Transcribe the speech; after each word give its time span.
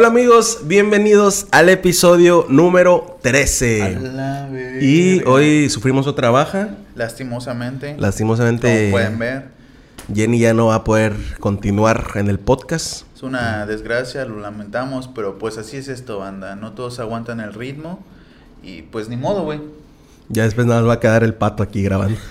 Hola 0.00 0.08
amigos, 0.08 0.60
bienvenidos 0.64 1.46
al 1.50 1.68
episodio 1.68 2.46
número 2.48 3.18
13. 3.20 3.82
A 3.82 3.90
la 4.00 4.48
verga. 4.50 4.82
Y 4.82 5.22
hoy 5.26 5.68
sufrimos 5.68 6.06
otra 6.06 6.30
baja. 6.30 6.70
Lastimosamente. 6.94 7.96
Lastimosamente, 7.98 8.84
Como 8.84 8.92
pueden 8.92 9.18
ver. 9.18 9.48
Jenny 10.10 10.38
ya 10.38 10.54
no 10.54 10.68
va 10.68 10.76
a 10.76 10.84
poder 10.84 11.12
continuar 11.38 12.12
en 12.14 12.28
el 12.28 12.38
podcast. 12.38 13.04
Es 13.14 13.22
una 13.22 13.66
desgracia, 13.66 14.24
lo 14.24 14.40
lamentamos, 14.40 15.06
pero 15.06 15.38
pues 15.38 15.58
así 15.58 15.76
es 15.76 15.88
esto, 15.88 16.20
banda. 16.20 16.56
No 16.56 16.72
todos 16.72 16.98
aguantan 16.98 17.40
el 17.40 17.52
ritmo. 17.52 18.02
Y 18.62 18.80
pues 18.80 19.10
ni 19.10 19.18
modo, 19.18 19.42
güey. 19.42 19.60
Ya 20.32 20.44
después 20.44 20.66
nada 20.66 20.80
más 20.80 20.88
va 20.88 20.94
a 20.94 21.00
quedar 21.00 21.24
el 21.24 21.34
pato 21.34 21.62
aquí 21.62 21.82
grabando. 21.82 22.18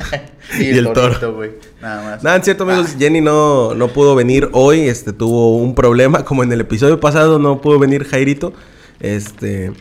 Y, 0.59 0.63
Y 0.63 0.77
el 0.79 0.91
toro. 0.93 1.35
güey. 1.35 1.51
Nada 1.79 2.01
más. 2.03 2.23
Nada, 2.23 2.37
en 2.37 2.43
cierto 2.43 2.63
amigos, 2.63 2.87
Ah, 2.89 2.95
Jenny 2.97 3.21
no, 3.21 3.75
no 3.75 3.89
pudo 3.89 4.15
venir 4.15 4.49
hoy, 4.53 4.79
este 4.81 5.13
tuvo 5.13 5.57
un 5.57 5.75
problema, 5.75 6.25
como 6.25 6.41
en 6.43 6.51
el 6.51 6.61
episodio 6.61 6.99
pasado 6.99 7.37
no 7.37 7.61
pudo 7.61 7.77
venir 7.77 8.03
Jairito. 8.05 8.53
Este, 8.99 9.71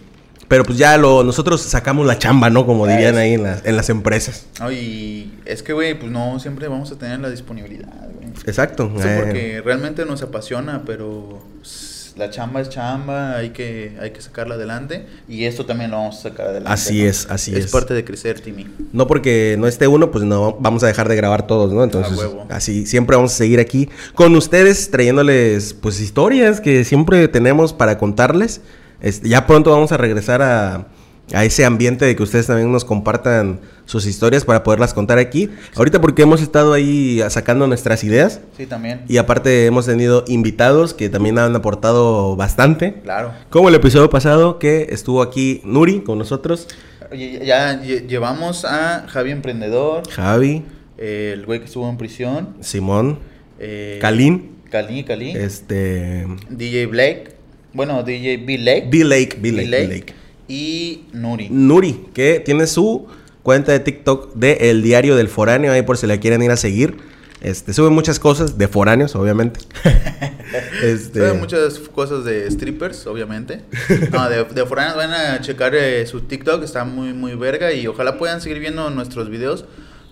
pero 0.46 0.64
pues 0.64 0.76
ya 0.76 0.98
lo 0.98 1.24
nosotros 1.24 1.62
sacamos 1.62 2.06
la 2.06 2.18
chamba, 2.18 2.50
¿no? 2.50 2.66
Como 2.66 2.86
dirían 2.86 3.16
ahí 3.16 3.34
en 3.34 3.44
las, 3.44 3.64
en 3.64 3.76
las 3.76 3.88
empresas. 3.88 4.46
no, 4.60 4.70
y 4.70 5.32
es 5.46 5.62
que, 5.62 5.72
güey, 5.72 5.98
pues 5.98 6.12
no 6.12 6.38
siempre 6.38 6.68
vamos 6.68 6.92
a 6.92 6.98
tener 6.98 7.18
la 7.20 7.30
disponibilidad, 7.30 8.06
güey. 8.14 8.28
Exacto. 8.46 8.92
Sí, 8.98 9.08
eh, 9.08 9.20
porque 9.24 9.62
realmente 9.64 10.04
nos 10.04 10.20
apasiona, 10.22 10.82
pero 10.84 11.42
la 12.18 12.30
chamba 12.30 12.60
es 12.60 12.68
chamba, 12.68 13.36
hay 13.36 13.50
que, 13.50 13.96
hay 14.00 14.10
que 14.10 14.20
sacarla 14.20 14.56
adelante. 14.56 15.06
Y 15.28 15.44
esto 15.44 15.64
también 15.64 15.90
lo 15.90 15.98
vamos 15.98 16.18
a 16.18 16.22
sacar 16.30 16.48
adelante. 16.48 16.72
Así 16.72 17.02
¿no? 17.02 17.08
es, 17.08 17.26
así 17.30 17.52
es. 17.52 17.66
Es 17.66 17.70
parte 17.70 17.94
de 17.94 18.04
crecer, 18.04 18.40
Timmy. 18.40 18.66
No 18.92 19.06
porque 19.06 19.56
no 19.58 19.66
esté 19.66 19.86
uno, 19.86 20.10
pues 20.10 20.24
no 20.24 20.58
vamos 20.60 20.82
a 20.82 20.88
dejar 20.88 21.08
de 21.08 21.16
grabar 21.16 21.46
todos, 21.46 21.72
¿no? 21.72 21.84
Entonces, 21.84 22.18
huevo. 22.18 22.46
así 22.50 22.86
siempre 22.86 23.16
vamos 23.16 23.32
a 23.32 23.36
seguir 23.36 23.60
aquí 23.60 23.88
con 24.14 24.34
ustedes 24.34 24.90
trayéndoles 24.90 25.74
pues 25.74 26.00
historias 26.00 26.60
que 26.60 26.84
siempre 26.84 27.28
tenemos 27.28 27.72
para 27.72 27.98
contarles. 27.98 28.60
Este, 29.00 29.28
ya 29.28 29.46
pronto 29.46 29.70
vamos 29.70 29.92
a 29.92 29.96
regresar 29.96 30.42
a, 30.42 30.88
a 31.32 31.44
ese 31.44 31.64
ambiente 31.64 32.04
de 32.04 32.16
que 32.16 32.22
ustedes 32.22 32.46
también 32.46 32.70
nos 32.72 32.84
compartan 32.84 33.60
sus 33.84 34.06
historias 34.06 34.44
para 34.44 34.62
poderlas 34.62 34.94
contar 34.94 35.18
aquí. 35.18 35.50
Ahorita 35.76 36.00
porque 36.00 36.22
hemos 36.22 36.40
estado 36.42 36.72
ahí 36.72 37.20
sacando 37.30 37.66
nuestras 37.66 38.04
ideas 38.04 38.40
Sí, 38.56 38.66
también. 38.66 39.02
y 39.08 39.16
aparte 39.18 39.66
hemos 39.66 39.86
tenido 39.86 40.24
invitados 40.28 40.94
que 40.94 41.08
también 41.08 41.38
han 41.38 41.54
aportado 41.56 42.36
bastante. 42.36 42.94
Claro. 43.02 43.32
Como 43.50 43.68
el 43.68 43.74
episodio 43.74 44.10
pasado 44.10 44.58
que 44.58 44.88
estuvo 44.90 45.22
aquí 45.22 45.60
Nuri 45.64 46.00
con 46.00 46.18
nosotros, 46.18 46.68
ya 47.12 47.80
lle- 47.82 48.06
llevamos 48.06 48.64
a 48.64 49.06
Javi 49.08 49.30
Emprendedor, 49.30 50.08
Javi, 50.10 50.62
eh, 50.98 51.30
el 51.34 51.46
güey 51.46 51.60
que 51.60 51.66
estuvo 51.66 51.88
en 51.88 51.96
prisión, 51.96 52.56
Simón, 52.60 53.18
eh, 53.58 53.98
Kalin. 54.00 54.56
Kalin, 54.70 55.04
Kalin, 55.04 55.34
Este. 55.36 56.26
DJ 56.50 56.86
Blake, 56.86 57.24
bueno, 57.72 58.02
DJ 58.02 58.36
B 58.38 58.58
Lake, 58.58 58.88
B 58.90 60.04
Y 60.48 61.04
Nuri. 61.12 61.48
Nuri, 61.50 62.06
que 62.14 62.40
tiene 62.44 62.66
su 62.66 63.06
cuenta 63.42 63.72
de 63.72 63.80
TikTok 63.80 64.34
de 64.34 64.70
El 64.70 64.82
Diario 64.82 65.14
del 65.14 65.28
Foráneo, 65.28 65.72
ahí 65.72 65.82
por 65.82 65.96
si 65.98 66.06
la 66.06 66.18
quieren 66.18 66.42
ir 66.42 66.50
a 66.50 66.56
seguir. 66.56 66.96
Este, 67.40 67.72
sube 67.72 67.90
muchas 67.90 68.18
cosas 68.18 68.58
de 68.58 68.66
foráneos, 68.66 69.14
obviamente. 69.14 69.60
este, 70.82 71.20
Sabe 71.20 71.34
muchas 71.34 71.78
cosas 71.78 72.24
de 72.24 72.50
strippers, 72.50 73.06
obviamente. 73.06 73.62
No, 74.12 74.28
de, 74.28 74.44
de 74.44 74.66
foráneos 74.66 74.96
van 74.96 75.12
a 75.12 75.40
checar 75.40 75.74
eh, 75.74 76.04
su 76.06 76.22
TikTok, 76.22 76.64
está 76.64 76.84
muy, 76.84 77.12
muy 77.12 77.36
verga. 77.36 77.72
Y 77.72 77.86
ojalá 77.86 78.18
puedan 78.18 78.40
seguir 78.40 78.58
viendo 78.58 78.90
nuestros 78.90 79.30
videos. 79.30 79.66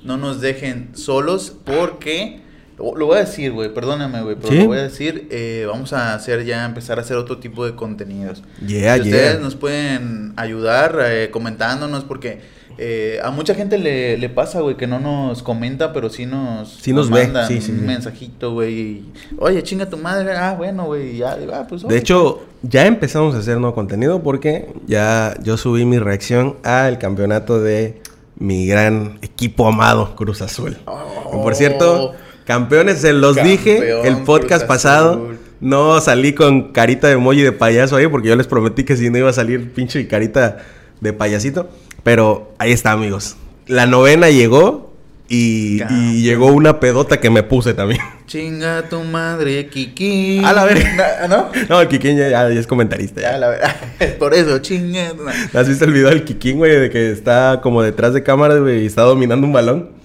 No 0.05 0.17
nos 0.17 0.41
dejen 0.41 0.91
solos 0.95 1.53
porque... 1.65 2.46
Lo, 2.79 2.95
lo 2.95 3.07
voy 3.07 3.17
a 3.17 3.21
decir, 3.21 3.53
güey, 3.53 3.73
perdóname, 3.73 4.23
güey, 4.23 4.37
pero 4.37 4.49
¿Sí? 4.53 4.59
lo 4.59 4.67
voy 4.67 4.79
a 4.79 4.83
decir. 4.83 5.29
eh, 5.31 5.65
vamos 5.67 5.93
a 5.93 6.15
hacer 6.15 6.45
ya, 6.45 6.65
empezar 6.65 6.99
a 6.99 7.03
hacer 7.03 7.17
otro 7.17 7.39
tipo 7.39 7.65
de 7.65 7.75
contenidos. 7.75 8.43
Yeah, 8.67 8.97
Si 8.97 9.03
yeah. 9.05 9.17
ustedes 9.17 9.41
nos 9.41 9.57
pueden 9.57 10.35
ayudar 10.37 10.99
eh, 11.03 11.31
comentándonos 11.31 12.05
porque 12.05 12.41
eh, 12.79 13.19
a 13.25 13.31
mucha 13.31 13.55
gente 13.55 13.79
le, 13.79 14.19
le 14.19 14.29
pasa, 14.29 14.61
güey, 14.61 14.77
que 14.77 14.87
no 14.87 15.01
nos 15.01 15.43
comenta, 15.43 15.95
pero 15.95 16.11
sí 16.11 16.27
nos, 16.27 16.69
Sí 16.69 16.93
nos 16.93 17.09
ve, 17.11 17.25
manda 17.25 17.47
sí, 17.47 17.63
sí, 17.63 17.73
un 17.73 17.87
mensajito, 17.87 18.53
güey. 18.53 19.05
Oye, 19.39 19.63
chinga 19.63 19.89
tu 19.89 19.97
madre. 19.97 20.37
Ah, 20.37 20.55
bueno, 20.59 20.85
güey. 20.85 21.17
Ya, 21.17 21.39
ah, 21.55 21.67
pues. 21.67 21.81
de 21.81 21.89
oye. 21.89 21.97
hecho, 21.97 22.43
ya 22.63 22.85
empezamos 22.85 23.35
a 23.35 23.39
hacer 23.39 23.57
nuevo 23.59 23.75
contenido 23.75 24.23
porque 24.23 24.75
ya 24.87 25.35
yo 25.43 25.57
subí 25.57 25.87
mi 25.87 25.99
reacción 25.99 26.57
al 26.65 26.99
campeonato 26.99 27.63
de 27.63 28.03
mi 28.39 28.67
gran 28.67 29.19
equipo 29.23 29.67
amado, 29.67 30.15
Cruz 30.15 30.43
Azul. 30.43 30.77
Oh. 30.85 31.43
Por 31.43 31.55
cierto, 31.55 32.15
campeones, 32.47 33.01
se 33.01 33.13
los 33.13 33.37
dije 33.37 34.09
el 34.09 34.19
podcast 34.19 34.67
pasado. 34.67 35.35
No 35.61 36.01
salí 36.01 36.33
con 36.35 36.73
carita 36.73 37.09
de 37.09 37.15
emoji 37.15 37.43
de 37.43 37.53
payaso 37.53 37.97
ahí 37.97 38.07
porque 38.09 38.29
yo 38.29 38.37
les 38.37 38.47
prometí 38.47 38.85
que 38.85 38.97
si 38.97 39.11
no 39.11 39.19
iba 39.19 39.31
a 39.31 39.33
salir 39.33 39.73
pinche 39.73 40.07
carita 40.07 40.59
de 41.01 41.13
payasito. 41.13 41.69
Pero 42.03 42.55
ahí 42.59 42.73
está, 42.73 42.93
amigos. 42.93 43.37
La 43.67 43.87
novena 43.87 44.31
llegó 44.31 44.93
y, 45.29 45.83
y 45.91 46.23
llegó 46.23 46.47
una 46.47 46.79
pedota 46.79 47.19
que 47.19 47.31
me 47.31 47.43
puse 47.43 47.75
también. 47.75 48.01
Chinga 48.27 48.89
tu 48.89 49.03
madre, 49.03 49.69
Kiki. 49.69 50.43
A 50.45 50.53
la 50.53 50.65
verga. 50.65 51.27
¿No? 51.29 51.51
No, 51.69 51.81
el 51.81 51.89
Kikín 51.89 52.17
ya, 52.17 52.49
es 52.49 52.67
comentarista. 52.67 53.21
Ya, 53.21 53.33
ya. 53.33 53.39
la 53.39 53.49
verdad. 53.49 53.77
Por 54.19 54.35
eso, 54.35 54.59
chinga. 54.59 55.13
¿Has 55.55 55.69
visto 55.69 55.85
el 55.85 55.93
video 55.93 56.11
del 56.11 56.25
Kikín, 56.25 56.59
güey? 56.59 56.79
De 56.79 56.91
que 56.91 57.11
está 57.11 57.61
como 57.63 57.83
detrás 57.83 58.13
de 58.13 58.23
cámara, 58.23 58.57
güey, 58.59 58.83
y 58.83 58.87
está 58.87 59.03
dominando 59.03 59.47
un 59.47 59.53
balón 59.53 59.96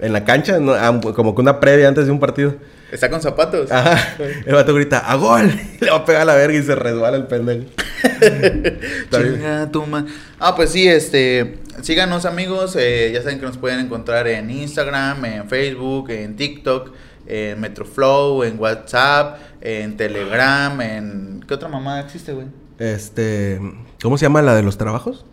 en 0.00 0.12
la 0.12 0.24
cancha, 0.24 0.58
¿no? 0.58 0.72
Ah, 0.72 1.00
como 1.14 1.34
que 1.34 1.40
una 1.40 1.60
previa 1.60 1.88
antes 1.88 2.06
de 2.06 2.12
un 2.12 2.20
partido. 2.20 2.54
Está 2.90 3.08
con 3.08 3.22
zapatos. 3.22 3.70
Ajá. 3.70 4.16
El 4.44 4.54
vato 4.54 4.74
grita, 4.74 4.98
¡a 4.98 5.14
gol! 5.14 5.52
Le 5.80 5.90
va 5.90 5.98
a 5.98 6.04
pegar 6.04 6.22
a 6.22 6.24
la 6.24 6.34
verga 6.34 6.58
y 6.58 6.62
se 6.62 6.74
resbala 6.74 7.16
el 7.16 7.26
pendejo. 7.26 7.66
Chinga 9.10 9.70
madre. 9.86 10.12
Ah, 10.38 10.56
pues 10.56 10.70
sí, 10.70 10.88
este. 10.88 11.58
Síganos, 11.82 12.24
amigos. 12.24 12.76
eh, 12.76 13.10
ya 13.14 13.22
saben 13.22 13.38
que 13.38 13.46
nos 13.46 13.58
pueden 13.58 13.80
encontrar 13.80 14.26
en 14.26 14.50
Instagram, 14.50 15.24
en 15.24 15.48
Facebook, 15.48 16.10
en 16.10 16.36
TikTok, 16.36 16.92
en 17.26 17.60
Metroflow, 17.60 18.42
en 18.42 18.58
WhatsApp, 18.58 19.38
en 19.60 19.96
Telegram, 19.96 20.80
en. 20.80 21.44
¿Qué 21.46 21.54
otra 21.54 21.68
mamada 21.68 22.00
existe, 22.00 22.32
güey? 22.32 22.46
Este, 22.78 23.60
¿cómo 24.02 24.18
se 24.18 24.24
llama 24.24 24.42
la 24.42 24.54
de 24.54 24.62
los 24.62 24.78
trabajos? 24.78 25.24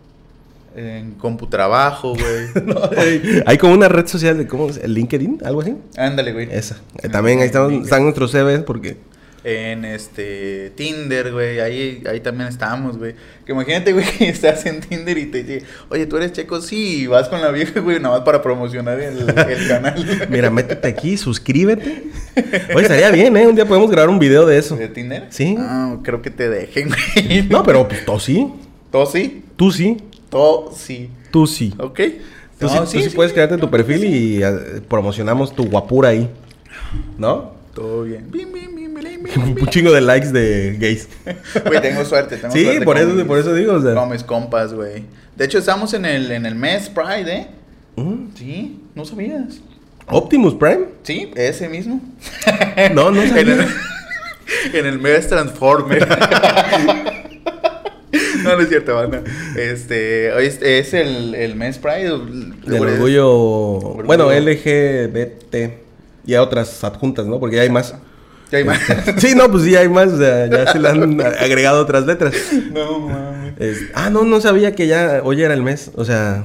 En 0.78 1.12
Computrabajo, 1.14 2.14
güey. 2.14 2.64
No, 2.66 2.80
hay, 2.96 3.42
hay 3.46 3.58
como 3.58 3.74
una 3.74 3.88
red 3.88 4.06
social 4.06 4.38
de, 4.38 4.46
¿cómo? 4.46 4.72
se- 4.72 4.84
¿El 4.84 4.94
LinkedIn? 4.94 5.40
¿Algo 5.44 5.62
así? 5.62 5.74
Ándale, 5.96 6.32
güey. 6.32 6.48
Esa. 6.50 6.76
Eh, 7.02 7.08
también 7.08 7.40
ahí 7.40 7.46
están, 7.46 7.72
están 7.82 8.02
nuestros 8.04 8.30
CVs 8.32 8.62
porque... 8.64 8.96
En 9.44 9.84
este 9.84 10.70
Tinder, 10.74 11.32
güey, 11.32 11.60
ahí, 11.60 12.02
ahí 12.10 12.18
también 12.20 12.48
estamos, 12.48 12.98
güey. 12.98 13.14
Que 13.46 13.52
imagínate, 13.52 13.92
güey, 13.92 14.04
que 14.18 14.28
estás 14.28 14.66
en 14.66 14.80
Tinder 14.80 15.16
y 15.16 15.26
te 15.26 15.44
dice, 15.44 15.64
oye, 15.88 16.06
tú 16.06 16.16
eres 16.16 16.32
checo, 16.32 16.60
sí, 16.60 17.02
y 17.02 17.06
vas 17.06 17.28
con 17.28 17.40
la 17.40 17.50
vieja, 17.52 17.78
güey, 17.80 18.00
nada 18.00 18.16
más 18.16 18.24
para 18.24 18.42
promocionar 18.42 18.98
el, 19.00 19.20
el 19.28 19.68
canal. 19.68 20.26
Mira, 20.28 20.50
métete 20.50 20.88
aquí, 20.88 21.16
suscríbete. 21.16 22.02
Oye, 22.74 22.82
estaría 22.82 23.10
bien, 23.12 23.36
¿eh? 23.36 23.46
Un 23.46 23.54
día 23.54 23.64
podemos 23.64 23.90
grabar 23.90 24.10
un 24.10 24.18
video 24.18 24.44
de 24.44 24.58
eso. 24.58 24.76
¿De 24.76 24.88
Tinder? 24.88 25.26
Sí. 25.30 25.54
Ah, 25.58 25.96
creo 26.02 26.20
que 26.20 26.30
te 26.30 26.48
dejen, 26.50 26.88
güey. 26.88 27.42
No, 27.48 27.62
pero 27.62 27.86
pues 27.86 28.04
tú 28.04 28.18
sí. 28.18 28.48
¿Todo 28.90 29.06
sí? 29.06 29.44
Tú 29.56 29.70
sí. 29.70 29.98
Todo 30.30 30.72
sí. 30.76 31.10
Tú 31.30 31.46
sí. 31.46 31.74
¿Ok? 31.78 32.00
Tú 32.58 32.66
No, 32.66 32.86
sí, 32.86 32.98
tú 32.98 33.04
sí 33.04 33.10
puedes 33.16 33.32
crearte 33.32 33.56
tu 33.56 33.70
perfil 33.70 34.04
y 34.04 34.42
eh, 34.42 34.80
promocionamos 34.88 35.54
tu 35.54 35.64
guapura 35.68 36.10
ahí. 36.10 36.28
¿No? 37.16 37.52
Todo 37.74 38.02
bien. 38.02 38.30
Bim, 38.30 38.52
bim, 38.52 38.74
bim, 38.74 38.94
bim, 38.94 39.22
bim, 39.22 39.56
Un 39.62 39.66
chingo 39.68 39.92
de 39.92 40.00
likes 40.00 40.32
de 40.32 40.76
gays. 40.78 41.08
Güey, 41.66 41.80
tengo 41.80 42.04
suerte, 42.04 42.36
tengo 42.36 42.52
Sí, 42.52 42.64
suerte 42.64 42.84
por 42.84 42.98
eso- 42.98 43.10
mis- 43.10 43.24
por 43.24 43.38
eso 43.38 43.54
digo, 43.54 43.74
o 43.74 43.82
sea. 43.82 43.94
Con 43.94 44.10
mis 44.10 44.24
compas, 44.24 44.74
güey. 44.74 45.04
De 45.36 45.44
hecho, 45.44 45.58
estamos 45.58 45.94
en 45.94 46.04
el, 46.04 46.32
en 46.32 46.46
el 46.46 46.56
mes 46.56 46.88
Pride, 46.90 47.32
¿eh? 47.32 47.46
Sí, 48.34 48.80
no 48.94 49.04
sabías. 49.04 49.60
Optimus 50.08 50.54
Prime. 50.54 50.86
Sí, 51.04 51.30
ese 51.36 51.68
mismo. 51.68 52.00
No, 52.94 53.10
no 53.10 53.22
en, 53.22 53.28
sabía. 53.28 53.42
el, 53.42 54.76
en 54.76 54.86
el 54.86 54.98
mes 54.98 55.28
Transformer. 55.28 56.08
no, 58.48 58.56
no 58.56 58.62
es 58.62 58.68
cierto, 58.68 58.94
banda. 58.94 59.22
Este, 59.56 60.32
hoy 60.32 60.46
es, 60.46 60.60
es 60.62 60.94
el, 60.94 61.34
el 61.34 61.54
mes 61.54 61.78
Pride. 61.78 62.18
Del 62.66 62.80
orgullo. 62.80 63.78
Bueno, 64.04 64.30
LGBT. 64.32 65.54
Y 66.26 66.34
a 66.34 66.42
otras 66.42 66.82
adjuntas, 66.84 67.26
¿no? 67.26 67.38
Porque 67.40 67.56
ya 67.56 67.62
hay 67.62 67.70
más. 67.70 67.94
Ya 68.50 68.58
hay 68.58 68.64
más. 68.64 68.78
Sí, 69.18 69.34
no, 69.34 69.50
pues 69.50 69.64
sí 69.64 69.76
hay 69.76 69.88
más. 69.88 70.08
O 70.12 70.18
sea, 70.18 70.46
ya 70.46 70.72
se 70.72 70.78
le 70.78 70.88
han 70.88 71.20
agregado 71.40 71.80
otras 71.82 72.06
letras. 72.06 72.34
no 72.72 73.00
mames. 73.00 73.54
Es- 73.58 73.90
ah, 73.94 74.10
no, 74.10 74.24
no 74.24 74.40
sabía 74.40 74.74
que 74.74 74.86
ya 74.86 75.20
hoy 75.24 75.42
era 75.42 75.54
el 75.54 75.62
mes. 75.62 75.90
O 75.96 76.04
sea. 76.04 76.44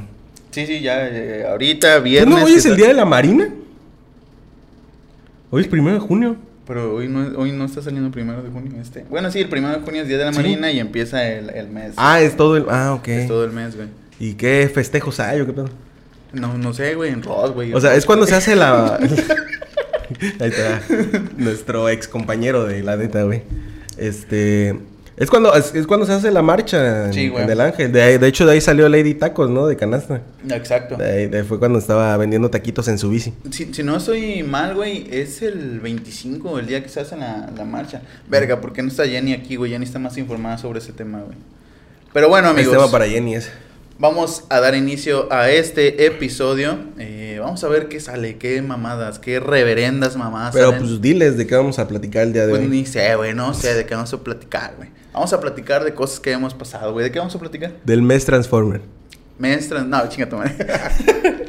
Sí, 0.52 0.66
sí, 0.68 0.82
ya, 0.82 1.08
eh, 1.10 1.46
ahorita, 1.50 1.96
¿qué 1.96 2.02
viernes. 2.02 2.38
no, 2.38 2.44
hoy 2.46 2.54
es 2.54 2.66
el 2.66 2.76
día 2.76 2.88
de 2.88 2.94
la 2.94 3.06
Marina? 3.06 3.50
Hoy 5.50 5.62
es 5.62 5.68
primero 5.68 5.96
de 5.96 6.00
junio. 6.00 6.36
Pero 6.66 6.96
hoy 6.96 7.08
no, 7.10 7.38
hoy 7.38 7.52
no 7.52 7.66
está 7.66 7.82
saliendo 7.82 8.08
el 8.08 8.14
primero 8.14 8.42
de 8.42 8.50
junio 8.50 8.72
este. 8.82 9.06
Bueno, 9.10 9.30
sí, 9.32 9.42
el 9.42 9.50
primero 9.50 9.76
de 9.78 9.82
junio 9.82 10.02
es 10.04 10.08
Día 10.08 10.18
de 10.18 10.26
la 10.26 10.32
Sí. 10.32 10.38
Marina 10.38 10.72
y 10.72 10.80
empieza 10.80 11.28
el, 11.30 11.50
el 11.50 11.68
mes. 11.70 11.94
Ah, 11.98 12.22
es 12.22 12.38
todo 12.38 12.56
el. 12.58 12.66
Ah, 12.70 12.94
ok. 12.94 13.08
Es 13.10 13.28
todo 13.28 13.44
el 13.44 13.52
mes, 13.52 13.76
güey. 13.76 13.90
¿Y 14.20 14.36
qué 14.36 14.72
festejos 14.74 15.20
hay 15.20 15.42
o 15.42 15.46
qué 15.46 15.54
pedo? 15.54 15.70
No, 16.32 16.58
no 16.58 16.74
sé, 16.74 16.96
güey, 16.96 17.12
en 17.12 17.22
Ross, 17.22 17.52
güey. 17.52 17.74
O 17.74 17.82
sea, 17.82 17.96
es 17.96 18.06
cuando 18.06 18.26
se 18.26 18.36
hace 18.36 18.56
la. 18.56 18.98
Ahí 20.40 20.50
está. 20.50 20.82
Nuestro 21.38 21.90
ex 21.90 22.08
compañero 22.08 22.66
de 22.66 22.82
la 22.82 22.96
neta, 22.96 23.24
güey. 23.24 23.44
Este. 23.98 24.80
Es 25.16 25.30
cuando, 25.30 25.54
es, 25.54 25.76
es 25.76 25.86
cuando 25.86 26.06
se 26.08 26.14
hace 26.14 26.32
la 26.32 26.42
marcha 26.42 27.06
en, 27.06 27.14
Sí, 27.14 27.28
güey. 27.30 27.44
en 27.44 27.50
el 27.50 27.62
Ángel. 27.62 27.92
De, 27.92 28.18
de 28.18 28.28
hecho, 28.28 28.46
de 28.48 28.54
ahí 28.54 28.62
salió 28.62 28.90
Lady 28.90 29.14
Tacos, 29.14 29.50
¿no? 29.50 29.68
De 29.68 29.76
canasta. 29.76 30.22
Exacto. 30.50 30.96
De 30.98 31.06
ahí, 31.06 31.28
de 31.28 31.38
ahí 31.40 31.44
fue 31.44 31.60
cuando 31.60 31.78
estaba 31.78 32.18
vendiendo 32.18 32.50
taquitos 32.50 32.88
en 32.88 32.98
su 32.98 33.10
bici. 33.10 33.32
Si, 33.52 33.74
si 33.74 33.84
no 33.84 33.98
estoy 33.98 34.42
mal, 34.44 34.74
güey, 34.74 35.08
es 35.12 35.42
el 35.44 35.80
25, 35.82 36.58
el 36.60 36.66
día 36.66 36.82
que 36.82 36.90
se 36.90 37.00
hace 37.00 37.16
la, 37.16 37.50
la 37.56 37.64
marcha. 37.64 38.02
Verga, 38.28 38.60
¿por 38.60 38.74
qué 38.74 38.82
no 38.82 38.88
está 38.90 39.06
Jenny 39.06 39.34
aquí, 39.34 39.56
güey? 39.56 39.72
Jenny 39.72 39.86
está 39.86 40.00
más 40.00 40.18
informada 40.18 40.58
sobre 40.58 40.80
ese 40.80 40.94
tema, 40.94 41.20
güey. 41.22 41.38
Pero 42.12 42.30
bueno, 42.30 42.48
Es 42.50 42.54
amigos, 42.54 42.74
tema 42.74 42.90
para 42.92 43.06
Jenny 43.08 43.36
ese. 43.36 43.52
Vamos 44.04 44.44
a 44.50 44.60
dar 44.60 44.76
inicio 44.76 45.32
a 45.32 45.50
este 45.50 46.06
episodio. 46.06 46.78
Eh, 47.00 47.38
vamos 47.40 47.64
a 47.64 47.70
ver 47.70 47.88
qué 47.88 48.02
sale, 48.02 48.38
qué 48.38 48.62
mamadas, 48.62 49.18
qué 49.18 49.40
reverendas 49.40 50.18
mamadas 50.18 50.54
Pero 50.54 50.72
salen. 50.72 50.86
pues 50.86 51.02
diles 51.02 51.38
de 51.38 51.48
qué 51.48 51.56
vamos 51.56 51.80
a 51.80 51.88
platicar 51.88 52.24
el 52.24 52.34
día 52.34 52.46
de 52.46 52.50
Pues 52.50 52.64
hoy. 52.64 52.68
ni 52.68 52.86
sé, 52.86 53.16
güey, 53.16 53.34
no 53.34 53.54
sé 53.54 53.74
de 53.76 53.86
qué 53.86 53.96
vamos 53.96 54.12
a 54.12 54.22
platicar, 54.22 54.74
güey. 54.76 54.90
Vamos 55.14 55.32
a 55.32 55.40
platicar 55.40 55.86
de 55.86 55.94
cosas 55.94 56.20
que 56.20 56.34
hemos 56.34 56.54
pasado, 56.54 56.92
güey. 56.92 57.06
¿De 57.06 57.12
qué 57.14 57.20
vamos 57.20 57.34
a 57.34 57.40
platicar? 57.40 57.72
Del 57.86 58.02
mes 58.02 58.26
Transformer. 58.26 58.82
Maestras, 59.40 59.86
no, 59.86 60.06
chinga 60.10 60.28
tu 60.28 60.36
madre. 60.36 60.54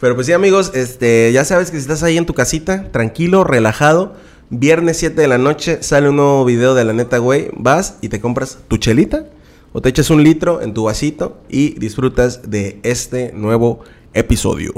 Pero 0.00 0.14
pues 0.14 0.26
sí, 0.26 0.34
amigos, 0.34 0.72
este, 0.74 1.32
ya 1.32 1.46
sabes 1.46 1.70
que 1.70 1.78
si 1.78 1.82
estás 1.82 2.02
ahí 2.02 2.18
en 2.18 2.26
tu 2.26 2.34
casita, 2.34 2.92
tranquilo, 2.92 3.42
relajado, 3.42 4.16
viernes 4.50 4.98
7 4.98 5.18
de 5.18 5.28
la 5.28 5.38
noche 5.38 5.82
sale 5.82 6.10
un 6.10 6.16
nuevo 6.16 6.44
video 6.44 6.74
de 6.74 6.84
la 6.84 6.92
neta, 6.92 7.16
güey, 7.16 7.48
vas 7.54 7.96
y 8.02 8.10
te 8.10 8.20
compras 8.20 8.58
tu 8.68 8.76
chelita 8.76 9.24
o 9.72 9.80
te 9.80 9.88
echas 9.88 10.10
un 10.10 10.22
litro 10.22 10.62
en 10.62 10.74
tu 10.74 10.84
vasito 10.84 11.40
y 11.48 11.78
disfrutas 11.78 12.50
de 12.50 12.80
este 12.82 13.32
nuevo 13.32 13.80
episodio. 14.14 14.74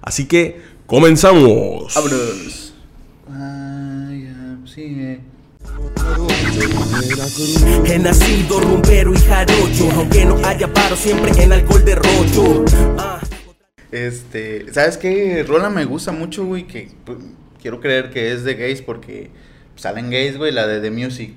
Así 0.00 0.26
que 0.26 0.60
comenzamos. 0.86 1.94
Vámonos. 1.94 2.74
Ay, 3.28 4.24
ya, 4.24 4.58
sigue. 4.66 5.20
He 7.84 7.98
nacido 7.98 8.60
rumbero 8.60 9.12
y 9.12 9.18
jarocho, 9.18 9.90
aunque 9.94 10.24
no 10.24 10.36
haya 10.44 10.72
paro 10.72 10.96
siempre 10.96 11.30
en 11.42 11.52
alcohol 11.52 11.84
de 11.84 11.94
rocho. 11.94 12.64
Ah. 12.98 13.20
Este, 13.92 14.72
¿sabes 14.72 14.96
qué? 14.96 15.44
Rola 15.46 15.68
me 15.68 15.84
gusta 15.84 16.12
mucho, 16.12 16.44
güey, 16.44 16.66
que 16.66 16.88
pues, 17.04 17.18
quiero 17.60 17.80
creer 17.80 18.10
que 18.10 18.32
es 18.32 18.44
de 18.44 18.54
gays 18.54 18.82
porque 18.82 19.30
salen 19.74 20.10
gays, 20.10 20.36
güey, 20.36 20.52
la 20.52 20.66
de 20.66 20.80
The 20.80 20.90
Music. 20.90 21.34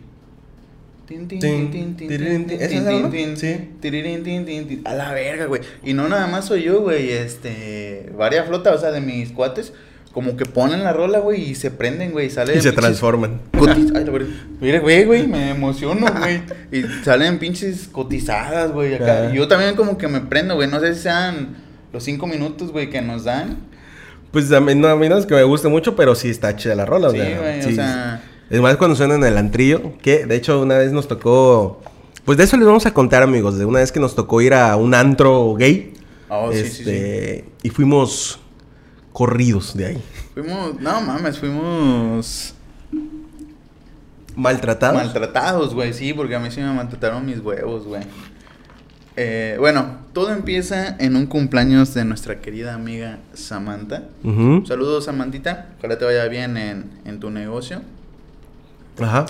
A 4.86 4.94
la 4.94 5.12
verga, 5.14 5.46
güey. 5.46 5.62
Y 5.84 5.94
no 5.94 6.08
nada 6.10 6.28
más 6.28 6.46
soy 6.46 6.64
yo, 6.64 6.82
güey, 6.82 7.12
este, 7.12 8.12
varias 8.18 8.48
flotas, 8.48 8.76
o 8.76 8.80
sea, 8.80 8.92
de 8.92 9.02
mis 9.02 9.32
cuates, 9.32 9.74
como 10.14 10.38
que 10.38 10.46
ponen 10.46 10.84
la 10.84 10.94
rola, 10.94 11.20
güey, 11.20 11.42
y 11.52 11.56
se 11.56 11.72
prenden, 11.72 12.12
güey, 12.12 12.28
y 12.28 12.30
sale 12.30 12.54
Y 12.54 12.62
se 12.62 12.70
pinches 12.70 12.76
transforman. 12.82 13.42
cotiz- 13.54 13.92
Ay. 13.96 14.06
Mira, 14.62 14.80
güey, 14.80 15.06
güey, 15.06 15.28
me 15.28 15.50
emociono, 15.52 16.06
güey. 16.20 16.42
Y 16.72 16.84
salen 17.04 17.40
pinches 17.40 17.88
cotizadas, 17.92 18.72
güey, 18.72 18.94
acá. 18.94 19.32
Y 19.34 19.38
yo 19.38 19.48
también 19.48 19.76
como 19.76 19.98
que 19.98 20.08
me 20.08 20.22
prendo, 20.22 20.56
güey. 20.56 20.70
No 20.70 20.80
sé 20.80 20.94
si 20.94 21.02
sean 21.02 21.56
los 21.92 22.04
cinco 22.04 22.28
minutos, 22.28 22.72
güey, 22.72 22.90
que 22.90 23.02
nos 23.02 23.24
dan. 23.24 23.58
Pues 24.32 24.52
a 24.52 24.60
mí 24.60 24.74
no, 24.76 24.88
a 24.88 24.96
mí 24.96 25.10
no 25.10 25.18
es 25.18 25.26
que 25.28 25.36
me 25.36 25.44
guste 25.44 25.68
mucho, 25.68 25.96
pero 25.96 26.16
sí 26.16 26.30
está 26.30 26.56
chida 26.56 26.76
la 26.76 26.86
rola. 26.86 27.10
Sí, 27.12 27.18
güey, 27.18 27.60
o 27.60 27.72
sea- 27.76 28.22
Es 28.50 28.62
más 28.62 28.78
cuando 28.78 28.96
suena 28.96 29.16
en 29.16 29.24
el 29.24 29.38
antrillo, 29.38 29.98
que 30.02 30.26
de 30.26 30.36
hecho 30.36 30.62
una 30.62 30.78
vez 30.78 30.92
nos 30.92 31.08
tocó... 31.08 31.82
Pues 32.26 32.38
de 32.38 32.46
eso 32.46 32.56
les 32.56 32.66
vamos 32.66 32.86
a 32.86 32.94
contar, 32.94 33.22
amigos, 33.24 33.58
de 33.58 33.66
una 33.66 33.80
vez 33.80 33.92
que 33.92 34.00
nos 34.00 34.16
tocó 34.16 34.42
ir 34.42 34.54
a 34.54 34.76
un 34.78 34.94
antro 34.94 35.56
gay. 35.56 35.94
Oh, 36.30 36.52
sí, 36.52 36.60
sí, 36.60 36.70
sí. 36.70 36.80
este, 36.82 37.46
Y 37.64 37.70
fuimos 37.70 38.40
corridos 39.12 39.76
de 39.76 39.86
ahí. 39.88 40.04
Fuimos, 40.34 40.80
no 40.80 41.02
mames, 41.02 41.38
fuimos 41.38 42.56
Maltratados. 44.36 44.96
maltratados, 45.04 45.74
güey, 45.76 45.94
sí, 45.94 46.14
porque 46.14 46.36
a 46.36 46.40
mí 46.40 46.50
sí 46.50 46.60
me 46.62 46.74
maltrataron 46.74 47.26
mis 47.26 47.40
huevos, 47.40 47.86
güey. 47.86 48.02
Eh, 49.16 49.58
bueno, 49.60 49.98
todo 50.12 50.32
empieza 50.34 50.96
en 50.98 51.16
un 51.16 51.28
cumpleaños 51.28 51.94
de 51.94 52.04
nuestra 52.04 52.40
querida 52.42 52.74
amiga 52.74 53.20
Samantha. 53.34 54.06
Saludos, 54.66 55.06
Samantita. 55.06 55.68
Ojalá 55.78 56.00
te 56.00 56.06
vaya 56.06 56.26
bien 56.28 56.58
en, 56.58 56.90
en 57.06 57.20
tu 57.20 57.30
negocio. 57.30 57.82
Ajá. 59.00 59.26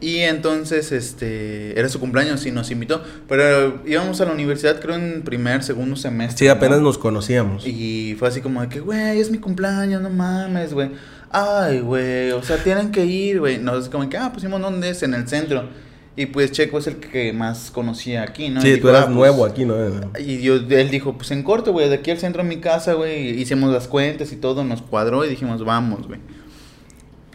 Y 0.00 0.18
entonces, 0.18 0.90
este, 0.90 1.78
era 1.78 1.88
su 1.88 2.00
cumpleaños 2.00 2.44
y 2.44 2.50
nos 2.50 2.72
invitó. 2.72 3.02
Pero 3.28 3.82
íbamos 3.86 4.20
a 4.20 4.24
la 4.24 4.32
universidad, 4.32 4.80
creo, 4.80 4.96
en 4.96 5.22
primer, 5.22 5.62
segundo 5.62 5.94
semestre. 5.94 6.38
Sí, 6.38 6.48
apenas 6.48 6.78
¿no? 6.78 6.86
nos 6.86 6.98
conocíamos. 6.98 7.64
Y 7.64 8.16
fue 8.18 8.26
así 8.26 8.40
como 8.40 8.60
de 8.62 8.68
que, 8.68 8.80
güey, 8.80 9.20
es 9.20 9.30
mi 9.30 9.38
cumpleaños, 9.38 10.02
no 10.02 10.10
mames, 10.10 10.74
güey. 10.74 10.90
Ay, 11.30 11.80
güey, 11.80 12.32
o 12.32 12.42
sea, 12.42 12.56
tienen 12.56 12.90
que 12.90 13.06
ir, 13.06 13.38
güey. 13.38 13.58
Nos 13.58 13.88
como 13.88 14.08
que, 14.08 14.16
ah, 14.16 14.32
pusimos 14.32 14.60
dónde 14.60 14.90
es, 14.90 15.04
en 15.04 15.14
el 15.14 15.28
centro. 15.28 15.68
Y 16.14 16.26
pues 16.26 16.50
Checo 16.52 16.78
es 16.78 16.88
el 16.88 16.96
que 16.96 17.32
más 17.32 17.70
conocía 17.70 18.22
aquí, 18.22 18.50
¿no? 18.50 18.58
Y 18.60 18.64
Sí, 18.64 18.68
dijo, 18.72 18.82
tú 18.82 18.88
eras 18.90 19.02
"Ah, 19.02 19.04
pues, 19.06 19.16
nuevo 19.16 19.46
aquí, 19.46 19.64
¿no? 19.64 19.76
Y 20.18 20.42
yo, 20.42 20.56
él 20.56 20.90
dijo, 20.90 21.16
pues 21.16 21.30
en 21.30 21.42
corto, 21.42 21.72
güey, 21.72 21.88
de 21.88 21.94
aquí 21.94 22.10
al 22.10 22.18
centro 22.18 22.42
de 22.42 22.48
mi 22.48 22.56
casa, 22.56 22.92
güey, 22.94 23.40
hicimos 23.40 23.72
las 23.72 23.88
cuentas 23.88 24.30
y 24.32 24.36
todo, 24.36 24.62
nos 24.64 24.82
cuadró 24.82 25.24
y 25.24 25.30
dijimos, 25.30 25.64
vamos, 25.64 26.06
güey. 26.08 26.20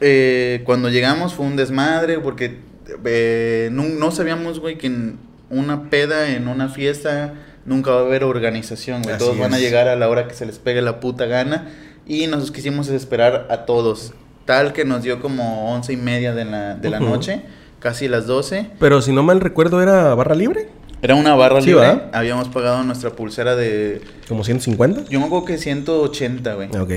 Eh, 0.02 0.62
cuando 0.66 0.90
llegamos 0.90 1.34
fue 1.34 1.46
un 1.46 1.56
desmadre 1.56 2.20
porque 2.20 2.58
eh, 3.06 3.70
no, 3.72 3.84
no 3.84 4.12
sabíamos, 4.12 4.60
güey, 4.60 4.78
que 4.78 4.88
en 4.88 5.18
una 5.50 5.90
peda, 5.90 6.30
en 6.30 6.48
una 6.48 6.70
fiesta, 6.70 7.34
nunca 7.66 7.92
va 7.92 8.00
a 8.00 8.04
haber 8.04 8.24
organización, 8.24 9.02
güey. 9.02 9.16
Así 9.16 9.24
Todos 9.24 9.40
van 9.40 9.54
a 9.54 9.60
llegar 9.60 9.88
a 9.88 9.96
la 9.96 10.10
hora 10.10 10.28
que 10.28 10.34
se 10.34 10.46
les 10.46 10.60
pegue 10.60 10.82
la 10.82 11.00
puta 11.00 11.26
gana 11.26 11.70
y 12.06 12.28
nos 12.28 12.52
quisimos 12.52 12.90
esperar 12.90 13.48
a 13.50 13.66
todos. 13.66 14.14
Tal 14.46 14.72
que 14.74 14.86
nos 14.86 15.04
dio 15.04 15.20
como 15.20 15.74
once 15.74 15.92
y 15.94 15.98
media 15.98 16.34
de 16.34 16.46
la, 16.46 16.76
de 16.76 16.90
la 16.90 17.00
noche, 17.00 17.42
casi 17.80 18.08
las 18.08 18.28
doce. 18.28 18.70
Pero 18.80 19.02
si 19.02 19.12
no 19.12 19.24
mal 19.24 19.42
recuerdo, 19.42 19.82
¿era 19.82 20.16
barra 20.16 20.36
libre? 20.36 20.70
Era 21.02 21.16
una 21.16 21.36
barra 21.36 21.62
Sí, 21.62 21.68
libre. 21.68 22.04
Habíamos 22.14 22.48
pagado 22.48 22.82
nuestra 22.84 23.12
pulsera 23.12 23.56
de 23.56 24.02
¿Como 24.28 24.44
150? 24.44 25.04
yo 25.10 25.20
me 25.20 25.26
acuerdo 25.26 25.46
que 25.46 25.58
180, 25.58 26.54
güey. 26.56 26.70
Ok. 26.78 26.92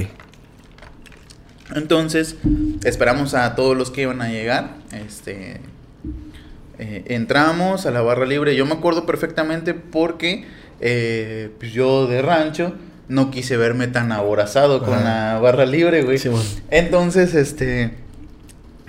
Entonces, 1.75 2.37
esperamos 2.85 3.35
a 3.35 3.55
todos 3.55 3.77
los 3.77 3.91
que 3.91 4.03
iban 4.03 4.21
a 4.23 4.29
llegar. 4.31 4.77
Este. 4.93 5.61
eh, 6.79 7.05
entramos 7.09 7.87
a 7.87 7.91
la 7.91 8.01
barra 8.03 8.27
libre. 8.27 8.57
Yo 8.57 8.67
me 8.67 8.73
acuerdo 8.75 9.07
perfectamente 9.07 9.75
porque 9.75 10.47
eh, 10.81 11.51
pues 11.59 11.73
yo 11.73 12.07
de 12.07 12.23
rancho 12.23 12.75
no 13.09 13.31
quise 13.31 13.57
verme 13.57 13.87
tan 13.89 14.13
aborazado 14.13 14.83
con 14.83 14.95
Ajá. 14.95 15.35
la 15.35 15.41
barra 15.41 15.67
libre, 15.67 16.03
güey. 16.03 16.19
Entonces, 16.71 17.35
este. 17.35 17.95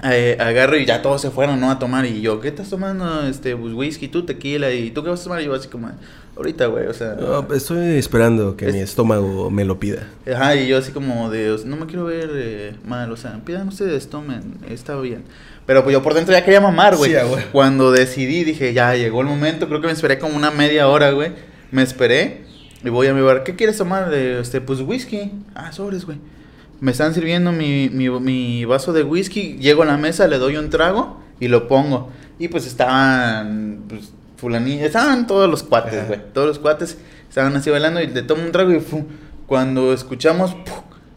eh, 0.03 0.37
agarro 0.39 0.77
y 0.77 0.85
ya 0.85 1.01
todos 1.01 1.21
se 1.21 1.31
fueron, 1.31 1.59
¿no? 1.59 1.69
A 1.71 1.79
tomar. 1.79 2.05
Y 2.05 2.21
yo, 2.21 2.39
¿qué 2.39 2.47
estás 2.49 2.69
tomando? 2.69 3.25
Este, 3.27 3.55
pues 3.55 3.73
whisky, 3.73 4.07
tú 4.07 4.23
tequila. 4.25 4.71
¿Y 4.71 4.91
tú 4.91 5.03
qué 5.03 5.09
vas 5.09 5.21
a 5.21 5.23
tomar? 5.25 5.41
Y 5.41 5.45
yo, 5.45 5.53
así 5.53 5.67
como, 5.67 5.91
ahorita, 6.41 6.65
güey, 6.67 6.87
o 6.87 6.93
sea. 6.93 7.15
No, 7.19 7.47
estoy 7.53 7.97
esperando 7.97 8.55
que 8.57 8.67
Es- 8.67 8.73
mi 8.73 8.79
estómago 8.81 9.49
me 9.49 9.63
lo 9.65 9.79
pida. 9.79 10.07
Ajá, 10.31 10.55
y 10.55 10.67
yo 10.67 10.77
así 10.77 10.91
como 10.91 11.29
de, 11.29 11.51
o 11.51 11.57
sea, 11.57 11.67
no 11.67 11.77
me 11.77 11.85
quiero 11.85 12.05
ver 12.05 12.29
eh, 12.33 12.75
mal, 12.85 13.11
o 13.11 13.17
sea, 13.17 13.39
pidan 13.45 13.67
ustedes, 13.67 14.09
tomen, 14.09 14.55
está 14.69 14.99
bien. 14.99 15.23
Pero 15.65 15.83
pues 15.83 15.93
yo 15.93 16.01
por 16.01 16.13
dentro 16.13 16.33
ya 16.33 16.43
quería 16.43 16.59
mamar, 16.59 16.95
güey. 16.97 17.11
Sí, 17.13 17.17
güey. 17.29 17.43
Cuando 17.51 17.91
decidí, 17.91 18.43
dije, 18.43 18.73
ya 18.73 18.95
llegó 18.95 19.21
el 19.21 19.27
momento, 19.27 19.67
creo 19.67 19.79
que 19.79 19.87
me 19.87 19.93
esperé 19.93 20.19
como 20.19 20.35
una 20.35 20.51
media 20.51 20.87
hora, 20.87 21.11
güey. 21.11 21.31
Me 21.71 21.83
esperé 21.83 22.43
y 22.83 22.89
voy 22.89 23.07
a 23.07 23.13
mi 23.13 23.21
bar, 23.21 23.43
¿qué 23.43 23.55
quieres 23.55 23.77
tomar? 23.77 24.09
De, 24.09 24.39
este, 24.41 24.59
pues 24.59 24.81
whisky. 24.81 25.31
Ah, 25.55 25.71
sobres, 25.71 26.05
güey. 26.05 26.17
Me 26.81 26.91
están 26.91 27.13
sirviendo 27.13 27.51
mi, 27.51 27.89
mi, 27.89 28.09
mi 28.09 28.65
vaso 28.65 28.91
de 28.91 29.03
whisky, 29.03 29.57
llego 29.59 29.83
a 29.83 29.85
la 29.85 29.97
mesa, 29.97 30.27
le 30.27 30.39
doy 30.39 30.57
un 30.57 30.71
trago 30.71 31.21
y 31.39 31.47
lo 31.47 31.67
pongo. 31.67 32.09
Y 32.39 32.47
pues 32.47 32.65
estaban, 32.65 33.83
pues, 33.87 34.11
fulanillas, 34.41 34.87
estaban 34.87 35.27
todos 35.27 35.49
los 35.49 35.61
cuates, 35.61 36.07
güey. 36.07 36.19
Todos 36.33 36.47
los 36.47 36.59
cuates 36.59 36.97
estaban 37.29 37.55
así 37.55 37.69
bailando 37.69 38.01
y 38.01 38.07
le 38.07 38.23
tomo 38.23 38.43
un 38.43 38.51
trago 38.51 38.71
y 38.71 38.79
fu, 38.79 39.05
cuando 39.45 39.93
escuchamos, 39.93 40.55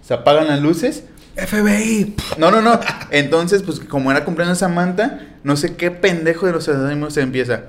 se 0.02 0.12
apagan 0.12 0.46
las 0.48 0.60
luces. 0.60 1.04
FBI. 1.34 2.14
No, 2.36 2.50
no, 2.50 2.60
no. 2.60 2.78
Entonces, 3.10 3.62
pues 3.62 3.80
como 3.80 4.10
era 4.10 4.24
cumpleaños 4.24 4.58
Samantha, 4.58 5.20
no 5.42 5.56
sé 5.56 5.74
qué 5.74 5.90
pendejo 5.90 6.46
de 6.46 6.52
los 6.52 6.68
ánimos 6.68 7.14
se 7.14 7.22
empieza. 7.22 7.62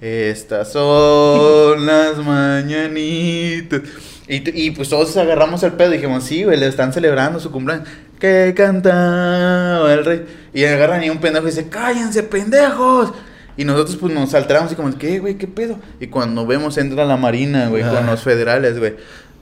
Estas 0.00 0.72
son 0.72 1.84
las 1.86 2.18
mañanitas. 2.18 3.82
Y, 4.28 4.66
y 4.66 4.70
pues 4.70 4.88
todos 4.88 5.16
agarramos 5.16 5.62
el 5.64 5.72
pedo 5.72 5.92
y 5.92 5.96
dijimos, 5.96 6.24
sí, 6.24 6.44
güey, 6.44 6.58
le 6.58 6.68
están 6.68 6.92
celebrando 6.92 7.40
su 7.40 7.50
cumpleaños. 7.50 7.88
Que 8.20 8.54
cantaba 8.56 9.92
el 9.92 10.04
rey. 10.04 10.26
Y 10.54 10.64
agarran 10.64 11.02
y 11.02 11.10
un 11.10 11.18
pendejo 11.18 11.46
dice, 11.46 11.68
cállense, 11.68 12.22
pendejos. 12.22 13.12
Y 13.56 13.64
nosotros 13.64 13.96
pues 14.00 14.12
nos 14.14 14.32
alteramos 14.34 14.72
y 14.72 14.74
como, 14.74 14.96
¿qué, 14.98 15.18
güey? 15.18 15.36
¿Qué 15.36 15.46
pedo? 15.46 15.78
Y 16.00 16.06
cuando 16.06 16.46
vemos 16.46 16.78
entra 16.78 17.04
la 17.04 17.16
marina, 17.16 17.68
güey, 17.68 17.82
con 17.82 17.96
Ah. 17.96 18.02
los 18.10 18.22
federales, 18.22 18.78
güey. 18.78 18.94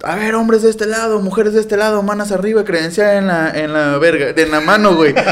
A 0.02 0.16
ver, 0.16 0.34
hombres 0.34 0.62
de 0.62 0.70
este 0.70 0.86
lado, 0.86 1.20
mujeres 1.20 1.52
de 1.54 1.60
este 1.60 1.76
lado, 1.76 2.02
manos 2.02 2.32
arriba, 2.32 2.64
credencial 2.64 3.16
en 3.18 3.26
la, 3.26 3.50
en 3.50 3.72
la 3.72 3.98
verga, 3.98 4.32
en 4.34 4.50
la 4.50 4.60
mano, 4.60 4.94
güey. 4.96 5.14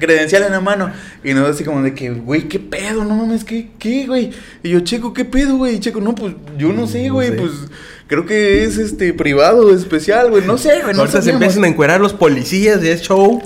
credencial 0.00 0.44
en 0.44 0.52
la 0.52 0.60
mano. 0.60 0.90
Y 1.24 1.30
nosotros 1.34 1.56
así 1.56 1.64
como 1.64 1.82
de 1.82 1.94
que, 1.94 2.10
güey, 2.10 2.48
¿qué 2.48 2.58
pedo? 2.58 3.04
No 3.04 3.14
mames, 3.16 3.44
¿qué, 3.44 3.70
qué, 3.78 4.06
güey? 4.06 4.30
Y 4.62 4.70
yo, 4.70 4.80
Checo, 4.80 5.12
¿qué 5.12 5.24
pedo, 5.24 5.56
güey? 5.56 5.76
Y 5.76 5.80
Checo, 5.80 6.00
no, 6.00 6.14
pues, 6.14 6.34
yo 6.56 6.72
no 6.72 6.86
sé, 6.86 7.08
No 7.08 7.14
güey, 7.14 7.30
sé. 7.30 7.34
pues, 7.36 7.52
creo 8.06 8.24
que 8.26 8.64
es, 8.64 8.78
este, 8.78 9.12
privado, 9.12 9.74
especial, 9.74 10.30
güey, 10.30 10.44
no 10.44 10.56
sé, 10.58 10.80
güey, 10.82 10.94
no 10.94 11.00
Ahorita 11.00 11.22
se 11.22 11.30
empiezan 11.30 11.64
a 11.64 11.68
encuerar 11.68 12.00
los 12.00 12.12
policías 12.12 12.82
es 12.82 13.02
show. 13.02 13.42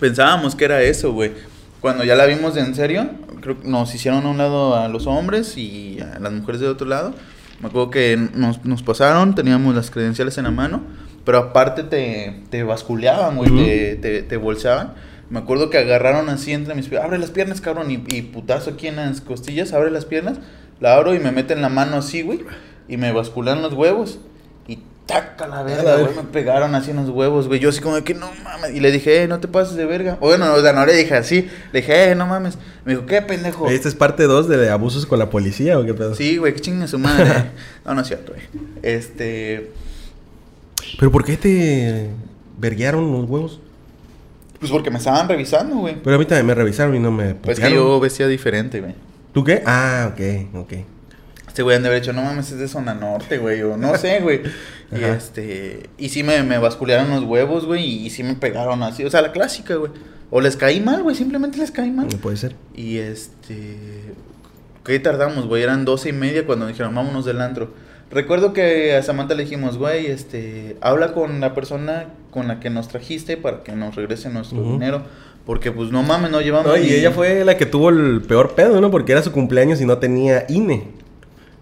Pensábamos 0.00 0.54
que 0.54 0.64
era 0.64 0.82
eso, 0.82 1.12
güey. 1.12 1.32
Cuando 1.80 2.04
ya 2.04 2.16
la 2.16 2.26
vimos 2.26 2.56
en 2.56 2.74
serio, 2.74 3.10
creo 3.40 3.60
que 3.60 3.68
nos 3.68 3.94
hicieron 3.94 4.24
a 4.24 4.30
un 4.30 4.38
lado 4.38 4.74
a 4.76 4.88
los 4.88 5.06
hombres 5.06 5.56
y 5.58 5.98
a 6.00 6.18
las 6.18 6.32
mujeres 6.32 6.60
de 6.60 6.68
otro 6.68 6.86
lado. 6.86 7.14
Me 7.60 7.68
acuerdo 7.68 7.90
que 7.90 8.16
nos, 8.34 8.64
nos 8.64 8.82
pasaron, 8.82 9.34
teníamos 9.34 9.74
las 9.74 9.90
credenciales 9.90 10.36
en 10.38 10.44
la 10.44 10.50
mano, 10.50 10.82
pero 11.24 11.38
aparte 11.38 11.82
te, 11.82 12.42
te 12.50 12.62
basculeaban, 12.62 13.36
güey, 13.36 13.50
te, 13.54 13.96
te, 13.96 14.22
te 14.22 14.36
bolseaban. 14.36 14.94
Me 15.30 15.38
acuerdo 15.38 15.70
que 15.70 15.78
agarraron 15.78 16.28
así 16.28 16.52
entre 16.52 16.74
mis 16.74 16.88
piernas, 16.88 17.06
abre 17.06 17.18
las 17.18 17.30
piernas, 17.30 17.60
cabrón, 17.60 17.90
y, 17.90 18.02
y 18.08 18.22
putazo 18.22 18.70
aquí 18.70 18.88
en 18.88 18.96
las 18.96 19.20
costillas, 19.20 19.72
abre 19.72 19.90
las 19.90 20.04
piernas, 20.04 20.38
la 20.80 20.94
abro 20.94 21.14
y 21.14 21.18
me 21.18 21.32
meten 21.32 21.62
la 21.62 21.68
mano 21.68 21.96
así, 21.96 22.22
güey, 22.22 22.40
y 22.88 22.96
me 22.96 23.12
basculan 23.12 23.62
los 23.62 23.72
huevos. 23.72 24.18
Taca 25.06 25.46
la 25.46 25.62
verga, 25.62 25.82
la 25.82 25.92
güey, 25.94 26.06
verga. 26.06 26.22
me 26.22 26.28
pegaron 26.28 26.74
así 26.74 26.90
en 26.90 26.96
los 26.96 27.10
huevos, 27.10 27.46
güey. 27.46 27.60
Yo 27.60 27.68
así 27.68 27.80
como 27.80 27.96
de 27.96 28.04
que 28.04 28.14
no 28.14 28.30
mames. 28.42 28.74
Y 28.74 28.80
le 28.80 28.90
dije, 28.90 29.22
eh, 29.22 29.28
no 29.28 29.38
te 29.38 29.48
pases 29.48 29.76
de 29.76 29.84
verga. 29.84 30.16
O 30.20 30.28
Bueno, 30.28 30.52
o 30.54 30.60
sea, 30.62 30.72
no 30.72 30.86
le 30.86 30.94
dije 30.94 31.14
así. 31.14 31.48
Le 31.72 31.80
dije, 31.80 32.10
eh, 32.10 32.14
no 32.14 32.26
mames. 32.26 32.56
Me 32.86 32.92
dijo, 32.94 33.04
¿qué 33.04 33.20
pendejo? 33.20 33.68
¿Esta 33.68 33.88
es 33.88 33.94
parte 33.94 34.22
2 34.24 34.48
de 34.48 34.70
abusos 34.70 35.04
con 35.04 35.18
la 35.18 35.28
policía 35.28 35.78
o 35.78 35.84
qué 35.84 35.92
pedo? 35.92 36.14
Sí, 36.14 36.38
güey, 36.38 36.54
que 36.54 36.60
chingue 36.60 36.88
su 36.88 36.98
madre. 36.98 37.50
no, 37.84 37.94
no 37.94 38.00
es 38.00 38.06
cierto, 38.06 38.32
güey. 38.32 38.44
Este. 38.82 39.72
¿Pero 40.98 41.12
por 41.12 41.24
qué 41.24 41.36
te 41.36 42.10
verguearon 42.58 43.12
los 43.12 43.28
huevos? 43.28 43.60
Pues 44.58 44.72
porque 44.72 44.90
me 44.90 44.96
estaban 44.96 45.28
revisando, 45.28 45.76
güey. 45.76 45.96
Pero 46.02 46.16
a 46.16 46.18
mí 46.18 46.24
también 46.24 46.46
me 46.46 46.54
revisaron 46.54 46.94
y 46.94 46.98
no 46.98 47.10
me 47.10 47.34
Pues 47.34 47.60
que 47.60 47.70
yo 47.70 48.00
vestía 48.00 48.26
diferente, 48.26 48.80
güey. 48.80 48.94
¿Tú 49.34 49.44
qué? 49.44 49.62
Ah, 49.66 50.12
ok, 50.12 50.56
ok. 50.60 50.72
Este 51.46 51.62
güey 51.62 51.76
han 51.76 51.82
de 51.82 51.88
haber 51.88 52.00
dicho, 52.00 52.12
no 52.12 52.22
mames, 52.22 52.50
es 52.50 52.58
de 52.58 52.66
zona 52.66 52.94
norte, 52.94 53.38
güey. 53.38 53.62
O 53.62 53.76
no 53.76 53.96
sé, 53.96 54.20
güey. 54.20 54.42
Y 54.98 55.04
este. 55.04 55.88
Y 55.98 56.08
sí 56.10 56.22
me, 56.22 56.42
me 56.42 56.58
basculearon 56.58 57.10
los 57.10 57.24
huevos, 57.24 57.66
güey. 57.66 57.84
Y, 58.06 58.10
sí 58.10 58.22
me 58.22 58.34
pegaron 58.34 58.82
así. 58.82 59.04
O 59.04 59.10
sea, 59.10 59.22
la 59.22 59.32
clásica, 59.32 59.74
güey. 59.76 59.92
O 60.30 60.40
les 60.40 60.56
caí 60.56 60.80
mal, 60.80 61.02
güey. 61.02 61.14
Simplemente 61.16 61.58
les 61.58 61.70
caí 61.70 61.90
mal. 61.90 62.08
No 62.10 62.18
puede 62.18 62.36
ser. 62.36 62.56
Y 62.74 62.98
este. 62.98 63.76
¿Qué 64.84 64.98
tardamos, 65.00 65.46
güey? 65.46 65.62
Eran 65.62 65.84
doce 65.84 66.10
y 66.10 66.12
media 66.12 66.44
cuando 66.46 66.66
dijeron, 66.66 66.94
vámonos 66.94 67.24
del 67.24 67.40
antro. 67.40 67.72
Recuerdo 68.10 68.52
que 68.52 68.94
a 68.94 69.02
Samantha 69.02 69.34
le 69.34 69.44
dijimos, 69.44 69.78
güey, 69.78 70.06
este. 70.06 70.76
Habla 70.80 71.12
con 71.12 71.40
la 71.40 71.54
persona 71.54 72.06
con 72.30 72.48
la 72.48 72.60
que 72.60 72.70
nos 72.70 72.88
trajiste 72.88 73.36
para 73.36 73.62
que 73.62 73.72
nos 73.72 73.94
regrese 73.94 74.28
nuestro 74.30 74.62
dinero. 74.62 75.02
Porque, 75.46 75.70
pues, 75.72 75.90
no 75.90 76.02
mames, 76.02 76.30
no 76.30 76.40
llevamos. 76.40 76.66
No, 76.68 76.76
y 76.76 76.86
ni- 76.86 76.92
ella 76.94 77.10
fue 77.10 77.44
la 77.44 77.56
que 77.56 77.66
tuvo 77.66 77.90
el 77.90 78.22
peor 78.22 78.54
pedo, 78.54 78.80
¿no? 78.80 78.90
Porque 78.90 79.12
era 79.12 79.22
su 79.22 79.30
cumpleaños 79.30 79.80
y 79.80 79.84
no 79.84 79.98
tenía 79.98 80.46
INE. 80.48 81.03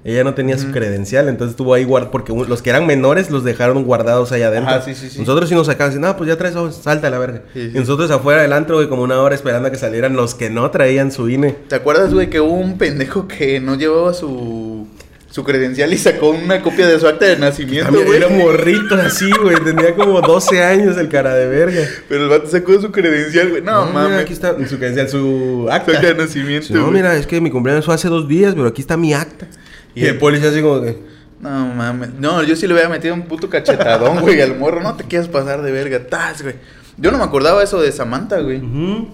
Ella 0.04 0.24
no 0.24 0.34
tenía 0.34 0.58
su 0.58 0.72
credencial, 0.72 1.28
entonces 1.28 1.52
estuvo 1.52 1.74
ahí 1.74 1.84
guardado. 1.84 2.10
Porque 2.10 2.32
los 2.32 2.60
que 2.60 2.70
eran 2.70 2.86
menores 2.86 3.30
los 3.30 3.44
dejaron 3.44 3.84
guardados 3.84 4.32
allá 4.32 4.48
adentro. 4.48 4.70
Ajá, 4.74 4.82
sí, 4.82 4.94
sí, 4.96 5.08
sí. 5.08 5.20
Nosotros 5.20 5.48
sí 5.48 5.54
nos 5.54 5.66
sacaban 5.68 6.00
no, 6.00 6.16
pues 6.16 6.28
ya 6.28 6.36
traes, 6.36 6.56
oh, 6.56 6.72
salta 6.72 7.06
a 7.06 7.10
la 7.10 7.18
verga. 7.18 7.42
Y 7.54 7.78
nosotros 7.78 8.10
afuera 8.10 8.42
del 8.42 8.52
antro, 8.52 8.76
güey, 8.76 8.88
como 8.88 9.02
una 9.02 9.20
hora 9.20 9.34
esperando 9.36 9.68
a 9.68 9.70
que 9.70 9.78
salieran 9.78 10.16
los 10.16 10.34
que 10.34 10.50
no 10.50 10.68
traían 10.72 11.12
su 11.12 11.28
INE. 11.28 11.52
¿Te 11.68 11.76
acuerdas, 11.76 12.12
güey, 12.12 12.28
que 12.30 12.40
hubo 12.40 12.52
un 12.54 12.78
pendejo 12.78 13.28
que 13.28 13.60
no 13.60 13.76
llevaba 13.76 14.12
su. 14.12 14.88
Su 15.30 15.44
credencial 15.44 15.90
y 15.94 15.96
sacó 15.96 16.28
una 16.28 16.60
copia 16.60 16.86
de 16.86 17.00
su 17.00 17.08
acta 17.08 17.24
de 17.24 17.38
nacimiento, 17.38 17.90
güey. 18.04 18.18
era 18.18 18.28
morrito 18.28 18.96
así, 18.96 19.30
güey. 19.42 19.56
Tenía 19.64 19.94
como 19.94 20.20
12 20.20 20.62
años 20.62 20.98
el 20.98 21.08
cara 21.08 21.34
de 21.34 21.46
verga. 21.48 21.80
Pero 22.06 22.24
el 22.24 22.28
vato 22.28 22.48
sacó 22.50 22.78
su 22.78 22.92
credencial, 22.92 23.48
güey. 23.48 23.62
No, 23.62 23.86
mira, 23.86 23.92
mames. 23.94 24.18
aquí 24.20 24.34
está 24.34 24.54
su 24.68 24.76
credencial, 24.76 25.08
su 25.08 25.62
Su 25.64 25.68
acta. 25.70 25.98
de 26.00 26.14
nacimiento. 26.14 26.74
No, 26.74 26.90
mira, 26.90 27.16
es 27.16 27.26
que 27.26 27.40
mi 27.40 27.50
cumpleaños 27.50 27.86
fue 27.86 27.94
hace 27.94 28.08
dos 28.08 28.28
días, 28.28 28.52
pero 28.54 28.66
aquí 28.66 28.82
está 28.82 28.98
mi 28.98 29.14
acta. 29.14 29.46
Y 29.94 30.04
el 30.06 30.18
policía 30.18 30.50
así 30.50 30.60
como 30.62 30.80
que... 30.82 30.98
No 31.40 31.66
mames. 31.74 32.10
No, 32.14 32.42
yo 32.42 32.54
sí 32.56 32.66
le 32.66 32.74
hubiera 32.74 32.88
metido 32.88 33.14
un 33.14 33.22
puto 33.22 33.48
cachetadón, 33.50 34.20
güey, 34.20 34.40
al 34.40 34.56
morro. 34.58 34.80
No 34.80 34.94
te 34.94 35.04
quieras 35.04 35.28
pasar 35.28 35.62
de 35.62 35.72
verga. 35.72 36.06
Tas, 36.06 36.42
güey. 36.42 36.54
Yo 36.98 37.10
no 37.10 37.18
me 37.18 37.24
acordaba 37.24 37.62
eso 37.62 37.80
de 37.80 37.90
Samantha, 37.90 38.38
güey. 38.40 38.58
Ujú. 38.58 39.08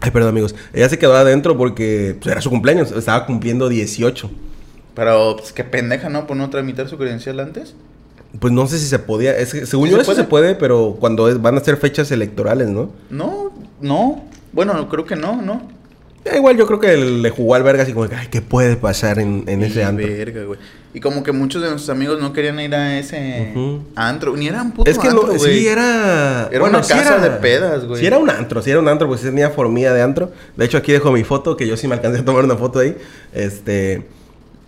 Ay, 0.00 0.10
perdón, 0.10 0.30
amigos. 0.30 0.54
Ella 0.72 0.88
se 0.88 0.98
quedó 0.98 1.14
adentro 1.16 1.56
porque 1.56 2.16
pues, 2.20 2.30
era 2.30 2.40
su 2.40 2.50
cumpleaños. 2.50 2.92
Estaba 2.92 3.26
cumpliendo 3.26 3.68
18. 3.68 4.30
Pero, 4.94 5.36
pues, 5.38 5.52
qué 5.52 5.64
pendeja, 5.64 6.08
¿no? 6.08 6.26
Por 6.26 6.36
no 6.36 6.48
tramitar 6.50 6.88
su 6.88 6.96
credencial 6.96 7.40
antes. 7.40 7.74
Pues 8.38 8.52
no 8.52 8.66
sé 8.66 8.78
si 8.78 8.86
se 8.86 8.98
podía. 8.98 9.36
Es 9.36 9.52
que, 9.52 9.66
según 9.66 9.88
¿Sí 9.88 9.92
yo, 9.92 9.96
se 9.96 10.02
eso 10.02 10.12
puede? 10.12 10.22
se 10.22 10.28
puede, 10.28 10.54
pero 10.54 10.96
cuando 11.00 11.28
es- 11.28 11.40
van 11.40 11.56
a 11.56 11.60
ser 11.60 11.76
fechas 11.76 12.10
electorales, 12.12 12.68
¿no? 12.68 12.90
No, 13.10 13.52
no. 13.80 14.24
Bueno, 14.52 14.88
creo 14.88 15.04
que 15.06 15.16
no, 15.16 15.40
¿no? 15.42 15.62
Eh, 16.32 16.36
igual 16.36 16.56
yo 16.56 16.66
creo 16.66 16.80
que 16.80 16.96
le 16.96 17.30
jugó 17.30 17.54
al 17.54 17.62
verga 17.62 17.82
así 17.84 17.92
como 17.92 18.08
que, 18.08 18.14
ay, 18.16 18.28
¿qué 18.30 18.42
puede 18.42 18.76
pasar 18.76 19.18
en, 19.18 19.44
en 19.46 19.62
ese 19.62 19.84
antro? 19.84 20.06
verga, 20.06 20.44
güey. 20.44 20.58
Y 20.94 21.00
como 21.00 21.22
que 21.22 21.30
muchos 21.32 21.60
de 21.62 21.68
nuestros 21.68 21.90
amigos 21.94 22.20
no 22.20 22.32
querían 22.32 22.58
ir 22.58 22.74
a 22.74 22.98
ese 22.98 23.52
Ujú. 23.54 23.82
antro. 23.96 24.34
Ni 24.36 24.48
era 24.48 24.62
un 24.62 24.72
puto 24.72 24.90
Es 24.90 24.98
que 24.98 25.08
antro, 25.08 25.26
no, 25.26 25.34
güey. 25.38 25.52
sí 25.60 25.68
era... 25.68 26.48
Era 26.50 26.64
una 26.64 26.80
casa 26.80 27.18
de 27.18 27.30
pedas, 27.30 27.84
güey. 27.84 28.00
Sí 28.00 28.06
era 28.06 28.16
un 28.18 28.30
antro, 28.30 28.62
sí 28.62 28.70
era 28.70 28.80
un 28.80 28.88
antro, 28.88 29.06
pues 29.06 29.20
sí 29.20 29.26
tenía 29.26 29.50
formilla 29.50 29.92
de 29.92 30.00
antro. 30.02 30.32
De 30.56 30.64
hecho, 30.64 30.78
aquí 30.78 30.92
dejo 30.92 31.12
mi 31.12 31.22
foto, 31.22 31.56
que 31.56 31.66
yo 31.66 31.76
sí 31.76 31.86
me 31.86 31.94
alcancé 31.96 32.20
a 32.20 32.24
tomar 32.24 32.44
una 32.44 32.56
foto 32.56 32.78
ahí. 32.78 32.96
Este... 33.34 34.06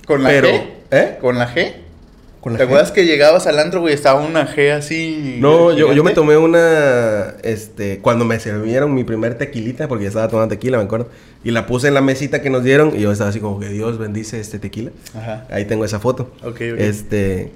¿Con 0.06 0.22
la 0.22 0.28
Pero, 0.28 0.48
G? 0.48 0.62
¿eh? 0.90 1.18
¿Con 1.20 1.38
la 1.38 1.54
G? 1.54 1.72
Con 2.48 2.54
la 2.54 2.58
¿Te 2.58 2.64
acuerdas 2.64 2.92
que 2.92 3.04
llegabas 3.04 3.46
al 3.46 3.58
antro, 3.58 3.80
güey? 3.80 3.92
Estaba 3.92 4.20
una 4.20 4.46
G 4.46 4.72
así. 4.72 5.36
No, 5.38 5.76
yo, 5.76 5.92
yo 5.92 6.02
me 6.02 6.12
tomé 6.12 6.38
una, 6.38 7.34
este, 7.42 7.98
cuando 7.98 8.24
me 8.24 8.40
sirvieron 8.40 8.94
mi 8.94 9.04
primer 9.04 9.36
tequilita, 9.36 9.86
porque 9.86 10.04
ya 10.04 10.08
estaba 10.08 10.28
tomando 10.28 10.54
tequila, 10.54 10.78
me 10.78 10.84
acuerdo, 10.84 11.08
y 11.44 11.50
la 11.50 11.66
puse 11.66 11.88
en 11.88 11.94
la 11.94 12.00
mesita 12.00 12.40
que 12.40 12.48
nos 12.48 12.64
dieron, 12.64 12.96
y 12.96 13.00
yo 13.00 13.12
estaba 13.12 13.28
así 13.28 13.38
como 13.40 13.60
que 13.60 13.68
Dios 13.68 13.98
bendice 13.98 14.40
este 14.40 14.58
tequila. 14.58 14.92
Ajá. 15.14 15.46
Ahí 15.50 15.66
tengo 15.66 15.84
esa 15.84 16.00
foto. 16.00 16.32
Ok, 16.42 16.62
ok. 16.72 16.78
Este, 16.78 17.52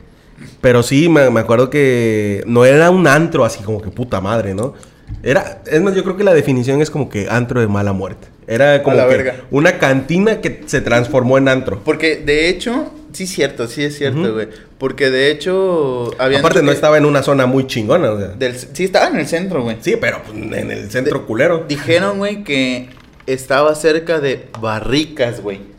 pero 0.60 0.82
sí, 0.82 1.08
me, 1.08 1.30
me 1.30 1.40
acuerdo 1.40 1.70
que 1.70 2.42
no 2.46 2.66
era 2.66 2.90
un 2.90 3.06
antro 3.06 3.46
así 3.46 3.62
como 3.62 3.80
que 3.80 3.90
puta 3.90 4.20
madre, 4.20 4.54
¿no? 4.54 4.74
Era, 5.22 5.62
es 5.66 5.80
más, 5.80 5.94
yo 5.94 6.04
creo 6.04 6.16
que 6.16 6.24
la 6.24 6.34
definición 6.34 6.82
es 6.82 6.90
como 6.90 7.08
que 7.08 7.28
antro 7.30 7.60
de 7.60 7.66
mala 7.66 7.92
muerte. 7.92 8.28
Era 8.46 8.82
como 8.82 8.96
la 8.96 9.04
que 9.04 9.16
verga. 9.16 9.36
una 9.50 9.78
cantina 9.78 10.40
que 10.40 10.62
se 10.66 10.80
transformó 10.80 11.38
en 11.38 11.48
antro. 11.48 11.80
Porque 11.84 12.16
de 12.16 12.48
hecho, 12.48 12.92
sí 13.12 13.26
cierto, 13.26 13.66
sí 13.68 13.84
es 13.84 13.96
cierto, 13.96 14.32
güey. 14.34 14.48
Porque 14.78 15.10
de 15.10 15.30
hecho, 15.30 16.10
había. 16.18 16.40
Aparte 16.40 16.62
no 16.62 16.72
estaba 16.72 16.98
en 16.98 17.04
una 17.04 17.22
zona 17.22 17.46
muy 17.46 17.66
chingona, 17.66 18.10
o 18.10 18.18
sea. 18.18 18.28
Del, 18.28 18.56
sí, 18.56 18.84
estaba 18.84 19.08
en 19.08 19.16
el 19.16 19.26
centro, 19.26 19.62
güey. 19.62 19.76
Sí, 19.80 19.96
pero 20.00 20.22
pues, 20.22 20.36
en 20.36 20.70
el 20.70 20.90
centro 20.90 21.26
culero. 21.26 21.64
Dijeron, 21.68 22.18
güey, 22.18 22.44
que 22.44 22.88
estaba 23.26 23.74
cerca 23.74 24.20
de 24.20 24.46
Barricas, 24.60 25.40
güey. 25.40 25.71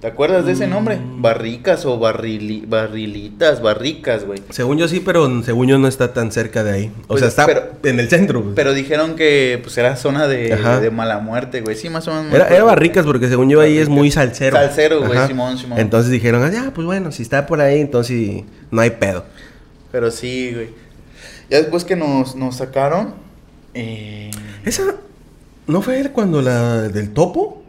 ¿Te 0.00 0.06
acuerdas 0.06 0.46
de 0.46 0.52
ese 0.52 0.68
nombre? 0.68 0.96
Mm. 0.96 1.22
Barricas 1.22 1.84
o 1.84 1.98
barrili- 1.98 2.64
barrilitas, 2.68 3.60
barricas, 3.60 4.24
güey. 4.24 4.40
Según 4.50 4.78
yo 4.78 4.86
sí, 4.86 5.00
pero 5.00 5.42
según 5.42 5.66
yo 5.66 5.76
no 5.78 5.88
está 5.88 6.12
tan 6.12 6.30
cerca 6.30 6.62
de 6.62 6.70
ahí. 6.70 6.92
O 7.04 7.08
Pues, 7.08 7.20
sea, 7.20 7.28
está 7.28 7.46
pero- 7.46 7.62
en 7.82 7.98
el 7.98 8.08
centro. 8.08 8.42
pues. 8.44 8.54
Pero 8.54 8.74
dijeron 8.74 9.16
que 9.16 9.58
pues 9.60 9.76
era 9.76 9.96
zona 9.96 10.28
de, 10.28 10.54
de 10.80 10.90
mala 10.92 11.18
muerte, 11.18 11.62
güey. 11.62 11.74
Sí, 11.74 11.88
más 11.90 12.06
o 12.06 12.12
menos. 12.14 12.26
me 12.30 12.36
era, 12.36 12.62
Barricas 12.62 13.04
porque 13.06 13.28
según 13.28 13.50
yo 13.50 13.60
ahí 13.60 13.76
es 13.78 13.88
muy 13.88 14.12
salsero. 14.12 14.56
Salsero, 14.56 15.04
güey. 15.04 15.26
Simón, 15.26 15.58
Simón. 15.58 15.80
Entonces 15.80 16.12
dijeron, 16.12 16.44
ah, 16.44 16.50
ya, 16.52 16.70
pues 16.72 16.86
bueno, 16.86 17.10
si 17.10 17.22
está 17.24 17.46
por 17.46 17.60
ahí, 17.60 17.80
entonces 17.80 18.44
no 18.70 18.80
hay 18.80 18.90
pedo. 18.90 19.24
Pero 19.90 20.12
sí, 20.12 20.52
güey. 20.54 20.68
Ya 21.50 21.58
después 21.58 21.84
que 21.84 21.96
nos, 21.96 22.36
nos 22.36 22.54
sacaron. 22.56 23.14
Eh, 23.74 24.30
Esa, 24.64 24.94
¿no 25.66 25.82
fue 25.82 26.08
cuando 26.12 26.40
la 26.40 26.82
del 26.82 27.10
topo? 27.10 27.64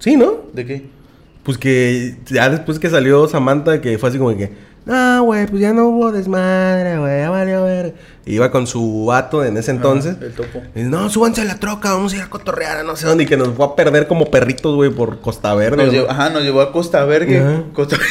Sí, 0.00 0.16
¿no? 0.16 0.38
¿De 0.52 0.66
qué? 0.66 0.97
Pues 1.42 1.58
que 1.58 2.16
ya 2.26 2.50
después 2.50 2.78
que 2.78 2.90
salió 2.90 3.26
Samantha, 3.28 3.80
que 3.80 3.96
fue 3.98 4.10
así 4.10 4.18
como 4.18 4.36
que, 4.36 4.52
no, 4.88 5.22
güey, 5.24 5.46
pues 5.46 5.60
ya 5.60 5.72
no 5.74 5.88
hubo 5.88 6.12
desmadre, 6.12 6.98
güey, 6.98 7.20
ya 7.20 7.28
valió 7.28 7.64
ver. 7.64 7.94
Iba 8.24 8.50
con 8.50 8.66
su 8.66 9.04
vato 9.04 9.44
en 9.44 9.58
ese 9.58 9.70
entonces. 9.70 10.16
El 10.20 10.32
topo. 10.32 10.62
Y, 10.74 10.80
no, 10.80 11.10
súbanse 11.10 11.42
a 11.42 11.44
la 11.44 11.58
troca, 11.60 11.92
vamos 11.92 12.14
a 12.14 12.16
ir 12.16 12.22
a 12.22 12.30
cotorrear 12.30 12.78
a 12.78 12.82
no 12.82 12.96
sé 12.96 13.06
dónde. 13.06 13.24
Y 13.24 13.26
que 13.26 13.36
nos 13.36 13.48
fue 13.54 13.66
a 13.66 13.74
perder 13.76 14.06
como 14.06 14.30
perritos, 14.30 14.74
güey, 14.74 14.90
por 14.90 15.20
Costa 15.20 15.54
Verde. 15.54 15.76
Nos 15.76 15.86
¿no? 15.86 15.92
llevó, 15.92 16.10
ajá, 16.10 16.30
nos 16.30 16.42
llevó 16.42 16.62
a 16.62 16.72
Costa 16.72 17.04
Verde. 17.04 17.38
Ajá. 17.38 17.64
Costa, 17.74 17.96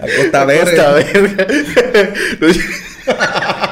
A 0.00 0.06
Costa 0.16 0.44
Verde. 0.44 0.76
Costa 0.76 0.92
Verde. 0.92 1.46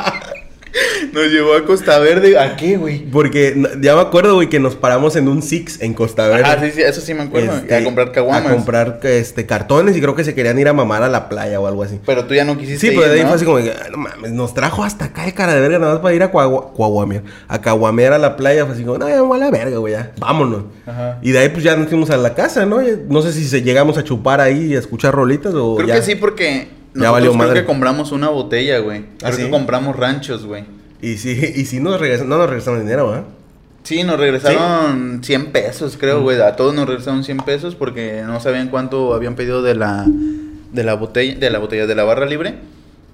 Nos, 1.12 1.26
llevó 1.30 1.54
a 1.54 1.64
Costa 1.64 1.98
Verde. 1.98 2.38
¿A 2.38 2.56
qué, 2.56 2.76
güey? 2.76 3.00
Porque 3.10 3.54
ya 3.80 3.94
me 3.94 4.00
acuerdo, 4.00 4.34
güey, 4.34 4.48
que 4.48 4.60
nos 4.60 4.76
paramos 4.76 5.16
en 5.16 5.28
un 5.28 5.42
Six 5.42 5.80
en 5.82 5.94
Costa 5.94 6.26
Verde. 6.28 6.44
Ah, 6.46 6.58
sí, 6.60 6.70
sí, 6.72 6.82
eso 6.82 7.00
sí 7.00 7.14
me 7.14 7.22
acuerdo. 7.22 7.56
Este, 7.56 7.74
a 7.76 7.84
comprar 7.84 8.12
caguamas. 8.12 8.50
A 8.50 8.54
comprar 8.54 9.00
este, 9.02 9.46
cartones 9.46 9.96
y 9.96 10.00
creo 10.00 10.14
que 10.14 10.24
se 10.24 10.34
querían 10.34 10.58
ir 10.58 10.68
a 10.68 10.72
mamar 10.72 11.02
a 11.02 11.08
la 11.08 11.28
playa 11.28 11.60
o 11.60 11.66
algo 11.66 11.82
así. 11.82 11.98
Pero 12.06 12.24
tú 12.26 12.34
ya 12.34 12.44
no 12.44 12.56
quisiste 12.58 12.88
Sí, 12.88 12.96
pero 12.96 13.08
de 13.10 13.16
ahí 13.16 13.22
¿no? 13.22 13.28
fue 13.28 13.36
así 13.36 13.44
como 13.44 13.58
que, 13.58 13.70
"Ay, 13.70 13.90
no 13.90 13.98
mames, 13.98 14.32
nos 14.32 14.54
trajo 14.54 14.84
hasta 14.84 15.06
acá 15.06 15.24
el 15.26 15.34
cara 15.34 15.54
de 15.54 15.60
verga 15.60 15.78
nada 15.78 15.92
más 15.94 16.02
para 16.02 16.14
ir 16.14 16.22
a 16.22 16.30
Cuaguamear. 16.30 17.22
A 17.48 17.60
Caguamear 17.60 18.12
a 18.12 18.18
la 18.18 18.36
playa, 18.36 18.64
fue 18.66 18.74
así 18.74 18.84
como, 18.84 18.98
no, 18.98 19.08
ya 19.08 19.22
me 19.22 19.34
a 19.34 19.38
la 19.38 19.50
verga, 19.50 19.78
güey, 19.78 19.94
ya, 19.94 20.12
vámonos. 20.18 20.64
Ajá. 20.86 21.18
Y 21.22 21.32
de 21.32 21.38
ahí 21.40 21.48
pues 21.50 21.64
ya 21.64 21.76
nos 21.76 21.88
fuimos 21.88 22.10
a 22.10 22.16
la 22.16 22.34
casa, 22.34 22.66
¿no? 22.66 22.80
Ya- 22.82 22.94
No 23.08 23.22
sé 23.22 23.32
si 23.32 23.44
se 23.46 23.62
llegamos 23.62 23.98
a 23.98 24.04
chupar 24.04 24.40
ahí 24.40 24.72
y 24.72 24.76
a 24.76 24.78
escuchar 24.78 25.14
rolitas 25.14 25.54
o 25.54 25.76
Creo 25.76 25.88
ya. 25.88 25.94
que 25.96 26.02
sí, 26.02 26.14
porque 26.14 26.68
Ya 26.94 27.02
nosotros 27.02 27.12
valió 27.12 27.30
creo 27.32 27.38
madre. 27.46 27.60
que 27.60 27.66
compramos 27.66 28.12
una 28.12 28.28
botella, 28.28 28.78
güey. 28.78 29.00
¿Ah, 29.22 29.26
Creo 29.26 29.32
sí? 29.36 29.42
que 29.44 29.50
compramos 29.50 29.96
ranchos, 29.96 30.44
güey. 30.46 30.64
Y 31.02 31.16
sí, 31.16 31.30
y 31.56 31.64
sí 31.64 31.80
nos 31.80 32.00
regresan, 32.00 32.28
no 32.28 32.38
nos 32.38 32.48
regresaron 32.48 32.80
dinero, 32.80 33.12
¿ah? 33.12 33.24
Sí, 33.82 34.04
nos 34.04 34.18
regresaron 34.20 35.20
100 35.24 35.52
pesos, 35.52 35.96
creo, 35.98 36.22
güey. 36.22 36.40
A 36.40 36.54
todos 36.54 36.74
nos 36.74 36.86
regresaron 36.86 37.24
100 37.24 37.38
pesos 37.38 37.74
porque 37.74 38.22
no 38.26 38.38
sabían 38.38 38.68
cuánto 38.68 39.14
habían 39.14 39.36
pedido 39.36 39.62
de 39.62 39.74
la 39.74 40.06
de 40.06 40.84
la 40.84 40.94
botella, 40.94 41.38
de 41.38 41.50
la 41.50 41.58
botella 41.58 41.86
de 41.86 41.94
la 41.94 42.04
barra 42.04 42.26
libre. 42.26 42.56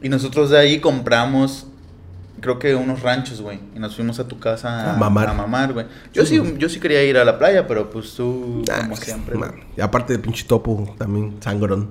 Y 0.03 0.09
nosotros 0.09 0.51
de 0.51 0.59
ahí 0.59 0.81
compramos 0.81 1.69
creo 2.41 2.59
que 2.59 2.75
unos 2.75 3.03
ranchos, 3.03 3.41
güey. 3.41 3.61
Y 3.75 3.79
nos 3.79 3.97
fuimos 3.97 4.19
a 4.19 4.29
tu 4.29 4.39
casa 4.39 4.95
A 4.95 4.97
mamar. 4.97 5.29
A 5.29 5.33
mamar, 5.33 5.73
güey. 5.73 5.87
Yo 6.13 6.25
sí, 6.27 6.41
yo 6.59 6.69
sí 6.69 6.81
quería 6.81 7.03
ir 7.05 7.17
a 7.17 7.25
la 7.25 7.39
playa, 7.39 7.67
pero 7.67 7.91
pues 7.91 8.15
tú, 8.15 8.63
Ah, 8.71 8.83
como 8.83 8.97
siempre. 8.97 9.37
Y 9.77 9.81
aparte 9.81 10.13
de 10.13 10.19
pinche 10.19 10.45
topo, 10.45 10.95
también 10.99 11.37
sangrón. 11.41 11.89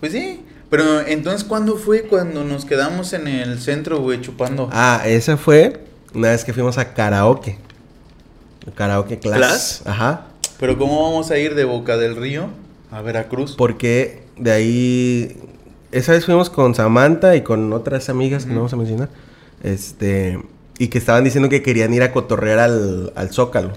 Pues 0.00 0.12
sí. 0.12 0.44
Pero 0.70 1.00
entonces, 1.06 1.44
¿cuándo 1.44 1.76
fue 1.76 2.02
cuando 2.02 2.44
nos 2.44 2.64
quedamos 2.64 3.12
en 3.12 3.28
el 3.28 3.60
centro, 3.60 4.00
güey, 4.00 4.20
chupando? 4.20 4.68
Ah, 4.72 5.02
esa 5.06 5.36
fue 5.36 5.80
una 6.12 6.30
vez 6.30 6.44
que 6.44 6.52
fuimos 6.52 6.78
a 6.78 6.92
karaoke. 6.92 7.58
Karaoke 8.74 9.18
class. 9.18 9.38
¿Class? 9.38 9.82
Ajá. 9.84 10.26
Pero 10.58 10.76
¿cómo 10.78 11.02
vamos 11.02 11.30
a 11.30 11.38
ir 11.38 11.54
de 11.54 11.64
Boca 11.64 11.96
del 11.96 12.16
Río 12.16 12.48
a 12.90 13.00
Veracruz? 13.02 13.54
Porque 13.56 14.22
de 14.36 14.50
ahí. 14.50 15.36
Esa 15.92 16.12
vez 16.12 16.24
fuimos 16.24 16.50
con 16.50 16.74
Samantha 16.74 17.36
y 17.36 17.42
con 17.42 17.72
otras 17.72 18.08
amigas 18.08 18.44
que 18.44 18.50
no 18.50 18.56
vamos 18.56 18.72
a 18.72 18.76
mencionar. 18.76 19.08
Este. 19.62 20.40
Y 20.78 20.88
que 20.88 20.98
estaban 20.98 21.24
diciendo 21.24 21.48
que 21.48 21.62
querían 21.62 21.94
ir 21.94 22.02
a 22.02 22.12
cotorrear 22.12 22.58
al, 22.58 23.12
al 23.14 23.30
Zócalo. 23.30 23.72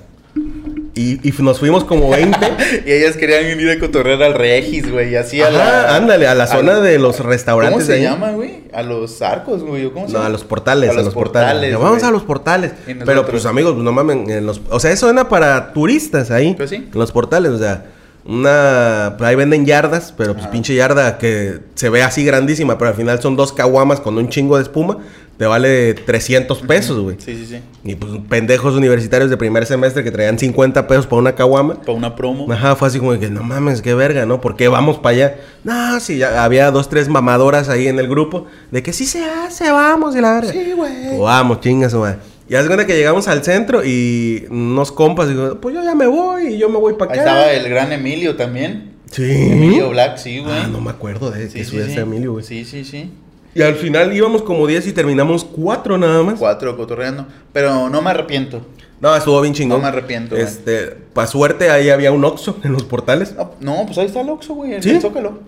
Y, 0.95 1.27
y 1.27 1.33
nos 1.41 1.59
fuimos 1.59 1.83
como 1.83 2.09
20. 2.09 2.37
y 2.85 2.91
ellas 2.91 3.15
querían 3.15 3.59
ir 3.59 3.69
a 3.69 3.79
cotorrear 3.79 4.23
al 4.23 4.33
Regis, 4.33 4.91
güey, 4.91 5.11
y 5.11 5.15
así 5.15 5.41
a 5.41 5.49
la... 5.49 5.95
ándale, 5.95 6.27
a 6.27 6.35
la 6.35 6.47
zona 6.47 6.79
de 6.79 6.97
los 6.99 7.19
restaurantes. 7.19 7.73
¿Cómo 7.75 7.85
se 7.85 7.93
ahí. 7.93 8.03
llama, 8.03 8.31
güey? 8.31 8.63
A 8.73 8.83
los 8.83 9.21
arcos, 9.21 9.63
güey, 9.63 9.85
¿o 9.85 9.93
¿cómo 9.93 10.07
se 10.07 10.13
No, 10.13 10.19
llama? 10.19 10.27
a 10.27 10.31
los 10.31 10.43
portales, 10.43 10.89
a 10.89 10.93
los, 10.93 11.13
portales. 11.13 11.73
Vamos 11.73 11.99
güey. 11.99 12.09
a 12.09 12.11
los 12.11 12.23
portales. 12.23 12.71
Pero 13.05 13.25
pues 13.25 13.45
amigos, 13.45 13.75
no 13.75 13.91
mamen, 13.91 14.29
en 14.29 14.45
los, 14.45 14.61
o 14.69 14.79
sea, 14.79 14.91
eso 14.91 15.07
suena 15.07 15.29
para 15.29 15.73
turistas 15.73 16.29
ahí. 16.31 16.53
Pues 16.55 16.69
sí. 16.69 16.75
En 16.75 16.91
los 16.93 17.11
portales, 17.11 17.51
o 17.51 17.57
sea, 17.57 17.85
una 18.29 19.15
pues 19.17 19.27
ahí 19.27 19.35
venden 19.35 19.65
yardas, 19.65 20.13
pero 20.15 20.35
pues 20.35 20.47
pinche 20.47 20.75
yarda 20.75 21.17
que 21.17 21.59
se 21.73 21.89
ve 21.89 22.03
así 22.03 22.23
grandísima, 22.23 22.77
pero 22.77 22.91
al 22.91 22.95
final 22.95 23.19
son 23.21 23.35
dos 23.35 23.53
caguamas 23.53 23.99
con 23.99 24.17
un 24.17 24.29
chingo 24.29 24.57
de 24.57 24.63
espuma, 24.63 24.99
te 25.37 25.45
vale 25.47 25.95
300 25.95 26.61
pesos, 26.61 26.99
güey. 26.99 27.15
Sí, 27.19 27.35
sí, 27.35 27.45
sí. 27.45 27.61
Y 27.83 27.95
pues 27.95 28.11
pendejos 28.29 28.75
universitarios 28.75 29.29
de 29.29 29.37
primer 29.37 29.65
semestre 29.65 30.03
que 30.03 30.11
traían 30.11 30.37
50 30.37 30.85
pesos 30.85 31.07
para 31.07 31.21
una 31.21 31.33
caguama. 31.33 31.75
Para 31.75 31.93
una 31.93 32.15
promo. 32.15 32.51
Ajá, 32.51 32.75
fue 32.75 32.89
así 32.89 32.99
como 32.99 33.17
que 33.17 33.29
no 33.29 33.41
mames, 33.41 33.81
qué 33.81 33.95
verga, 33.95 34.25
¿no? 34.25 34.41
¿Por 34.41 34.55
qué 34.55 34.67
vamos 34.67 34.97
para 34.97 35.15
allá? 35.15 35.35
No, 35.63 35.99
sí, 35.99 36.17
ya 36.17 36.43
había 36.43 36.69
dos, 36.71 36.87
tres 36.87 37.09
mamadoras 37.09 37.67
ahí 37.69 37.87
en 37.87 37.97
el 37.97 38.07
grupo 38.07 38.45
de 38.69 38.83
que 38.83 38.93
sí 38.93 39.05
se 39.05 39.23
hace, 39.25 39.71
vamos, 39.71 40.15
y 40.15 40.21
la 40.21 40.33
verga. 40.33 40.51
Sí, 40.51 40.73
güey. 40.75 41.17
Vamos, 41.17 41.61
chingas, 41.61 41.93
madre. 41.95 42.19
Y 42.49 42.55
haz 42.55 42.65
cuenta 42.65 42.85
que 42.87 42.95
llegamos 42.95 43.27
al 43.27 43.43
centro 43.43 43.85
y 43.85 44.45
unos 44.49 44.91
compas, 44.91 45.29
digo, 45.29 45.59
pues 45.61 45.75
yo 45.75 45.83
ya 45.83 45.93
me 45.93 46.07
voy 46.07 46.47
y 46.55 46.57
yo 46.57 46.67
me 46.69 46.77
voy 46.79 46.93
para 46.93 47.13
Ahí 47.13 47.19
acá. 47.19 47.29
estaba 47.29 47.51
el 47.53 47.69
gran 47.69 47.91
Emilio 47.91 48.35
también. 48.35 48.93
Sí. 49.11 49.23
Emilio 49.51 49.89
Black, 49.91 50.17
sí, 50.17 50.39
güey. 50.39 50.51
Ah, 50.51 50.67
no 50.71 50.81
me 50.81 50.89
acuerdo 50.89 51.29
de 51.31 51.47
Sí, 51.47 51.59
que 51.59 51.63
sí, 51.63 51.71
subía 51.71 51.85
sí. 51.85 51.91
ese 51.91 52.01
Emilio, 52.01 52.31
güey. 52.33 52.43
Sí, 52.43 52.65
sí, 52.65 52.83
sí. 52.83 53.11
Y 53.55 53.61
al 53.61 53.75
final 53.75 54.15
íbamos 54.15 54.41
como 54.43 54.65
10 54.67 54.87
y 54.87 54.93
terminamos 54.93 55.43
4 55.43 55.97
nada 55.97 56.23
más. 56.23 56.39
Cuatro 56.39 56.75
cotorreando. 56.77 57.27
Pero 57.53 57.89
no 57.89 58.01
me 58.01 58.09
arrepiento. 58.11 58.61
No, 59.01 59.15
estuvo 59.15 59.39
bien 59.41 59.53
chingón. 59.53 59.77
No 59.79 59.83
me 59.83 59.87
arrepiento. 59.89 60.35
Este, 60.35 60.87
pa' 61.13 61.25
suerte 61.27 61.69
ahí 61.69 61.89
había 61.89 62.11
un 62.11 62.23
Oxxo 62.25 62.57
en 62.63 62.73
los 62.73 62.83
portales. 62.83 63.33
No, 63.35 63.51
no, 63.59 63.85
pues 63.85 63.97
ahí 63.97 64.05
está 64.07 64.21
el 64.21 64.29
Oxxo, 64.29 64.53
güey. 64.55 64.73
El 64.73 64.83
¿Sí? 64.83 64.89
el 64.91 65.01
Zócalo. 65.01 65.39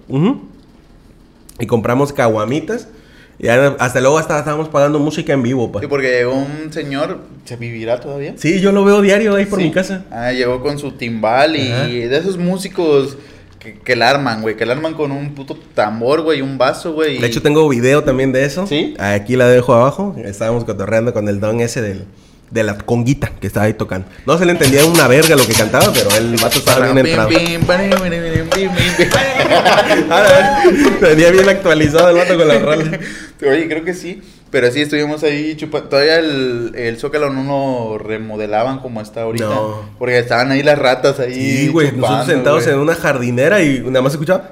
Y 1.59 1.65
compramos 1.67 2.13
caguamitas. 2.13 2.87
Y 3.43 3.47
hasta 3.47 3.99
luego 4.01 4.19
hasta 4.19 4.37
estábamos 4.37 4.69
pagando 4.69 4.99
música 4.99 5.33
en 5.33 5.41
vivo, 5.41 5.71
pa. 5.71 5.79
Sí, 5.79 5.87
porque 5.87 6.09
llegó 6.11 6.33
un 6.35 6.71
señor. 6.71 7.21
¿Se 7.45 7.55
vivirá 7.55 7.99
todavía? 7.99 8.35
Sí, 8.37 8.59
yo 8.61 8.71
lo 8.71 8.85
veo 8.85 9.01
diario 9.01 9.35
ahí 9.35 9.45
por 9.45 9.57
Sí. 9.57 9.65
mi 9.65 9.71
casa. 9.71 10.05
Ah, 10.11 10.31
llegó 10.31 10.61
con 10.61 10.77
su 10.77 10.91
timbal 10.91 11.55
y 11.55 11.71
Ajá. 11.71 11.87
de 11.87 12.15
esos 12.17 12.37
músicos 12.37 13.17
que, 13.57 13.79
que 13.79 13.95
la 13.95 14.11
arman, 14.11 14.43
güey. 14.43 14.55
Que 14.57 14.67
la 14.67 14.73
arman 14.73 14.93
con 14.93 15.11
un 15.11 15.33
puto 15.33 15.57
tambor, 15.73 16.21
güey, 16.21 16.41
un 16.41 16.59
vaso, 16.59 16.93
güey. 16.93 17.17
De 17.17 17.25
hecho, 17.25 17.41
tengo 17.41 17.67
video 17.67 18.03
también 18.03 18.31
de 18.31 18.45
eso. 18.45 18.67
¿Sí? 18.67 18.93
Aquí 18.99 19.35
la 19.35 19.47
dejo 19.47 19.73
abajo. 19.73 20.15
Estábamos 20.23 20.63
cotorreando 20.63 21.11
con 21.11 21.27
el 21.27 21.39
don 21.39 21.61
ese 21.61 21.81
del, 21.81 22.05
de 22.51 22.63
la 22.63 22.77
conguita 22.77 23.31
que 23.39 23.47
estaba 23.47 23.65
ahí 23.65 23.73
tocando. 23.73 24.07
No 24.25 24.37
se 24.37 24.45
le 24.45 24.51
entendía 24.51 24.85
una 24.85 25.07
verga 25.07 25.35
lo 25.35 25.47
que 25.47 25.53
cantaba, 25.53 25.91
pero 25.93 26.15
el 26.17 26.35
vato 26.35 26.59
estaba 26.59 26.85
bien 26.91 26.97
entrado. 26.97 27.29
Venía 31.01 31.31
bien 31.31 31.49
actualizado 31.49 32.09
el 32.09 32.17
vato 32.17 32.37
con 32.37 32.47
la 32.47 32.59
rola. 32.59 32.99
Oye, 33.41 33.67
creo 33.67 33.83
que 33.83 33.93
sí. 33.93 34.21
Pero 34.51 34.69
sí, 34.69 34.81
estuvimos 34.81 35.23
ahí 35.23 35.55
chupando. 35.55 35.87
Todavía 35.87 36.19
el, 36.19 36.73
el 36.75 36.97
Zócalo 36.97 37.29
no 37.31 37.43
lo 37.43 37.97
remodelaban 37.97 38.79
como 38.79 38.99
está 38.99 39.21
ahorita. 39.21 39.45
No. 39.45 39.89
Porque 39.97 40.19
estaban 40.19 40.51
ahí 40.51 40.61
las 40.61 40.77
ratas 40.77 41.21
ahí. 41.21 41.33
Sí, 41.33 41.67
güey. 41.69 41.93
Nosotros 41.93 42.25
sentados 42.25 42.63
güey. 42.63 42.75
en 42.75 42.81
una 42.81 42.95
jardinera 42.95 43.63
y 43.63 43.79
nada 43.79 44.01
más 44.01 44.11
escuchaba. 44.11 44.51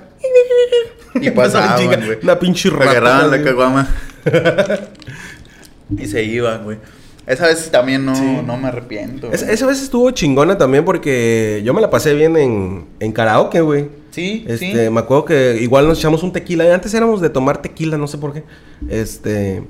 Y 1.16 1.30
pasaban. 1.32 2.18
Una 2.24 2.40
pinche 2.40 2.70
rata. 2.70 2.92
Agarraban 2.92 3.32
la 3.32 3.44
caguama. 3.44 3.88
y 5.98 6.06
se 6.08 6.24
iban, 6.24 6.64
güey. 6.64 6.78
Esa 7.30 7.46
vez 7.48 7.70
también 7.72 8.04
no, 8.06 8.16
Sí. 8.16 8.40
no 8.46 8.58
me 8.58 8.68
arrepiento. 8.70 9.32
Es- 9.32 9.44
esa 9.44 9.66
vez 9.68 9.82
estuvo 9.82 10.10
chingona 10.12 10.58
también 10.58 10.84
porque 10.84 11.62
yo 11.64 11.74
me 11.74 11.80
la 11.82 11.90
pasé 11.90 12.14
bien 12.16 12.36
en, 12.36 12.86
en 13.00 13.12
karaoke, 13.12 13.62
güey. 13.62 13.88
Sí, 14.12 14.44
Este, 14.48 14.86
sí. 14.86 14.90
me 14.92 15.00
acuerdo 15.00 15.26
que 15.26 15.58
igual 15.62 15.88
nos 15.88 16.00
echamos 16.00 16.24
un 16.24 16.34
tequila. 16.34 16.74
Antes 16.74 16.94
éramos 16.94 17.22
de 17.22 17.30
tomar 17.30 17.62
tequila, 17.62 17.98
no 17.98 18.08
sé 18.08 18.18
por 18.18 18.34
qué. 18.34 18.44
Este. 18.90 19.64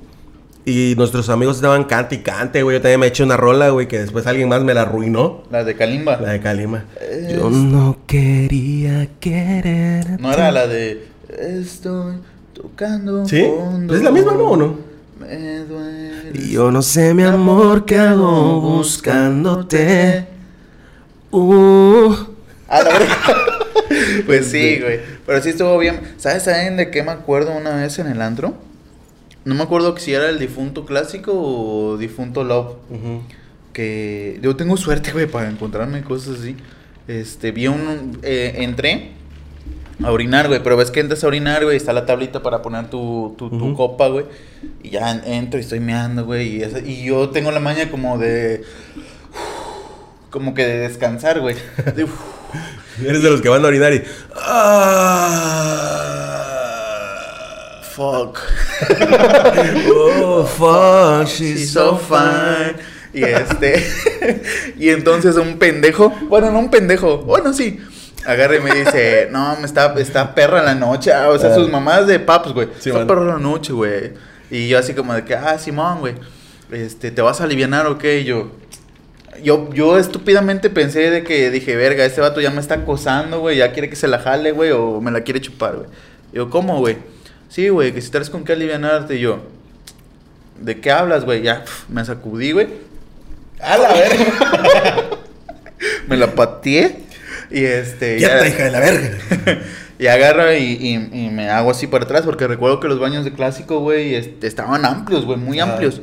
Y 0.66 0.94
nuestros 0.98 1.30
amigos 1.30 1.58
estaban 1.58 1.84
cante 1.84 2.16
y 2.16 2.18
cante, 2.20 2.64
güey. 2.64 2.78
Yo 2.78 2.82
también 2.82 3.00
me 3.02 3.08
eché 3.08 3.24
una 3.24 3.36
rola, 3.38 3.70
güey, 3.70 3.88
que 3.88 4.00
después 4.00 4.26
alguien 4.28 4.48
más 4.50 4.64
me 4.64 4.74
la 4.74 4.84
arruinó. 4.84 5.44
La 5.52 5.64
de 5.64 5.76
Kalimba. 5.76 6.18
La 6.22 6.32
de 6.32 6.40
Kalima. 6.40 6.86
Es- 7.02 7.34
Yo 7.36 7.50
no 7.50 7.98
quería 8.08 9.08
querer. 9.20 10.20
No 10.22 10.32
era 10.32 10.52
la 10.52 10.68
de 10.68 11.08
Estoy 11.38 12.16
tocando 12.54 13.26
¿Sí? 13.28 13.44
fondo. 13.44 13.96
¿Es 13.96 14.02
la 14.04 14.12
misma, 14.12 14.34
no, 14.34 14.52
o 14.52 14.58
no? 14.58 14.89
Me 15.20 15.60
duele. 15.60 16.48
Yo 16.50 16.72
no 16.72 16.82
sé, 16.82 17.14
mi 17.14 17.24
amor, 17.24 17.86
qué 17.86 17.98
hago 17.98 18.62
buscándote. 18.62 20.28
Uh. 21.32 22.14
A 22.68 22.82
la 22.84 22.90
verga. 22.90 23.18
pues 24.26 24.48
sí, 24.48 24.80
güey. 24.80 25.00
Pero 25.26 25.42
sí 25.42 25.50
estuvo 25.50 25.78
bien. 25.78 26.00
¿Sabes, 26.18 26.44
saben 26.44 26.78
de 26.78 26.90
qué 26.90 27.04
me 27.04 27.12
acuerdo 27.12 27.52
una 27.56 27.76
vez 27.76 28.00
en 28.00 28.08
el 28.08 28.22
antro? 28.22 28.56
No 29.46 29.56
me 29.56 29.64
acuerdo 29.64 29.96
si 29.98 30.14
era 30.14 30.30
el 30.30 30.40
difunto 30.40 30.86
clásico 30.86 31.32
o 31.34 31.98
difunto 31.98 32.44
love. 32.44 32.76
Que 33.74 34.40
yo 34.42 34.56
tengo 34.56 34.78
suerte, 34.78 35.12
güey, 35.12 35.28
para 35.28 35.50
encontrarme 35.50 36.02
cosas 36.02 36.40
así. 36.40 36.56
Este, 37.08 37.52
vi 37.52 37.68
un. 37.68 38.20
eh, 38.24 38.54
entré 38.58 39.12
a 40.04 40.12
orinar, 40.12 40.48
güey. 40.48 40.62
Pero 40.64 40.78
ves 40.78 40.92
que 40.92 41.00
entras 41.00 41.24
a 41.24 41.28
orinar, 41.28 41.64
güey. 41.64 41.78
Está 41.78 41.94
la 41.94 42.06
tablita 42.06 42.42
para 42.42 42.62
poner 42.62 42.90
tu, 42.90 43.36
tu, 43.38 43.50
tu 43.50 43.74
copa, 43.76 44.08
güey. 44.08 44.26
Y 44.84 44.90
ya 44.92 45.12
en- 45.12 45.24
entro 45.26 45.60
y 45.60 45.64
estoy 45.64 45.80
meando, 45.80 46.26
güey. 46.26 46.58
Y, 46.58 46.64
esa- 46.64 46.80
y 46.80 47.04
yo 47.04 47.30
tengo 47.30 47.52
la 47.52 47.60
maña 47.60 47.90
como 47.92 48.18
de. 48.18 48.64
Como 50.30 50.54
que 50.54 50.66
de 50.66 50.78
descansar, 50.80 51.40
güey. 51.40 51.56
De, 51.96 52.06
Eres 53.06 53.24
de 53.24 53.30
los 53.30 53.42
que 53.42 53.50
van 53.50 53.64
a 53.64 53.68
orinar 53.68 53.94
y. 53.94 54.04
Ah. 56.50 57.82
fuck. 57.96 58.40
Oh, 59.92 60.44
fuck, 60.46 61.28
she's 61.28 61.60
She's 61.60 61.72
so 61.72 61.98
fine. 61.98 62.76
Y 63.14 63.24
este. 63.24 63.84
y 64.80 64.90
entonces 64.90 65.36
un 65.36 65.58
pendejo. 65.58 66.10
Bueno, 66.30 66.52
no 66.52 66.60
un 66.60 66.70
pendejo. 66.70 67.18
Bueno, 67.20 67.52
sí. 67.54 67.80
Agarra 68.26 68.56
y 68.58 68.60
me 68.60 68.74
dice, 68.76 69.28
no, 69.32 69.56
me 69.58 69.66
está, 69.66 69.94
está 69.98 70.36
perra 70.36 70.62
la 70.62 70.76
noche. 70.76 71.12
Ah, 71.14 71.30
o 71.30 71.38
sea, 71.40 71.52
Ah. 71.52 71.56
sus 71.56 71.70
mamás 71.70 72.08
de 72.08 72.20
paps, 72.20 72.54
güey. 72.54 72.68
Sí, 72.80 72.90
está 72.90 73.00
man. 73.00 73.08
perra 73.08 73.26
la 73.26 73.38
noche, 73.38 73.74
güey. 73.74 74.12
Y 74.52 74.68
yo 74.68 74.78
así 74.80 74.94
como 74.94 75.14
de 75.14 75.24
que, 75.24 75.36
ah, 75.36 75.58
Simón, 75.58 76.00
güey. 76.00 76.16
Este, 76.72 77.12
¿te 77.12 77.22
vas 77.22 77.42
a 77.42 77.46
aliviar 77.46 77.88
o 77.88 77.98
qué? 77.98 78.20
Y 78.20 78.26
yo. 78.26 78.52
Yo, 79.42 79.70
yo 79.74 79.98
estúpidamente 79.98 80.70
pensé 80.70 81.10
de 81.10 81.24
que 81.24 81.50
dije, 81.50 81.76
verga, 81.78 82.04
este 82.04 82.20
vato 82.20 82.42
ya 82.42 82.50
me 82.52 82.60
está 82.60 82.76
acosando, 82.76 83.40
güey, 83.40 83.58
ya 83.58 83.72
quiere 83.72 83.90
que 83.90 83.96
se 83.96 84.10
la 84.10 84.20
jale, 84.20 84.52
güey, 84.52 84.72
o 84.72 85.00
me 85.00 85.12
la 85.12 85.22
quiere 85.22 85.40
chupar, 85.40 85.78
güey. 85.78 85.88
Yo, 86.34 86.50
¿cómo, 86.50 86.80
güey? 86.80 86.98
Sí, 87.48 87.70
güey, 87.70 87.94
que 87.94 88.02
si 88.02 88.10
traes 88.12 88.30
con 88.30 88.44
qué 88.44 88.52
alivianarte. 88.54 89.16
Y 89.16 89.22
yo, 89.22 89.40
¿de 90.60 90.82
qué 90.82 90.92
hablas, 90.92 91.24
güey? 91.24 91.42
Ya, 91.42 91.64
me 91.88 92.04
sacudí, 92.04 92.52
güey. 92.52 92.68
A 93.62 93.78
la 93.78 93.94
verga. 93.94 95.06
me 96.08 96.18
la 96.18 96.36
pateé. 96.36 97.04
Y 97.52 97.64
este. 97.64 98.20
Ya 98.20 98.36
está, 98.38 98.48
hija 98.48 98.64
de 98.66 98.72
la 98.72 98.80
verga. 98.80 99.18
y 100.00 100.08
agarro 100.08 100.54
y, 100.54 100.58
y- 100.64 101.26
y 101.26 101.30
me 101.30 101.50
hago 101.50 101.72
así 101.72 101.88
para 101.88 102.06
atrás 102.06 102.22
porque 102.24 102.48
recuerdo 102.48 102.80
que 102.80 102.88
los 102.88 103.00
baños 103.00 103.26
de 103.26 103.34
clásico, 103.34 103.80
güey, 103.80 104.16
este, 104.16 104.48
estaban 104.48 104.86
amplios, 104.86 105.26
güey, 105.26 105.38
muy 105.38 105.60
amplios. 105.60 106.02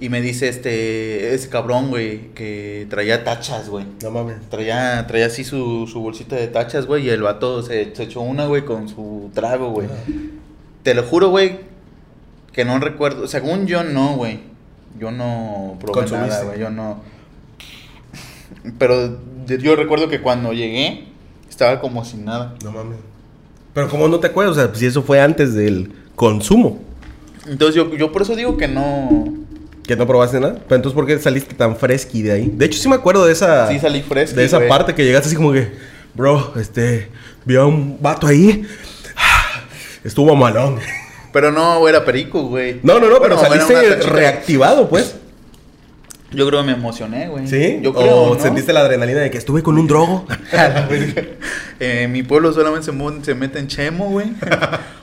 Y 0.00 0.10
me 0.10 0.20
dice 0.20 0.48
este, 0.48 1.34
ese 1.34 1.48
cabrón, 1.48 1.88
güey, 1.90 2.28
que 2.34 2.86
traía 2.88 3.24
tachas, 3.24 3.68
güey. 3.68 3.84
No 4.02 4.12
mames. 4.12 4.36
Traía, 4.48 5.04
traía 5.08 5.26
así 5.26 5.42
su, 5.42 5.88
su 5.90 6.00
bolsita 6.00 6.36
de 6.36 6.46
tachas, 6.46 6.86
güey, 6.86 7.06
y 7.06 7.10
el 7.10 7.22
vato 7.22 7.62
se, 7.62 7.94
se 7.96 8.04
echó 8.04 8.20
una, 8.20 8.46
güey, 8.46 8.64
con 8.64 8.88
su 8.88 9.30
trago, 9.34 9.70
güey. 9.70 9.88
Te 10.84 10.94
lo 10.94 11.02
juro, 11.02 11.30
güey, 11.30 11.58
que 12.52 12.64
no 12.64 12.78
recuerdo. 12.78 13.26
Según 13.26 13.66
yo, 13.66 13.82
no, 13.82 14.14
güey. 14.14 14.38
Yo 15.00 15.10
no 15.10 15.76
probé 15.80 16.08
nada, 16.12 16.44
güey. 16.44 16.60
Yo 16.60 16.70
no. 16.70 17.02
Pero 18.78 19.18
yo 19.56 19.76
recuerdo 19.76 20.08
que 20.08 20.20
cuando 20.20 20.52
llegué, 20.52 21.06
estaba 21.48 21.80
como 21.80 22.04
sin 22.04 22.24
nada. 22.24 22.54
No 22.62 22.72
mames. 22.72 22.98
Pero 23.74 23.88
como 23.88 24.08
no 24.08 24.18
te 24.20 24.26
acuerdas, 24.26 24.56
o 24.56 24.60
sea, 24.60 24.74
si 24.74 24.86
eso 24.86 25.02
fue 25.02 25.20
antes 25.20 25.54
del 25.54 25.92
consumo. 26.14 26.80
Entonces 27.46 27.74
yo, 27.76 27.94
yo 27.96 28.12
por 28.12 28.22
eso 28.22 28.36
digo 28.36 28.56
que 28.56 28.68
no... 28.68 29.34
¿Que 29.86 29.96
no 29.96 30.06
probaste 30.06 30.38
nada? 30.38 30.54
Pero 30.54 30.76
entonces, 30.76 30.94
¿por 30.94 31.06
qué 31.06 31.18
saliste 31.18 31.54
tan 31.54 31.76
fresqui 31.76 32.20
de 32.22 32.32
ahí? 32.32 32.52
De 32.52 32.66
hecho, 32.66 32.78
sí 32.78 32.88
me 32.88 32.96
acuerdo 32.96 33.24
de 33.24 33.32
esa... 33.32 33.68
Sí 33.68 33.78
salí 33.78 34.02
fresqui, 34.02 34.36
De 34.36 34.44
esa 34.44 34.58
güey. 34.58 34.68
parte 34.68 34.94
que 34.94 35.04
llegaste 35.04 35.28
así 35.28 35.36
como 35.36 35.52
que... 35.52 35.72
Bro, 36.14 36.54
este... 36.56 37.08
Vi 37.44 37.56
a 37.56 37.64
un 37.64 37.96
vato 38.00 38.26
ahí. 38.26 38.66
Estuvo 40.04 40.36
malón. 40.36 40.78
Pero 41.32 41.50
no 41.52 41.88
era 41.88 42.04
perico, 42.04 42.42
güey. 42.42 42.80
No, 42.82 42.98
no, 42.98 43.08
no, 43.08 43.20
pero 43.20 43.36
Bueno, 43.36 43.48
saliste 43.54 43.96
reactivado, 44.08 44.88
pues. 44.88 45.16
Yo 46.30 46.46
creo 46.46 46.60
que 46.60 46.66
me 46.66 46.72
emocioné, 46.72 47.28
güey. 47.28 47.46
¿Sí? 47.46 47.78
Yo 47.82 47.94
creo, 47.94 48.16
¿O 48.22 48.34
¿no? 48.34 48.40
sentiste 48.40 48.72
la 48.72 48.80
adrenalina 48.80 49.20
de 49.20 49.30
que 49.30 49.38
estuve 49.38 49.62
con 49.62 49.78
un 49.78 49.86
drogo? 49.86 50.26
Eh, 51.80 52.02
en 52.02 52.12
mi 52.12 52.24
pueblo 52.24 52.52
solamente 52.52 52.90
se, 52.90 53.24
se 53.24 53.34
mete 53.36 53.60
en 53.60 53.68
chemo, 53.68 54.10
güey. 54.10 54.32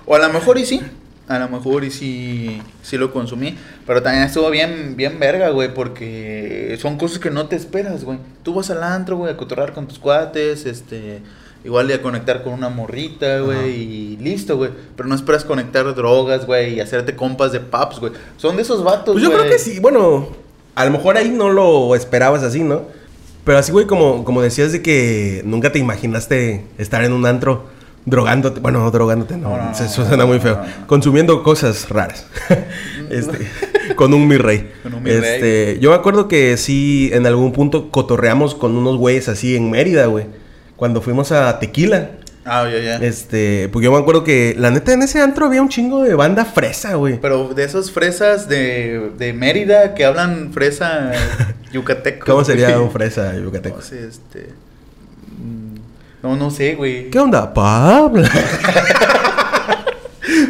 o 0.05 0.13
a 0.15 0.19
lo 0.19 0.29
mejor 0.29 0.57
y 0.57 0.65
sí. 0.65 0.81
A 1.27 1.39
lo 1.39 1.47
mejor 1.49 1.85
y 1.85 1.89
sí, 1.91 2.61
sí 2.83 2.97
lo 2.97 3.11
consumí. 3.13 3.57
Pero 3.87 4.03
también 4.03 4.25
estuvo 4.25 4.49
bien, 4.49 4.95
bien 4.97 5.17
verga, 5.17 5.49
güey. 5.49 5.73
Porque 5.73 6.77
son 6.81 6.97
cosas 6.97 7.19
que 7.19 7.31
no 7.31 7.47
te 7.47 7.55
esperas, 7.55 8.03
güey. 8.03 8.19
Tú 8.43 8.53
vas 8.53 8.69
al 8.71 8.83
antro, 8.83 9.15
güey, 9.17 9.31
a 9.33 9.37
cotorrar 9.37 9.73
con 9.73 9.87
tus 9.87 9.99
cuates, 9.99 10.65
este... 10.65 11.21
Igual 11.63 11.87
de 11.87 11.95
a 11.95 12.01
conectar 12.03 12.43
con 12.43 12.53
una 12.53 12.69
morrita, 12.69 13.39
güey, 13.39 13.71
y 13.71 14.17
listo, 14.17 14.55
güey. 14.55 14.69
Pero 14.95 15.09
no 15.09 15.15
esperas 15.15 15.43
conectar 15.43 15.95
drogas, 15.95 16.45
güey, 16.45 16.75
y 16.75 16.79
hacerte 16.79 17.15
compas 17.15 17.53
de 17.53 17.59
paps, 17.59 17.99
güey. 17.99 18.11
Son 18.37 18.55
de 18.55 18.61
esos 18.61 18.83
vatos, 18.83 19.13
Pues 19.13 19.23
yo 19.23 19.31
güey. 19.31 19.39
creo 19.41 19.51
que 19.51 19.57
sí. 19.57 19.79
Bueno, 19.79 20.27
a 20.75 20.85
lo 20.85 20.91
mejor 20.91 21.17
ahí 21.17 21.29
no 21.29 21.49
lo 21.49 21.95
esperabas 21.95 22.43
así, 22.43 22.61
¿no? 22.63 22.83
Pero 23.43 23.57
así, 23.57 23.71
güey, 23.71 23.85
como, 23.85 24.23
como 24.23 24.41
decías 24.41 24.71
de 24.71 24.81
que 24.81 25.41
nunca 25.45 25.71
te 25.71 25.79
imaginaste 25.79 26.65
estar 26.77 27.03
en 27.03 27.13
un 27.13 27.25
antro 27.25 27.65
drogándote. 28.05 28.59
Bueno, 28.59 28.79
no 28.79 28.91
drogándote, 28.91 29.37
no. 29.37 29.49
No, 29.49 29.65
no, 29.65 29.71
eso 29.71 29.83
no, 30.01 30.07
suena 30.07 30.25
muy 30.25 30.39
feo. 30.39 30.59
Consumiendo 30.87 31.43
cosas 31.43 31.89
raras. 31.89 32.25
este, 33.09 33.47
con 33.95 34.13
un 34.13 34.27
mi 34.27 34.37
rey. 34.37 34.71
Con 34.83 34.95
un 34.95 35.03
mi 35.03 35.11
rey. 35.11 35.35
este, 35.35 35.79
Yo 35.79 35.91
me 35.91 35.95
acuerdo 35.95 36.27
que 36.27 36.57
sí, 36.57 37.09
en 37.13 37.25
algún 37.25 37.51
punto 37.51 37.91
cotorreamos 37.91 38.55
con 38.55 38.75
unos 38.75 38.97
güeyes 38.97 39.29
así 39.29 39.55
en 39.55 39.69
Mérida, 39.69 40.07
güey. 40.07 40.25
Cuando 40.75 41.01
fuimos 41.01 41.31
a 41.31 41.59
Tequila. 41.59 42.11
Ah, 42.47 42.69
ya, 42.71 42.79
ya. 42.79 42.95
Este, 42.97 43.69
porque 43.73 43.85
yo 43.85 43.91
me 43.91 43.97
acuerdo 43.97 44.23
que 44.23 44.55
la 44.57 44.69
neta 44.69 44.93
en 44.93 45.01
ese 45.01 45.19
antro 45.19 45.47
había 45.47 45.61
un 45.63 45.69
chingo 45.69 46.03
de 46.03 46.13
banda 46.13 46.45
fresa, 46.45 46.93
güey. 46.93 47.19
Pero 47.19 47.49
de 47.55 47.63
esos 47.63 47.91
fresas 47.91 48.47
de, 48.47 49.11
de 49.17 49.33
Mérida 49.33 49.95
que 49.95 50.05
hablan 50.05 50.51
fresa 50.53 51.11
yucateco. 51.73 52.25
¿Cómo 52.27 52.43
sería 52.45 52.69
güey. 52.71 52.81
un 52.85 52.91
fresa 52.91 53.35
yucateco? 53.35 53.77
No 53.77 53.81
sé, 53.81 54.07
este. 54.07 54.49
mm, 55.39 55.75
No, 56.21 56.35
no 56.35 56.51
sé, 56.51 56.75
güey. 56.75 57.09
¿Qué 57.09 57.17
onda, 57.19 57.51
Pablo? 57.51 58.21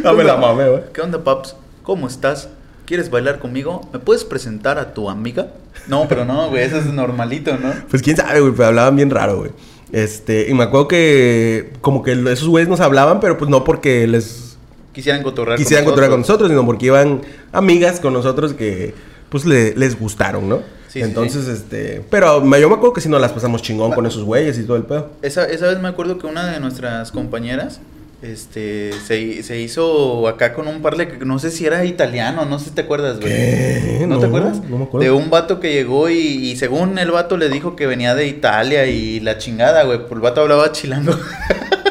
Dame 0.02 0.24
la 0.24 0.36
mame, 0.36 0.68
güey. 0.68 0.82
¿Qué 0.92 1.00
onda, 1.00 1.22
Paps? 1.22 1.56
¿Cómo 1.82 2.06
estás? 2.06 2.48
¿Quieres 2.84 3.10
bailar 3.10 3.38
conmigo? 3.38 3.88
¿Me 3.92 3.98
puedes 3.98 4.24
presentar 4.24 4.78
a 4.78 4.94
tu 4.94 5.10
amiga? 5.10 5.48
No, 5.88 6.06
pero 6.08 6.24
no, 6.24 6.48
güey, 6.50 6.62
eso 6.64 6.78
es 6.78 6.86
normalito, 6.86 7.56
¿no? 7.58 7.72
Pues 7.90 8.02
quién 8.02 8.16
sabe, 8.16 8.40
güey, 8.40 8.52
pero 8.52 8.66
hablaban 8.68 8.96
bien 8.96 9.10
raro, 9.10 9.38
güey. 9.38 9.50
Este, 9.92 10.48
y 10.50 10.54
me 10.54 10.64
acuerdo 10.64 10.88
que 10.88 11.72
como 11.80 12.02
que 12.02 12.12
esos 12.32 12.48
güeyes 12.48 12.68
nos 12.68 12.80
hablaban, 12.80 13.20
pero 13.20 13.38
pues 13.38 13.50
no 13.50 13.62
porque 13.64 14.06
les 14.06 14.56
Quisieran 14.92 15.22
cotorrear 15.22 15.58
quisieran 15.58 15.84
con 15.84 15.92
encontrar 15.92 16.10
con 16.10 16.20
nosotros. 16.20 16.48
nosotros, 16.48 16.50
sino 16.50 16.66
porque 16.66 16.86
iban 16.86 17.20
amigas 17.52 18.00
con 18.00 18.12
nosotros 18.14 18.54
que 18.54 18.94
pues 19.28 19.44
le- 19.44 19.74
les 19.76 19.98
gustaron, 19.98 20.48
¿no? 20.48 20.56
Sí, 20.88 21.00
sí, 21.00 21.02
Entonces, 21.02 21.46
este, 21.48 22.02
pero 22.10 22.40
me- 22.40 22.60
yo 22.60 22.68
me 22.68 22.76
acuerdo 22.76 22.94
que 22.94 23.00
sí 23.02 23.08
nos 23.08 23.20
las 23.20 23.32
pasamos 23.32 23.60
chingón 23.62 23.92
con 23.92 24.06
esos 24.06 24.24
güeyes 24.24 24.58
y 24.58 24.62
todo 24.64 24.76
el 24.78 24.84
pedo. 24.84 25.10
Esa, 25.20 25.44
esa 25.44 25.66
vez 25.66 25.78
me 25.80 25.88
acuerdo 25.88 26.16
que 26.18 26.26
una 26.26 26.50
de 26.50 26.58
nuestras 26.60 27.12
compañeras 27.12 27.80
este, 28.22 28.92
se, 29.04 29.42
se 29.42 29.60
hizo 29.60 30.26
acá 30.26 30.54
con 30.54 30.68
un 30.68 30.80
parle 30.80 31.06
que 31.08 31.24
no 31.24 31.38
sé 31.38 31.50
si 31.50 31.66
era 31.66 31.84
italiano, 31.84 32.44
no 32.46 32.58
sé 32.58 32.66
si 32.66 32.70
te 32.72 32.80
acuerdas, 32.82 33.20
güey. 33.20 34.00
¿No, 34.00 34.06
No, 34.06 34.18
te 34.20 34.26
acuerdas? 34.26 34.62
no 34.68 34.78
me 34.78 34.84
acuerdo. 34.84 35.04
De 35.04 35.10
un 35.10 35.28
vato 35.30 35.60
que 35.60 35.72
llegó 35.72 36.08
y, 36.08 36.16
y 36.16 36.56
según 36.56 36.98
el 36.98 37.10
vato 37.10 37.36
le 37.36 37.48
dijo 37.48 37.76
que 37.76 37.86
venía 37.86 38.14
de 38.14 38.26
Italia 38.26 38.86
y 38.86 39.20
la 39.20 39.38
chingada, 39.38 39.84
güey. 39.84 39.98
Pues 40.00 40.12
el 40.12 40.20
vato 40.20 40.40
hablaba 40.40 40.72
chilango. 40.72 41.12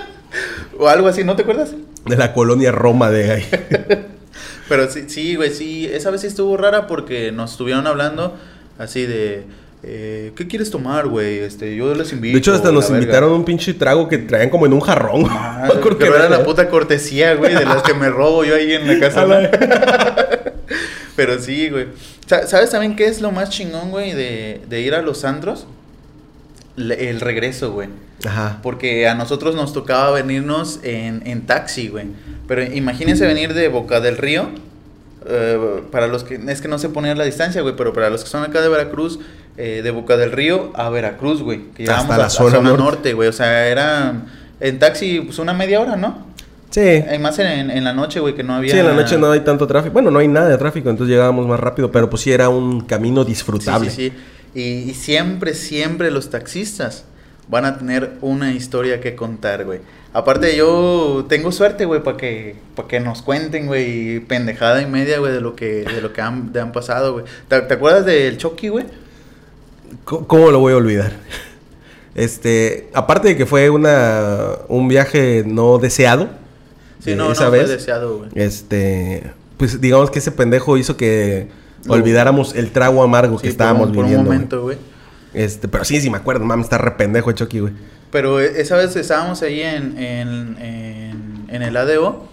o 0.79 0.88
algo 0.88 1.07
así, 1.07 1.23
¿no 1.23 1.35
te 1.35 1.43
acuerdas? 1.43 1.75
De 2.05 2.17
la 2.17 2.33
colonia 2.33 2.71
Roma 2.71 3.09
de 3.11 3.31
ahí. 3.31 3.45
Pero 4.67 4.89
sí, 4.89 5.03
sí, 5.07 5.35
güey, 5.35 5.51
sí. 5.51 5.88
Esa 5.91 6.09
vez 6.09 6.21
sí 6.21 6.27
estuvo 6.27 6.57
rara 6.57 6.88
porque 6.88 7.31
nos 7.31 7.51
estuvieron 7.51 7.85
hablando 7.88 8.35
así 8.77 9.05
de... 9.05 9.43
eh, 9.87 10.31
¿Qué 10.35 10.47
quieres 10.47 10.69
tomar, 10.71 11.07
güey? 11.07 11.39
Este, 11.39 11.75
yo 11.75 11.93
les 11.95 12.11
invito. 12.11 12.33
De 12.33 12.39
hecho, 12.39 12.53
hasta 12.53 12.71
nos 12.71 12.89
verga. 12.89 13.03
invitaron 13.03 13.31
un 13.33 13.45
pinche 13.45 13.73
trago 13.73 14.07
que 14.09 14.17
traían 14.17 14.49
como 14.49 14.65
en 14.65 14.73
un 14.73 14.81
jarrón. 14.81 15.25
Ah, 15.29 15.65
acuerdo 15.73 15.97
pero 15.99 16.15
era 16.15 16.27
la 16.29 16.43
puta 16.43 16.67
cortesía, 16.69 17.35
güey, 17.35 17.53
de 17.55 17.65
las 17.65 17.81
que 17.83 17.93
me 17.93 18.09
robo 18.09 18.43
yo 18.43 18.55
ahí 18.55 18.73
en 18.73 18.87
la 18.87 18.99
casa. 18.99 19.25
Pero 21.15 21.39
sí, 21.39 21.69
güey. 21.69 21.87
Sa- 22.25 22.45
¿Sabes 22.47 22.71
también 22.71 22.95
qué 22.95 23.05
es 23.07 23.21
lo 23.21 23.31
más 23.31 23.49
chingón, 23.49 23.89
güey, 23.91 24.11
de, 24.13 24.61
de 24.67 24.81
ir 24.81 24.93
a 24.95 25.01
los 25.01 25.23
antros? 25.23 25.65
Le- 26.75 27.09
el 27.09 27.21
regreso, 27.21 27.71
güey. 27.71 27.87
Ajá. 28.25 28.59
Porque 28.61 29.07
a 29.07 29.15
nosotros 29.15 29.55
nos 29.55 29.71
tocaba 29.71 30.11
venirnos 30.11 30.79
en, 30.83 31.21
en 31.25 31.45
taxi, 31.45 31.87
güey. 31.87 32.07
Pero 32.47 32.63
imagínense 32.63 33.25
venir 33.25 33.53
de 33.53 33.67
Boca 33.69 34.01
del 34.01 34.17
Río. 34.17 34.49
Eh, 35.27 35.81
para 35.91 36.07
los 36.07 36.23
que 36.23 36.39
es 36.47 36.61
que 36.61 36.67
no 36.67 36.77
sé 36.79 36.89
poner 36.89 37.17
la 37.17 37.23
distancia, 37.25 37.61
güey, 37.61 37.75
pero 37.75 37.93
para 37.93 38.09
los 38.09 38.23
que 38.23 38.29
son 38.29 38.43
acá 38.43 38.61
de 38.61 38.69
Veracruz, 38.69 39.19
eh, 39.57 39.81
de 39.83 39.91
Boca 39.91 40.17
del 40.17 40.31
Río 40.31 40.71
a 40.75 40.89
Veracruz, 40.89 41.41
güey, 41.41 41.71
que 41.75 41.83
llegábamos 41.83 42.17
la 42.17 42.23
a, 42.23 42.27
a 42.27 42.29
zona 42.29 42.59
norte. 42.61 42.83
norte, 42.83 43.13
güey, 43.13 43.29
o 43.29 43.33
sea, 43.33 43.67
era 43.67 44.13
en 44.59 44.79
taxi 44.79 45.21
pues 45.21 45.39
una 45.39 45.53
media 45.53 45.79
hora, 45.81 45.95
¿no? 45.95 46.25
Sí. 46.69 46.81
Hay 46.81 47.19
más 47.19 47.39
en, 47.39 47.71
en 47.71 47.83
la 47.83 47.93
noche, 47.93 48.19
güey, 48.19 48.35
que 48.35 48.43
no 48.43 48.55
había 48.55 48.73
Sí, 48.73 48.79
en 48.79 48.85
la 48.85 48.93
noche 48.93 49.17
no 49.17 49.31
hay 49.31 49.39
tanto 49.41 49.65
tráfico. 49.65 49.93
Bueno, 49.93 50.11
no 50.11 50.19
hay 50.19 50.27
nada 50.27 50.49
de 50.49 50.57
tráfico, 50.57 50.89
entonces 50.89 51.11
llegábamos 51.13 51.47
más 51.47 51.59
rápido, 51.59 51.89
pero 51.91 52.09
pues 52.09 52.21
sí 52.23 52.31
era 52.33 52.49
un 52.49 52.81
camino 52.81 53.23
disfrutable. 53.23 53.89
Sí, 53.89 54.09
sí, 54.09 54.13
sí. 54.53 54.59
Y, 54.59 54.89
y 54.91 54.93
siempre, 54.93 55.53
siempre 55.53 56.11
los 56.11 56.29
taxistas 56.29 57.05
van 57.47 57.65
a 57.65 57.77
tener 57.77 58.13
una 58.21 58.51
historia 58.53 58.99
que 59.01 59.15
contar, 59.15 59.65
güey. 59.65 59.79
Aparte, 60.13 60.55
yo 60.55 61.25
tengo 61.27 61.51
suerte, 61.51 61.84
güey, 61.86 62.01
para 62.01 62.15
que, 62.15 62.55
pa' 62.75 62.88
que 62.88 62.99
nos 63.01 63.21
cuenten, 63.21 63.67
güey, 63.67 64.21
pendejada 64.21 64.81
y 64.81 64.86
media, 64.86 65.19
güey, 65.19 65.34
de 65.34 65.41
lo 65.41 65.55
que, 65.55 65.84
de 65.84 66.01
lo 66.01 66.13
que 66.13 66.21
han, 66.21 66.53
de 66.53 66.62
han 66.62 66.71
pasado, 66.71 67.13
güey. 67.13 67.25
¿Te, 67.49 67.60
te 67.62 67.73
acuerdas 67.73 68.05
del 68.05 68.38
Chucky, 68.38 68.69
güey? 68.69 68.86
¿Cómo, 70.05 70.25
cómo 70.27 70.51
lo 70.51 70.60
voy 70.60 70.73
a 70.73 70.77
olvidar? 70.77 71.12
Este, 72.15 72.89
aparte 72.93 73.27
de 73.29 73.38
que 73.38 73.45
fue 73.45 73.69
una 73.69 74.51
un 74.69 74.88
viaje 74.88 75.43
no 75.45 75.77
deseado. 75.79 76.29
Sí, 77.03 77.12
eh, 77.12 77.15
no, 77.15 77.25
no 77.25 77.31
esa 77.34 77.49
fue 77.49 77.60
vez, 77.60 77.69
deseado, 77.69 78.19
güey. 78.19 78.29
Este, 78.36 79.23
pues 79.58 79.81
digamos 79.81 80.10
que 80.12 80.19
ese 80.19 80.31
pendejo 80.31 80.77
hizo 80.77 80.95
que 80.95 81.49
No. 81.86 81.93
olvidáramos 81.93 82.55
el 82.55 82.71
trago 82.71 83.03
amargo 83.03 83.38
Sí, 83.38 83.43
que 83.43 83.47
por 83.49 83.51
estábamos 83.51 83.89
un- 83.89 83.95
por 83.95 84.03
un 84.05 84.10
viviendo. 84.10 84.27
güey. 84.27 84.38
momento, 84.38 84.62
güey. 84.63 84.77
Este, 85.35 85.67
pero 85.67 85.83
sí, 85.83 85.99
sí 85.99 86.09
me 86.09 86.17
acuerdo, 86.17 86.45
mami, 86.45 86.63
está 86.63 86.77
re 86.77 86.91
pendejo 86.91 87.29
el 87.29 87.35
Chucky, 87.35 87.59
güey. 87.59 87.73
Pero 88.11 88.39
e- 88.39 88.61
esa 88.61 88.77
vez 88.77 88.95
estábamos 88.95 89.41
ahí 89.41 89.61
en, 89.61 89.97
en, 89.97 90.57
en, 90.61 91.45
en 91.49 91.61
el 91.61 91.75
ADO, 91.75 92.27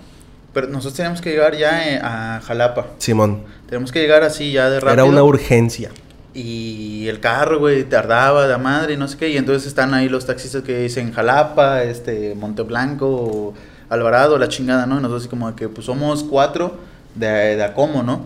pero 0.54 0.68
nosotros 0.68 0.94
teníamos 0.94 1.20
que 1.20 1.30
llegar 1.30 1.56
ya 1.56 1.88
eh, 1.88 2.00
a 2.02 2.40
Jalapa. 2.44 2.86
Simón. 2.98 3.42
Tenemos 3.68 3.90
que 3.90 4.00
llegar 4.00 4.22
así 4.22 4.52
ya 4.52 4.70
de 4.70 4.78
rápido. 4.78 4.92
Era 4.92 5.04
una 5.04 5.24
urgencia. 5.24 5.90
Y 6.34 7.08
el 7.08 7.20
carro, 7.20 7.58
güey, 7.58 7.84
tardaba 7.84 8.46
de 8.46 8.56
madre 8.56 8.94
y 8.94 8.96
no 8.96 9.08
sé 9.08 9.16
qué. 9.18 9.28
Y 9.30 9.36
entonces 9.36 9.66
están 9.66 9.92
ahí 9.94 10.08
los 10.08 10.24
taxistas 10.24 10.62
que 10.62 10.78
dicen 10.78 11.12
Jalapa, 11.12 11.82
este, 11.82 12.34
Monteblanco, 12.36 13.52
Alvarado, 13.88 14.38
la 14.38 14.48
chingada, 14.48 14.86
¿no? 14.86 14.94
Y 14.94 15.02
nosotros 15.02 15.22
así 15.22 15.28
como 15.28 15.50
de 15.50 15.56
que 15.56 15.68
pues 15.68 15.86
somos 15.86 16.22
cuatro 16.22 16.76
de, 17.14 17.56
de 17.56 17.64
Acomo, 17.64 18.02
¿no? 18.02 18.24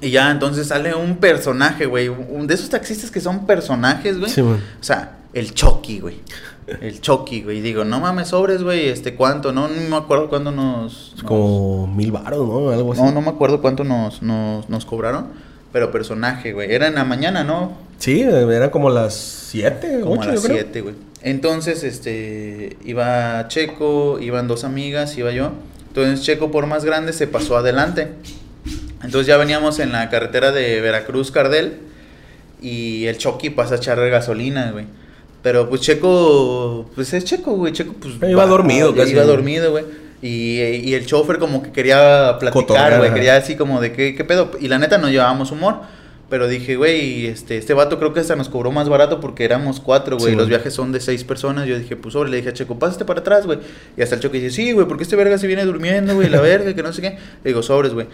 Y 0.00 0.10
ya 0.10 0.30
entonces 0.30 0.68
sale 0.68 0.94
un 0.94 1.16
personaje, 1.16 1.86
güey. 1.86 2.08
Un 2.08 2.46
de 2.46 2.54
esos 2.54 2.68
taxistas 2.68 3.10
que 3.10 3.20
son 3.20 3.46
personajes, 3.46 4.18
güey. 4.18 4.30
Simón. 4.30 4.62
O 4.80 4.84
sea, 4.84 5.18
el 5.32 5.54
Chucky, 5.54 6.00
güey. 6.00 6.20
El 6.80 7.00
Chucky, 7.00 7.42
güey. 7.42 7.60
Digo, 7.60 7.84
no 7.84 8.00
mames, 8.00 8.28
sobres, 8.28 8.62
güey. 8.62 8.88
Este, 8.88 9.14
¿cuánto? 9.14 9.52
No, 9.52 9.68
no 9.68 9.80
me 9.88 9.96
acuerdo 9.96 10.28
cuándo 10.28 10.50
nos... 10.50 11.14
Como 11.24 11.86
mil 11.86 12.12
baros, 12.12 12.46
¿no? 12.46 12.70
Algo 12.70 12.92
así. 12.92 13.02
no, 13.02 13.10
no 13.10 13.20
me 13.20 13.30
acuerdo 13.30 13.60
cuánto 13.60 13.84
nos, 13.84 14.22
nos, 14.22 14.68
nos 14.68 14.84
cobraron. 14.84 15.28
Pero 15.72 15.90
personaje, 15.90 16.52
güey. 16.52 16.72
Era 16.72 16.86
en 16.86 16.94
la 16.94 17.04
mañana, 17.04 17.42
¿no? 17.42 17.72
Sí, 17.98 18.20
eran 18.20 18.70
como 18.70 18.90
las 18.90 19.14
siete, 19.14 20.00
Como 20.00 20.14
ocho, 20.14 20.22
a 20.22 20.32
las 20.32 20.42
yo 20.42 20.48
creo. 20.48 20.58
7, 20.58 20.80
güey. 20.82 20.94
Entonces, 21.22 21.82
este, 21.82 22.76
iba 22.84 23.48
Checo, 23.48 24.18
iban 24.20 24.46
dos 24.46 24.64
amigas, 24.64 25.18
iba 25.18 25.32
yo. 25.32 25.52
Entonces, 25.88 26.24
Checo, 26.24 26.50
por 26.50 26.66
más 26.66 26.84
grande, 26.84 27.12
se 27.12 27.26
pasó 27.26 27.56
adelante. 27.56 28.08
Entonces, 29.02 29.26
ya 29.26 29.36
veníamos 29.36 29.78
en 29.78 29.92
la 29.92 30.08
carretera 30.10 30.52
de 30.52 30.80
Veracruz-Cardel. 30.80 31.78
Y 32.60 33.06
el 33.06 33.18
Chucky 33.18 33.50
pasa 33.50 33.74
a 33.74 33.78
echar 33.78 33.98
gasolina, 34.10 34.72
güey. 34.72 34.86
Pero, 35.42 35.68
pues, 35.68 35.80
Checo, 35.82 36.90
pues 36.94 37.12
es 37.12 37.24
Checo, 37.24 37.52
güey. 37.52 37.72
Checo, 37.72 37.94
pues. 37.94 38.14
Iba 38.28 38.44
va, 38.44 38.46
dormido 38.46 38.94
casi, 38.94 39.12
Iba 39.12 39.24
dormido, 39.24 39.70
güey. 39.70 39.84
Y, 40.20 40.60
y 40.60 40.94
el 40.94 41.06
chofer 41.06 41.38
como 41.38 41.62
que 41.62 41.70
quería 41.70 42.36
platicar, 42.40 42.98
güey. 42.98 43.14
Quería 43.14 43.36
así 43.36 43.56
como 43.56 43.80
de 43.80 43.92
qué, 43.92 44.14
qué 44.16 44.24
pedo. 44.24 44.50
Y 44.60 44.68
la 44.68 44.78
neta 44.78 44.98
no 44.98 45.08
llevábamos 45.08 45.52
humor. 45.52 45.76
Pero 46.28 46.46
dije, 46.46 46.76
güey, 46.76 47.26
este, 47.26 47.56
este 47.56 47.72
vato 47.72 47.98
creo 47.98 48.12
que 48.12 48.20
hasta 48.20 48.36
nos 48.36 48.50
cobró 48.50 48.70
más 48.70 48.88
barato 48.90 49.18
porque 49.18 49.44
éramos 49.44 49.80
cuatro, 49.80 50.18
güey. 50.18 50.32
Sí, 50.32 50.36
los 50.36 50.48
viajes 50.48 50.74
son 50.74 50.92
de 50.92 51.00
seis 51.00 51.24
personas. 51.24 51.66
Yo 51.66 51.78
dije, 51.78 51.96
pues 51.96 52.12
sobre, 52.12 52.28
le 52.28 52.36
dije 52.36 52.50
a 52.50 52.52
Checo, 52.52 52.78
pásate 52.78 53.06
para 53.06 53.20
atrás, 53.20 53.46
güey. 53.46 53.60
Y 53.96 54.02
hasta 54.02 54.16
el 54.16 54.20
Checo 54.20 54.34
dice, 54.34 54.50
sí, 54.50 54.72
güey, 54.72 54.86
porque 54.86 55.04
este 55.04 55.16
verga 55.16 55.38
se 55.38 55.46
viene 55.46 55.64
durmiendo, 55.64 56.14
güey, 56.14 56.28
la 56.28 56.40
verga, 56.42 56.74
que 56.74 56.82
no 56.82 56.92
sé 56.92 57.00
qué. 57.00 57.10
Le 57.12 57.50
digo, 57.50 57.62
sobres, 57.62 57.94
güey. 57.94 58.08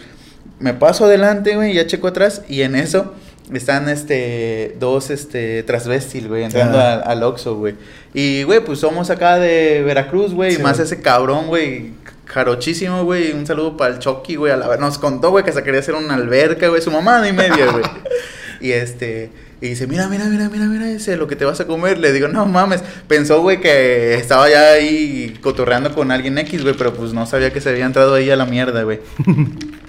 Me 0.61 0.75
paso 0.75 1.05
adelante, 1.07 1.57
güey, 1.57 1.75
ya 1.75 1.87
checo 1.87 2.09
atrás 2.09 2.43
y 2.49 2.63
en 2.63 2.75
eso 2.77 3.15
están 3.53 3.89
este 3.89 4.75
dos 4.81 5.11
este 5.11 5.63
transvestis, 5.65 6.27
güey, 6.29 6.45
entrando 6.45 6.79
Ah. 6.79 6.95
al, 6.95 7.03
al 7.05 7.23
Oxxo, 7.25 7.57
güey. 7.57 7.75
Y 8.15 8.43
güey, 8.45 8.61
pues 8.65 8.79
somos 8.79 9.11
acá 9.11 9.39
de 9.39 9.83
Veracruz, 9.85 10.33
güey, 10.33 10.57
Sí, 10.57 10.63
más 10.63 10.77
güey. 10.79 10.87
ese 10.87 11.03
cabrón, 11.03 11.49
güey, 11.49 11.91
jarochísimo, 12.27 13.05
güey. 13.05 13.33
Un 13.33 13.47
saludo 13.47 13.77
para 13.77 13.93
el 13.95 13.99
Chucky, 14.01 14.37
güey, 14.37 14.53
a 14.53 14.57
la- 14.57 14.77
nos 14.79 14.99
contó, 14.99 15.31
güey, 15.31 15.45
que 15.45 15.53
se 15.53 15.63
quería 15.63 15.81
hacer 15.81 15.95
una 15.95 16.15
alberca, 16.15 16.69
güey, 16.69 16.81
su 16.81 16.91
mamá 16.91 17.27
y 17.29 17.33
media, 17.33 17.71
güey. 17.71 17.85
y 18.61 18.73
este 18.73 19.31
y 19.61 19.69
dice, 19.69 19.87
"Mira, 19.87 20.09
mira, 20.09 20.25
mira, 20.27 20.49
mira, 20.51 20.65
mira, 20.67 20.91
ese 20.91 21.17
lo 21.17 21.27
que 21.27 21.37
te 21.37 21.45
vas 21.45 21.61
a 21.61 21.67
comer." 21.67 21.99
Le 21.99 22.13
digo, 22.13 22.29
"No 22.29 22.45
mames." 22.47 22.83
Pensó, 23.09 23.41
güey, 23.43 23.61
que 23.61 24.15
estaba 24.15 24.49
ya 24.49 24.71
ahí 24.73 25.39
cotorreando 25.43 25.95
con 25.95 26.11
alguien 26.11 26.39
X, 26.39 26.63
güey, 26.63 26.75
pero 26.77 26.93
pues 26.95 27.13
no 27.13 27.27
sabía 27.27 27.53
que 27.53 27.61
se 27.61 27.71
había 27.71 27.85
entrado 27.85 28.15
ahí 28.15 28.31
a 28.31 28.37
la 28.37 28.47
mierda, 28.47 28.83
güey. 28.85 29.01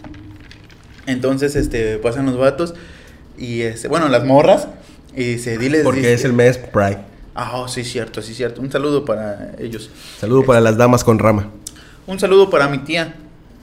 Entonces, 1.08 1.56
este, 1.56 1.98
pasan 1.98 2.26
los 2.26 2.38
vatos 2.38 2.74
y, 3.38 3.62
este, 3.62 3.88
bueno, 3.88 4.10
las 4.10 4.26
morras 4.26 4.68
y 5.16 5.24
dice, 5.24 5.58
diles... 5.58 5.84
Porque 5.84 6.00
dice- 6.00 6.14
es 6.14 6.26
el 6.26 6.34
mes 6.34 6.58
Pride. 6.58 7.00
Ah, 7.36 7.58
oh, 7.58 7.68
sí, 7.68 7.84
cierto, 7.84 8.22
sí, 8.22 8.34
cierto. 8.34 8.62
Un 8.62 8.72
saludo 8.72 9.04
para 9.06 9.52
ellos. 9.60 9.90
Saludo 10.20 10.44
para 10.46 10.62
las 10.62 10.78
damas 10.78 11.04
con 11.04 11.20
rama. 11.20 11.52
Un 12.08 12.20
saludo 12.20 12.50
para 12.50 12.68
mi 12.70 12.78
tía. 12.80 13.16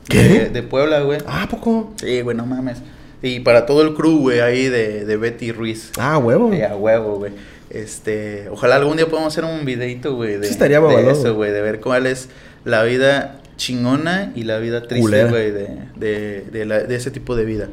¿Qué? 0.09 0.23
De, 0.23 0.49
de 0.51 0.63
Puebla, 0.63 1.01
güey. 1.01 1.19
Ah, 1.27 1.45
¿a 1.45 1.49
poco? 1.49 1.93
Sí, 1.97 2.21
güey, 2.21 2.37
no 2.37 2.45
mames. 2.45 2.79
Y 3.23 3.41
para 3.41 3.65
todo 3.67 3.83
el 3.83 3.95
crew, 3.95 4.19
güey, 4.19 4.41
ahí 4.41 4.69
de, 4.69 5.05
de 5.05 5.17
Betty 5.17 5.53
Ruiz. 5.53 5.91
Ah, 5.99 6.19
huevo. 6.19 6.51
Sí, 6.53 6.61
a 6.61 6.75
huevo, 6.77 7.17
güey. 7.19 7.33
Este, 7.71 8.49
ojalá 8.51 8.77
algún 8.77 8.97
día 8.99 9.07
podamos 9.07 9.33
hacer 9.33 9.45
un 9.45 9.65
videito, 9.65 10.15
güey, 10.17 10.37
de, 10.37 10.47
Sí, 10.47 10.53
estaría 10.53 10.79
de 10.81 11.11
eso, 11.11 11.35
güey, 11.35 11.53
de 11.53 11.63
ver 11.63 11.81
cuál 11.81 12.07
es 12.07 12.29
la 12.67 12.83
vida 12.83 13.41
chingona 13.63 14.33
y 14.35 14.43
la 14.43 14.59
vida 14.59 14.83
triste, 14.89 15.07
güey, 15.31 15.51
de, 15.53 15.69
de, 15.97 16.45
de, 16.51 16.65
la- 16.67 16.81
de 16.81 16.97
ese 16.97 17.11
tipo 17.13 17.37
de 17.37 17.45
vida. 17.45 17.69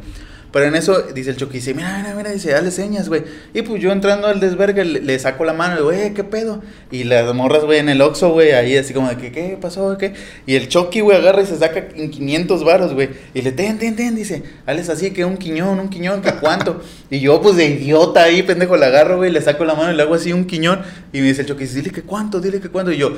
Pero 0.52 0.66
en 0.66 0.74
eso 0.74 1.04
dice 1.14 1.30
el 1.30 1.38
Chucky, 1.38 1.58
dice, 1.58 1.76
mira, 1.76 1.96
mira, 2.00 2.16
mira, 2.16 2.32
dice, 2.32 2.50
dale 2.50 2.72
señas, 2.72 3.08
güey. 3.08 3.22
Y 3.54 3.62
pues 3.62 3.80
yo 3.84 3.92
entrando 3.92 4.26
al 4.26 4.40
desvergue 4.40 4.84
le, 4.84 5.00
le 5.00 5.20
saco 5.20 5.46
la 5.46 5.54
mano, 5.54 5.84
güey, 5.84 6.02
"Eh, 6.08 6.14
¿qué 6.16 6.24
pedo? 6.24 6.64
Y 6.90 7.04
las 7.04 7.32
morras, 7.36 7.66
güey, 7.66 7.78
en 7.78 7.88
el 7.88 8.02
Oxxo, 8.02 8.32
güey, 8.32 8.54
ahí 8.54 8.76
así 8.76 8.92
como 8.92 9.10
de 9.10 9.18
que, 9.18 9.32
¿qué 9.32 9.60
pasó? 9.62 9.96
¿Qué? 10.00 10.14
Y 10.48 10.56
el 10.56 10.68
Chucky, 10.68 11.02
güey, 11.02 11.18
agarra 11.20 11.44
y 11.44 11.46
se 11.46 11.56
saca 11.56 11.88
en 11.96 12.10
500 12.10 12.64
varos, 12.64 12.96
güey. 12.96 13.10
Y 13.36 13.44
le, 13.44 13.52
ten, 13.52 13.78
ten, 13.78 13.96
ten, 13.96 14.16
dice, 14.16 14.42
dales 14.66 14.90
así, 14.90 15.12
que 15.12 15.24
un 15.24 15.38
quiñón, 15.38 15.80
un 15.80 15.90
quiñón, 15.90 16.24
que 16.24 16.32
cuánto. 16.42 16.82
y 17.12 17.20
yo, 17.20 17.40
pues 17.44 17.56
de 17.56 17.66
idiota 17.68 18.24
ahí, 18.24 18.42
pendejo, 18.42 18.76
le 18.76 18.88
agarro, 18.88 19.18
güey, 19.18 19.32
le 19.32 19.42
saco 19.42 19.66
la 19.66 19.76
mano 19.76 19.92
y 19.94 19.96
le 19.96 20.02
hago 20.02 20.16
así 20.16 20.34
un 20.34 20.46
quiñón. 20.46 20.82
Y 21.14 21.20
me 21.22 21.28
dice 21.28 21.42
el 21.42 21.48
Chucky, 21.48 21.66
dile 21.68 21.92
que 21.92 22.02
cuánto, 22.02 22.40
dile 22.42 22.60
que 22.60 22.70
cuánto. 22.70 22.92
Y 22.92 22.98
yo, 22.98 23.16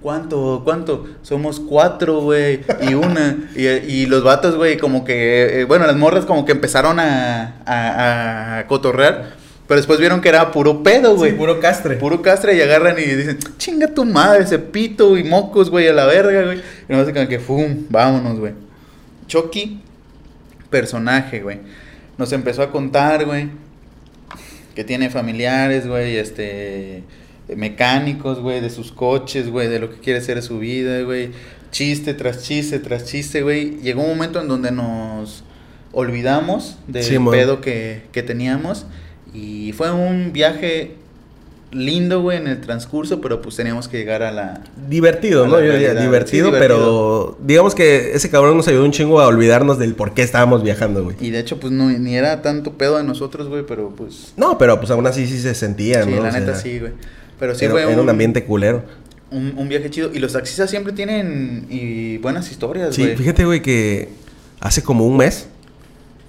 ¿Cuánto? 0.00 0.62
¿Cuánto? 0.64 1.06
Somos 1.22 1.58
cuatro, 1.60 2.20
güey. 2.20 2.60
Y 2.88 2.94
una. 2.94 3.50
Y, 3.56 3.66
y 3.66 4.06
los 4.06 4.22
vatos, 4.22 4.54
güey, 4.54 4.76
como 4.78 5.04
que. 5.04 5.60
eh, 5.60 5.64
bueno, 5.64 5.86
las 5.86 5.96
morras 5.96 6.24
como 6.24 6.44
que 6.44 6.52
empezaron 6.52 7.00
a, 7.00 7.62
a, 7.66 8.58
a 8.58 8.66
cotorrear. 8.68 9.36
Pero 9.66 9.80
después 9.80 10.00
vieron 10.00 10.22
que 10.22 10.30
era 10.30 10.50
puro 10.50 10.82
pedo, 10.82 11.14
güey. 11.14 11.32
Sí, 11.32 11.36
puro 11.36 11.60
castre. 11.60 11.96
Puro 11.96 12.22
castre 12.22 12.56
y 12.56 12.62
agarran 12.62 12.98
y 12.98 13.02
dicen, 13.02 13.38
chinga 13.58 13.88
tu 13.88 14.06
madre, 14.06 14.44
ese 14.44 14.58
pito 14.58 15.18
y 15.18 15.24
mocos, 15.24 15.68
güey, 15.68 15.86
a 15.88 15.92
la 15.92 16.06
verga, 16.06 16.42
güey. 16.44 16.62
Y 16.88 16.92
nos 16.92 17.06
como 17.10 17.28
que, 17.28 17.38
fum, 17.38 17.84
vámonos, 17.90 18.38
güey. 18.38 18.54
Chucky, 19.26 19.82
personaje, 20.70 21.40
güey. 21.42 21.58
Nos 22.16 22.32
empezó 22.32 22.62
a 22.62 22.70
contar, 22.72 23.26
güey, 23.26 23.48
que 24.74 24.84
tiene 24.84 25.10
familiares, 25.10 25.86
güey, 25.86 26.16
este, 26.16 27.02
mecánicos, 27.56 28.40
güey, 28.40 28.60
de 28.60 28.70
sus 28.70 28.92
coches, 28.92 29.50
güey, 29.50 29.68
de 29.68 29.78
lo 29.78 29.90
que 29.90 29.96
quiere 29.98 30.20
ser 30.20 30.36
de 30.36 30.42
su 30.42 30.58
vida, 30.58 31.02
güey. 31.02 31.30
Chiste 31.70 32.14
tras 32.14 32.42
chiste 32.44 32.78
tras 32.78 33.04
chiste, 33.04 33.42
güey. 33.42 33.78
Llegó 33.82 34.02
un 34.02 34.08
momento 34.10 34.40
en 34.40 34.48
donde 34.48 34.70
nos 34.70 35.44
olvidamos 35.92 36.78
del 36.86 37.02
Sí, 37.02 37.18
pedo 37.30 37.60
que, 37.60 38.02
que 38.12 38.22
teníamos 38.22 38.86
y 39.34 39.72
fue 39.72 39.90
un 39.90 40.32
viaje 40.32 40.94
lindo, 41.70 42.22
güey, 42.22 42.38
en 42.38 42.46
el 42.46 42.60
transcurso, 42.62 43.20
pero 43.20 43.42
pues 43.42 43.56
teníamos 43.56 43.88
que 43.88 43.98
llegar 43.98 44.22
a 44.22 44.32
la... 44.32 44.62
Divertido, 44.88 45.44
A 45.44 45.48
¿no? 45.48 45.58
la 45.60 45.66
Yo 45.66 45.72
diría 45.72 45.94
divertido, 45.94 46.48
Sí, 46.50 46.56
pero 46.58 47.36
digamos 47.42 47.74
que 47.74 48.12
ese 48.12 48.30
cabrón 48.30 48.56
nos 48.56 48.66
ayudó 48.68 48.84
un 48.84 48.90
chingo 48.90 49.20
a 49.20 49.26
olvidarnos 49.26 49.78
del 49.78 49.94
por 49.94 50.14
qué 50.14 50.22
estábamos 50.22 50.62
viajando, 50.62 51.04
güey. 51.04 51.16
Y 51.20 51.30
de 51.30 51.40
hecho, 51.40 51.60
pues 51.60 51.70
no, 51.72 51.90
ni 51.90 52.16
era 52.16 52.40
tanto 52.40 52.72
pedo 52.78 52.96
de 52.96 53.04
nosotros, 53.04 53.48
güey, 53.48 53.64
pero 53.66 53.90
pues... 53.90 54.32
No, 54.38 54.56
pero 54.56 54.78
pues 54.78 54.90
aún 54.90 55.06
así 55.06 55.26
sí 55.26 55.38
se 55.38 55.54
sentía, 55.54 56.04
Sí, 56.04 56.10
¿no? 56.10 56.22
la 56.22 56.28
O 56.28 56.32
sea, 56.32 56.40
neta 56.40 56.54
sí, 56.54 56.78
güey. 56.78 56.92
Pero 57.38 57.54
sí 57.54 57.64
era, 57.64 57.72
fue 57.72 57.82
era 57.90 58.00
un 58.00 58.08
ambiente 58.08 58.44
culero. 58.44 58.82
un, 59.30 59.54
un 59.56 59.68
viaje 59.68 59.90
chido. 59.90 60.10
Y 60.12 60.18
los 60.18 60.32
taxistas 60.32 60.70
siempre 60.70 60.92
tienen 60.92 61.66
y 61.70 62.18
buenas 62.18 62.50
historias, 62.50 62.94
Sí, 62.94 63.06
fíjate, 63.16 63.44
güey, 63.44 63.62
que 63.62 64.08
hace 64.60 64.82
como 64.82 65.06
un 65.06 65.16
mes. 65.16 65.48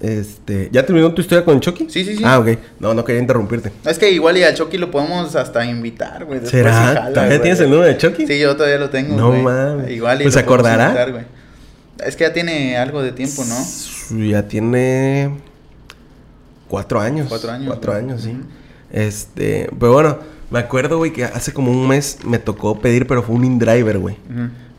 Este. 0.01 0.69
¿Ya 0.71 0.85
terminó 0.85 1.13
tu 1.13 1.19
historia 1.21 1.43
con 1.43 1.59
Chucky? 1.59 1.87
Sí, 1.89 2.05
sí, 2.05 2.15
sí. 2.15 2.23
Ah, 2.25 2.39
ok. 2.39 2.47
No, 2.79 2.93
no 2.93 3.03
quería 3.03 3.19
interrumpirte. 3.21 3.71
Es 3.85 3.99
que 3.99 4.09
igual 4.11 4.37
y 4.37 4.43
al 4.43 4.53
Chucky 4.53 4.77
lo 4.77 4.89
podemos 4.91 5.35
hasta 5.35 5.65
invitar, 5.65 6.23
güey. 6.23 6.39
¿Será? 6.45 6.71
jala, 6.71 7.09
¿Todavía 7.13 7.41
tienes 7.41 7.59
el 7.59 7.69
número 7.69 7.87
de 7.87 7.97
Chucky? 7.97 8.25
Sí, 8.25 8.39
yo 8.39 8.55
todavía 8.55 8.77
lo 8.77 8.89
tengo, 8.89 9.17
No 9.17 9.33
mames. 9.33 9.91
Igual 9.91 10.21
y 10.21 10.23
Pues, 10.23 10.35
lo 10.35 10.39
¿se 10.39 10.45
podemos 10.45 10.65
acordará? 10.69 10.85
invitar, 10.85 11.11
güey. 11.11 11.23
Es 12.05 12.15
que 12.15 12.23
ya 12.23 12.31
tiene 12.31 12.77
algo 12.77 13.03
de 13.03 13.11
tiempo, 13.11 13.43
¿no? 13.43 14.19
Ya 14.29 14.47
tiene. 14.47 15.31
Cuatro 16.69 17.01
años. 17.01 17.27
Cuatro 17.27 17.51
años, 17.51 17.67
Cuatro 17.67 17.93
años, 17.93 18.21
sí. 18.21 18.37
Este. 18.91 19.69
Pero 19.77 19.91
bueno, 19.93 20.19
me 20.51 20.59
acuerdo, 20.59 20.97
güey, 20.97 21.13
que 21.13 21.25
hace 21.25 21.53
como 21.53 21.71
un 21.71 21.87
mes 21.87 22.19
me 22.25 22.39
tocó 22.39 22.79
pedir, 22.79 23.07
pero 23.07 23.23
fue 23.23 23.35
un 23.35 23.45
InDriver, 23.45 23.99
güey. 23.99 24.15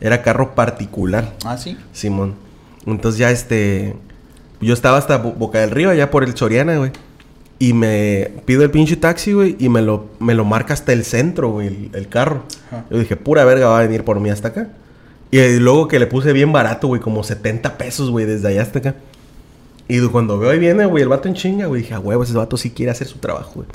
Era 0.01 0.23
carro 0.23 0.55
particular. 0.55 1.35
Ah, 1.45 1.57
sí. 1.59 1.77
Simón. 1.93 2.35
Entonces 2.87 3.19
ya 3.19 3.31
este. 3.31 3.95
Yo 4.61 4.75
estaba 4.75 4.99
hasta 4.99 5.19
Bo- 5.19 5.33
Boca 5.33 5.59
del 5.61 5.71
Río, 5.71 5.91
allá 5.91 6.11
por 6.11 6.25
el 6.25 6.37
Soriana, 6.37 6.77
güey. 6.79 6.91
Y 7.59 7.75
me 7.75 8.31
pido 8.47 8.63
el 8.63 8.71
pinche 8.71 8.97
taxi, 8.97 9.33
güey, 9.35 9.57
y 9.59 9.69
me 9.69 9.83
lo, 9.83 10.07
me 10.19 10.35
lo 10.35 10.45
marca 10.47 10.73
hasta 10.73 10.93
el 10.95 11.05
centro, 11.05 11.51
güey, 11.51 11.67
el, 11.67 11.91
el 11.93 12.09
carro. 12.09 12.45
Ajá. 12.69 12.85
Yo 12.91 12.99
dije, 12.99 13.17
pura 13.17 13.45
verga, 13.45 13.69
va 13.69 13.79
a 13.79 13.83
venir 13.83 14.03
por 14.05 14.19
mí 14.19 14.31
hasta 14.31 14.49
acá. 14.49 14.69
Y 15.31 15.57
luego 15.59 15.87
que 15.87 15.99
le 15.99 16.07
puse 16.07 16.33
bien 16.33 16.53
barato, 16.53 16.87
güey, 16.89 17.01
como 17.03 17.23
70 17.23 17.77
pesos, 17.77 18.11
güey, 18.11 18.25
desde 18.27 18.49
allá 18.49 18.63
hasta 18.63 18.79
acá. 18.79 18.95
Y 19.89 20.01
cuando 20.09 20.39
veo 20.39 20.51
ahí 20.51 20.59
viene, 20.59 20.87
güey, 20.87 21.03
el 21.03 21.09
vato 21.09 21.29
en 21.29 21.35
chinga, 21.35 21.67
güey, 21.67 21.83
dije, 21.83 21.93
a 21.95 22.01
huevo, 22.01 22.23
ese 22.23 22.33
vato 22.35 22.57
sí 22.57 22.71
quiere 22.71 22.93
hacer 22.93 23.07
su 23.07 23.19
trabajo, 23.19 23.53
güey. 23.57 23.69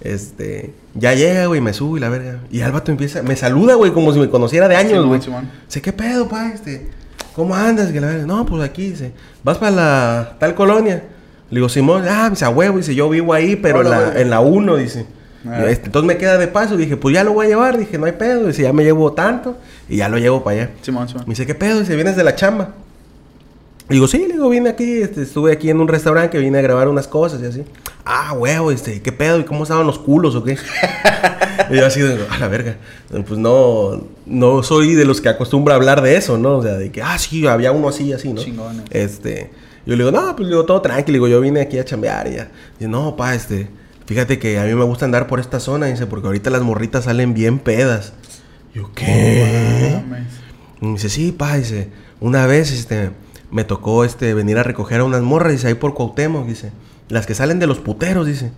Este, 0.00 0.74
ya 0.94 1.14
llega, 1.14 1.46
güey, 1.46 1.60
me 1.60 1.72
subo 1.72 1.96
y 1.96 2.00
la 2.00 2.08
verga. 2.08 2.40
Y 2.50 2.60
el 2.60 2.72
vato 2.72 2.90
empieza, 2.90 3.22
me 3.22 3.36
saluda, 3.36 3.74
güey, 3.74 3.92
como 3.92 4.12
si 4.12 4.18
me 4.18 4.28
conociera 4.28 4.68
de 4.68 4.76
años, 4.76 5.04
güey. 5.06 5.20
Dice, 5.66 5.82
¿qué 5.82 5.92
pedo, 5.92 6.28
pa? 6.28 6.52
Este, 6.52 6.88
¿cómo 7.34 7.54
andas? 7.54 7.90
Que 7.90 8.00
la 8.00 8.08
verga, 8.08 8.26
no, 8.26 8.46
pues 8.46 8.62
aquí, 8.62 8.90
dice, 8.90 9.12
¿vas 9.42 9.58
para 9.58 9.72
la 9.72 10.36
tal 10.38 10.54
colonia? 10.54 11.02
Le 11.50 11.56
digo, 11.56 11.68
Simón, 11.68 12.04
ah, 12.08 12.30
dice, 12.30 12.44
a 12.44 12.50
huevo, 12.50 12.76
dice, 12.76 12.94
yo 12.94 13.08
vivo 13.08 13.32
ahí, 13.32 13.56
pero 13.56 13.80
en 13.82 13.90
la, 13.90 14.20
en 14.20 14.30
la 14.30 14.40
1, 14.40 14.76
dice. 14.76 15.06
Ah. 15.46 15.64
Este, 15.66 15.86
entonces 15.86 16.06
me 16.06 16.16
queda 16.16 16.36
de 16.36 16.46
paso, 16.46 16.76
dije, 16.76 16.96
pues 16.96 17.14
ya 17.14 17.24
lo 17.24 17.32
voy 17.32 17.46
a 17.46 17.48
llevar, 17.48 17.78
dije, 17.78 17.98
no 17.98 18.06
hay 18.06 18.12
pedo, 18.12 18.46
dice, 18.46 18.62
ya 18.62 18.72
me 18.72 18.84
llevo 18.84 19.12
tanto, 19.12 19.56
y 19.88 19.96
ya 19.96 20.08
lo 20.08 20.18
llevo 20.18 20.44
para 20.44 20.62
allá. 20.62 20.70
Simón, 20.82 21.08
Simón. 21.08 21.24
Me 21.26 21.32
dice, 21.32 21.46
¿qué 21.46 21.54
pedo? 21.54 21.80
Dice, 21.80 21.96
¿vienes 21.96 22.16
de 22.16 22.24
la 22.24 22.34
chamba? 22.34 22.74
Le 23.88 23.94
digo, 23.94 24.06
sí, 24.06 24.18
le 24.18 24.34
digo, 24.34 24.48
vine 24.50 24.68
aquí, 24.68 25.00
este, 25.00 25.22
estuve 25.22 25.52
aquí 25.52 25.70
en 25.70 25.80
un 25.80 25.88
restaurante 25.88 26.30
que 26.30 26.38
vine 26.38 26.58
a 26.58 26.62
grabar 26.62 26.88
unas 26.88 27.08
cosas 27.08 27.40
y 27.40 27.46
así. 27.46 27.64
Ah, 28.10 28.32
huevo, 28.32 28.72
este, 28.72 29.02
¿qué 29.02 29.12
pedo? 29.12 29.38
¿Y 29.38 29.44
cómo 29.44 29.64
estaban 29.64 29.86
los 29.86 29.98
culos 29.98 30.34
o 30.34 30.42
qué? 30.42 30.56
y 31.70 31.76
yo 31.76 31.84
así, 31.84 32.00
a 32.00 32.38
la 32.38 32.48
verga. 32.48 32.78
Pues 33.10 33.38
no, 33.38 34.02
no 34.24 34.62
soy 34.62 34.94
de 34.94 35.04
los 35.04 35.20
que 35.20 35.28
acostumbra 35.28 35.74
a 35.74 35.76
hablar 35.76 36.00
de 36.00 36.16
eso, 36.16 36.38
¿no? 36.38 36.56
O 36.56 36.62
sea, 36.62 36.78
de 36.78 36.90
que, 36.90 37.02
ah, 37.02 37.18
sí, 37.18 37.46
había 37.46 37.70
uno 37.70 37.90
así, 37.90 38.14
así, 38.14 38.32
¿no? 38.32 38.40
Este, 38.88 39.50
yo 39.84 39.94
le 39.94 40.04
digo, 40.04 40.10
no, 40.10 40.34
pues 40.34 40.48
le 40.48 40.54
digo, 40.54 40.64
todo 40.64 40.80
tranquilo, 40.80 41.16
digo, 41.16 41.28
yo 41.28 41.42
vine 41.42 41.60
aquí 41.60 41.78
a 41.78 41.84
chambear 41.84 42.28
y 42.28 42.36
ya. 42.36 42.50
Dice, 42.78 42.88
no, 42.88 43.14
pa, 43.14 43.34
este, 43.34 43.68
fíjate 44.06 44.38
que 44.38 44.58
a 44.58 44.64
mí 44.64 44.74
me 44.74 44.84
gusta 44.84 45.04
andar 45.04 45.26
por 45.26 45.38
esta 45.38 45.60
zona, 45.60 45.84
dice, 45.84 46.06
porque 46.06 46.28
ahorita 46.28 46.48
las 46.48 46.62
morritas 46.62 47.04
salen 47.04 47.34
bien 47.34 47.58
pedas. 47.58 48.14
Yo, 48.72 48.90
¿qué? 48.94 50.00
Y 50.80 50.92
dice, 50.92 51.10
sí, 51.10 51.32
pa, 51.32 51.58
dice, 51.58 51.90
una 52.20 52.46
vez, 52.46 52.72
este, 52.72 53.10
me 53.50 53.64
tocó, 53.64 54.06
este, 54.06 54.32
venir 54.32 54.56
a 54.56 54.62
recoger 54.62 55.00
a 55.00 55.04
unas 55.04 55.20
morras, 55.20 55.52
dice, 55.52 55.68
ahí 55.68 55.74
por 55.74 55.92
Cuauhtémoc, 55.92 56.46
dice, 56.46 56.72
las 57.08 57.26
que 57.26 57.34
salen 57.34 57.58
de 57.58 57.66
los 57.66 57.78
puteros, 57.78 58.26
dice, 58.26 58.50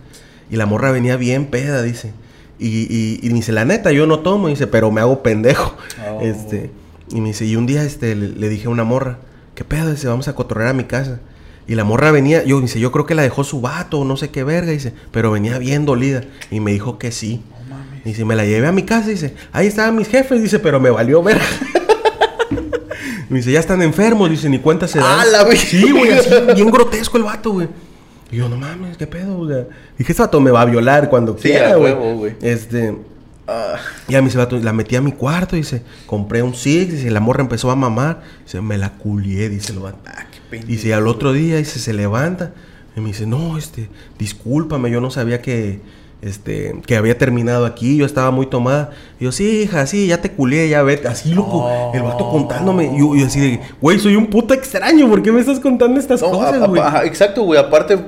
y 0.49 0.55
la 0.57 0.65
morra 0.65 0.91
venía 0.91 1.15
bien 1.17 1.45
peda, 1.47 1.81
dice, 1.81 2.11
y, 2.59 2.67
y, 2.67 3.19
y 3.23 3.29
me 3.29 3.35
dice, 3.35 3.51
la 3.51 3.65
neta, 3.65 3.91
yo 3.91 4.05
no 4.07 4.19
tomo, 4.19 4.47
dice, 4.49 4.67
pero 4.67 4.91
me 4.91 5.01
hago 5.01 5.23
pendejo, 5.23 5.75
Oh. 6.09 6.19
este, 6.21 6.69
y 7.09 7.21
me 7.21 7.29
dice, 7.29 7.45
y 7.45 7.55
un 7.55 7.65
día, 7.65 7.83
este, 7.83 8.15
le, 8.15 8.29
le 8.29 8.49
dije 8.49 8.67
a 8.67 8.69
una 8.69 8.83
morra, 8.83 9.17
¿qué 9.55 9.63
pedo? 9.63 9.89
Dice, 9.91 10.07
vamos 10.07 10.27
a 10.27 10.35
cotorrear 10.35 10.69
a 10.69 10.73
mi 10.73 10.83
casa, 10.83 11.19
y 11.67 11.75
la 11.75 11.83
morra 11.83 12.11
venía, 12.11 12.43
yo, 12.43 12.59
dice, 12.61 12.79
yo 12.79 12.91
creo 12.91 13.05
que 13.05 13.15
la 13.15 13.21
dejó 13.21 13.43
su 13.43 13.61
vato, 13.61 14.03
no 14.03 14.17
sé 14.17 14.29
qué 14.29 14.43
verga, 14.43 14.71
dice, 14.71 14.93
pero 15.11 15.31
venía 15.31 15.57
bien 15.57 15.85
dolida, 15.85 16.23
y 16.49 16.59
me 16.59 16.71
dijo 16.71 16.97
que 16.99 17.11
sí, 17.11 17.41
No 17.69 17.75
mames. 17.75 18.03
Dice, 18.03 18.25
me 18.25 18.35
la 18.35 18.45
llevé 18.45 18.67
a 18.67 18.71
mi 18.71 18.83
casa, 18.83 19.07
dice, 19.09 19.33
ahí 19.53 19.67
estaban 19.67 19.95
mis 19.95 20.07
jefes, 20.09 20.41
dice, 20.41 20.59
pero 20.59 20.79
me 20.79 20.89
valió 20.89 21.23
ver. 21.23 21.39
me 23.29 23.37
dice, 23.37 23.51
ya 23.51 23.59
están 23.59 23.81
enfermos, 23.81 24.29
dice, 24.29 24.49
ni 24.49 24.59
cuenta 24.59 24.87
se 24.87 24.99
dan. 24.99 25.19
¡Ah, 25.21 25.25
la 25.31 25.43
verga! 25.45 25.59
Sí, 25.61 25.89
güey, 25.91 26.11
así, 26.11 26.29
bien 26.55 26.69
grotesco 26.69 27.17
el 27.17 27.23
vato, 27.23 27.51
güey. 27.51 27.67
Y 28.31 28.37
yo, 28.37 28.47
no 28.49 28.55
mames, 28.57 28.97
qué 28.97 29.07
pedo, 29.07 29.37
o 29.39 29.47
sea. 29.47 29.65
Dije, 29.97 30.11
este 30.13 30.21
vato 30.23 30.39
me 30.39 30.51
va 30.51 30.61
a 30.61 30.65
violar 30.65 31.09
cuando 31.09 31.33
Sí, 31.37 31.49
quiera, 31.49 31.73
a 31.73 31.75
güey. 31.75 32.35
Este, 32.41 32.95
Ah, 33.47 33.75
ya 34.07 34.21
me 34.21 34.27
dice, 34.27 34.37
vato, 34.37 34.57
la 34.59 34.71
metí 34.71 34.95
a 34.95 35.01
mi 35.01 35.11
cuarto, 35.11 35.55
dice, 35.57 35.81
compré 36.05 36.41
un 36.41 36.53
Six, 36.55 36.93
dice, 36.93 37.09
la 37.11 37.19
morra 37.19 37.41
empezó 37.41 37.69
a 37.71 37.75
mamar, 37.75 38.21
dice, 38.45 38.61
me 38.61 38.77
la 38.77 38.91
culié, 38.93 39.49
dice 39.49 39.73
el 39.73 39.79
vato. 39.79 39.97
ah, 40.05 40.25
qué 40.49 40.63
Y 40.71 40.77
si 40.77 40.91
al 40.93 41.07
otro 41.07 41.33
día 41.33 41.57
dice, 41.57 41.79
se 41.79 41.91
levanta 41.91 42.53
y 42.95 43.01
me 43.01 43.07
dice, 43.07 43.25
no, 43.25 43.57
este, 43.57 43.89
discúlpame, 44.17 44.89
yo 44.91 45.01
no 45.01 45.11
sabía 45.11 45.41
que, 45.41 45.81
este, 46.21 46.75
que 46.85 46.95
había 46.95 47.17
terminado 47.17 47.65
aquí, 47.65 47.97
yo 47.97 48.05
estaba 48.05 48.31
muy 48.31 48.45
tomada. 48.45 48.91
Y 49.19 49.25
yo, 49.25 49.31
sí, 49.33 49.63
hija, 49.63 49.85
sí, 49.87 50.07
ya 50.07 50.21
te 50.21 50.31
culé, 50.31 50.69
ya 50.69 50.83
vete. 50.83 51.07
Así, 51.09 51.33
loco, 51.33 51.91
el 51.93 52.03
vato 52.03 52.29
contándome. 52.29 52.85
Y 52.95 52.99
yo, 52.99 53.15
yo 53.15 53.25
así 53.25 53.39
de, 53.41 53.59
güey, 53.81 53.99
soy 53.99 54.15
un 54.15 54.27
puto 54.27 54.53
extraño, 54.53 55.09
¿por 55.09 55.21
qué 55.23 55.31
me 55.31 55.41
estás 55.41 55.59
contando 55.59 55.99
estas 55.99 56.21
No, 56.21 56.29
cosas, 56.31 56.61
a- 56.61 56.63
a- 56.63 56.67
güey? 56.67 56.81
exacto, 57.05 57.41
güey. 57.43 57.59
Aparte, 57.59 57.99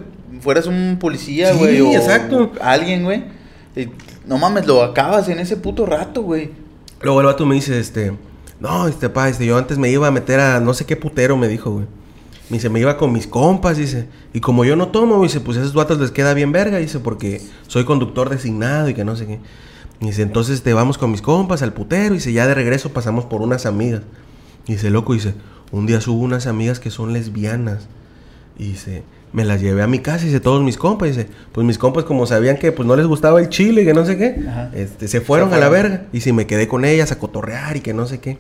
fueras 0.43 0.67
un 0.67 0.97
policía, 0.99 1.53
Sí, 1.53 1.58
güey. 1.60 1.82
o 1.82 1.91
exacto. 1.93 2.51
Alguien, 2.62 3.03
güey. 3.03 3.23
No 4.27 4.38
mames, 4.38 4.67
lo 4.67 4.84
acabas 4.84 5.27
en 5.29 5.39
ese 5.39 5.58
puto 5.58 5.86
rato, 5.86 6.21
güey. 6.21 6.51
Luego 7.01 7.19
el 7.21 7.25
vato 7.25 7.45
me 7.45 7.56
dice, 7.56 7.79
este, 7.79 8.13
no, 8.60 8.88
este, 8.88 9.10
pa, 9.10 9.27
este, 9.29 9.45
yo 9.45 9.58
antes 9.58 9.77
me 9.77 9.89
iba 9.89 10.08
a 10.08 10.12
meter 10.12 10.39
a 10.39 10.60
no 10.60 10.73
sé 10.73 10.86
qué 10.86 10.95
putero, 10.95 11.36
me 11.38 11.47
dijo, 11.47 11.71
güey. 11.71 11.86
Me 12.49 12.58
dice, 12.58 12.69
me 12.69 12.79
iba 12.79 12.97
con 12.97 13.12
mis 13.12 13.25
compas, 13.25 13.77
dice. 13.77 14.08
Y 14.34 14.39
como 14.41 14.63
yo 14.65 14.75
no 14.75 14.89
tomo, 14.89 15.21
dice, 15.23 15.39
pues 15.39 15.58
a 15.58 15.62
esos 15.62 15.73
vatos 15.73 15.99
les 15.99 16.12
queda 16.12 16.34
bien 16.34 16.51
verga, 16.51 16.77
dice, 16.77 16.99
porque 16.99 17.41
soy 17.67 17.84
conductor 17.86 18.29
designado 18.29 18.89
y 18.89 18.93
que 18.93 19.03
no 19.03 19.15
sé 19.15 19.25
qué. 19.25 19.39
Y 19.99 20.08
dice, 20.08 20.21
entonces 20.21 20.62
te 20.62 20.73
vamos 20.73 20.97
con 20.97 21.12
mis 21.12 21.21
compas 21.21 21.62
al 21.62 21.73
putero. 21.73 22.13
Y 22.13 22.17
dice, 22.17 22.32
ya 22.34 22.45
de 22.45 22.53
regreso 22.53 22.89
pasamos 22.93 23.25
por 23.25 23.41
unas 23.41 23.65
amigas. 23.65 24.01
Y 24.67 24.73
dice, 24.73 24.89
loco, 24.89 25.13
dice, 25.13 25.34
un 25.71 25.86
día 25.88 25.99
subo 26.01 26.21
unas 26.21 26.45
amigas 26.45 26.79
que 26.79 26.91
son 26.91 27.13
lesbianas. 27.13 27.88
Y 28.58 28.67
dice, 28.67 29.03
me 29.34 29.43
las 29.43 29.60
llevé 29.60 29.82
a 29.82 29.88
mi 29.88 30.00
casa 30.00 30.24
y 30.24 30.28
dice, 30.28 30.39
todos 30.39 30.63
mis 30.63 30.78
compas. 30.78 31.10
Dice, 31.10 31.28
pues 31.52 31.65
mis 31.65 31.78
compas 31.78 32.06
como 32.06 32.26
sabían 32.26 32.58
que 32.58 32.72
pues 32.72 32.88
no 32.88 32.96
les 32.96 33.08
gustaba 33.08 33.41
el 33.41 33.50
chile 33.50 33.82
y 33.82 33.86
que 33.86 33.93
no 33.93 34.06
sé 34.06 34.17
qué, 34.17 34.36
este, 34.74 35.08
se 35.08 35.22
fueron 35.22 35.50
Se 35.50 35.56
a 35.56 35.60
la 35.60 35.69
verga. 35.69 36.04
Y 36.13 36.22
si 36.22 36.32
me 36.32 36.48
quedé 36.48 36.67
con 36.67 36.86
ellas 36.86 37.12
a 37.12 37.19
cotorrear 37.19 37.76
y 37.76 37.82
que 37.82 37.93
no 37.93 38.06
sé 38.06 38.19
qué. 38.19 38.38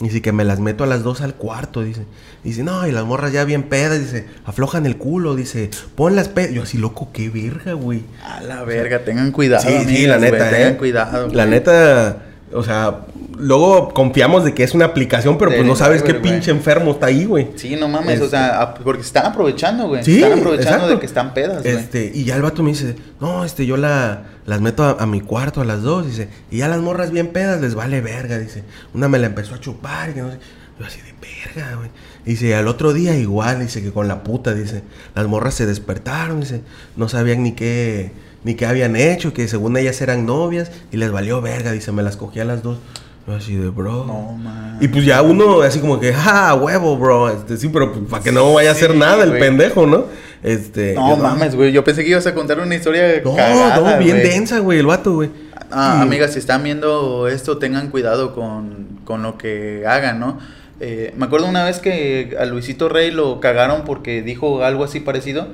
Y 0.00 0.04
dice 0.04 0.20
que 0.20 0.30
me 0.30 0.44
las 0.44 0.60
meto 0.60 0.84
a 0.84 0.86
las 0.86 1.02
dos 1.02 1.22
al 1.22 1.34
cuarto, 1.34 1.82
dice. 1.82 2.02
Dice, 2.44 2.62
no, 2.62 2.86
y 2.86 2.92
las 2.92 3.04
morras 3.04 3.32
ya 3.32 3.44
bien 3.44 3.62
pedas, 3.64 3.98
dice, 3.98 4.26
aflojan 4.44 4.84
el 4.84 4.98
culo, 4.98 5.34
dice, 5.34 5.70
pon 5.94 6.14
las 6.14 6.28
pedas. 6.28 6.52
Yo 6.52 6.62
así, 6.62 6.76
loco, 6.76 7.08
qué 7.12 7.30
verga, 7.30 7.72
güey. 7.72 8.02
A 8.22 8.42
la 8.42 8.62
verga, 8.62 9.04
tengan 9.04 9.32
cuidado. 9.32 9.66
Sí, 9.66 9.74
sí, 9.86 10.06
la 10.06 10.18
güey, 10.18 10.30
neta, 10.30 10.50
Tengan 10.50 10.72
eh. 10.72 10.76
cuidado. 10.76 11.28
La 11.28 11.44
güey. 11.44 11.58
neta, 11.58 12.26
o 12.52 12.62
sea, 12.62 13.00
luego 13.38 13.88
confiamos 13.92 14.44
de 14.44 14.54
que 14.54 14.62
es 14.62 14.74
una 14.74 14.86
aplicación, 14.86 15.36
pero 15.38 15.50
De 15.50 15.56
pues 15.58 15.68
no 15.68 15.76
sabes 15.76 16.02
qué 16.02 16.14
pinche 16.14 16.50
enfermo 16.50 16.92
está 16.92 17.06
ahí, 17.06 17.24
güey. 17.24 17.48
Sí, 17.56 17.76
no 17.76 17.88
mames, 17.88 18.20
o 18.20 18.24
Este- 18.24 18.36
sea, 18.36 18.60
a- 18.62 18.74
porque 18.74 19.02
se 19.02 19.08
están 19.08 19.26
aprovechando, 19.26 19.88
güey. 19.88 20.04
Sí, 20.04 20.16
están 20.22 20.38
aprovechando 20.38 20.70
exacto. 20.74 20.94
de 20.94 20.98
que 21.00 21.06
están 21.06 21.34
pedas, 21.34 21.62
güey. 21.62 21.74
Este, 21.74 22.10
y 22.14 22.24
ya 22.24 22.36
el 22.36 22.42
vato 22.42 22.62
me 22.62 22.70
dice, 22.70 22.96
no, 23.20 23.44
este, 23.44 23.66
yo 23.66 23.76
la, 23.76 24.22
las 24.46 24.60
meto 24.60 24.84
a, 24.84 24.96
a 25.02 25.06
mi 25.06 25.20
cuarto 25.20 25.60
a 25.60 25.64
las 25.64 25.82
dos, 25.82 26.06
dice, 26.06 26.28
y 26.50 26.58
ya 26.58 26.68
las 26.68 26.80
morras 26.80 27.10
bien 27.10 27.28
pedas 27.28 27.60
les 27.60 27.74
vale 27.74 28.00
verga, 28.00 28.38
dice. 28.38 28.62
Una 28.94 29.08
me 29.08 29.18
la 29.18 29.26
empezó 29.26 29.54
a 29.54 29.60
chupar, 29.60 30.10
y 30.10 30.14
que 30.14 30.22
no 30.22 30.30
sé. 30.30 30.38
Yo 30.78 30.84
así 30.84 31.00
de 31.00 31.14
verga, 31.54 31.76
güey. 31.76 31.88
Dice, 32.26 32.54
al 32.54 32.68
otro 32.68 32.92
día 32.92 33.16
igual, 33.16 33.60
dice, 33.60 33.82
que 33.82 33.92
con 33.92 34.08
la 34.08 34.22
puta, 34.22 34.52
dice, 34.52 34.82
las 35.14 35.26
morras 35.26 35.54
se 35.54 35.64
despertaron, 35.64 36.40
dice, 36.40 36.60
no 36.96 37.08
sabían 37.08 37.42
ni 37.42 37.52
qué, 37.52 38.10
ni 38.46 38.54
qué 38.54 38.64
habían 38.64 38.94
hecho, 38.96 39.32
que 39.34 39.48
según 39.48 39.76
ellas 39.76 40.00
eran 40.00 40.24
novias, 40.24 40.70
y 40.92 40.96
les 40.96 41.10
valió 41.10 41.42
verga, 41.42 41.72
dice, 41.72 41.90
me 41.92 42.02
las 42.04 42.16
cogí 42.16 42.38
a 42.40 42.44
las 42.44 42.62
dos. 42.62 42.78
Yo 43.26 43.34
así 43.34 43.56
de, 43.56 43.70
bro. 43.70 44.04
No, 44.06 44.32
man. 44.38 44.78
Y 44.80 44.86
pues 44.86 45.04
ya 45.04 45.20
uno 45.20 45.60
así 45.62 45.80
como 45.80 45.98
que, 45.98 46.12
ja, 46.14 46.54
huevo, 46.54 46.96
bro. 46.96 47.28
Este, 47.28 47.56
sí, 47.56 47.68
pero 47.72 47.92
pues, 47.92 48.04
para 48.08 48.22
que 48.22 48.30
no 48.30 48.54
vaya 48.54 48.68
a 48.70 48.72
hacer 48.72 48.92
Sí, 48.92 48.98
nada 48.98 49.24
el 49.24 49.30
güey. 49.30 49.40
pendejo, 49.40 49.84
¿no? 49.84 50.04
Este. 50.44 50.94
No 50.94 51.16
mames, 51.16 51.56
güey. 51.56 51.72
Yo 51.72 51.82
pensé 51.82 52.04
que 52.04 52.10
ibas 52.10 52.24
a 52.28 52.34
contar 52.34 52.60
una 52.60 52.76
historia 52.76 53.20
No, 53.24 53.34
cagada, 53.34 53.94
no, 53.94 53.98
bien 53.98 54.18
güey. 54.18 54.28
densa, 54.30 54.60
güey, 54.60 54.78
el 54.78 54.86
vato, 54.86 55.12
güey. 55.14 55.30
Ah, 55.72 56.02
amigas, 56.02 56.34
si 56.34 56.38
están 56.38 56.62
viendo 56.62 57.26
esto, 57.26 57.58
tengan 57.58 57.90
cuidado 57.90 58.32
con, 58.32 59.00
con 59.04 59.24
lo 59.24 59.36
que 59.36 59.82
hagan, 59.88 60.20
¿no? 60.20 60.38
Eh, 60.78 61.14
me 61.16 61.24
acuerdo 61.24 61.46
una 61.46 61.64
vez 61.64 61.78
que 61.78 62.36
a 62.38 62.44
Luisito 62.44 62.90
Rey 62.90 63.10
lo 63.10 63.40
cagaron 63.40 63.84
porque 63.86 64.20
dijo 64.22 64.62
algo 64.62 64.84
así 64.84 65.00
parecido. 65.00 65.48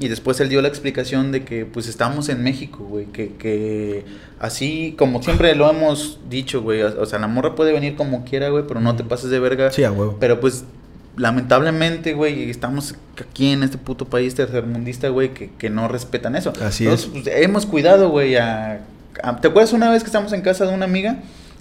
Y 0.00 0.08
después 0.08 0.40
él 0.40 0.48
dio 0.48 0.60
la 0.62 0.68
explicación 0.68 1.30
de 1.32 1.44
que 1.44 1.64
pues 1.64 1.86
estamos 1.88 2.28
en 2.28 2.42
México, 2.42 2.84
güey, 2.84 3.06
que, 3.06 3.34
que 3.38 4.04
así 4.40 4.94
como 4.98 5.22
siempre 5.22 5.54
lo 5.54 5.70
hemos 5.70 6.18
dicho, 6.28 6.62
güey, 6.62 6.82
o, 6.82 7.02
o 7.02 7.06
sea, 7.06 7.18
la 7.20 7.28
morra 7.28 7.54
puede 7.54 7.72
venir 7.72 7.94
como 7.94 8.24
quiera, 8.24 8.48
güey, 8.48 8.64
pero 8.66 8.80
no 8.80 8.96
te 8.96 9.04
pases 9.04 9.30
de 9.30 9.38
verga. 9.38 9.70
Sí, 9.70 9.84
a 9.84 9.92
huevo. 9.92 10.16
Pero 10.18 10.40
pues 10.40 10.64
lamentablemente, 11.16 12.14
güey, 12.14 12.48
estamos 12.50 12.94
aquí 13.20 13.50
en 13.52 13.62
este 13.62 13.76
puto 13.78 14.04
país 14.06 14.34
tercermundista, 14.34 15.08
güey, 15.08 15.34
que, 15.34 15.50
que 15.58 15.68
no 15.70 15.88
respetan 15.88 16.36
eso. 16.36 16.52
Así 16.62 16.84
Entonces, 16.84 17.10
es. 17.14 17.22
pues, 17.22 17.36
hemos 17.36 17.66
cuidado, 17.66 18.08
güey, 18.10 18.36
a, 18.36 18.80
a- 19.22 19.40
¿Te 19.40 19.48
acuerdas 19.48 19.72
una 19.72 19.90
vez 19.90 20.02
que 20.02 20.06
estábamos 20.06 20.32
en 20.32 20.42
casa 20.42 20.64
de 20.66 20.72
una 20.74 20.84
amiga? 20.84 21.18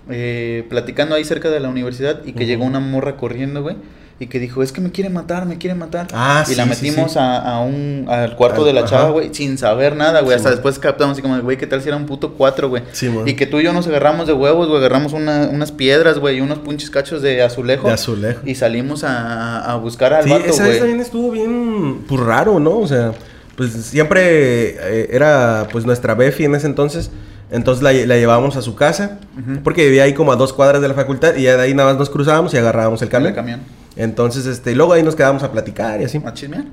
Eh, 0.09 0.65
platicando 0.69 1.15
ahí 1.15 1.23
cerca 1.23 1.49
de 1.49 1.59
la 1.59 1.69
universidad 1.69 2.21
y 2.25 2.33
que 2.33 2.45
llegó 2.45 2.65
una 2.65 2.79
morra 2.79 3.17
corriendo, 3.17 3.61
güey. 3.61 3.75
Y 4.19 4.25
que 4.25 4.39
dijo, 4.39 4.63
es 4.63 4.71
que 4.71 4.81
me 4.81 4.91
quiere 4.91 5.11
matar, 5.11 5.45
me 5.45 5.59
quiere 5.59 5.75
matar. 5.75 6.07
Ah, 6.11 6.43
y 6.43 6.49
sí, 6.49 6.55
la 6.55 6.65
metimos 6.65 7.11
sí. 7.13 7.19
A, 7.19 7.37
a 7.37 7.59
un, 7.59 8.05
al 8.09 8.35
cuarto 8.35 8.61
Al- 8.61 8.65
de 8.67 8.73
la 8.73 8.79
ajá. 8.79 8.89
chava, 8.89 9.09
güey, 9.11 9.29
sin 9.31 9.59
saber 9.59 9.95
nada, 9.95 10.21
güey. 10.21 10.35
Hasta 10.35 10.49
man. 10.49 10.55
después 10.55 10.79
captamos 10.79 11.11
así 11.13 11.21
como, 11.21 11.39
güey, 11.41 11.55
¿qué 11.57 11.67
tal 11.67 11.83
si 11.83 11.87
era 11.89 11.97
un 11.97 12.07
puto 12.07 12.33
cuatro, 12.33 12.67
güey? 12.67 12.81
Y 13.27 13.33
que 13.35 13.45
tú 13.45 13.59
y 13.59 13.63
yo 13.65 13.73
nos 13.73 13.85
agarramos 13.85 14.25
de 14.25 14.33
huevos, 14.33 14.67
güey, 14.69 14.79
agarramos 14.79 15.13
una- 15.13 15.47
unas 15.51 15.71
piedras, 15.71 16.17
güey, 16.17 16.37
y 16.37 16.41
unos 16.41 16.57
punches 16.57 16.89
cachos 16.89 17.21
de 17.21 17.43
azulejo. 17.43 17.89
De 17.89 17.93
azulejo. 17.93 18.41
Y 18.43 18.55
salimos 18.55 19.03
a, 19.03 19.71
a 19.71 19.75
buscar 19.75 20.13
al 20.15 20.27
vato, 20.27 20.45
esa 20.45 20.63
vez 20.65 20.79
también 20.79 20.99
estuvo 20.99 21.29
bien, 21.29 21.99
pues 22.07 22.19
raro, 22.19 22.59
¿no? 22.59 22.79
O 22.79 22.87
sea, 22.87 23.11
pues 23.55 23.71
siempre 23.73 24.69
eh, 25.01 25.09
era 25.11 25.67
pues 25.71 25.85
nuestra 25.85 26.15
Befi 26.15 26.45
en 26.45 26.55
ese 26.55 26.65
entonces. 26.65 27.11
Entonces 27.49 27.81
la, 27.81 27.93
la 27.93 28.17
llevábamos 28.17 28.57
a 28.57 28.61
su 28.61 28.75
casa, 28.75 29.19
porque 29.63 29.85
vivía 29.85 30.03
ahí 30.03 30.13
como 30.13 30.31
a 30.31 30.35
dos 30.35 30.51
cuadras 30.53 30.81
de 30.81 30.87
la 30.87 30.93
facultad 30.93 31.35
y 31.35 31.43
ya 31.43 31.55
de 31.55 31.63
ahí 31.63 31.73
nada 31.73 31.89
más 31.89 31.99
nos 31.99 32.09
cruzábamos 32.09 32.53
y 32.53 32.57
agarrábamos 32.57 33.01
el 33.01 33.09
camión. 33.09 33.29
el 33.29 33.35
camión. 33.35 33.61
Entonces, 33.95 34.45
este, 34.45 34.73
y 34.73 34.75
luego 34.75 34.93
ahí 34.93 35.01
nos 35.03 35.15
quedábamos 35.15 35.43
a 35.43 35.51
platicar 35.51 36.01
y 36.01 36.03
así, 36.03 36.21
¿A 36.23 36.33
chismear? 36.33 36.65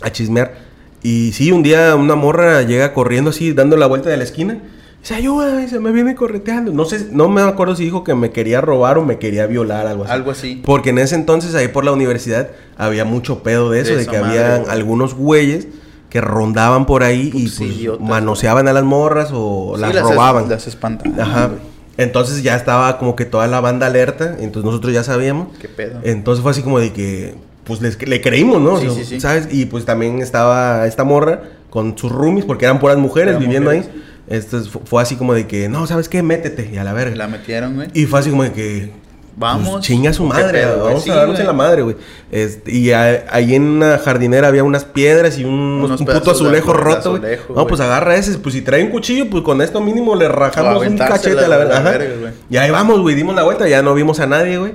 a 0.00 0.10
chismear. 0.10 0.54
Y 1.02 1.32
sí, 1.32 1.52
un 1.52 1.62
día 1.62 1.94
una 1.94 2.14
morra 2.16 2.62
llega 2.62 2.92
corriendo 2.92 3.30
así, 3.30 3.52
dando 3.52 3.76
la 3.76 3.86
vuelta 3.86 4.10
de 4.10 4.16
la 4.16 4.24
esquina. 4.24 4.58
Dice, 5.00 5.14
ayuda, 5.14 5.68
se 5.68 5.78
me 5.78 5.92
viene 5.92 6.16
correteando. 6.16 6.72
No 6.72 6.84
sé, 6.84 7.08
no 7.12 7.28
me 7.28 7.42
acuerdo 7.42 7.76
si 7.76 7.84
dijo 7.84 8.02
que 8.02 8.14
me 8.14 8.30
quería 8.32 8.60
robar 8.60 8.98
o 8.98 9.04
me 9.04 9.18
quería 9.18 9.46
violar, 9.46 9.86
algo 9.86 10.02
así. 10.04 10.12
Algo 10.12 10.30
así. 10.32 10.62
Porque 10.64 10.90
en 10.90 10.98
ese 10.98 11.14
entonces 11.14 11.54
ahí 11.54 11.68
por 11.68 11.84
la 11.84 11.92
universidad 11.92 12.48
había 12.76 13.04
mucho 13.04 13.42
pedo 13.44 13.70
de 13.70 13.80
eso, 13.80 13.92
De 13.92 13.98
de, 13.98 14.06
que 14.06 14.16
había 14.16 14.56
algunos 14.56 15.14
güeyes 15.14 15.68
que 16.16 16.20
rondaban 16.22 16.86
por 16.86 17.02
ahí 17.02 17.30
y 17.34 17.42
pues, 17.48 17.60
idiotas, 17.60 18.06
manoseaban 18.06 18.66
a 18.68 18.72
las 18.72 18.84
morras 18.84 19.28
o 19.32 19.74
Sí, 19.76 19.80
las 19.82 20.02
robaban. 20.02 20.48
Las 20.48 20.66
espantaban. 20.66 21.20
Ajá. 21.20 21.50
Entonces 21.98 22.42
ya 22.42 22.56
estaba 22.56 22.98
como 22.98 23.16
que 23.16 23.24
toda 23.24 23.46
la 23.46 23.60
banda 23.60 23.86
alerta, 23.86 24.36
entonces 24.40 24.64
nosotros 24.64 24.92
ya 24.94 25.02
sabíamos. 25.04 25.48
¿Qué 25.60 25.68
pedo? 25.68 26.00
Entonces 26.04 26.42
fue 26.42 26.50
así 26.52 26.62
como 26.62 26.78
de 26.78 26.92
que, 26.92 27.34
pues 27.64 27.80
les- 27.82 28.00
le 28.06 28.20
creímos, 28.20 28.60
¿no? 28.60 28.78
Sí, 28.78 28.86
O 28.86 28.90
sea, 28.94 29.04
sí, 29.04 29.08
sí. 29.10 29.20
¿Sabes? 29.20 29.48
Y 29.50 29.66
pues 29.66 29.84
también 29.84 30.20
estaba 30.20 30.86
esta 30.86 31.04
morra 31.04 31.42
con 31.70 31.96
sus 31.98 32.10
roomies, 32.12 32.44
porque 32.44 32.64
eran 32.64 32.78
puras 32.78 32.96
mujeres 32.98 33.30
Eran 33.30 33.42
viviendo 33.42 33.70
mujeres. 33.70 33.90
ahí. 33.94 34.02
Entonces 34.28 34.70
fu- 34.70 34.80
fue 34.84 35.02
así 35.02 35.16
como 35.16 35.34
de 35.34 35.46
que, 35.46 35.68
no, 35.68 35.86
¿sabes 35.86 36.08
qué? 36.08 36.22
Métete 36.22 36.70
y 36.72 36.76
a 36.78 36.84
la 36.84 36.92
verga. 36.92 37.14
La 37.16 37.28
metieron, 37.28 37.74
güey. 37.76 37.88
Y 37.94 38.06
fue 38.06 38.20
así 38.20 38.30
como 38.30 38.42
de 38.42 38.52
que. 38.52 38.90
Vamos. 39.38 39.68
Pues, 39.68 39.84
chinga 39.84 40.12
su 40.14 40.22
¿Qué 40.22 40.28
madre, 40.34 40.62
pedo, 40.62 40.84
vamos 40.84 41.02
Sí, 41.04 41.10
a 41.10 41.14
darnos 41.16 41.38
en 41.38 41.46
la 41.46 41.52
madre, 41.52 41.82
güey. 41.82 41.96
Este, 42.32 42.72
y 42.72 42.90
a- 42.92 43.26
ahí 43.30 43.54
en 43.54 43.64
una 43.64 43.98
jardinera 43.98 44.48
había 44.48 44.64
unas 44.64 44.84
piedras 44.86 45.38
y 45.38 45.44
un, 45.44 45.82
Unos 45.84 46.00
un 46.00 46.06
puto 46.06 46.30
azulejo 46.30 46.72
de 46.72 46.78
roto, 46.78 47.18
güey. 47.18 47.36
No, 47.54 47.66
pues 47.66 47.80
agarra 47.80 48.16
ese. 48.16 48.38
Pues 48.38 48.54
si 48.54 48.62
trae 48.62 48.82
un 48.82 48.90
cuchillo, 48.90 49.28
pues 49.28 49.42
con 49.42 49.60
esto 49.60 49.80
mínimo 49.82 50.14
le 50.16 50.28
rajamos 50.28 50.86
un 50.86 50.96
cachete 50.96 51.44
a 51.44 51.48
la 51.48 51.58
la 51.64 51.80
güey. 51.82 52.32
Y 52.48 52.56
ahí 52.56 52.70
vamos, 52.70 53.00
güey. 53.00 53.14
Dimos 53.14 53.34
la 53.34 53.42
vuelta, 53.42 53.68
ya 53.68 53.82
no 53.82 53.92
vimos 53.94 54.20
a 54.20 54.26
nadie, 54.26 54.56
güey. 54.56 54.72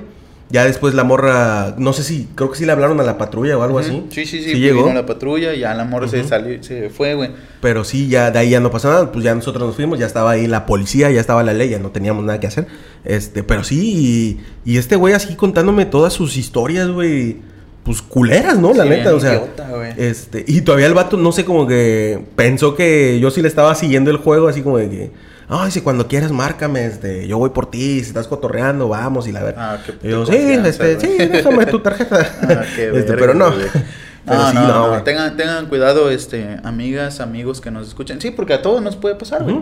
Ya 0.52 0.66
después 0.66 0.92
la 0.92 1.02
morra, 1.02 1.74
no 1.78 1.94
sé 1.94 2.04
si, 2.04 2.28
creo 2.34 2.50
que 2.50 2.58
sí 2.58 2.66
le 2.66 2.72
hablaron 2.72 3.00
a 3.00 3.02
la 3.04 3.16
patrulla 3.16 3.56
o 3.56 3.62
algo 3.62 3.78
así. 3.78 4.04
Sí, 4.10 4.26
sí, 4.26 4.38
sí. 4.38 4.44
Sí 4.44 4.50
pues 4.50 4.60
llegó. 4.60 4.82
Vino 4.82 4.94
la 4.94 5.06
patrulla 5.06 5.54
y 5.54 5.60
ya 5.60 5.72
la 5.72 5.84
morra 5.84 6.06
se 6.08 6.22
salió, 6.24 6.62
se 6.62 6.90
fue, 6.90 7.14
güey. 7.14 7.30
Pero 7.62 7.84
sí, 7.84 8.08
ya 8.08 8.30
de 8.30 8.38
ahí 8.38 8.50
ya 8.50 8.60
no 8.60 8.70
pasó 8.70 8.90
nada. 8.90 9.10
Pues 9.10 9.24
ya 9.24 9.34
nosotros 9.34 9.66
nos 9.66 9.76
fuimos, 9.76 9.98
ya 9.98 10.04
estaba 10.04 10.30
ahí 10.32 10.46
la 10.46 10.66
policía, 10.66 11.10
ya 11.10 11.20
estaba 11.20 11.42
la 11.42 11.54
ley, 11.54 11.70
ya 11.70 11.78
no 11.78 11.90
teníamos 11.90 12.22
nada 12.24 12.38
que 12.38 12.46
hacer. 12.48 12.66
Este, 13.02 13.42
pero 13.42 13.64
sí, 13.64 14.38
y, 14.66 14.70
y 14.70 14.76
este 14.76 14.96
güey 14.96 15.14
así 15.14 15.34
contándome 15.36 15.86
todas 15.86 16.12
sus 16.12 16.36
historias, 16.36 16.88
güey. 16.90 17.38
Pues 17.82 18.02
culeras, 18.02 18.58
¿no? 18.60 18.74
La 18.74 18.84
Sí, 18.84 18.90
neta, 18.90 19.14
o 19.14 19.18
sea. 19.20 19.34
idiota, 19.36 19.94
este, 19.96 20.44
y 20.46 20.60
todavía 20.60 20.86
el 20.86 20.94
vato, 20.94 21.16
no 21.16 21.32
sé, 21.32 21.44
como 21.44 21.66
que 21.66 22.22
pensó 22.36 22.76
que 22.76 23.18
yo 23.18 23.30
sí 23.32 23.42
le 23.42 23.48
estaba 23.48 23.74
siguiendo 23.74 24.10
el 24.10 24.18
juego, 24.18 24.48
así 24.48 24.60
como 24.62 24.76
de 24.78 24.90
que. 24.90 25.10
Ay, 25.48 25.70
si 25.70 25.80
cuando 25.80 26.08
quieras, 26.08 26.32
márcame, 26.32 26.86
este, 26.86 27.26
yo 27.26 27.38
voy 27.38 27.50
por 27.50 27.70
ti, 27.70 28.00
si 28.00 28.08
estás 28.08 28.26
cotorreando, 28.26 28.88
vamos, 28.88 29.26
y 29.28 29.32
la 29.32 29.42
verdad. 29.42 29.74
Ah, 29.74 29.78
qué 29.84 30.06
Y 30.06 30.10
yo, 30.10 30.24
sí, 30.26 30.36
este, 30.36 31.00
sí, 31.00 31.16
déjame 31.18 31.66
tu 31.66 31.80
tarjeta. 31.80 32.26
Ah, 32.42 32.64
qué 32.74 32.88
Este, 32.94 33.14
pero 33.14 33.34
no. 33.34 33.52
Pero 34.24 34.38
No, 34.38 34.50
sí, 34.50 34.56
no. 34.56 35.02
Tengan, 35.02 35.36
tengan 35.36 35.66
cuidado, 35.66 36.08
este, 36.08 36.60
amigas, 36.62 37.18
amigos 37.18 37.60
que 37.60 37.72
nos 37.72 37.88
escuchen. 37.88 38.20
Sí, 38.20 38.30
porque 38.30 38.54
a 38.54 38.62
todos 38.62 38.80
nos 38.80 38.94
puede 38.94 39.16
pasar, 39.16 39.42
güey. 39.42 39.58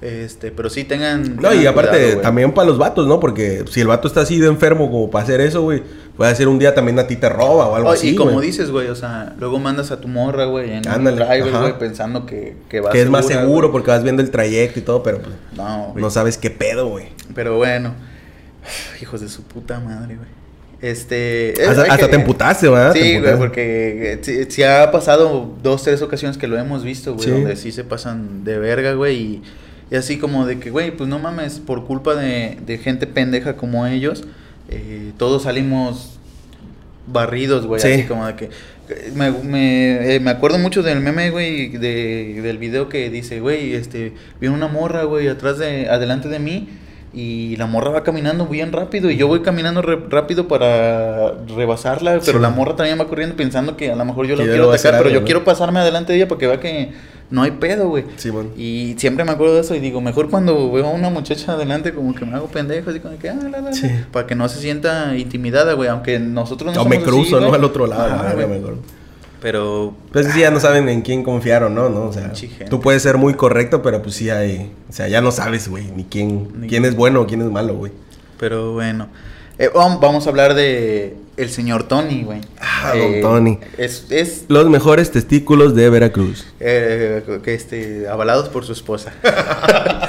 Este, 0.00 0.52
pero 0.52 0.70
sí 0.70 0.84
tengan. 0.84 1.34
No, 1.36 1.48
tengan 1.48 1.62
y 1.62 1.66
aparte 1.66 1.98
cuidado, 1.98 2.20
también 2.20 2.52
para 2.54 2.68
los 2.68 2.78
vatos, 2.78 3.08
¿no? 3.08 3.18
Porque 3.18 3.64
si 3.68 3.80
el 3.80 3.88
vato 3.88 4.06
está 4.06 4.20
así 4.20 4.38
de 4.38 4.46
enfermo 4.46 4.88
como 4.88 5.10
para 5.10 5.24
hacer 5.24 5.40
eso, 5.40 5.62
güey, 5.62 5.82
puede 6.18 6.34
ser 6.34 6.48
un 6.48 6.58
día 6.58 6.74
también 6.74 6.98
a 6.98 7.06
ti 7.06 7.16
te 7.16 7.30
roba 7.30 7.68
o 7.68 7.74
algo 7.76 7.88
Oh, 7.88 7.92
así, 7.92 8.10
y 8.10 8.14
como 8.16 8.38
dices, 8.42 8.70
güey, 8.70 8.88
o 8.88 8.94
sea, 8.94 9.34
luego 9.38 9.58
mandas 9.58 9.90
a 9.92 10.00
tu 10.00 10.08
morra, 10.08 10.44
güey, 10.44 10.72
en 10.72 10.86
Ándale, 10.86 11.22
un 11.22 11.28
driver, 11.28 11.52
güey, 11.60 11.78
pensando 11.78 12.26
que, 12.26 12.56
que 12.68 12.80
va 12.80 12.90
Que 12.90 13.00
es 13.00 13.08
más 13.08 13.26
seguro 13.26 13.72
porque 13.72 13.90
vas 13.90 14.02
viendo 14.02 14.20
el 14.20 14.30
trayecto 14.30 14.78
y 14.80 14.82
todo, 14.82 15.02
pero 15.02 15.20
pues 15.22 15.34
No, 15.56 15.94
no 15.96 16.10
sabes 16.10 16.36
qué 16.36 16.50
pedo, 16.50 16.88
güey. 16.88 17.06
Pero 17.34 17.56
bueno, 17.56 17.94
hijos 19.00 19.20
de 19.22 19.28
su 19.30 19.42
puta 19.44 19.80
madre, 19.80 20.16
güey. 20.16 20.28
Este. 20.80 21.54
Hasta, 21.68 21.82
hay 21.82 21.88
hasta 21.90 22.06
que- 22.06 22.10
te 22.12 22.16
emputaste, 22.16 22.68
¿verdad? 22.68 22.92
Sí, 22.92 23.18
güey, 23.18 23.36
porque 23.36 24.12
eh, 24.12 24.18
sí, 24.22 24.44
sí 24.48 24.62
ha 24.62 24.90
pasado 24.92 25.56
dos, 25.62 25.82
tres 25.82 26.02
ocasiones 26.02 26.38
que 26.38 26.46
lo 26.46 26.56
hemos 26.58 26.84
visto, 26.84 27.14
güey, 27.14 27.24
Sí. 27.24 27.30
donde 27.30 27.56
sí 27.56 27.72
se 27.72 27.82
pasan 27.84 28.44
de 28.44 28.58
verga, 28.58 28.92
güey, 28.92 29.16
y, 29.16 29.42
y 29.90 29.96
así 29.96 30.18
como 30.18 30.46
de 30.46 30.60
que, 30.60 30.70
güey, 30.70 30.92
pues 30.96 31.08
no 31.08 31.18
mames, 31.18 31.58
por 31.58 31.84
culpa 31.84 32.14
de, 32.14 32.58
de 32.64 32.78
gente 32.78 33.06
pendeja 33.08 33.56
como 33.56 33.86
ellos, 33.86 34.22
eh, 34.68 35.12
todos 35.16 35.42
salimos 35.44 36.18
barridos, 37.06 37.66
güey, 37.66 37.80
Sí. 37.80 37.88
así 37.92 38.02
como 38.04 38.26
de 38.26 38.34
que... 38.36 38.50
Me, 39.14 39.30
me, 39.30 40.14
eh, 40.14 40.20
me 40.20 40.30
acuerdo 40.30 40.58
mucho 40.58 40.82
del 40.82 41.00
meme, 41.00 41.30
güey, 41.30 41.68
de, 41.68 42.40
del 42.42 42.56
video 42.56 42.88
que 42.88 43.10
dice, 43.10 43.38
güey, 43.40 43.74
este, 43.74 44.14
viene 44.40 44.54
una 44.54 44.66
morra, 44.68 45.02
güey, 45.04 45.28
atrás 45.28 45.58
de, 45.58 45.90
adelante 45.90 46.30
de 46.30 46.38
mí, 46.38 46.68
y 47.12 47.56
la 47.56 47.66
morra 47.66 47.90
va 47.90 48.02
caminando 48.02 48.46
bien 48.46 48.72
rápido 48.72 49.10
y 49.10 49.16
yo 49.18 49.26
voy 49.28 49.40
caminando 49.40 49.82
re- 49.82 49.98
rápido 50.08 50.48
para 50.48 51.32
rebasarla, 51.54 52.18
pero 52.24 52.38
Sí. 52.38 52.42
la 52.42 52.48
morra 52.48 52.76
también 52.76 52.98
va 52.98 53.06
corriendo 53.08 53.36
pensando 53.36 53.76
que 53.76 53.90
a 53.90 53.96
lo 53.96 54.04
mejor 54.06 54.26
yo 54.26 54.36
la 54.36 54.44
quiero 54.44 54.70
atacar, 54.72 54.96
pero 54.98 55.10
yo 55.10 55.22
quiero 55.24 55.44
pasarme 55.44 55.80
adelante 55.80 56.12
de 56.12 56.18
ella 56.20 56.28
para 56.28 56.38
que 56.38 56.46
vea 56.46 56.60
que 56.60 56.92
no 57.30 57.42
hay 57.42 57.50
pedo, 57.52 57.88
güey. 57.88 58.04
Simón. 58.16 58.50
Y 58.56 58.94
siempre 58.98 59.24
me 59.24 59.32
acuerdo 59.32 59.54
de 59.54 59.60
eso 59.60 59.74
y 59.74 59.80
digo, 59.80 60.00
mejor 60.00 60.30
cuando 60.30 60.70
veo 60.72 60.86
a 60.86 60.90
una 60.90 61.10
muchacha 61.10 61.52
adelante 61.52 61.92
como 61.92 62.14
que 62.14 62.24
me 62.24 62.34
hago 62.36 62.46
pendejo, 62.46 62.90
así 62.90 63.00
como 63.00 63.18
que, 63.18 63.28
ah, 63.28 63.36
la, 63.50 63.60
la, 63.60 63.72
Sí. 63.72 63.88
para 64.12 64.26
que 64.26 64.34
no 64.34 64.48
se 64.48 64.60
sienta 64.60 65.16
intimidada, 65.16 65.74
güey, 65.74 65.88
aunque 65.88 66.18
nosotros 66.18 66.74
no 66.74 66.82
o 66.82 66.84
me 66.86 66.96
somos 66.96 67.08
cruzo, 67.08 67.36
así, 67.36 67.46
¿no? 67.46 67.54
Al 67.54 67.64
otro 67.64 67.86
lado, 67.86 68.34
güey. 68.34 68.46
mejor. 68.48 68.76
Pero 69.40 69.94
Pues 70.12 70.26
sí, 70.32 70.40
ya 70.40 70.50
no 70.50 70.58
saben 70.58 70.88
en 70.88 71.02
quién 71.02 71.22
confiar 71.22 71.62
o 71.62 71.68
no, 71.68 71.88
¿no? 71.90 72.06
O 72.08 72.12
sea, 72.12 72.32
tú 72.68 72.80
puedes 72.80 73.02
ser 73.02 73.18
muy 73.18 73.34
correcto, 73.34 73.82
pero 73.82 74.02
pues 74.02 74.16
sí 74.16 74.30
hay... 74.30 74.72
O 74.88 74.92
sea, 74.92 75.06
ya 75.06 75.20
no 75.20 75.30
sabes, 75.30 75.68
güey, 75.68 75.84
ni 75.94 76.02
quién, 76.04 76.48
Ni- 76.62 76.66
quién 76.66 76.84
es 76.84 76.96
bueno 76.96 77.20
o 77.20 77.26
quién 77.28 77.42
es 77.42 77.48
malo, 77.50 77.74
güey. 77.76 77.92
Pero 78.40 78.72
bueno. 78.72 79.06
Eh, 79.58 79.70
vam- 79.72 80.00
vamos 80.00 80.26
a 80.26 80.30
hablar 80.30 80.54
de 80.54 81.16
el 81.38 81.50
señor 81.50 81.84
Tony, 81.88 82.22
güey. 82.24 82.40
Ah, 82.60 82.92
don 82.96 83.20
Tony. 83.20 83.58
Es, 83.78 84.06
es 84.10 84.44
Los 84.48 84.68
mejores 84.68 85.10
testículos 85.10 85.74
de 85.74 85.88
Veracruz. 85.90 86.46
eh, 86.60 87.40
que 87.44 87.54
este, 87.54 88.08
avalados 88.08 88.48
por 88.48 88.64
su 88.64 88.72
esposa. 88.72 89.12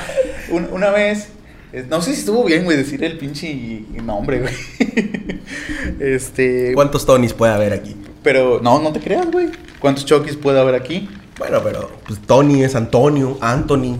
Un- 0.51 0.67
una 0.71 0.89
vez, 0.91 1.29
eh, 1.73 1.85
no 1.89 2.01
sé 2.01 2.13
si 2.13 2.19
estuvo 2.21 2.43
bien, 2.43 2.65
güey, 2.65 2.75
decir 2.77 3.03
el 3.03 3.17
pinche 3.17 3.83
nombre, 4.03 4.39
güey. 4.41 4.53
este. 5.99 6.73
¿Cuántos 6.73 7.05
Tonys 7.05 7.33
puede 7.33 7.53
haber 7.53 7.73
aquí? 7.73 7.95
Pero 8.23 8.59
no, 8.61 8.81
no 8.81 8.91
te 8.91 8.99
creas, 8.99 9.29
güey. 9.31 9.49
¿Cuántos 9.79 10.05
Chokis 10.05 10.35
puede 10.35 10.59
haber 10.59 10.75
aquí? 10.75 11.09
Bueno, 11.37 11.61
pero 11.63 11.89
pues 12.05 12.19
Tony 12.19 12.63
es 12.63 12.75
Antonio, 12.75 13.37
Anthony, 13.41 13.97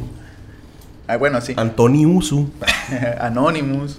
Ah, 1.11 1.17
bueno, 1.17 1.41
sí. 1.41 1.53
Antoniusu. 1.57 2.49
Anonymous. 3.19 3.97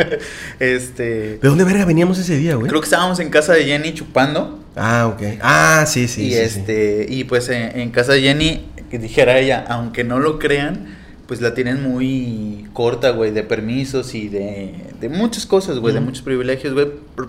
este. 0.60 1.38
¿De 1.38 1.48
dónde 1.48 1.64
verga 1.64 1.84
veníamos 1.84 2.18
ese 2.18 2.36
día, 2.36 2.54
güey? 2.56 2.68
Creo 2.68 2.80
que 2.80 2.86
estábamos 2.86 3.18
en 3.20 3.30
casa 3.30 3.54
de 3.54 3.64
Jenny 3.64 3.94
chupando. 3.94 4.58
Ah, 4.76 5.06
ok. 5.12 5.38
Ah, 5.42 5.84
sí, 5.86 6.08
sí. 6.08 6.22
y 6.22 6.30
sí, 6.30 6.34
sí. 6.34 6.38
este 6.40 7.06
y 7.08 7.24
pues 7.24 7.48
en, 7.48 7.78
en 7.78 7.90
casa 7.90 8.12
de 8.12 8.22
Jenny 8.22 8.66
que 8.90 8.98
dijera 8.98 9.38
ella 9.38 9.64
aunque 9.68 10.04
no 10.04 10.18
lo 10.18 10.38
crean 10.38 11.00
pues 11.26 11.40
la 11.40 11.54
tienen 11.54 11.82
muy 11.82 12.66
corta 12.74 13.10
güey 13.10 13.30
de 13.32 13.42
permisos 13.42 14.14
y 14.14 14.28
de, 14.28 14.74
de 15.00 15.08
muchas 15.10 15.44
cosas 15.46 15.78
güey 15.78 15.92
de 15.94 16.00
muchos 16.00 16.22
privilegios 16.22 16.72
güey 16.74 16.88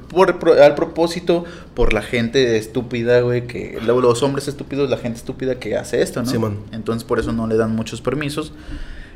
por, 0.10 0.38
al 0.62 0.76
propósito 0.76 1.44
por 1.74 1.92
la 1.94 2.02
gente 2.02 2.58
estúpida 2.58 3.20
güey 3.22 3.46
que 3.48 3.78
lo- 3.86 4.00
los 4.02 4.24
hombres 4.24 4.48
estúpidos 4.50 4.90
la 4.90 4.98
gente 4.98 5.20
estúpida 5.20 5.56
que 5.56 5.76
hace 5.78 6.02
esto 6.02 6.22
no 6.22 6.30
Simón. 6.30 6.60
entonces 6.74 7.04
por 7.06 7.20
eso 7.20 7.32
no 7.34 7.48
le 7.48 7.56
dan 7.56 7.74
muchos 7.76 8.02
permisos 8.02 8.52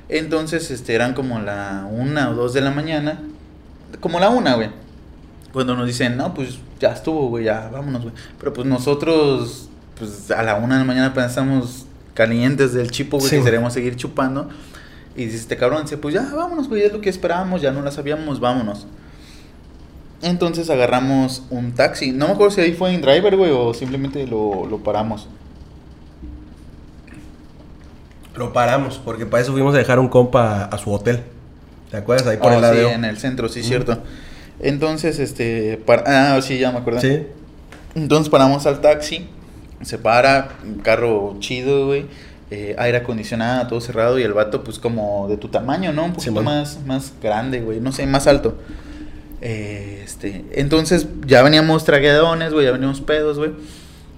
entonces 0.09 0.71
este 0.71 0.95
eran 0.95 1.13
como 1.13 1.39
la 1.39 1.87
una 1.91 2.29
o 2.29 2.33
dos 2.35 2.53
de 2.53 2.61
la 2.61 2.71
mañana 2.71 3.19
como 3.99 4.19
la 4.19 4.29
una 4.29 4.55
güey 4.55 4.69
cuando 5.53 5.75
nos 5.75 5.87
dicen, 5.87 6.17
no, 6.17 6.33
pues 6.35 6.59
ya 6.79 6.91
estuvo, 6.91 7.29
güey, 7.29 7.45
ya, 7.45 7.69
vámonos, 7.71 8.03
güey. 8.03 8.13
Pero 8.37 8.53
pues 8.53 8.67
nosotros, 8.67 9.69
pues 9.97 10.29
a 10.29 10.43
la 10.43 10.55
una 10.55 10.75
de 10.75 10.81
la 10.81 10.85
mañana 10.85 11.13
pensamos 11.15 11.87
calientes 12.13 12.73
del 12.73 12.91
chipo, 12.91 13.17
güey, 13.17 13.29
Sí. 13.29 13.37
que 13.37 13.43
queremos 13.43 13.73
seguir 13.73 13.95
chupando. 13.95 14.49
Y 15.15 15.25
dice 15.25 15.37
este 15.37 15.57
cabrón, 15.57 15.83
dice, 15.83 15.97
pues 15.97 16.13
ya, 16.13 16.29
vámonos, 16.35 16.69
güey, 16.69 16.83
es 16.83 16.93
lo 16.93 17.01
que 17.01 17.09
esperábamos, 17.09 17.61
ya 17.63 17.71
no 17.71 17.81
la 17.81 17.89
sabíamos, 17.91 18.39
vámonos. 18.39 18.85
Entonces 20.21 20.69
agarramos 20.69 21.43
un 21.49 21.71
taxi. 21.73 22.11
No 22.11 22.27
me 22.27 22.33
acuerdo 22.33 22.51
si 22.53 22.61
ahí 22.61 22.73
fue 22.73 22.93
en 22.93 23.01
driver, 23.01 23.35
güey, 23.35 23.51
o 23.51 23.73
simplemente 23.73 24.27
lo, 24.27 24.65
lo 24.67 24.79
paramos. 24.79 25.27
Lo 28.37 28.53
paramos, 28.53 29.01
porque 29.03 29.25
para 29.25 29.43
eso 29.43 29.51
fuimos 29.51 29.73
a 29.73 29.77
dejar 29.77 29.99
un 29.99 30.09
compa 30.09 30.65
a 30.65 30.77
su 30.77 30.91
hotel. 30.91 31.23
¿Te 31.89 31.97
acuerdas? 31.97 32.27
Ahí 32.27 32.37
por 32.37 32.51
el 32.51 32.59
sí, 32.59 32.61
lado. 32.61 32.89
en 32.89 33.05
el 33.05 33.17
centro, 33.17 33.49
sí, 33.49 33.63
cierto. 33.63 33.97
Entonces, 34.59 35.19
este, 35.19 35.77
para... 35.85 36.35
ah, 36.35 36.41
sí, 36.41 36.57
ya 36.57 36.71
me 36.71 36.79
acordé. 36.79 37.01
Sí. 37.01 37.27
Entonces 37.95 38.29
paramos 38.29 38.65
al 38.67 38.81
taxi, 38.81 39.27
se 39.81 39.97
para, 39.97 40.49
un 40.63 40.79
carro 40.79 41.35
chido, 41.39 41.87
güey, 41.87 42.05
eh, 42.51 42.75
aire 42.77 42.99
acondicionado, 42.99 43.67
todo 43.67 43.81
cerrado 43.81 44.19
y 44.19 44.23
el 44.23 44.33
vato 44.33 44.63
pues 44.63 44.79
como 44.79 45.27
de 45.27 45.37
tu 45.37 45.47
tamaño, 45.47 45.93
¿no? 45.93 46.05
Un 46.05 46.13
poquito 46.13 46.43
más, 46.43 46.79
más 46.85 47.13
grande, 47.21 47.61
güey, 47.61 47.79
no 47.79 47.91
sé, 47.91 48.05
más 48.05 48.27
alto. 48.27 48.55
Eh, 49.41 50.01
este, 50.03 50.45
entonces 50.53 51.07
ya 51.25 51.41
veníamos 51.41 51.85
traguedones, 51.85 52.53
güey, 52.53 52.65
ya 52.65 52.71
veníamos 52.71 53.01
pedos, 53.01 53.37
güey. 53.37 53.51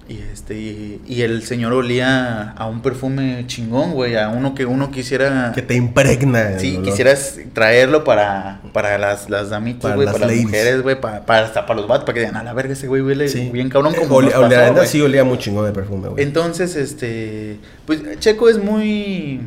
Y 0.09 0.23
este, 0.33 0.55
y, 0.55 1.01
y 1.07 1.21
el 1.21 1.43
señor 1.43 1.71
olía 1.71 2.49
a 2.53 2.65
un 2.67 2.81
perfume 2.81 3.43
chingón, 3.45 3.93
güey, 3.93 4.15
a 4.15 4.29
uno 4.29 4.55
que 4.55 4.65
uno 4.65 4.89
quisiera... 4.89 5.51
Que 5.53 5.61
te 5.61 5.75
impregna. 5.75 6.57
Sí, 6.57 6.79
quisieras 6.83 7.37
traerlo 7.53 8.03
para, 8.03 8.59
para 8.73 8.97
las, 8.97 9.29
las 9.29 9.51
damitas, 9.51 9.83
Para 9.83 9.95
güey, 9.95 10.05
las 10.07 10.15
para 10.15 10.25
las 10.25 10.35
mujeres, 10.37 10.81
güey, 10.81 10.99
para, 10.99 11.25
para, 11.27 11.45
hasta 11.45 11.67
para 11.67 11.79
los 11.79 11.87
vatos, 11.87 12.05
para 12.05 12.15
que 12.15 12.19
digan, 12.21 12.37
a 12.37 12.43
la 12.43 12.53
verga, 12.53 12.73
ese 12.73 12.87
güey 12.87 13.03
huele 13.03 13.27
Sí. 13.29 13.51
bien 13.53 13.69
cabrón 13.69 13.93
como 13.93 14.15
olía- 14.15 14.31
nos 14.31 14.41
pasó, 14.41 14.45
olía- 14.47 14.71
güey". 14.71 14.87
sí, 14.87 14.99
olía 14.99 15.23
muy 15.23 15.37
chingón 15.37 15.65
de 15.67 15.73
perfume, 15.73 16.09
güey. 16.09 16.23
Entonces, 16.23 16.75
este, 16.75 17.59
pues 17.85 18.01
Checo 18.19 18.49
es 18.49 18.57
muy 18.57 19.41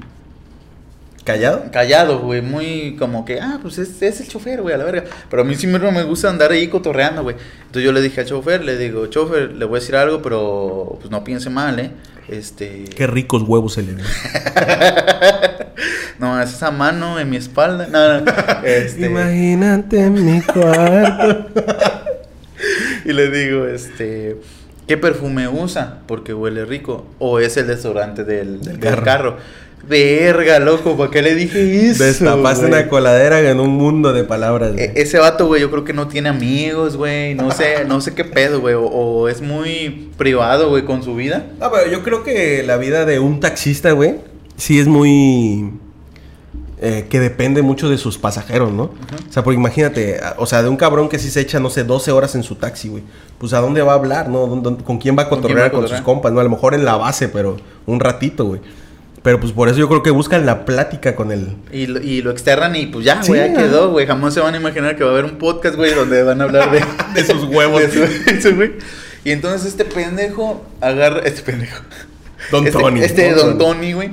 ¿Callado? 1.24 1.70
callado, 1.70 2.18
güey, 2.18 2.42
muy 2.42 2.96
como 2.98 3.24
que, 3.24 3.40
ah, 3.40 3.58
pues 3.62 3.78
es, 3.78 4.02
es 4.02 4.20
el 4.20 4.28
chofer, 4.28 4.60
güey, 4.60 4.74
a 4.74 4.78
la 4.78 4.84
verga. 4.84 5.04
Pero 5.30 5.42
a 5.42 5.44
mí 5.44 5.54
siempre 5.54 5.90
me 5.92 6.02
gusta 6.02 6.28
andar 6.28 6.50
ahí 6.50 6.66
cotorreando, 6.68 7.22
güey. 7.22 7.36
Entonces 7.60 7.84
yo 7.84 7.92
le 7.92 8.00
dije 8.00 8.22
al 8.22 8.26
chofer, 8.26 8.64
le 8.64 8.76
digo, 8.76 9.06
chofer, 9.06 9.52
le 9.52 9.64
voy 9.64 9.76
a 9.76 9.80
decir 9.80 9.94
algo, 9.94 10.20
pero 10.20 10.96
pues 11.00 11.10
no 11.10 11.22
piense 11.22 11.48
mal, 11.48 11.78
¿eh? 11.78 11.90
Este... 12.28 12.84
Qué 12.96 13.06
ricos 13.06 13.42
huevos 13.42 13.74
se 13.74 13.82
le 13.82 13.94
ven. 13.94 14.04
no, 16.18 16.40
es 16.40 16.50
esa 16.52 16.70
mano 16.70 17.20
en 17.20 17.30
mi 17.30 17.36
espalda. 17.36 17.86
No, 17.86 18.20
no. 18.20 18.32
Este... 18.64 19.06
Imagínate 19.06 20.00
en 20.00 20.24
mi 20.24 20.40
cuarto. 20.42 21.46
Y 23.04 23.12
le 23.12 23.30
digo, 23.30 23.66
este, 23.66 24.36
¿qué 24.86 24.96
perfume 24.96 25.48
usa? 25.48 25.98
Porque 26.06 26.32
huele 26.32 26.64
rico. 26.64 27.06
O 27.18 27.40
es 27.40 27.56
el 27.56 27.66
desodorante 27.66 28.22
del, 28.22 28.60
Del 28.60 28.78
del 28.78 28.90
carro. 28.90 29.04
carro. 29.04 29.36
Verga, 29.88 30.58
loco, 30.60 30.96
¿para 30.96 31.10
qué 31.10 31.22
le 31.22 31.34
dije 31.34 31.88
eso? 31.90 32.04
Destapaste 32.04 32.68
güey? 32.68 32.80
una 32.80 32.88
coladera 32.88 33.40
en 33.40 33.58
un 33.58 33.70
mundo 33.70 34.12
de 34.12 34.22
palabras, 34.24 34.72
güey. 34.74 34.84
E- 34.84 34.92
ese 34.96 35.18
vato, 35.18 35.46
güey, 35.48 35.60
yo 35.60 35.70
creo 35.70 35.84
que 35.84 35.92
no 35.92 36.06
tiene 36.08 36.28
amigos, 36.28 36.96
güey. 36.96 37.34
No 37.34 37.50
sé, 37.50 37.84
no 37.86 38.00
sé 38.00 38.14
qué 38.14 38.24
pedo, 38.24 38.60
güey. 38.60 38.74
O, 38.74 38.82
o 38.84 39.28
es 39.28 39.40
muy 39.40 40.10
privado, 40.16 40.68
güey, 40.70 40.84
con 40.84 41.02
su 41.02 41.14
vida. 41.16 41.46
No, 41.60 41.70
pero 41.72 41.90
yo 41.90 42.02
creo 42.04 42.22
que 42.22 42.62
la 42.62 42.76
vida 42.76 43.04
de 43.04 43.18
un 43.18 43.40
taxista, 43.40 43.90
güey, 43.90 44.16
sí 44.56 44.78
es 44.78 44.86
muy... 44.86 45.72
eh, 46.80 47.06
que 47.10 47.18
depende 47.18 47.62
mucho 47.62 47.88
de 47.90 47.98
sus 47.98 48.18
pasajeros, 48.18 48.72
¿no? 48.72 48.84
O 48.84 49.32
sea, 49.32 49.42
porque 49.42 49.58
imagínate, 49.58 50.20
o 50.36 50.46
sea, 50.46 50.62
de 50.62 50.68
un 50.68 50.76
cabrón 50.76 51.08
que 51.08 51.18
sí 51.18 51.28
se 51.30 51.40
echa, 51.40 51.58
no 51.58 51.70
sé, 51.70 51.82
12 51.82 52.12
horas 52.12 52.34
en 52.36 52.44
su 52.44 52.54
taxi, 52.54 52.88
güey. 52.88 53.02
Pues 53.38 53.52
a 53.52 53.58
dónde 53.60 53.82
va 53.82 53.92
a 53.92 53.96
hablar, 53.96 54.28
¿no? 54.28 54.46
¿Dónde- 54.46 54.62
dónde- 54.62 54.84
¿Con 54.84 54.98
quién 54.98 55.18
va 55.18 55.22
a 55.24 55.28
¿Con 55.28 55.40
quién 55.40 55.48
cotorrear 55.54 55.74
va 55.74 55.78
a 55.78 55.80
con, 55.80 55.88
sus 55.88 56.00
compas, 56.02 56.30
¿no? 56.32 56.38
A 56.38 56.44
lo 56.44 56.50
mejor 56.50 56.74
en 56.74 56.84
la 56.84 56.96
base, 56.96 57.28
pero 57.28 57.56
un 57.86 57.98
ratito, 57.98 58.44
güey. 58.46 58.60
Pero 59.22 59.38
pues 59.38 59.52
por 59.52 59.68
eso 59.68 59.78
yo 59.78 59.88
creo 59.88 60.02
que 60.02 60.10
buscan 60.10 60.44
la 60.46 60.64
plática 60.64 61.14
con 61.14 61.30
el... 61.30 61.56
Y 61.70 61.86
lo, 61.86 62.00
y 62.00 62.22
lo 62.22 62.32
externan 62.32 62.74
y 62.74 62.86
pues 62.86 63.04
ya, 63.04 63.22
Sí, 63.22 63.28
güey, 63.28 63.52
ya 63.52 63.56
quedó, 63.56 63.90
güey. 63.90 64.06
Jamás 64.06 64.34
se 64.34 64.40
van 64.40 64.54
a 64.54 64.56
imaginar 64.56 64.96
que 64.96 65.04
va 65.04 65.10
a 65.10 65.12
haber 65.12 65.26
un 65.26 65.38
podcast, 65.38 65.76
güey, 65.76 65.94
donde 65.94 66.24
van 66.24 66.40
a 66.40 66.44
hablar 66.44 66.72
de, 66.72 66.82
De 67.14 67.24
sus 67.24 67.44
huevos. 67.44 67.80
de 67.80 68.40
su-. 68.40 68.52
Y 69.24 69.30
entonces 69.30 69.68
este 69.68 69.84
pendejo 69.84 70.66
agarra, 70.80 71.20
este 71.20 71.42
pendejo. 71.42 71.80
Don 72.50 72.66
este, 72.66 72.78
Tony. 72.78 73.00
Este. 73.00 73.32
Don 73.34 73.56
Tony, 73.56 73.92
güey. 73.92 74.10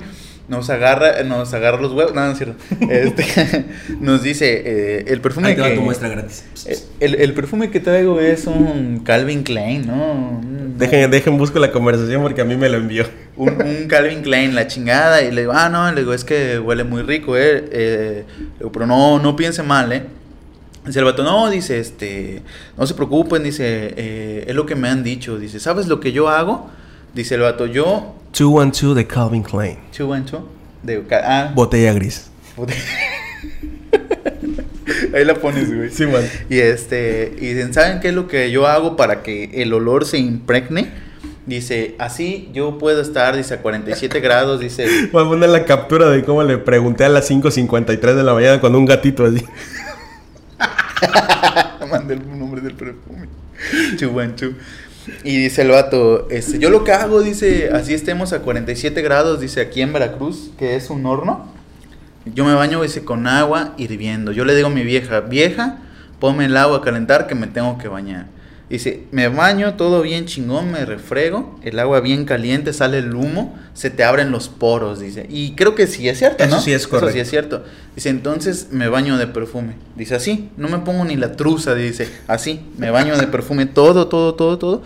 Nos 0.49 0.69
agarra, 0.71 1.21
nos 1.23 1.53
agarra 1.53 1.79
los 1.79 1.93
huevos. 1.93 2.13
No, 2.15 2.25
no 2.25 2.31
es 2.31 2.37
cierto. 2.37 2.55
Este, 2.89 3.65
nos 4.01 4.23
dice, 4.23 4.63
eh, 4.65 5.05
el 5.07 5.21
perfume 5.21 5.49
Ahí 5.49 5.55
te 5.55 5.61
va 5.61 5.69
que... 5.69 5.75
tu 5.75 5.81
muestra 5.81 6.09
gratis. 6.09 6.43
eh, 6.65 6.77
El, 6.99 7.15
el 7.15 7.33
perfume 7.33 7.69
que 7.69 7.79
traigo 7.79 8.19
es 8.19 8.47
un 8.47 9.01
Calvin 9.05 9.43
Klein, 9.43 9.85
¿no? 9.87 10.11
Un- 10.41 10.59
Dejen, 10.79 11.11
dejen 11.11 11.37
busco 11.37 11.59
la 11.59 11.71
conversación 11.71 12.21
porque 12.23 12.41
a 12.41 12.45
mí 12.45 12.55
me 12.55 12.69
lo 12.69 12.77
envió. 12.77 13.05
un, 13.37 13.49
un 13.61 13.87
Calvin 13.87 14.21
Klein, 14.21 14.55
la 14.55 14.65
chingada. 14.67 15.21
Y 15.21 15.31
le 15.31 15.41
digo, 15.41 15.53
ah, 15.53 15.69
no, 15.69 15.91
le 15.91 16.01
digo, 16.01 16.13
es 16.13 16.23
que 16.23 16.57
huele 16.57 16.83
muy 16.83 17.03
rico, 17.03 17.37
eh. 17.37 17.65
eh 17.71 18.23
le 18.53 18.57
digo, 18.59 18.71
pero 18.71 18.87
no, 18.87 19.19
no 19.19 19.35
piense 19.35 19.61
mal, 19.61 19.91
eh. 19.93 20.03
Dice 20.85 20.99
el 20.99 21.05
vato, 21.05 21.21
no, 21.23 21.49
dice, 21.51 21.79
este, 21.79 22.41
no 22.77 22.87
se 22.87 22.95
preocupen, 22.95 23.43
dice, 23.43 23.93
eh, 23.95 24.45
es 24.47 24.55
lo 24.55 24.65
que 24.65 24.75
me 24.75 24.87
han 24.89 25.03
dicho. 25.03 25.37
Dice, 25.37 25.59
¿sabes 25.59 25.87
lo 25.87 25.99
que 25.99 26.11
yo 26.13 26.29
hago? 26.29 26.71
Dice 27.13 27.35
el 27.35 27.41
vato, 27.41 27.65
yo, 27.65 28.15
212 28.37 28.95
de 28.95 29.07
Calvin 29.07 29.43
Klein. 29.43 29.77
two 29.95 30.13
and 30.13 30.29
two. 30.29 30.47
Digo, 30.83 31.03
ca- 31.07 31.21
ah, 31.23 31.51
Botella 31.53 31.93
gris. 31.93 32.29
Ahí 35.13 35.23
la 35.25 35.35
pones, 35.35 35.73
güey. 35.73 35.89
Sí, 35.89 36.05
man. 36.05 36.23
Y 36.49 36.59
este, 36.59 37.33
y 37.39 37.53
dicen, 37.53 37.73
¿saben 37.73 37.99
qué 37.99 38.09
es 38.09 38.13
lo 38.13 38.27
que 38.27 38.51
yo 38.51 38.67
hago 38.67 38.95
para 38.95 39.23
que 39.23 39.49
el 39.61 39.73
olor 39.73 40.05
se 40.05 40.17
impregne? 40.17 40.89
Dice, 41.45 41.95
así 41.99 42.49
yo 42.53 42.77
puedo 42.77 43.01
estar, 43.01 43.35
dice, 43.35 43.55
a 43.55 43.61
47 43.61 44.19
grados, 44.19 44.59
dice, 44.59 44.87
Voy 45.11 45.25
a 45.25 45.27
poner 45.27 45.49
la 45.49 45.65
captura 45.65 46.09
de 46.09 46.23
cómo 46.23 46.43
le 46.43 46.57
pregunté 46.59 47.05
a 47.05 47.09
las 47.09 47.29
5.53 47.29 47.99
de 48.13 48.23
la 48.23 48.33
mañana 48.33 48.59
cuando 48.59 48.77
un 48.77 48.85
gatito 48.85 49.25
así. 49.25 49.43
mandé 51.89 52.13
el 52.15 52.37
nombre 52.39 52.61
del 52.61 52.75
perfume. 52.75 53.27
Chubanchu. 53.97 54.53
Y 55.23 55.37
dice 55.37 55.61
el 55.61 55.69
vato, 55.69 56.29
este, 56.29 56.59
yo 56.59 56.69
lo 56.69 56.83
que 56.83 56.91
hago, 56.91 57.21
dice, 57.21 57.69
así 57.73 57.93
estemos 57.93 58.33
a 58.33 58.41
47 58.41 59.01
grados, 59.01 59.39
dice, 59.39 59.61
aquí 59.61 59.81
en 59.81 59.93
Veracruz, 59.93 60.51
que 60.57 60.75
es 60.75 60.89
un 60.89 61.05
horno. 61.05 61.51
Yo 62.25 62.45
me 62.45 62.53
baño, 62.53 62.81
dice, 62.81 63.03
con 63.03 63.27
agua 63.27 63.73
hirviendo. 63.77 64.31
Yo 64.31 64.45
le 64.45 64.55
digo 64.55 64.67
a 64.67 64.71
mi 64.71 64.83
vieja, 64.83 65.21
vieja, 65.21 65.79
ponme 66.19 66.45
el 66.45 66.57
agua 66.57 66.77
a 66.77 66.81
calentar 66.81 67.27
que 67.27 67.35
me 67.35 67.47
tengo 67.47 67.77
que 67.77 67.87
bañar. 67.87 68.27
Dice, 68.69 69.05
me 69.11 69.27
baño, 69.29 69.73
todo 69.75 70.03
bien 70.03 70.25
chingón, 70.27 70.71
me 70.71 70.85
refrego, 70.85 71.59
el 71.63 71.79
agua 71.79 72.01
bien 72.01 72.25
caliente, 72.25 72.71
sale 72.71 72.99
el 72.99 73.15
humo, 73.15 73.57
se 73.73 73.89
te 73.89 74.03
abren 74.03 74.29
los 74.29 74.47
poros, 74.47 74.99
dice. 74.99 75.25
Y 75.27 75.53
creo 75.55 75.73
que 75.73 75.87
sí 75.87 76.07
es 76.07 76.19
cierto, 76.19 76.43
Eso 76.43 76.55
¿no? 76.57 76.61
sí 76.61 76.71
es 76.71 76.81
Eso 76.81 76.89
correcto. 76.91 77.13
sí 77.13 77.19
es 77.19 77.29
cierto. 77.31 77.63
Dice, 77.95 78.09
entonces 78.09 78.67
me 78.71 78.87
baño 78.87 79.17
de 79.17 79.25
perfume. 79.25 79.73
Dice, 79.95 80.13
así, 80.13 80.49
no 80.55 80.67
me 80.69 80.77
pongo 80.79 81.03
ni 81.03 81.15
la 81.15 81.35
truza, 81.35 81.73
dice, 81.73 82.07
así, 82.27 82.61
me 82.77 82.91
baño 82.91 83.17
de 83.17 83.25
perfume, 83.25 83.65
todo, 83.65 84.07
todo, 84.07 84.35
todo, 84.35 84.59
todo. 84.59 84.83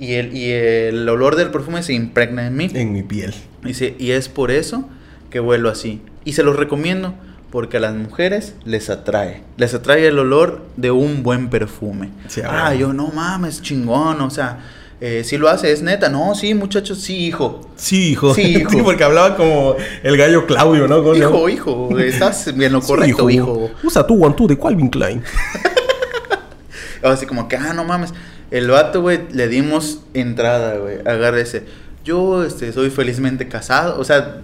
Y 0.00 0.14
el, 0.14 0.34
y 0.34 0.50
el 0.50 1.06
olor 1.08 1.36
del 1.36 1.50
perfume 1.50 1.82
se 1.82 1.92
impregna 1.92 2.46
en 2.46 2.56
mí. 2.56 2.70
En 2.72 2.92
mi 2.94 3.02
piel. 3.02 3.34
Dice, 3.62 3.94
y 3.98 4.12
es 4.12 4.30
por 4.30 4.50
eso 4.50 4.88
que 5.28 5.40
vuelo 5.40 5.68
así. 5.68 6.00
Y 6.24 6.32
se 6.32 6.42
los 6.42 6.56
recomiendo 6.56 7.14
porque 7.50 7.76
a 7.76 7.80
las 7.80 7.94
mujeres 7.94 8.54
les 8.64 8.90
atrae. 8.90 9.42
Les 9.56 9.74
atrae 9.74 10.06
el 10.06 10.18
olor 10.18 10.62
de 10.76 10.90
un 10.90 11.22
buen 11.22 11.48
perfume. 11.48 12.10
Sí, 12.28 12.42
ah, 12.44 12.74
yo 12.74 12.92
no 12.92 13.08
mames, 13.08 13.62
chingón. 13.62 14.20
O 14.20 14.30
sea, 14.30 14.58
eh, 15.00 15.22
si 15.24 15.36
lo 15.36 15.48
hace, 15.48 15.72
es 15.72 15.82
neta. 15.82 16.08
No, 16.08 16.34
sí, 16.34 16.54
muchachos, 16.54 17.00
sí, 17.00 17.26
hijo. 17.26 17.68
Sí, 17.76 18.10
hijo. 18.10 18.34
Sí, 18.34 18.56
hijo. 18.60 18.84
porque 18.84 19.04
hablaba 19.04 19.36
como 19.36 19.76
el 20.02 20.16
gallo 20.16 20.46
Claudio, 20.46 20.88
¿no? 20.88 21.14
Hijo, 21.14 21.48
hijo, 21.48 21.98
estás 21.98 22.46
en 22.48 22.72
lo 22.72 22.80
Sí, 22.80 22.88
correcto, 22.88 23.30
hijo. 23.30 23.70
Usa 23.82 24.06
tu 24.06 24.16
guantú 24.16 24.46
de 24.46 24.58
Calvin 24.58 24.88
Klein. 24.88 25.22
Así 27.02 27.26
como 27.26 27.46
que, 27.46 27.56
ah, 27.56 27.72
no 27.74 27.84
mames. 27.84 28.12
El 28.50 28.68
vato, 28.68 29.02
güey, 29.02 29.20
le 29.32 29.48
dimos 29.48 30.00
entrada, 30.14 30.76
güey. 30.76 30.98
Agárrese. 31.06 31.64
Yo, 32.04 32.44
este, 32.44 32.72
soy 32.72 32.90
felizmente 32.90 33.48
casado. 33.48 34.00
O 34.00 34.04
sea, 34.04 34.38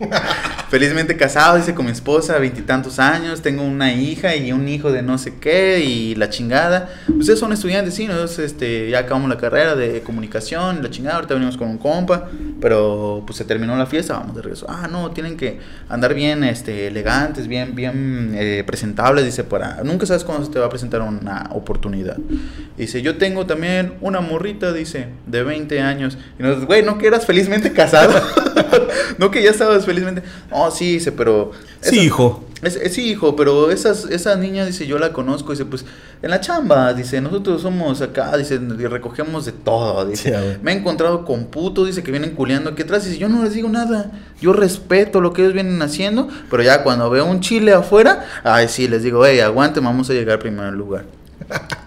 felizmente 0.72 1.18
casado, 1.18 1.58
dice, 1.58 1.74
con 1.74 1.84
mi 1.84 1.92
esposa, 1.92 2.38
veintitantos 2.38 2.98
años. 2.98 3.42
Tengo 3.42 3.62
una 3.62 3.92
hija 3.92 4.34
y 4.36 4.52
un 4.52 4.66
hijo 4.68 4.90
de 4.90 5.02
no 5.02 5.18
sé 5.18 5.34
qué 5.38 5.80
y 5.80 6.14
la 6.14 6.30
chingada. 6.30 6.88
Ustedes 7.08 7.38
son 7.38 7.52
estudiantes, 7.52 7.92
sí, 7.92 8.06
nosotros, 8.06 8.38
este, 8.38 8.88
ya 8.88 9.00
acabamos 9.00 9.28
la 9.28 9.36
carrera 9.36 9.76
de 9.76 10.00
comunicación, 10.00 10.82
la 10.82 10.88
chingada. 10.88 11.16
Ahorita 11.16 11.34
venimos 11.34 11.58
con 11.58 11.68
un 11.68 11.76
compa, 11.76 12.30
pero 12.58 13.22
pues 13.26 13.36
se 13.36 13.44
terminó 13.44 13.76
la 13.76 13.84
fiesta, 13.84 14.14
vamos 14.14 14.34
de 14.34 14.40
regreso. 14.40 14.64
Ah, 14.66 14.88
no, 14.90 15.10
tienen 15.10 15.36
que 15.36 15.60
andar 15.90 16.14
bien, 16.14 16.42
este, 16.42 16.86
elegantes, 16.86 17.48
bien, 17.48 17.74
bien 17.74 18.32
eh, 18.34 18.64
presentables, 18.66 19.26
dice, 19.26 19.44
para... 19.44 19.84
Nunca 19.84 20.06
sabes 20.06 20.24
cuándo 20.24 20.46
se 20.46 20.52
te 20.52 20.58
va 20.58 20.64
a 20.64 20.70
presentar 20.70 21.02
una 21.02 21.50
oportunidad. 21.50 22.16
Dice, 22.78 23.02
yo 23.02 23.18
tengo 23.18 23.44
también 23.44 23.92
una 24.00 24.22
morrita, 24.22 24.72
dice, 24.72 25.08
de 25.26 25.42
20 25.42 25.82
años. 25.82 26.16
Y 26.38 26.42
nosotros, 26.42 26.66
güey, 26.66 26.82
¿no 26.82 26.96
que 26.96 27.08
eras 27.08 27.26
felizmente 27.26 27.74
casado? 27.74 28.18
¿No 29.18 29.30
que 29.30 29.42
ya 29.42 29.50
estabas 29.50 29.84
felizmente? 29.84 30.22
No, 30.64 30.70
sí, 30.70 30.92
dice, 30.94 31.12
pero... 31.12 31.50
Sí, 31.80 31.96
esa- 31.96 32.04
hijo. 32.04 32.44
es- 32.62 32.76
es- 32.76 32.92
sí, 32.94 33.10
hijo, 33.10 33.34
pero 33.36 33.70
esas, 33.70 34.04
esa 34.04 34.36
niña, 34.36 34.64
dice, 34.64 34.86
yo 34.86 34.98
la 34.98 35.12
conozco, 35.12 35.50
dice, 35.52 35.64
pues, 35.64 35.84
en 36.22 36.30
la 36.30 36.40
chamba, 36.40 36.94
dice, 36.94 37.20
nosotros 37.20 37.62
somos 37.62 38.00
acá, 38.02 38.36
dice, 38.36 38.54
y 38.54 38.86
recogemos 38.86 39.44
de 39.44 39.52
todo, 39.52 40.04
dice. 40.06 40.30
Sí. 40.30 40.58
Me 40.62 40.72
he 40.72 40.76
encontrado 40.76 41.24
con 41.24 41.46
putos, 41.46 41.86
dice, 41.88 42.02
que 42.04 42.10
vienen 42.12 42.30
culeando 42.36 42.70
aquí 42.70 42.82
atrás, 42.82 43.04
dice, 43.04 43.18
yo 43.18 43.28
no 43.28 43.42
les 43.42 43.54
digo 43.54 43.68
nada, 43.68 44.12
yo 44.40 44.52
respeto 44.52 45.20
lo 45.20 45.32
que 45.32 45.42
ellos 45.42 45.54
vienen 45.54 45.82
haciendo, 45.82 46.28
pero 46.50 46.62
ya 46.62 46.84
cuando 46.84 47.10
veo 47.10 47.24
un 47.26 47.40
chile 47.40 47.72
afuera, 47.72 48.24
ay, 48.44 48.68
sí, 48.68 48.86
les 48.86 49.02
digo, 49.02 49.26
hey, 49.26 49.40
aguante, 49.40 49.80
vamos 49.80 50.08
a 50.10 50.12
llegar 50.12 50.38
primero 50.38 50.68
al 50.68 50.76
lugar. 50.76 51.04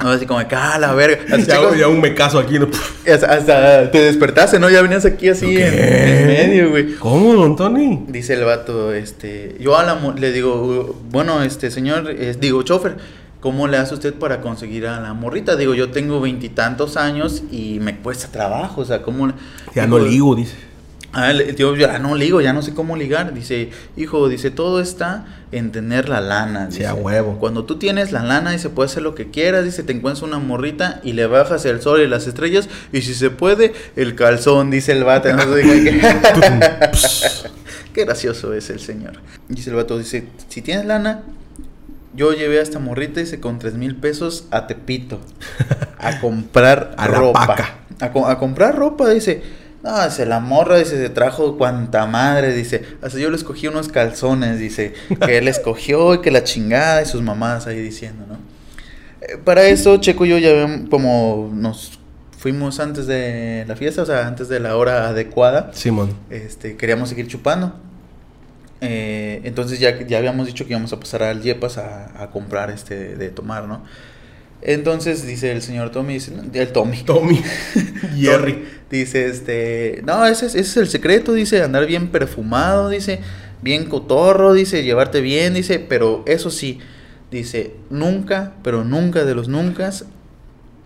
No, 0.03 0.09
así 0.09 0.25
como, 0.25 0.39
ah, 0.39 0.77
la 0.79 0.93
verga. 0.93 1.19
Así, 1.33 1.45
Ya, 1.45 1.57
chicos, 1.57 1.77
ya 1.77 1.87
un 1.87 2.01
mecazo 2.01 2.39
aquí. 2.39 2.59
¿no? 2.59 2.67
hasta, 3.11 3.33
hasta 3.33 3.91
te 3.91 4.01
despertaste, 4.01 4.59
¿no? 4.59 4.69
Ya 4.69 4.81
venías 4.81 5.05
aquí 5.05 5.29
así 5.29 5.57
en, 5.57 5.73
en 5.73 6.27
medio, 6.27 6.69
güey. 6.69 6.95
¿Cómo, 6.95 7.33
don 7.33 7.55
Tony? 7.55 8.03
Dice 8.07 8.33
el 8.33 8.43
vato, 8.43 8.93
este, 8.93 9.55
yo 9.59 9.77
a 9.77 9.83
la 9.83 9.95
le 10.15 10.31
digo, 10.31 10.95
bueno, 11.09 11.41
este 11.43 11.71
señor, 11.71 12.09
eh, 12.09 12.35
digo, 12.39 12.61
chofer, 12.63 12.97
¿cómo 13.39 13.67
le 13.67 13.77
hace 13.77 13.93
usted 13.93 14.13
para 14.13 14.41
conseguir 14.41 14.87
a 14.87 14.99
la 14.99 15.13
morrita? 15.13 15.55
Digo, 15.55 15.73
yo 15.73 15.89
tengo 15.89 16.19
veintitantos 16.19 16.97
años 16.97 17.43
y 17.51 17.79
me 17.79 17.97
cuesta 17.97 18.27
trabajo, 18.27 18.81
o 18.81 18.85
sea, 18.85 19.01
¿cómo? 19.01 19.27
le-?" 19.27 19.33
Ya 19.73 19.87
no 19.87 19.99
ligo, 19.99 20.35
dice. 20.35 20.55
Ah, 21.17 21.31
yo 21.31 21.77
ya 21.77 21.97
no 21.97 22.13
ligo, 22.13 22.41
ya 22.41 22.51
no 22.51 22.61
sé 22.61 22.73
cómo 22.73 22.97
ligar. 22.97 23.33
Dice, 23.33 23.69
hijo, 23.95 24.27
dice, 24.27 24.51
todo 24.51 24.81
está 24.81 25.25
en 25.57 25.71
tener 25.71 26.09
la 26.09 26.21
lana. 26.21 26.69
Sí, 26.69 26.79
dice. 26.79 26.87
a 26.87 26.93
huevo. 26.93 27.37
Cuando 27.39 27.65
tú 27.65 27.77
tienes 27.79 28.11
la 28.11 28.21
lana, 28.23 28.51
dice, 28.51 28.69
puedes 28.69 28.91
hacer 28.91 29.03
lo 29.03 29.15
que 29.15 29.29
quieras. 29.31 29.63
Dice, 29.65 29.83
te 29.83 29.93
encuentras 29.93 30.21
una 30.23 30.37
morrita 30.39 30.99
y 31.03 31.13
le 31.13 31.25
bajas 31.27 31.65
el 31.65 31.81
sol 31.81 32.01
y 32.01 32.07
las 32.07 32.27
estrellas. 32.27 32.67
Y 32.91 33.01
si 33.01 33.13
se 33.13 33.29
puede, 33.29 33.73
el 33.95 34.15
calzón, 34.15 34.69
dice 34.71 34.91
el 34.91 35.03
vato. 35.03 35.29
Dije, 35.55 35.99
Qué 37.93 38.03
gracioso 38.05 38.53
es 38.53 38.69
el 38.69 38.79
señor. 38.79 39.13
Dice 39.47 39.69
el 39.69 39.75
vato, 39.77 39.97
dice, 39.97 40.27
si 40.49 40.61
tienes 40.61 40.85
lana, 40.85 41.23
yo 42.13 42.33
llevé 42.33 42.59
a 42.59 42.61
esta 42.61 42.79
morrita, 42.79 43.19
dice, 43.21 43.39
con 43.39 43.59
tres 43.59 43.75
mil 43.75 43.95
pesos 43.95 44.45
a 44.51 44.67
Tepito. 44.67 45.19
A 45.97 46.19
comprar 46.19 46.93
A 46.97 47.07
la 47.07 47.17
ropa. 47.17 47.47
paca. 47.47 47.75
A, 48.01 48.11
co- 48.11 48.27
a 48.27 48.37
comprar 48.37 48.75
ropa, 48.75 49.09
dice. 49.09 49.41
No, 49.85 50.03
dice, 50.03 50.25
la 50.25 50.39
morra, 50.39 50.77
dice, 50.79 50.97
se 50.97 51.09
trajo 51.09 51.57
cuanta 51.57 52.05
madre, 52.07 52.53
dice. 52.53 52.83
Hasta 53.03 53.19
yo 53.19 53.29
le 53.29 53.35
escogí 53.37 53.67
unos 53.67 53.87
calzones, 53.89 54.57
dice, 54.59 54.93
que 55.23 55.37
él 55.37 55.47
escogió 55.47 56.15
y 56.15 56.21
que 56.21 56.31
la 56.31 56.43
chingada 56.43 57.03
y 57.03 57.05
sus 57.05 57.21
mamás 57.21 57.67
ahí 57.67 57.79
diciendo, 57.79 58.25
¿no? 58.27 58.37
Eh, 59.21 59.37
para 59.43 59.63
eso, 59.65 59.97
Checo 59.97 60.25
y 60.25 60.29
yo 60.29 60.37
ya 60.39 60.49
habíamos- 60.49 60.89
como 60.89 61.51
nos 61.53 61.99
fuimos 62.37 62.79
antes 62.79 63.05
de 63.07 63.63
la 63.67 63.75
fiesta, 63.75 64.01
o 64.01 64.05
sea, 64.05 64.25
antes 64.27 64.49
de 64.49 64.59
la 64.59 64.75
hora 64.75 65.07
adecuada, 65.09 65.69
Simón. 65.73 66.15
este, 66.31 66.75
queríamos 66.77 67.09
seguir 67.09 67.27
chupando. 67.27 67.73
Eh, 68.81 69.41
entonces 69.45 69.79
ya, 69.79 70.05
ya 70.05 70.17
habíamos 70.17 70.47
dicho 70.47 70.65
que 70.65 70.71
íbamos 70.71 70.91
a 70.93 70.99
pasar 70.99 71.23
al 71.23 71.41
Yepas 71.41 71.77
a, 71.77 72.21
a 72.21 72.29
comprar 72.31 72.69
este 72.71 73.15
de 73.15 73.29
tomar, 73.29 73.65
¿no? 73.67 73.83
Entonces 74.61 75.25
dice 75.25 75.51
el 75.51 75.61
señor 75.61 75.91
Tommy, 75.91 76.13
dice, 76.13 76.31
no, 76.31 76.43
el 76.51 76.71
Tommy. 76.71 77.03
Tommy. 77.03 77.41
Jerry. 78.17 78.65
Dice, 78.89 79.27
este, 79.27 80.01
no, 80.05 80.25
ese 80.25 80.45
es, 80.45 80.55
ese 80.55 80.69
es 80.69 80.77
el 80.77 80.87
secreto, 80.87 81.33
dice, 81.33 81.61
andar 81.61 81.85
bien 81.85 82.09
perfumado, 82.09 82.89
dice, 82.89 83.19
bien 83.61 83.85
cotorro, 83.85 84.53
dice, 84.53 84.83
llevarte 84.83 85.21
bien, 85.21 85.53
dice, 85.55 85.79
pero 85.79 86.23
eso 86.27 86.51
sí, 86.51 86.79
dice, 87.31 87.75
nunca, 87.89 88.53
pero 88.63 88.83
nunca 88.83 89.25
de 89.25 89.35
los 89.35 89.47
nunca, 89.47 89.91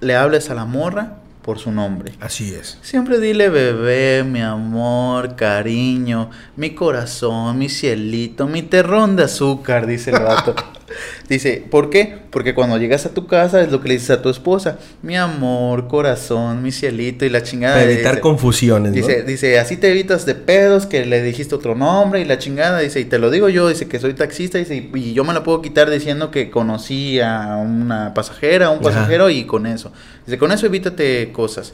le 0.01 0.15
hables 0.15 0.49
a 0.49 0.55
la 0.55 0.65
morra 0.65 1.17
por 1.41 1.59
su 1.59 1.72
nombre. 1.72 2.13
Así 2.20 2.53
es. 2.53 2.78
Siempre 2.82 3.20
dile 3.20 3.49
bebé, 3.49 4.24
mi 4.24 4.41
amor, 4.41 5.36
cariño, 5.36 6.30
mi 6.55 6.76
corazón, 6.76 7.57
mi 7.57 7.70
cielito, 7.70 8.47
mi 8.47 8.61
terrón 8.61 9.15
de 9.15 9.24
azúcar, 9.24 9.88
dice 9.88 10.11
el 10.11 10.24
vato. 10.24 10.55
dice, 11.28 11.64
¿por 11.70 11.90
qué? 11.90 12.18
Porque 12.30 12.54
cuando 12.54 12.78
llegas 12.78 13.06
a 13.06 13.14
tu 13.14 13.28
casa 13.28 13.62
es 13.62 13.72
lo 13.72 13.82
que 13.82 13.90
le 13.90 13.94
dices 13.96 14.12
a 14.12 14.22
tu 14.22 14.30
esposa, 14.30 14.80
mi 15.02 15.16
amor, 15.16 15.88
corazón, 15.88 16.62
mi 16.62 16.72
cielito 16.72 17.26
y 17.26 17.30
la 17.30 17.44
chingada. 17.44 17.76
Para 17.76 17.92
evitar 17.92 18.14
dice, 18.14 18.22
confusiones, 18.22 18.92
¿no? 18.92 18.96
Dice, 18.96 19.24
dice, 19.24 19.60
así 19.60 19.78
te 19.78 19.90
evitas 19.90 20.26
de 20.26 20.36
pedos 20.36 20.86
que 20.86 21.06
le 21.06 21.22
dijiste 21.22 21.56
otro 21.56 21.76
nombre 21.76 22.22
y 22.22 22.26
la 22.26 22.38
chingada, 22.38 22.80
dice, 22.80 23.00
y 23.00 23.06
te 23.06 23.20
lo 23.20 23.32
digo 23.32 23.50
yo, 23.50 23.68
dice 23.68 23.88
que 23.88 24.00
soy 24.00 24.14
taxista, 24.14 24.58
dice, 24.58 24.90
y, 24.94 25.14
yo 25.14 25.24
me 25.24 25.34
la 25.34 25.44
puedo 25.44 25.62
quitar 25.62 25.90
diciendo 25.90 26.32
que 26.32 26.50
conocí 26.50 27.20
a 27.20 27.58
una 27.58 28.14
pasajera, 28.14 28.68
a 28.68 28.70
un 28.70 28.80
Ajá. 28.80 28.84
pasajero 28.84 29.30
y 29.30 29.46
con 29.46 29.66
eso. 29.66 29.92
Dice, 30.26 30.38
con 30.38 30.52
eso 30.52 30.66
evítate 30.66 31.32
cosas. 31.32 31.74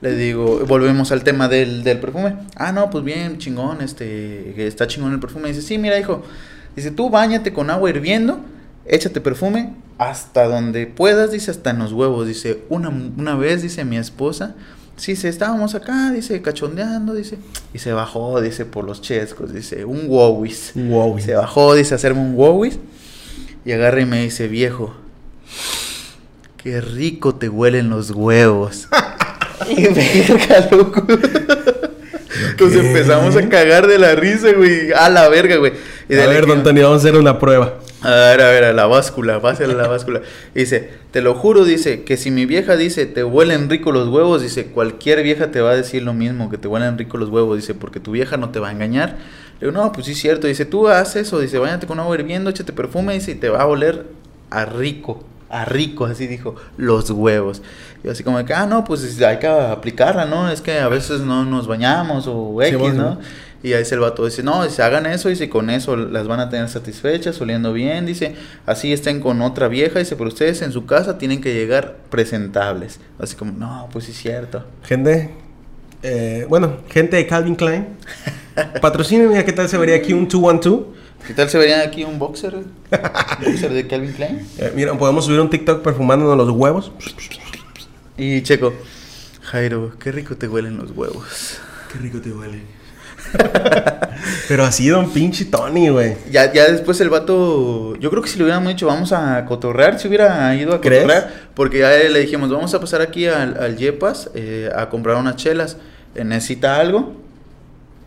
Le 0.00 0.14
digo, 0.14 0.64
volvemos 0.66 1.12
al 1.12 1.22
tema 1.24 1.46
del, 1.48 1.84
del 1.84 1.98
perfume. 1.98 2.34
Ah, 2.56 2.72
no, 2.72 2.88
pues 2.88 3.04
bien, 3.04 3.36
chingón, 3.36 3.82
este, 3.82 4.66
está 4.66 4.86
chingón 4.86 5.12
el 5.12 5.20
perfume. 5.20 5.48
Dice, 5.48 5.60
sí, 5.60 5.76
mira, 5.76 5.98
hijo, 5.98 6.24
dice, 6.76 6.90
tú 6.90 7.10
bañate 7.10 7.52
con 7.52 7.70
agua 7.70 7.90
hirviendo, 7.90 8.40
échate 8.86 9.20
perfume 9.20 9.74
hasta 10.00 10.46
donde 10.46 10.86
puedas, 10.86 11.30
dice, 11.30 11.50
hasta 11.50 11.70
en 11.70 11.78
los 11.78 11.92
huevos. 11.92 12.26
Dice, 12.26 12.62
una, 12.70 12.88
una 12.88 13.34
vez, 13.36 13.60
dice 13.60 13.84
mi 13.84 13.98
esposa, 13.98 14.54
sí, 14.96 15.14
se 15.14 15.28
estábamos 15.28 15.74
acá, 15.74 16.10
dice, 16.10 16.40
cachondeando, 16.40 17.12
dice, 17.12 17.36
y 17.74 17.78
se 17.80 17.92
bajó, 17.92 18.40
dice, 18.40 18.64
por 18.64 18.84
los 18.84 19.02
chescos, 19.02 19.52
dice, 19.52 19.84
un 19.84 20.06
wowis. 20.08 20.72
Wow. 20.74 21.18
Se 21.20 21.34
bajó, 21.34 21.74
dice, 21.74 21.94
a 21.94 21.96
hacerme 21.96 22.22
un 22.22 22.34
wowis. 22.34 22.78
Y 23.64 23.72
agarra 23.72 24.00
y 24.00 24.06
me 24.06 24.22
dice, 24.22 24.48
viejo, 24.48 24.94
qué 26.56 26.80
rico 26.80 27.34
te 27.34 27.50
huelen 27.50 27.90
los 27.90 28.10
huevos. 28.10 28.88
y 29.68 29.82
verga, 29.82 30.68
loco. 30.70 31.06
Entonces 32.60 32.82
¿Qué? 32.82 32.88
empezamos 32.88 33.36
a 33.36 33.48
cagar 33.48 33.86
de 33.86 33.98
la 33.98 34.14
risa, 34.14 34.52
güey. 34.52 34.92
A 34.92 35.08
la 35.08 35.30
verga, 35.30 35.56
güey. 35.56 35.72
Y 36.10 36.18
A 36.18 36.26
ver, 36.26 36.46
don 36.46 36.62
Tony, 36.62 36.82
vamos 36.82 36.98
a 36.98 37.08
hacer 37.08 37.18
una 37.18 37.38
prueba. 37.38 37.78
A 38.02 38.10
ver, 38.10 38.42
a 38.42 38.50
ver, 38.50 38.64
a 38.64 38.72
la 38.74 38.86
báscula, 38.86 39.40
pásale 39.40 39.72
a 39.72 39.76
la 39.76 39.88
báscula. 39.88 40.20
Dice, 40.54 40.90
te 41.10 41.22
lo 41.22 41.34
juro, 41.34 41.64
dice, 41.64 42.02
que 42.02 42.18
si 42.18 42.30
mi 42.30 42.44
vieja 42.44 42.76
dice, 42.76 43.06
te 43.06 43.24
huelen 43.24 43.70
rico 43.70 43.92
los 43.92 44.08
huevos, 44.08 44.42
dice, 44.42 44.66
cualquier 44.66 45.22
vieja 45.22 45.50
te 45.50 45.62
va 45.62 45.70
a 45.70 45.76
decir 45.76 46.02
lo 46.02 46.12
mismo, 46.12 46.50
que 46.50 46.58
te 46.58 46.68
huelen 46.68 46.98
rico 46.98 47.16
los 47.16 47.30
huevos, 47.30 47.56
dice, 47.56 47.74
porque 47.74 47.98
tu 47.98 48.12
vieja 48.12 48.36
no 48.36 48.50
te 48.50 48.58
va 48.58 48.68
a 48.68 48.72
engañar. 48.72 49.16
Le 49.60 49.68
digo, 49.68 49.72
no, 49.72 49.90
pues 49.92 50.04
sí 50.06 50.12
es 50.12 50.18
cierto, 50.18 50.46
dice, 50.46 50.66
tú 50.66 50.88
haces 50.88 51.28
eso, 51.28 51.40
dice, 51.40 51.58
váyate 51.58 51.86
con 51.86 51.98
agua 51.98 52.14
hirviendo, 52.14 52.50
échate 52.50 52.74
perfume, 52.74 53.14
dice, 53.14 53.30
y 53.32 53.34
te 53.36 53.48
va 53.48 53.62
a 53.62 53.66
oler 53.66 54.04
a 54.50 54.66
rico, 54.66 55.24
a 55.50 55.64
rico, 55.64 56.06
así 56.06 56.26
dijo, 56.26 56.54
los 56.76 57.10
huevos. 57.10 57.60
Y 58.04 58.08
así 58.08 58.22
como 58.22 58.42
que, 58.44 58.54
ah, 58.54 58.66
no, 58.66 58.84
pues 58.84 59.20
hay 59.20 59.38
que 59.38 59.48
aplicarla, 59.48 60.24
¿no? 60.24 60.50
Es 60.50 60.60
que 60.60 60.78
a 60.78 60.88
veces 60.88 61.20
no 61.20 61.44
nos 61.44 61.66
bañamos 61.66 62.26
o 62.28 62.62
X, 62.62 62.78
bueno, 62.78 63.02
¿no? 63.02 63.18
Y 63.62 63.74
ahí 63.74 63.84
se 63.84 63.94
el 63.94 64.00
vato 64.00 64.24
dice, 64.24 64.42
no, 64.42 64.64
dice, 64.64 64.82
hagan 64.82 65.04
eso, 65.04 65.28
dice, 65.28 65.50
con 65.50 65.68
eso 65.68 65.94
las 65.94 66.26
van 66.26 66.40
a 66.40 66.48
tener 66.48 66.68
satisfechas, 66.70 67.38
oliendo 67.42 67.74
bien, 67.74 68.06
dice, 68.06 68.34
así 68.64 68.90
estén 68.90 69.20
con 69.20 69.42
otra 69.42 69.68
vieja, 69.68 69.98
dice, 69.98 70.16
pero 70.16 70.28
ustedes 70.28 70.62
en 70.62 70.72
su 70.72 70.86
casa 70.86 71.18
tienen 71.18 71.42
que 71.42 71.52
llegar 71.52 71.98
presentables. 72.08 73.00
Así 73.18 73.36
como, 73.36 73.52
no, 73.52 73.88
pues 73.92 74.06
sí 74.06 74.12
es 74.12 74.18
cierto. 74.18 74.64
Gente, 74.84 75.30
eh, 76.02 76.46
bueno, 76.48 76.78
gente 76.88 77.16
de 77.16 77.26
Calvin 77.26 77.54
Klein, 77.54 77.86
patrocínenme, 78.80 79.44
¿qué 79.44 79.52
tal 79.52 79.68
se 79.68 79.76
vería 79.76 79.96
aquí 79.96 80.14
un 80.14 80.26
212? 80.26 80.99
¿Qué 81.26 81.34
tal 81.34 81.48
se 81.48 81.58
vería 81.58 81.82
aquí 81.82 82.04
un 82.04 82.18
boxer? 82.18 82.54
¿Un 82.56 82.64
boxer 83.44 83.72
de 83.72 83.86
Calvin 83.86 84.12
Klein? 84.12 84.46
Eh, 84.58 84.72
mira, 84.74 84.94
podemos 84.94 85.24
subir 85.24 85.40
un 85.40 85.50
TikTok 85.50 85.82
perfumándonos 85.82 86.36
los 86.36 86.50
huevos. 86.50 86.92
Y 88.16 88.42
Checo, 88.42 88.72
Jairo, 89.42 89.92
qué 89.98 90.12
rico 90.12 90.36
te 90.36 90.48
huelen 90.48 90.76
los 90.76 90.90
huevos. 90.92 91.58
Qué 91.92 91.98
rico 91.98 92.20
te 92.20 92.32
huele. 92.32 92.62
Pero 94.48 94.64
así, 94.64 94.88
don 94.88 95.10
pinche 95.10 95.44
Tony, 95.44 95.88
güey. 95.88 96.16
Ya, 96.30 96.52
ya 96.52 96.70
después 96.70 97.00
el 97.00 97.10
vato, 97.10 97.94
yo 97.96 98.10
creo 98.10 98.22
que 98.22 98.28
si 98.28 98.38
le 98.38 98.44
hubiéramos 98.44 98.68
dicho 98.68 98.86
vamos 98.86 99.12
a 99.12 99.44
cotorrear, 99.44 100.00
si 100.00 100.08
hubiera 100.08 100.54
ido 100.56 100.74
a 100.74 100.80
¿Crees? 100.80 101.02
cotorrear, 101.02 101.32
porque 101.54 101.78
ya 101.78 101.90
le 101.90 102.18
dijimos 102.18 102.50
vamos 102.50 102.74
a 102.74 102.80
pasar 102.80 103.02
aquí 103.02 103.26
al, 103.26 103.56
al 103.62 103.76
Yepas 103.76 104.30
eh, 104.34 104.70
a 104.74 104.88
comprar 104.88 105.16
unas 105.16 105.36
chelas, 105.36 105.76
necesita 106.14 106.76
algo. 106.80 107.14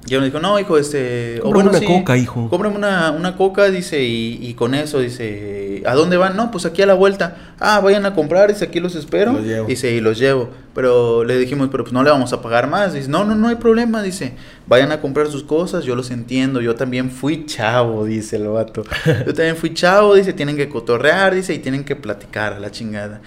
Y 0.05 0.15
él 0.15 0.19
me 0.19 0.25
dijo, 0.25 0.39
no, 0.39 0.59
hijo, 0.59 0.77
este... 0.77 1.39
o 1.41 1.51
Cómprame 1.51 1.77
una 1.77 1.87
coca, 1.87 2.17
hijo. 2.17 2.49
Cómprame 2.49 2.75
una, 2.75 3.11
una 3.11 3.37
coca, 3.37 3.69
dice, 3.69 4.03
y, 4.03 4.37
y 4.41 4.53
con 4.53 4.75
eso, 4.75 4.99
dice, 4.99 5.81
¿a 5.85 5.93
dónde 5.93 6.17
van? 6.17 6.35
No, 6.35 6.51
pues 6.51 6.65
aquí 6.65 6.81
a 6.81 6.85
la 6.85 6.93
vuelta. 6.93 7.37
Ah, 7.57 7.79
vayan 7.79 8.05
a 8.05 8.13
comprar, 8.13 8.49
dice, 8.49 8.65
aquí 8.65 8.81
los 8.81 8.95
espero. 8.95 9.31
Los 9.31 9.45
llevo. 9.45 9.67
Dice, 9.67 9.91
y 9.91 10.01
los 10.01 10.19
llevo. 10.19 10.49
Pero 10.75 11.23
le 11.23 11.37
dijimos, 11.37 11.69
pero 11.71 11.85
pues 11.85 11.93
no 11.93 12.03
le 12.03 12.09
vamos 12.09 12.33
a 12.33 12.41
pagar 12.41 12.67
más. 12.67 12.93
Dice, 12.93 13.07
no, 13.07 13.23
no, 13.23 13.35
no 13.35 13.47
hay 13.47 13.55
problema, 13.55 14.01
dice, 14.01 14.33
vayan 14.67 14.91
a 14.91 14.99
comprar 14.99 15.27
sus 15.27 15.43
cosas, 15.43 15.85
yo 15.85 15.95
los 15.95 16.11
entiendo, 16.11 16.59
yo 16.59 16.75
también 16.75 17.09
fui 17.09 17.45
chavo, 17.45 18.03
dice 18.03 18.35
el 18.35 18.49
vato. 18.49 18.83
Yo 19.05 19.33
también 19.33 19.55
fui 19.55 19.73
chavo, 19.73 20.15
dice, 20.15 20.33
tienen 20.33 20.57
que 20.57 20.67
cotorrear, 20.67 21.33
dice, 21.33 21.53
y 21.53 21.59
tienen 21.59 21.85
que 21.85 21.95
platicar 21.95 22.53
a 22.53 22.59
la 22.59 22.71
chingada. 22.71 23.21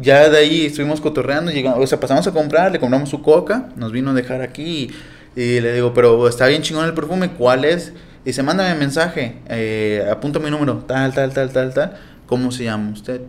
Ya 0.00 0.28
de 0.28 0.38
ahí 0.38 0.66
estuvimos 0.66 1.00
cotorreando, 1.00 1.50
llegamos, 1.50 1.80
o 1.82 1.86
sea, 1.88 1.98
pasamos 1.98 2.24
a 2.26 2.32
comprar, 2.32 2.70
le 2.70 2.78
compramos 2.78 3.08
su 3.08 3.20
coca, 3.20 3.70
nos 3.74 3.90
vino 3.90 4.12
a 4.12 4.14
dejar 4.14 4.42
aquí 4.42 4.62
y, 4.62 4.94
y 5.36 5.60
le 5.60 5.72
digo, 5.72 5.92
pero 5.94 6.28
está 6.28 6.46
bien 6.46 6.62
chingón 6.62 6.84
el 6.84 6.94
perfume, 6.94 7.30
¿cuál 7.30 7.64
es? 7.64 7.92
Dice, 8.24 8.42
mándame 8.42 8.74
mensaje, 8.74 9.36
eh, 9.48 10.06
apunta 10.10 10.38
mi 10.38 10.50
número, 10.50 10.84
tal, 10.86 11.12
tal, 11.12 11.32
tal, 11.32 11.50
tal, 11.50 11.74
tal. 11.74 11.96
¿Cómo 12.26 12.50
se 12.52 12.64
llama 12.64 12.90
usted? 12.92 13.20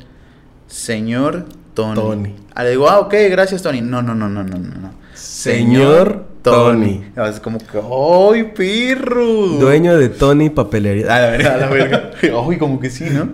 Señor 0.67 1.45
Tony. 1.73 1.95
Tony. 1.95 2.35
Ah, 2.53 2.63
le 2.63 2.71
digo, 2.71 2.89
ah, 2.89 2.99
ok, 2.99 3.13
gracias, 3.29 3.61
Tony. 3.61 3.81
No, 3.81 4.01
no, 4.01 4.15
no, 4.15 4.29
no, 4.29 4.43
no, 4.43 4.57
no. 4.57 4.93
Señor 5.13 6.25
Tony. 6.41 7.05
Es 7.15 7.39
como 7.39 7.57
que, 7.57 7.77
¡ay, 7.77 8.51
pirro! 8.55 9.47
Dueño 9.59 9.97
de 9.97 10.09
Tony 10.09 10.49
Papelería. 10.49 11.13
A 11.13 11.29
ver. 11.31 11.47
A 11.47 11.57
la 11.57 11.67
verga. 11.67 12.11
Ay, 12.21 12.57
como 12.57 12.79
que 12.79 12.89
sí, 12.89 13.05
¿no? 13.09 13.29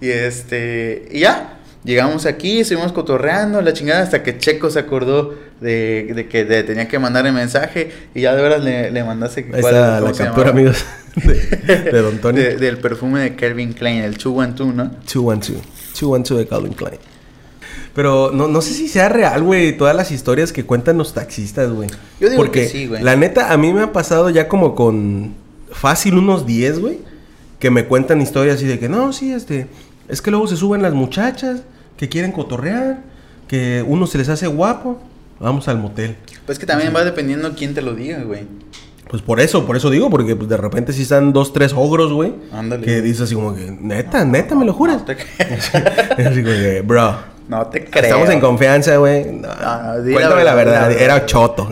Y 0.00 0.10
este, 0.10 1.08
y 1.10 1.20
ya. 1.20 1.57
Llegamos 1.88 2.26
aquí, 2.26 2.60
estuvimos 2.60 2.92
cotorreando 2.92 3.62
la 3.62 3.72
chingada 3.72 4.02
hasta 4.02 4.22
que 4.22 4.36
Checo 4.36 4.68
se 4.68 4.78
acordó 4.78 5.34
de, 5.62 6.12
de 6.14 6.28
que 6.28 6.44
de- 6.44 6.62
tenía 6.62 6.86
que 6.86 6.98
mandarle 6.98 7.32
mensaje 7.32 7.90
y 8.14 8.20
ya 8.20 8.34
de 8.36 8.42
veras 8.42 8.62
le, 8.62 8.90
le 8.90 9.04
mandaste 9.04 9.46
cuál- 9.46 9.62
cómo 9.62 9.72
la 9.72 10.12
captura, 10.12 10.50
amigos. 10.50 10.84
De, 11.16 11.34
de 11.90 12.02
Don 12.02 12.18
Tony. 12.18 12.38
De- 12.40 12.56
del 12.58 12.76
perfume 12.76 13.20
de 13.20 13.34
Calvin 13.36 13.72
Klein, 13.72 14.02
el 14.02 14.18
Chu 14.18 14.38
One 14.38 14.52
Two, 14.52 14.66
¿no? 14.72 14.84
212. 14.84 15.54
212 15.98 16.34
de 16.34 16.46
Calvin 16.46 16.74
Klein. 16.74 16.98
Pero 17.94 18.30
no, 18.34 18.48
no 18.48 18.60
sé 18.60 18.74
si 18.74 18.86
sea 18.86 19.08
real, 19.08 19.42
güey, 19.42 19.74
todas 19.76 19.96
las 19.96 20.10
historias 20.10 20.52
que 20.52 20.64
cuentan 20.64 20.98
los 20.98 21.14
taxistas, 21.14 21.70
güey. 21.72 21.88
Yo 22.20 22.28
digo 22.28 22.40
Porque 22.42 22.64
que 22.64 22.68
sí, 22.68 22.86
güey. 22.86 23.02
La 23.02 23.16
neta, 23.16 23.50
a 23.50 23.56
mí 23.56 23.72
me 23.72 23.80
ha 23.80 23.92
pasado 23.92 24.28
ya 24.28 24.46
como 24.46 24.74
con 24.74 25.34
fácil 25.72 26.18
unos 26.18 26.44
10, 26.44 26.80
güey, 26.80 26.98
que 27.58 27.70
me 27.70 27.86
cuentan 27.86 28.20
historias 28.20 28.56
así 28.56 28.66
de 28.66 28.78
que 28.78 28.90
no, 28.90 29.14
sí, 29.14 29.32
este, 29.32 29.66
es 30.08 30.20
que 30.20 30.30
luego 30.30 30.46
se 30.46 30.56
suben 30.56 30.82
las 30.82 30.92
muchachas 30.92 31.62
que 31.98 32.08
quieren 32.08 32.32
cotorrear, 32.32 33.00
que 33.46 33.84
uno 33.86 34.06
se 34.06 34.16
les 34.18 34.28
hace 34.30 34.46
guapo, 34.46 34.98
vamos 35.40 35.68
al 35.68 35.78
motel. 35.78 36.16
Pues 36.46 36.58
que 36.58 36.64
también 36.64 36.94
va 36.96 37.04
dependiendo 37.04 37.52
quién 37.54 37.74
te 37.74 37.82
lo 37.82 37.94
diga, 37.94 38.22
güey. 38.22 38.42
Pues 39.10 39.22
por 39.22 39.40
eso, 39.40 39.66
por 39.66 39.74
eso 39.76 39.88
digo, 39.90 40.10
porque 40.10 40.36
pues, 40.36 40.48
de 40.50 40.56
repente 40.58 40.92
si 40.92 41.02
están 41.02 41.32
dos, 41.32 41.52
tres 41.52 41.72
ogros, 41.74 42.12
güey, 42.12 42.34
Ándale. 42.52 42.84
que 42.84 43.00
dices 43.00 43.22
así 43.22 43.34
como 43.34 43.54
que, 43.54 43.70
neta, 43.80 44.24
neta, 44.24 44.54
me 44.54 44.64
lo 44.66 44.72
juras. 44.74 44.98
No 44.98 45.04
te, 45.06 45.12
así 46.26 46.42
como 46.42 46.54
que, 46.54 46.82
bro. 46.84 47.16
no 47.48 47.66
te 47.68 47.84
creo. 47.86 48.04
Estamos 48.04 48.28
en 48.28 48.40
confianza, 48.40 48.96
güey. 48.98 49.24
No, 49.32 49.48
Ah, 49.50 49.94
cuéntame 50.02 50.44
la 50.44 50.54
verdad, 50.54 50.92
era 50.92 51.24
choto. 51.24 51.70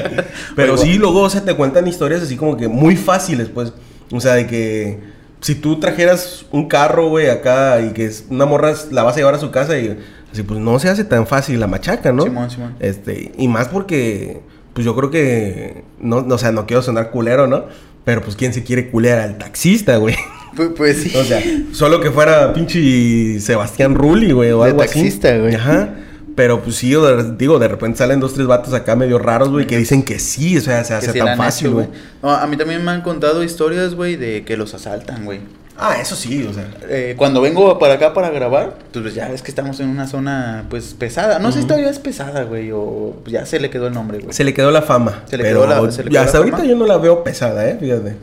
Pero 0.56 0.74
Oigo. 0.74 0.84
sí, 0.84 0.98
luego, 0.98 1.22
o 1.22 1.30
sea, 1.30 1.42
te 1.42 1.54
cuentan 1.54 1.88
historias 1.88 2.20
así 2.22 2.36
como 2.36 2.54
que 2.56 2.68
muy 2.68 2.96
fáciles, 2.96 3.48
pues. 3.48 3.72
O 4.12 4.20
sea, 4.20 4.34
de 4.34 4.46
que 4.46 4.98
si 5.44 5.54
tú 5.54 5.78
trajeras 5.78 6.46
un 6.52 6.68
carro, 6.68 7.10
güey, 7.10 7.28
acá 7.28 7.78
y 7.82 7.90
que 7.92 8.06
es 8.06 8.24
una 8.30 8.46
morra 8.46 8.72
la 8.90 9.02
vas 9.02 9.12
a 9.12 9.18
llevar 9.18 9.34
a 9.34 9.38
su 9.38 9.50
casa 9.50 9.78
y 9.78 9.94
así, 10.32 10.42
pues 10.42 10.58
no 10.58 10.78
se 10.78 10.88
hace 10.88 11.04
tan 11.04 11.26
fácil 11.26 11.60
la 11.60 11.66
machaca, 11.66 12.12
¿no? 12.12 12.22
Simón, 12.22 12.50
Simón. 12.50 12.76
Este, 12.80 13.30
y 13.36 13.46
más 13.46 13.68
porque, 13.68 14.40
pues 14.72 14.86
yo 14.86 14.96
creo 14.96 15.10
que, 15.10 15.84
no, 16.00 16.22
no, 16.22 16.36
o 16.36 16.38
sea, 16.38 16.50
no 16.50 16.64
quiero 16.64 16.80
sonar 16.80 17.10
culero, 17.10 17.46
¿no? 17.46 17.66
Pero 18.06 18.22
pues, 18.22 18.36
¿quién 18.36 18.54
se 18.54 18.64
quiere 18.64 18.88
culear 18.88 19.18
al 19.18 19.36
taxista, 19.36 19.98
güey? 19.98 20.16
Pues, 20.56 20.70
pues 20.76 21.02
sí. 21.02 21.12
O 21.16 21.24
sea, 21.24 21.42
solo 21.72 22.00
que 22.00 22.12
fuera 22.12 22.54
pinche 22.54 23.40
Sebastián 23.40 23.96
Rulli, 23.96 24.30
güey, 24.30 24.52
o 24.52 24.62
De 24.62 24.70
algo 24.70 24.78
taxista, 24.82 25.30
así. 25.30 25.40
güey. 25.40 25.54
Ajá. 25.56 25.96
Pero 26.34 26.60
pues 26.62 26.76
sí, 26.76 26.94
digo, 27.36 27.58
de 27.60 27.68
repente 27.68 27.98
salen 27.98 28.18
dos, 28.18 28.34
tres 28.34 28.46
vatos 28.46 28.74
acá 28.74 28.96
medio 28.96 29.18
raros, 29.20 29.50
güey, 29.50 29.66
que 29.66 29.76
dicen 29.76 30.02
que 30.02 30.18
sí, 30.18 30.56
o 30.58 30.60
sea, 30.60 30.82
se 30.82 30.94
hace 30.94 31.12
sí 31.12 31.18
tan 31.20 31.36
fácil, 31.38 31.70
güey. 31.70 31.86
No, 32.22 32.30
a 32.30 32.44
mí 32.48 32.56
también 32.56 32.84
me 32.84 32.90
han 32.90 33.02
contado 33.02 33.44
historias, 33.44 33.94
güey, 33.94 34.16
de 34.16 34.44
que 34.44 34.56
los 34.56 34.74
asaltan, 34.74 35.24
güey. 35.24 35.40
Ah, 35.76 35.96
eso 36.00 36.14
sí, 36.14 36.44
o 36.48 36.52
sea. 36.52 36.68
Eh, 36.88 37.14
cuando 37.16 37.40
vengo 37.40 37.78
para 37.80 37.94
acá 37.94 38.14
para 38.14 38.30
grabar, 38.30 38.76
pues 38.92 39.14
ya 39.14 39.28
ves 39.28 39.42
que 39.42 39.50
estamos 39.50 39.78
en 39.80 39.88
una 39.88 40.06
zona, 40.06 40.64
pues, 40.70 40.94
pesada. 40.94 41.38
No 41.40 41.50
sé 41.52 41.62
si 41.62 41.66
todavía 41.66 41.90
es 41.90 41.98
pesada, 41.98 42.44
güey, 42.44 42.70
o 42.72 43.16
ya 43.26 43.44
se 43.46 43.58
le 43.60 43.70
quedó 43.70 43.88
el 43.88 43.94
nombre, 43.94 44.18
güey. 44.18 44.32
Se 44.32 44.44
le 44.44 44.54
quedó 44.54 44.70
la 44.70 44.82
fama. 44.82 45.22
Se 45.26 45.36
le 45.36 45.42
pero 45.44 45.62
quedó 45.66 45.84
la- 45.86 45.90
se 45.92 46.04
le 46.04 46.10
quedó 46.10 46.20
hasta 46.20 46.32
la 46.34 46.38
ahorita 46.38 46.56
fama. 46.58 46.68
yo 46.68 46.76
no 46.76 46.86
la 46.86 46.96
veo 46.98 47.24
pesada, 47.24 47.68
eh, 47.68 47.76
fíjate. 47.78 48.16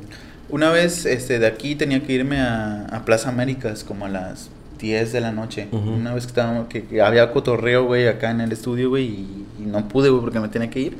Una 0.50 0.70
vez, 0.70 1.06
este, 1.06 1.40
de 1.40 1.48
aquí 1.48 1.76
tenía 1.76 2.02
que 2.04 2.12
irme 2.14 2.40
a, 2.42 2.86
a 2.92 3.04
Plaza 3.06 3.30
Américas 3.30 3.84
como 3.86 4.06
a 4.06 4.10
las 4.10 4.50
10 4.82 5.14
de 5.14 5.22
la 5.22 5.32
noche. 5.32 5.68
Ujú. 5.72 5.92
Una 5.92 6.14
vez 6.14 6.26
que 6.26 6.30
estábamos, 6.32 6.68
que, 6.68 6.84
que 6.84 7.02
había 7.02 7.32
cotorreo, 7.32 7.86
güey, 7.86 8.08
acá 8.08 8.32
en 8.32 8.42
el 8.42 8.52
estudio, 8.52 8.90
güey, 8.90 9.06
y, 9.06 9.46
y 9.60 9.66
no 9.66 9.88
pude, 9.88 10.10
güey, 10.10 10.22
porque 10.22 10.40
me 10.40 10.50
tenía 10.50 10.70
que 10.70 10.80
ir. 10.80 10.98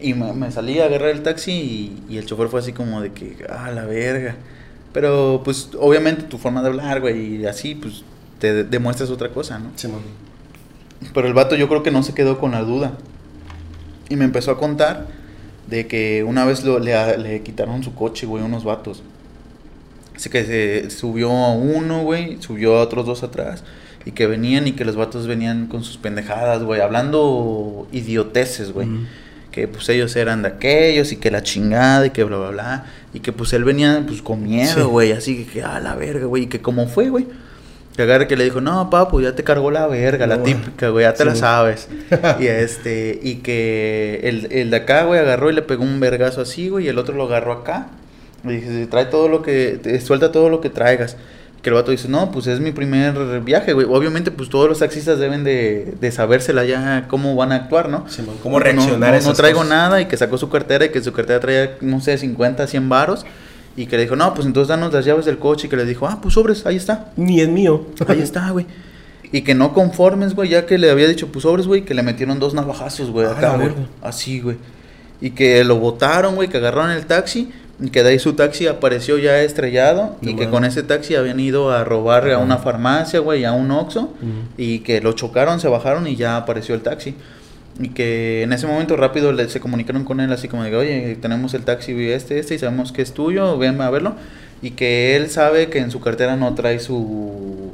Y 0.00 0.14
me, 0.14 0.32
me 0.32 0.50
salí 0.50 0.78
a 0.80 0.86
agarrar 0.86 1.10
el 1.10 1.22
taxi 1.22 1.52
y, 1.52 2.02
y 2.14 2.18
el 2.18 2.26
chofer 2.26 2.48
fue 2.48 2.60
así 2.60 2.72
como 2.72 3.00
de 3.00 3.12
que, 3.12 3.36
ah, 3.48 3.70
la 3.70 3.84
verga. 3.84 4.34
Pero, 4.92 5.42
pues, 5.44 5.70
obviamente 5.78 6.22
tu 6.22 6.38
forma 6.38 6.62
de 6.62 6.68
hablar, 6.68 7.00
güey, 7.00 7.36
y 7.42 7.46
así, 7.46 7.74
pues, 7.74 8.02
te 8.38 8.52
de- 8.52 8.64
demuestras 8.64 9.10
otra 9.10 9.28
cosa, 9.30 9.58
¿no? 9.58 9.70
Pero 11.14 11.26
el 11.28 11.34
vato 11.34 11.54
yo 11.56 11.68
creo 11.68 11.82
que 11.82 11.90
no 11.90 12.02
se 12.02 12.14
quedó 12.14 12.38
con 12.38 12.52
la 12.52 12.62
duda. 12.62 12.92
Y 14.08 14.16
me 14.16 14.24
empezó 14.24 14.50
a 14.52 14.58
contar 14.58 15.06
de 15.66 15.86
que 15.86 16.24
una 16.24 16.44
vez 16.44 16.64
lo- 16.64 16.78
le, 16.78 17.18
le 17.18 17.42
quitaron 17.42 17.82
su 17.82 17.94
coche, 17.94 18.26
güey, 18.26 18.42
unos 18.44 18.64
vatos. 18.64 19.02
Así 20.16 20.30
que 20.30 20.44
se 20.44 20.90
subió 20.90 21.30
a 21.30 21.52
uno, 21.52 22.02
güey, 22.02 22.38
subió 22.40 22.78
a 22.78 22.82
otros 22.82 23.06
dos 23.06 23.22
atrás. 23.22 23.62
Y 24.04 24.12
que 24.12 24.26
venían 24.26 24.66
y 24.66 24.72
que 24.72 24.84
los 24.84 24.96
vatos 24.96 25.26
venían 25.26 25.66
con 25.66 25.84
sus 25.84 25.98
pendejadas, 25.98 26.62
güey, 26.62 26.80
hablando 26.80 27.86
idioteces, 27.92 28.72
güey. 28.72 28.88
Que 29.50 29.68
pues 29.68 29.88
ellos 29.88 30.14
eran 30.16 30.42
de 30.42 30.48
aquellos 30.48 31.12
y 31.12 31.16
que 31.16 31.30
la 31.30 31.42
chingada 31.42 32.06
y 32.06 32.10
que 32.10 32.24
bla, 32.24 32.38
bla, 32.38 32.50
bla. 32.50 32.86
Y 33.12 33.20
que 33.20 33.32
pues 33.32 33.52
él 33.52 33.64
venía 33.64 34.02
pues 34.06 34.22
con 34.22 34.42
miedo, 34.42 34.88
güey, 34.88 35.12
así 35.12 35.44
que, 35.44 35.52
que 35.52 35.62
a 35.62 35.80
la 35.80 35.94
verga, 35.94 36.26
güey. 36.26 36.44
Y 36.44 36.46
que 36.46 36.60
como 36.60 36.86
fue, 36.86 37.10
güey. 37.10 37.26
Que 37.96 38.02
agarre 38.02 38.28
que 38.28 38.36
le 38.36 38.44
dijo, 38.44 38.60
no, 38.60 38.90
papu, 38.90 39.22
ya 39.22 39.34
te 39.34 39.42
cargó 39.42 39.70
la 39.70 39.86
verga, 39.86 40.26
la 40.26 40.42
típica, 40.42 40.90
güey, 40.90 41.04
ya 41.04 41.14
te 41.14 41.22
sí. 41.22 41.28
la 41.28 41.34
sabes. 41.34 41.88
y 42.40 42.46
este, 42.46 43.18
y 43.22 43.36
que 43.36 44.20
el, 44.22 44.48
el 44.52 44.70
de 44.70 44.76
acá, 44.76 45.04
güey, 45.04 45.18
agarró 45.18 45.50
y 45.50 45.54
le 45.54 45.62
pegó 45.62 45.82
un 45.82 45.98
vergazo 45.98 46.42
así, 46.42 46.68
güey, 46.68 46.84
y 46.84 46.88
el 46.88 46.98
otro 46.98 47.14
lo 47.14 47.24
agarró 47.24 47.52
acá. 47.52 47.88
Le 48.46 48.54
dije, 48.60 48.86
trae 48.86 49.06
todo 49.06 49.28
lo 49.28 49.42
que, 49.42 49.78
te- 49.82 50.00
suelta 50.00 50.32
todo 50.32 50.48
lo 50.48 50.60
que 50.60 50.70
traigas. 50.70 51.16
Que 51.62 51.70
el 51.70 51.74
vato 51.74 51.90
dice, 51.90 52.08
no, 52.08 52.30
pues 52.30 52.46
es 52.46 52.60
mi 52.60 52.70
primer 52.70 53.40
viaje, 53.40 53.72
güey. 53.72 53.86
Obviamente, 53.90 54.30
pues 54.30 54.48
todos 54.48 54.68
los 54.68 54.78
taxistas 54.78 55.18
deben 55.18 55.42
de, 55.42 55.94
de 56.00 56.12
sabérsela 56.12 56.64
ya 56.64 57.06
cómo 57.08 57.34
van 57.34 57.50
a 57.50 57.56
actuar, 57.56 57.88
¿no? 57.88 58.08
Simón, 58.08 58.36
cómo 58.42 58.58
No, 58.58 58.64
reaccionar 58.64 58.98
no, 59.00 59.06
a 59.06 59.10
no, 59.10 59.16
esas 59.16 59.26
no 59.28 59.34
traigo 59.34 59.58
cosas. 59.60 59.70
nada 59.70 60.00
y 60.00 60.06
que 60.06 60.16
sacó 60.16 60.38
su 60.38 60.48
cartera 60.48 60.84
y 60.84 60.90
que 60.90 61.02
su 61.02 61.12
cartera 61.12 61.40
traía, 61.40 61.76
no 61.80 62.00
sé, 62.00 62.16
50, 62.18 62.66
100 62.66 62.88
varos. 62.88 63.26
Y 63.74 63.86
que 63.86 63.96
le 63.96 64.02
dijo, 64.04 64.14
no, 64.16 64.32
pues 64.32 64.46
entonces 64.46 64.68
danos 64.68 64.92
las 64.92 65.04
llaves 65.04 65.24
del 65.26 65.38
coche. 65.38 65.66
Y 65.66 65.70
que 65.70 65.76
le 65.76 65.84
dijo, 65.84 66.06
ah, 66.06 66.18
pues 66.22 66.34
sobres, 66.34 66.64
ahí 66.66 66.76
está. 66.76 67.10
Ni 67.16 67.40
es 67.40 67.48
mío. 67.48 67.84
Ahí 68.06 68.20
está, 68.22 68.48
güey. 68.50 68.66
Y 69.32 69.42
que 69.42 69.54
no 69.56 69.74
conformes, 69.74 70.34
güey, 70.36 70.50
ya 70.50 70.66
que 70.66 70.78
le 70.78 70.88
había 70.88 71.08
dicho, 71.08 71.26
pues 71.32 71.42
sobres, 71.42 71.66
güey, 71.66 71.84
que 71.84 71.94
le 71.94 72.02
metieron 72.04 72.38
dos 72.38 72.54
navajazos, 72.54 73.10
güey, 73.10 73.26
Ah, 73.26 73.32
acá, 73.32 73.56
güey. 73.56 73.70
Así, 74.02 74.40
güey. 74.40 74.56
Y 75.20 75.30
que 75.30 75.64
lo 75.64 75.76
botaron, 75.80 76.36
güey, 76.36 76.48
que 76.48 76.58
agarraron 76.58 76.92
el 76.92 77.06
taxi. 77.06 77.50
Que 77.92 78.02
de 78.02 78.08
ahí 78.10 78.18
su 78.18 78.32
taxi 78.32 78.66
apareció 78.66 79.18
ya 79.18 79.42
estrellado. 79.42 80.16
No 80.22 80.30
y 80.30 80.34
que 80.36 80.48
con 80.48 80.64
ese 80.64 80.82
taxi 80.82 81.14
habían 81.14 81.38
ido 81.40 81.70
a 81.70 81.84
robar 81.84 82.30
a 82.30 82.38
una 82.38 82.56
farmacia, 82.56 83.20
güey, 83.20 83.44
a 83.44 83.52
un 83.52 83.70
Oxxo. 83.70 84.14
Y 84.56 84.78
que 84.80 85.00
lo 85.02 85.12
chocaron, 85.12 85.60
se 85.60 85.68
bajaron 85.68 86.06
y 86.06 86.16
ya 86.16 86.36
apareció 86.38 86.74
el 86.74 86.80
taxi. 86.80 87.14
Y 87.78 87.90
que 87.90 88.42
en 88.44 88.54
ese 88.54 88.66
momento 88.66 88.96
rápido 88.96 89.32
le- 89.32 89.50
se 89.50 89.60
comunicaron 89.60 90.04
con 90.04 90.20
él 90.20 90.32
así 90.32 90.48
como 90.48 90.64
de, 90.64 90.74
oye, 90.74 91.18
tenemos 91.20 91.52
el 91.52 91.64
taxi 91.64 91.92
este, 92.10 92.38
este, 92.38 92.54
y 92.54 92.58
sabemos 92.58 92.92
que 92.92 93.02
es 93.02 93.12
tuyo, 93.12 93.58
ven 93.58 93.78
a 93.82 93.90
verlo. 93.90 94.14
Y 94.62 94.70
que 94.70 95.14
él 95.14 95.28
sabe 95.28 95.68
que 95.68 95.78
en 95.80 95.90
su 95.90 96.00
cartera 96.00 96.36
no 96.36 96.54
trae 96.54 96.80
su... 96.80 97.72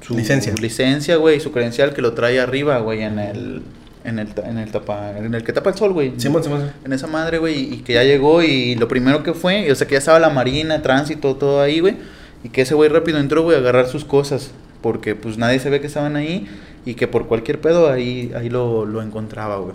su 0.00 0.16
Licencia. 0.16 0.52
licencia, 0.60 1.14
güey, 1.16 1.36
y 1.36 1.40
su 1.40 1.52
credencial 1.52 1.94
que 1.94 2.02
lo 2.02 2.14
trae 2.14 2.40
arriba, 2.40 2.78
güey, 2.80 3.02
en 3.02 3.20
el... 3.20 3.62
En 4.02 4.18
el, 4.18 4.28
en 4.44 4.58
el 4.58 4.70
tapa, 4.70 5.16
en 5.18 5.34
el 5.34 5.44
que 5.44 5.52
tapa 5.52 5.70
el 5.70 5.76
sol, 5.76 5.92
güey. 5.92 6.14
Simón, 6.16 6.42
Simón. 6.42 6.72
En 6.84 6.92
esa 6.92 7.06
madre, 7.06 7.38
güey, 7.38 7.74
y 7.74 7.78
que 7.78 7.92
ya 7.94 8.02
llegó 8.02 8.42
y 8.42 8.74
lo 8.76 8.88
primero 8.88 9.22
que 9.22 9.34
fue, 9.34 9.70
o 9.70 9.74
sea, 9.74 9.86
que 9.86 9.92
ya 9.92 9.98
estaba 9.98 10.18
la 10.18 10.30
marina, 10.30 10.80
tránsito, 10.80 11.36
todo 11.36 11.60
ahí, 11.60 11.80
güey, 11.80 11.96
y 12.42 12.48
que 12.48 12.62
ese 12.62 12.74
güey 12.74 12.88
rápido 12.88 13.18
entró, 13.18 13.42
güey, 13.42 13.56
a 13.56 13.60
agarrar 13.60 13.88
sus 13.88 14.06
cosas, 14.06 14.52
porque 14.80 15.14
pues 15.14 15.36
nadie 15.36 15.58
se 15.58 15.68
ve 15.68 15.80
que 15.80 15.86
estaban 15.86 16.16
ahí 16.16 16.48
y 16.86 16.94
que 16.94 17.08
por 17.08 17.26
cualquier 17.26 17.60
pedo 17.60 17.90
ahí, 17.92 18.32
ahí 18.34 18.48
lo, 18.48 18.86
lo 18.86 19.02
encontraba, 19.02 19.58
güey. 19.58 19.74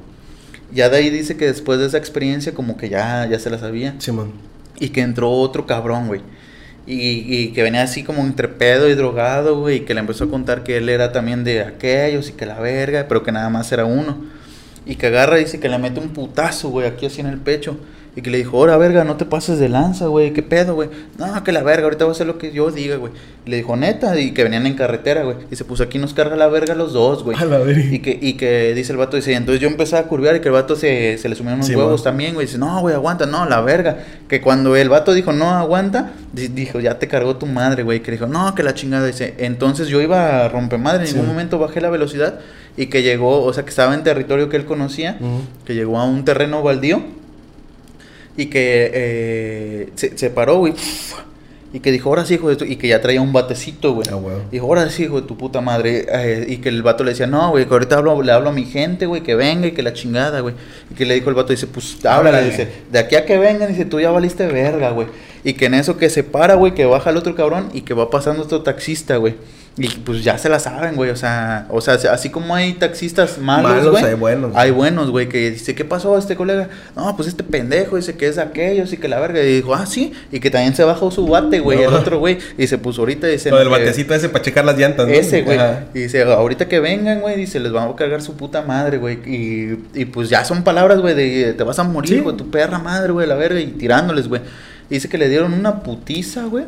Ya 0.73 0.89
de 0.89 0.97
ahí 0.97 1.11
dice 1.11 1.37
que 1.37 1.45
después 1.45 1.77
de 1.79 1.85
esa 1.85 1.99
experiencia 1.99 2.53
como 2.55 2.77
que 2.77 2.89
ya, 2.89 3.27
ya 3.29 3.37
se 3.37 3.51
la 3.51 3.59
sabía 3.59 3.93
Simón. 3.99 4.31
y 4.79 4.89
que 4.89 5.01
entró 5.01 5.29
otro 5.29 5.67
cabrón, 5.67 6.07
güey. 6.07 6.21
Y, 6.87 7.25
y 7.27 7.47
que 7.49 7.63
venía 7.63 7.81
así 7.81 8.03
como 8.03 8.21
entre 8.21 8.47
pedo 8.47 8.89
y 8.89 8.93
drogado, 8.93 9.59
güey, 9.59 9.77
y 9.77 9.79
que 9.81 9.93
le 9.93 10.01
empezó 10.01 10.25
a 10.25 10.29
contar 10.29 10.63
que 10.63 10.77
él 10.77 10.87
era 10.89 11.11
también 11.11 11.43
de 11.43 11.61
aquellos 11.61 12.29
y 12.29 12.33
que 12.33 12.45
la 12.45 12.59
verga, 12.59 13.07
pero 13.07 13.23
que 13.23 13.31
nada 13.31 13.49
más 13.49 13.71
era 13.71 13.85
uno. 13.85 14.17
Y 14.85 14.95
que 14.95 15.07
agarra 15.07 15.39
y 15.39 15.45
dice 15.45 15.59
que 15.59 15.67
le 15.67 15.79
mete 15.79 15.99
un 15.99 16.09
putazo, 16.09 16.69
güey, 16.69 16.87
aquí 16.87 17.07
así 17.07 17.21
en 17.21 17.27
el 17.27 17.39
pecho. 17.39 17.77
Y 18.17 18.21
que 18.21 18.29
le 18.31 18.37
dijo, 18.37 18.55
ahora 18.57 18.77
verga, 18.77 19.03
no 19.03 19.17
te 19.17 19.25
pases 19.25 19.59
de 19.59 19.67
lanza, 19.67 20.07
güey, 20.07 20.31
qué 20.31 20.41
pedo, 20.41 20.73
güey. 20.73 20.87
No, 21.17 21.43
que 21.43 21.51
la 21.51 21.63
verga, 21.63 21.83
ahorita 21.83 22.05
voy 22.05 22.11
a 22.11 22.15
hacer 22.15 22.25
lo 22.25 22.37
que 22.37 22.53
yo 22.53 22.71
diga, 22.71 22.95
güey. 22.95 23.11
Le 23.45 23.57
dijo, 23.57 23.75
neta, 23.75 24.17
y 24.17 24.31
que 24.31 24.41
venían 24.43 24.65
en 24.65 24.75
carretera, 24.75 25.23
güey. 25.23 25.35
Y 25.51 25.57
se 25.57 25.65
puso 25.65 25.83
aquí 25.83 25.97
nos 25.97 26.13
carga 26.13 26.37
la 26.37 26.47
verga 26.47 26.75
los 26.75 26.93
dos, 26.93 27.23
güey. 27.25 27.37
A 27.37 27.43
la 27.43 27.57
verga. 27.57 27.83
Y 27.93 27.99
que, 27.99 28.17
y 28.21 28.33
que 28.35 28.73
dice 28.73 28.93
el 28.93 28.97
vato, 28.97 29.17
dice, 29.17 29.33
entonces 29.33 29.59
yo 29.61 29.67
empecé 29.67 29.97
a 29.97 30.03
curvear 30.03 30.37
y 30.37 30.39
que 30.39 30.47
el 30.47 30.53
vato 30.53 30.77
se, 30.77 31.17
se 31.17 31.27
le 31.27 31.35
sumieron 31.35 31.57
unos 31.59 31.67
Sí, 31.67 31.75
huevos 31.75 31.99
man. 31.99 32.03
también, 32.05 32.33
güey. 32.35 32.45
Dice, 32.47 32.57
no, 32.57 32.79
güey, 32.79 32.95
aguanta, 32.95 33.25
no, 33.25 33.45
la 33.49 33.59
verga. 33.59 33.97
Que 34.29 34.39
cuando 34.39 34.77
el 34.77 34.87
vato 34.87 35.13
dijo, 35.13 35.33
no, 35.33 35.49
aguanta, 35.49 36.13
di- 36.31 36.47
dijo, 36.47 36.79
ya 36.79 36.97
te 36.97 37.09
cargó 37.09 37.35
tu 37.35 37.47
madre, 37.47 37.83
güey. 37.83 37.99
Que 38.01 38.11
dijo, 38.11 38.27
no, 38.27 38.55
que 38.55 38.63
la 38.63 38.73
chingada. 38.73 39.05
Dice, 39.05 39.33
entonces 39.39 39.89
yo 39.89 39.99
iba 40.01 40.45
a 40.45 40.47
romper 40.47 40.79
madre, 40.79 41.01
en 41.01 41.07
Sí. 41.07 41.13
ningún 41.15 41.27
momento 41.31 41.59
bajé 41.59 41.81
la 41.81 41.89
velocidad. 41.89 42.39
Y 42.77 42.85
que 42.87 43.03
llegó, 43.03 43.43
o 43.43 43.51
sea, 43.53 43.63
que 43.63 43.69
estaba 43.71 43.93
en 43.93 44.03
territorio 44.03 44.47
que 44.47 44.55
él 44.55 44.63
conocía, 44.65 45.17
que 45.65 45.75
llegó 45.75 45.99
a 45.99 46.05
un 46.05 46.23
terreno 46.23 46.63
baldío. 46.63 47.01
Y 48.37 48.47
que 48.47 48.91
eh, 48.93 49.89
se, 49.95 50.17
se 50.17 50.29
paró, 50.29 50.57
güey. 50.57 50.73
Y 51.73 51.81
que 51.81 51.91
dijo, 51.91 52.07
ahora 52.07 52.25
sí, 52.25 52.35
hijo 52.35 52.47
de 52.47 52.55
tu-", 52.55 52.63
Y 52.65 52.77
que 52.77 52.87
ya 52.87 53.01
traía 53.01 53.21
un 53.21 53.33
batecito, 53.33 53.93
güey. 53.93 54.07
Ah. 54.09 54.17
Dijo, 54.49 54.65
ahora 54.65 54.89
sí, 54.89 55.03
hijo 55.03 55.19
de 55.19 55.27
tu 55.27 55.37
puta 55.37 55.59
madre. 55.61 56.05
eh, 56.09 56.45
y 56.47 56.57
que 56.57 56.69
el 56.69 56.81
vato 56.83 57.03
le 57.03 57.11
decía, 57.11 57.27
no, 57.27 57.49
güey, 57.51 57.65
que 57.65 57.73
ahorita 57.73 57.97
hablo, 57.97 58.21
le 58.21 58.31
hablo 58.31 58.49
a 58.49 58.53
mi 58.53 58.63
gente, 58.65 59.05
güey, 59.05 59.23
que 59.23 59.35
venga 59.35 59.67
y 59.67 59.71
que 59.71 59.83
la 59.83 59.91
chingada, 59.93 60.39
güey. 60.39 60.55
Y 60.89 60.95
que 60.95 61.05
le 61.05 61.15
dijo 61.15 61.29
el 61.29 61.35
vato, 61.35 61.51
dice, 61.51 61.67
pues 61.67 61.95
háblale, 62.05 62.37
Háblale. 62.37 62.49
dice, 62.49 62.67
de 62.91 62.99
aquí 62.99 63.15
a 63.15 63.25
que 63.25 63.37
vengan, 63.37 63.67
dice, 63.69 63.83
tú 63.85 63.99
ya 63.99 64.09
valiste 64.11 64.47
verga, 64.47 64.91
güey. 64.91 65.07
Y 65.43 65.53
que 65.53 65.65
en 65.65 65.73
eso 65.73 65.97
que 65.97 66.09
se 66.09 66.23
para, 66.23 66.55
güey, 66.55 66.73
que 66.73 66.85
baja 66.85 67.09
el 67.09 67.17
otro 67.17 67.35
cabrón 67.35 67.69
y 67.73 67.81
que 67.81 67.93
va 67.93 68.09
pasando 68.09 68.43
otro 68.43 68.61
taxista, 68.61 69.17
güey. 69.17 69.35
Y 69.77 69.89
pues 69.89 70.23
ya 70.23 70.37
se 70.37 70.47
la 70.47 70.57
saben, 70.59 70.95
güey, 70.95 71.09
o 71.09 71.17
sea, 71.17 71.65
o 71.69 71.81
sea, 71.81 71.95
así 72.13 72.29
como 72.29 72.55
hay 72.55 72.75
taxistas 72.75 73.39
malos, 73.39 73.71
Malos, 73.73 73.91
güey. 73.91 74.05
hay 74.05 74.13
buenos. 74.13 74.51
Hay 74.55 74.71
buenos, 74.71 75.11
güey, 75.11 75.27
que 75.27 75.51
dice, 75.51 75.75
¿qué 75.75 75.83
pasó 75.83 76.17
este 76.17 76.37
colega? 76.37 76.69
No, 76.95 77.13
pues 77.17 77.27
este 77.27 77.43
pendejo, 77.43 77.97
dice 77.97 78.15
que 78.15 78.27
es 78.29 78.37
aquello, 78.37 78.85
y 78.89 78.95
que 78.97 79.09
la 79.09 79.19
verga. 79.19 79.41
Y 79.43 79.55
dijo, 79.57 79.75
ah, 79.75 79.85
sí, 79.85 80.13
y 80.31 80.39
que 80.39 80.49
también 80.49 80.73
se 80.75 80.85
bajó 80.85 81.11
su 81.11 81.27
bate, 81.27 81.59
güey, 81.59 81.79
No. 81.79 81.89
el 81.89 81.93
otro, 81.95 82.19
güey. 82.19 82.37
Y 82.57 82.61
dice, 82.61 82.77
pues 82.77 82.97
ahorita 82.97 83.27
dice... 83.27 83.49
Lo 83.51 83.57
del 83.57 83.67
que- 83.67 83.71
batecito 83.73 84.13
ese 84.15 84.29
para 84.29 84.45
checar 84.45 84.63
las 84.63 84.77
llantas, 84.77 85.07
¿no? 85.09 85.13
ese, 85.13 85.41
güey. 85.41 85.57
Ajá. 85.57 85.83
Y 85.93 85.99
dice, 86.03 86.23
ahorita 86.23 86.69
que 86.69 86.79
vengan, 86.79 87.19
güey, 87.19 87.35
dice, 87.35 87.59
les 87.59 87.73
vamos 87.73 87.95
a 87.95 87.97
cargar 87.97 88.21
su 88.21 88.37
puta 88.37 88.61
madre, 88.61 88.97
güey. 88.97 89.15
Y, 89.25 89.77
y 89.93 90.05
pues 90.05 90.29
ya 90.29 90.45
son 90.45 90.63
palabras, 90.63 90.99
güey, 91.01 91.15
de 91.15 91.51
te 91.53 91.63
vas 91.65 91.79
a 91.79 91.83
morir, 91.83 92.11
Sí. 92.11 92.19
güey, 92.21 92.37
tu 92.37 92.49
perra 92.49 92.79
madre, 92.79 93.11
güey, 93.11 93.27
la 93.27 93.35
verga, 93.35 93.59
y 93.59 93.67
tirándoles, 93.67 94.29
güey. 94.29 94.41
Y 94.89 94.93
dice 94.93 95.09
que 95.09 95.17
le 95.17 95.27
dieron 95.27 95.53
una 95.53 95.81
putiza, 95.83 96.45
güey. 96.45 96.63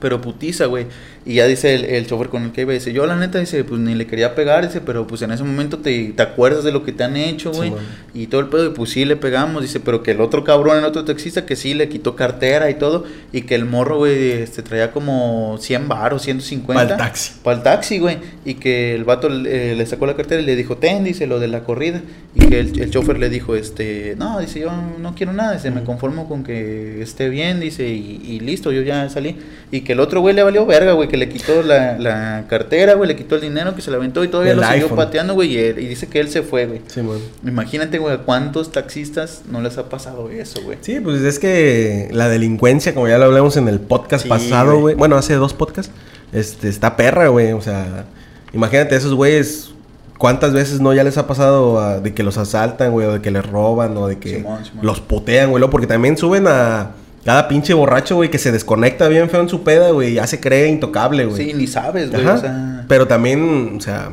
Pero 0.00 0.20
putiza, 0.20 0.66
güey. 0.66 0.86
Y 1.26 1.34
ya 1.34 1.46
dice 1.46 1.74
el, 1.74 1.84
el 1.86 2.06
chofer 2.06 2.28
con 2.28 2.42
el 2.42 2.52
que 2.52 2.62
iba, 2.62 2.74
dice, 2.74 2.92
yo 2.92 3.06
la 3.06 3.16
neta, 3.16 3.38
dice, 3.38 3.64
pues 3.64 3.80
ni 3.80 3.94
le 3.94 4.06
quería 4.06 4.34
pegar, 4.34 4.66
dice, 4.66 4.82
pero 4.82 5.06
pues 5.06 5.22
en 5.22 5.32
ese 5.32 5.42
momento 5.42 5.78
te, 5.78 6.12
te 6.14 6.22
acuerdas 6.22 6.64
de 6.64 6.72
lo 6.72 6.84
que 6.84 6.92
te 6.92 7.02
han 7.02 7.16
hecho, 7.16 7.50
güey. 7.50 7.70
Sí, 7.70 7.76
y 8.22 8.26
todo 8.26 8.42
el 8.42 8.48
pedo, 8.48 8.66
y 8.66 8.70
pues 8.70 8.90
sí 8.90 9.06
le 9.06 9.16
pegamos, 9.16 9.62
dice, 9.62 9.80
pero 9.80 10.02
que 10.02 10.10
el 10.10 10.20
otro 10.20 10.44
cabrón, 10.44 10.78
el 10.78 10.84
otro 10.84 11.04
taxista, 11.04 11.46
que 11.46 11.56
sí 11.56 11.72
le 11.72 11.88
quitó 11.88 12.14
cartera 12.14 12.68
y 12.68 12.74
todo, 12.74 13.04
y 13.32 13.42
que 13.42 13.54
el 13.54 13.64
morro, 13.64 13.96
güey, 13.96 14.32
este, 14.32 14.62
traía 14.62 14.92
como 14.92 15.56
100 15.58 15.88
baros, 15.88 16.22
150. 16.22 16.88
Pa'l 16.88 16.98
taxi. 16.98 17.32
Para 17.42 17.56
el 17.56 17.62
taxi, 17.62 17.98
güey. 17.98 18.18
Y 18.44 18.54
que 18.54 18.94
el 18.94 19.04
vato 19.04 19.28
eh, 19.28 19.74
le 19.76 19.86
sacó 19.86 20.04
la 20.04 20.16
cartera 20.16 20.42
y 20.42 20.44
le 20.44 20.56
dijo, 20.56 20.76
ten, 20.76 21.04
dice, 21.04 21.26
lo 21.26 21.40
de 21.40 21.48
la 21.48 21.64
corrida. 21.64 22.02
Y 22.34 22.46
que 22.48 22.60
el, 22.60 22.78
el 22.78 22.90
chofer 22.90 23.18
le 23.18 23.30
dijo, 23.30 23.56
este, 23.56 24.14
no, 24.18 24.40
dice, 24.40 24.60
yo 24.60 24.70
no 25.00 25.14
quiero 25.14 25.32
nada, 25.32 25.54
dice, 25.54 25.70
me 25.70 25.84
conformo 25.84 26.28
con 26.28 26.44
que 26.44 27.00
esté 27.00 27.30
bien, 27.30 27.60
dice, 27.60 27.88
y, 27.88 28.20
y 28.22 28.40
listo, 28.40 28.72
yo 28.72 28.82
ya 28.82 29.08
salí. 29.08 29.36
Y 29.70 29.80
que 29.80 29.94
el 29.94 30.00
otro 30.00 30.20
güey 30.20 30.34
le 30.34 30.42
valió 30.42 30.66
verga, 30.66 30.92
güey, 30.92 31.08
que 31.14 31.18
le 31.18 31.28
quitó 31.28 31.62
la, 31.62 31.96
la 31.96 32.44
cartera, 32.48 32.94
güey, 32.94 33.06
le 33.06 33.14
quitó 33.14 33.36
el 33.36 33.40
dinero, 33.42 33.74
que 33.76 33.82
se 33.82 33.90
la 33.92 33.98
aventó 33.98 34.24
y 34.24 34.28
todavía 34.28 34.50
El 34.52 34.58
lo 34.58 34.64
siguió 34.64 34.82
iPhone. 34.86 34.96
pateando, 34.96 35.34
güey, 35.34 35.52
y, 35.52 35.58
él- 35.58 35.78
y 35.78 35.86
dice 35.86 36.08
que 36.08 36.18
él 36.18 36.28
se 36.28 36.42
fue, 36.42 36.66
güey. 36.66 36.80
Simón. 36.88 37.20
Imagínate, 37.46 37.98
güey, 37.98 38.14
a 38.14 38.18
cuántos 38.18 38.72
taxistas 38.72 39.42
no 39.48 39.60
les 39.60 39.78
ha 39.78 39.88
pasado 39.88 40.28
eso, 40.30 40.60
güey. 40.64 40.78
Sí, 40.80 40.98
pues 40.98 41.20
es 41.22 41.38
que 41.38 42.08
la 42.10 42.28
delincuencia, 42.28 42.94
como 42.94 43.06
ya 43.06 43.16
lo 43.18 43.26
hablamos 43.26 43.56
en 43.56 43.68
el 43.68 43.78
podcast 43.78 44.24
Sí, 44.24 44.28
pasado, 44.28 44.80
güey. 44.80 44.96
Bueno, 44.96 45.16
hace 45.16 45.34
dos 45.34 45.54
podcasts. 45.54 45.92
Este, 46.32 46.68
está 46.68 46.96
perra, 46.96 47.28
güey. 47.28 47.52
O 47.52 47.60
sea, 47.60 48.06
imagínate 48.52 48.96
esos 48.96 49.14
güeyes. 49.14 49.70
¿Cuántas 50.18 50.52
veces 50.52 50.80
no 50.80 50.92
ya 50.94 51.04
les 51.04 51.16
ha 51.18 51.26
pasado 51.28 51.78
ah, 51.80 52.00
de 52.00 52.12
que 52.14 52.22
los 52.24 52.38
asaltan, 52.38 52.90
güey? 52.92 53.06
O 53.06 53.12
de 53.12 53.20
que 53.20 53.30
les 53.30 53.44
roban, 53.46 53.96
o 53.96 54.08
de 54.08 54.18
que 54.18 54.36
Simón, 54.36 54.64
Simón. 54.64 54.84
los 54.86 55.00
putean, 55.00 55.50
güey. 55.50 55.62
Porque 55.70 55.86
también 55.86 56.16
suben 56.16 56.46
a 56.48 56.90
cada 57.24 57.48
pinche 57.48 57.74
borracho, 57.74 58.16
güey, 58.16 58.30
que 58.30 58.38
se 58.38 58.52
desconecta 58.52 59.08
bien 59.08 59.30
feo 59.30 59.40
en 59.40 59.48
su 59.48 59.62
peda, 59.62 59.90
güey. 59.90 60.14
Ya 60.14 60.26
se 60.26 60.40
cree 60.40 60.68
intocable, 60.68 61.24
güey. 61.24 61.44
Sí, 61.44 61.54
ni 61.54 61.66
sabes, 61.66 62.10
güey, 62.10 62.26
o 62.26 62.38
sea... 62.38 62.84
Pero 62.86 63.06
también, 63.08 63.76
o 63.78 63.80
sea, 63.80 64.10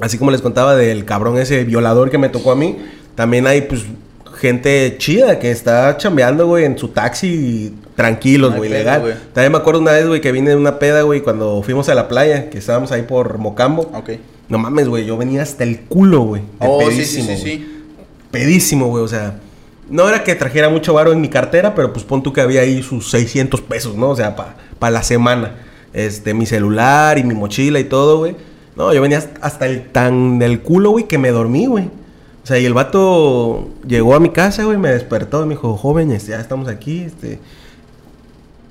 así 0.00 0.16
como 0.16 0.30
les 0.30 0.40
contaba 0.40 0.76
del 0.76 1.04
cabrón 1.04 1.38
ese 1.38 1.64
violador 1.64 2.10
que 2.10 2.18
me 2.18 2.28
tocó 2.28 2.52
a 2.52 2.56
mí, 2.56 2.78
también 3.14 3.46
hay 3.46 3.62
pues 3.62 3.84
gente 4.38 4.96
chida 4.98 5.38
que 5.38 5.50
está 5.50 5.96
chambeando, 5.98 6.46
güey, 6.46 6.64
en 6.64 6.78
su 6.78 6.88
taxi 6.88 7.74
tranquilos, 7.94 8.56
güey, 8.56 8.70
legal. 8.70 9.02
güey. 9.02 9.14
También 9.34 9.52
me 9.52 9.58
acuerdo 9.58 9.80
una 9.80 9.92
vez, 9.92 10.06
güey, 10.06 10.22
que 10.22 10.32
vine 10.32 10.50
de 10.50 10.56
una 10.56 10.78
peda, 10.78 11.02
güey, 11.02 11.20
cuando 11.20 11.62
fuimos 11.62 11.88
a 11.90 11.94
la 11.94 12.08
playa, 12.08 12.48
que 12.48 12.58
estábamos 12.58 12.92
ahí 12.92 13.02
por 13.02 13.36
Mocambo. 13.36 13.90
Ok. 13.94 14.10
No 14.48 14.58
mames, 14.58 14.88
güey, 14.88 15.04
yo 15.04 15.18
venía 15.18 15.42
hasta 15.42 15.64
el 15.64 15.80
culo, 15.80 16.22
güey. 16.22 16.42
Oh, 16.58 16.90
sí, 16.90 17.04
sí, 17.04 17.22
sí, 17.22 17.36
sí. 17.36 17.84
Pedísimo, 18.30 18.88
güey, 18.88 19.04
o 19.04 19.08
sea, 19.08 19.38
no 19.90 20.08
era 20.08 20.24
que 20.24 20.34
trajera 20.34 20.68
mucho 20.68 20.94
varo 20.94 21.12
en 21.12 21.20
mi 21.20 21.28
cartera, 21.28 21.74
pero 21.74 21.92
pues 21.92 22.04
pon 22.04 22.22
tú 22.22 22.32
que 22.32 22.40
había 22.40 22.62
ahí 22.62 22.82
sus 22.82 23.10
600 23.10 23.60
pesos, 23.60 23.96
¿no? 23.96 24.10
O 24.10 24.16
sea, 24.16 24.34
para 24.36 24.90
la 24.90 25.02
semana. 25.02 25.56
Este, 25.92 26.32
mi 26.34 26.46
celular 26.46 27.18
y 27.18 27.24
mi 27.24 27.34
mochila 27.34 27.80
y 27.80 27.84
todo, 27.84 28.18
güey. 28.18 28.36
No, 28.76 28.94
yo 28.94 29.02
venía 29.02 29.22
hasta- 29.40 29.66
el 29.66 29.88
tan 29.90 30.38
del 30.38 30.60
culo, 30.62 30.90
güey, 30.90 31.04
que 31.08 31.18
me 31.18 31.30
dormí, 31.30 31.66
güey. 31.66 31.86
O 32.42 32.46
sea, 32.46 32.58
y 32.58 32.64
el 32.64 32.72
vato 32.72 33.68
llegó 33.86 34.14
a 34.14 34.20
mi 34.20 34.30
casa, 34.30 34.64
güey, 34.64 34.78
me 34.78 34.90
despertó 34.90 35.42
y 35.42 35.46
me 35.46 35.54
dijo, 35.54 35.76
joven, 35.76 36.10
este, 36.12 36.30
ya 36.30 36.40
estamos 36.40 36.68
aquí, 36.68 37.00
este... 37.02 37.38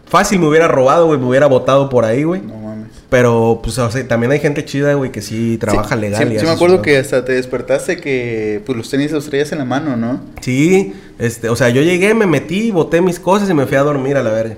Fácil 0.07 0.39
me 0.39 0.47
hubiera 0.47 0.67
robado, 0.67 1.05
güey, 1.05 1.19
me 1.19 1.27
hubiera 1.27 1.45
botado 1.45 1.87
por 1.89 2.03
ahí, 2.03 2.23
güey. 2.23 2.41
No. 2.41 2.68
Pero, 3.09 3.59
pues, 3.63 3.77
o 3.79 3.89
sea, 3.89 4.07
también 4.07 4.31
hay 4.31 4.39
gente 4.39 4.63
chida, 4.65 4.93
güey, 4.93 5.11
que 5.11 5.21
sí 5.23 5.57
trabaja 5.59 5.95
Sí, 5.95 6.01
legal. 6.01 6.27
Sí, 6.29 6.35
y 6.35 6.39
sí 6.39 6.45
me 6.45 6.51
acuerdo 6.51 6.81
que 6.83 6.97
hasta 6.97 7.25
te 7.25 7.31
despertaste 7.33 7.97
que 7.97 8.61
pues 8.65 8.77
los 8.77 8.87
tenis 8.89 9.11
los 9.11 9.25
traías 9.27 9.51
en 9.51 9.57
la 9.57 9.65
mano, 9.65 9.97
¿no? 9.97 10.21
Sí, 10.41 10.93
este, 11.17 11.49
o 11.49 11.55
sea, 11.55 11.69
yo 11.69 11.81
llegué, 11.81 12.13
me 12.13 12.27
metí, 12.27 12.69
boté 12.69 13.01
mis 13.01 13.19
cosas 13.19 13.49
y 13.49 13.53
me 13.55 13.65
fui 13.65 13.77
a 13.77 13.81
dormir 13.81 14.15
a 14.17 14.21
la 14.21 14.29
verga. 14.31 14.55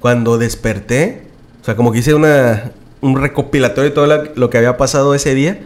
Cuando 0.00 0.36
desperté, 0.36 1.22
o 1.62 1.64
sea, 1.64 1.76
como 1.76 1.92
que 1.92 2.00
hice 2.00 2.12
una, 2.12 2.72
un 3.00 3.18
recopilatorio 3.18 3.88
de 3.88 3.94
todo 3.94 4.06
la- 4.06 4.24
lo 4.34 4.50
que 4.50 4.58
había 4.58 4.76
pasado 4.76 5.14
ese 5.14 5.34
día 5.34 5.60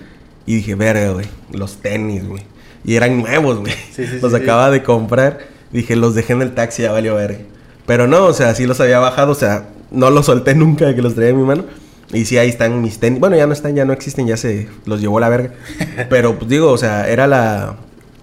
y 0.47 0.55
dije, 0.55 0.76
verga, 0.76 1.11
güey, 1.11 1.26
los 1.53 1.78
tenis, 1.82 2.24
güey. 2.24 2.45
Y 2.84 2.95
eran 2.95 3.18
nuevos, 3.18 3.59
güey. 3.59 3.72
Sí, 3.93 4.07
sí, 4.07 4.18
los 4.22 4.32
acababa 4.32 4.70
de 4.70 4.84
comprar. 4.84 5.41
Dije, 5.72 5.97
los 5.97 6.14
dejé 6.14 6.34
en 6.34 6.43
el 6.43 6.55
taxi, 6.55 6.82
ya 6.82 6.93
valió 6.93 7.16
verga. 7.16 7.41
Pero 7.84 8.07
no, 8.07 8.26
o 8.26 8.32
sea, 8.32 8.55
sí 8.55 8.64
los 8.64 8.80
había 8.80 9.01
bajado, 9.01 9.32
o 9.32 9.34
sea, 9.34 9.70
no 9.91 10.11
los 10.11 10.26
solté 10.26 10.55
nunca 10.55 10.86
de 10.86 10.95
que 10.95 11.03
los 11.03 11.16
traía 11.16 11.30
en 11.30 11.36
mi 11.39 11.43
mano. 11.45 11.64
Y 12.12 12.24
sí, 12.24 12.38
ahí 12.38 12.48
están 12.48 12.80
mis 12.80 12.98
tenis. 12.98 13.20
Bueno, 13.20 13.36
ya 13.36 13.46
no 13.46 13.52
están, 13.52 13.74
ya 13.74 13.84
no 13.84 13.92
existen, 13.92 14.26
ya 14.26 14.36
se 14.36 14.68
los 14.86 15.00
llevó 15.00 15.20
la 15.20 15.28
verga. 15.28 15.50
Pero, 16.09 16.38
pues 16.38 16.48
digo, 16.48 16.70
o 16.72 16.78
sea, 16.78 17.09
era 17.09 17.26
la. 17.26 17.76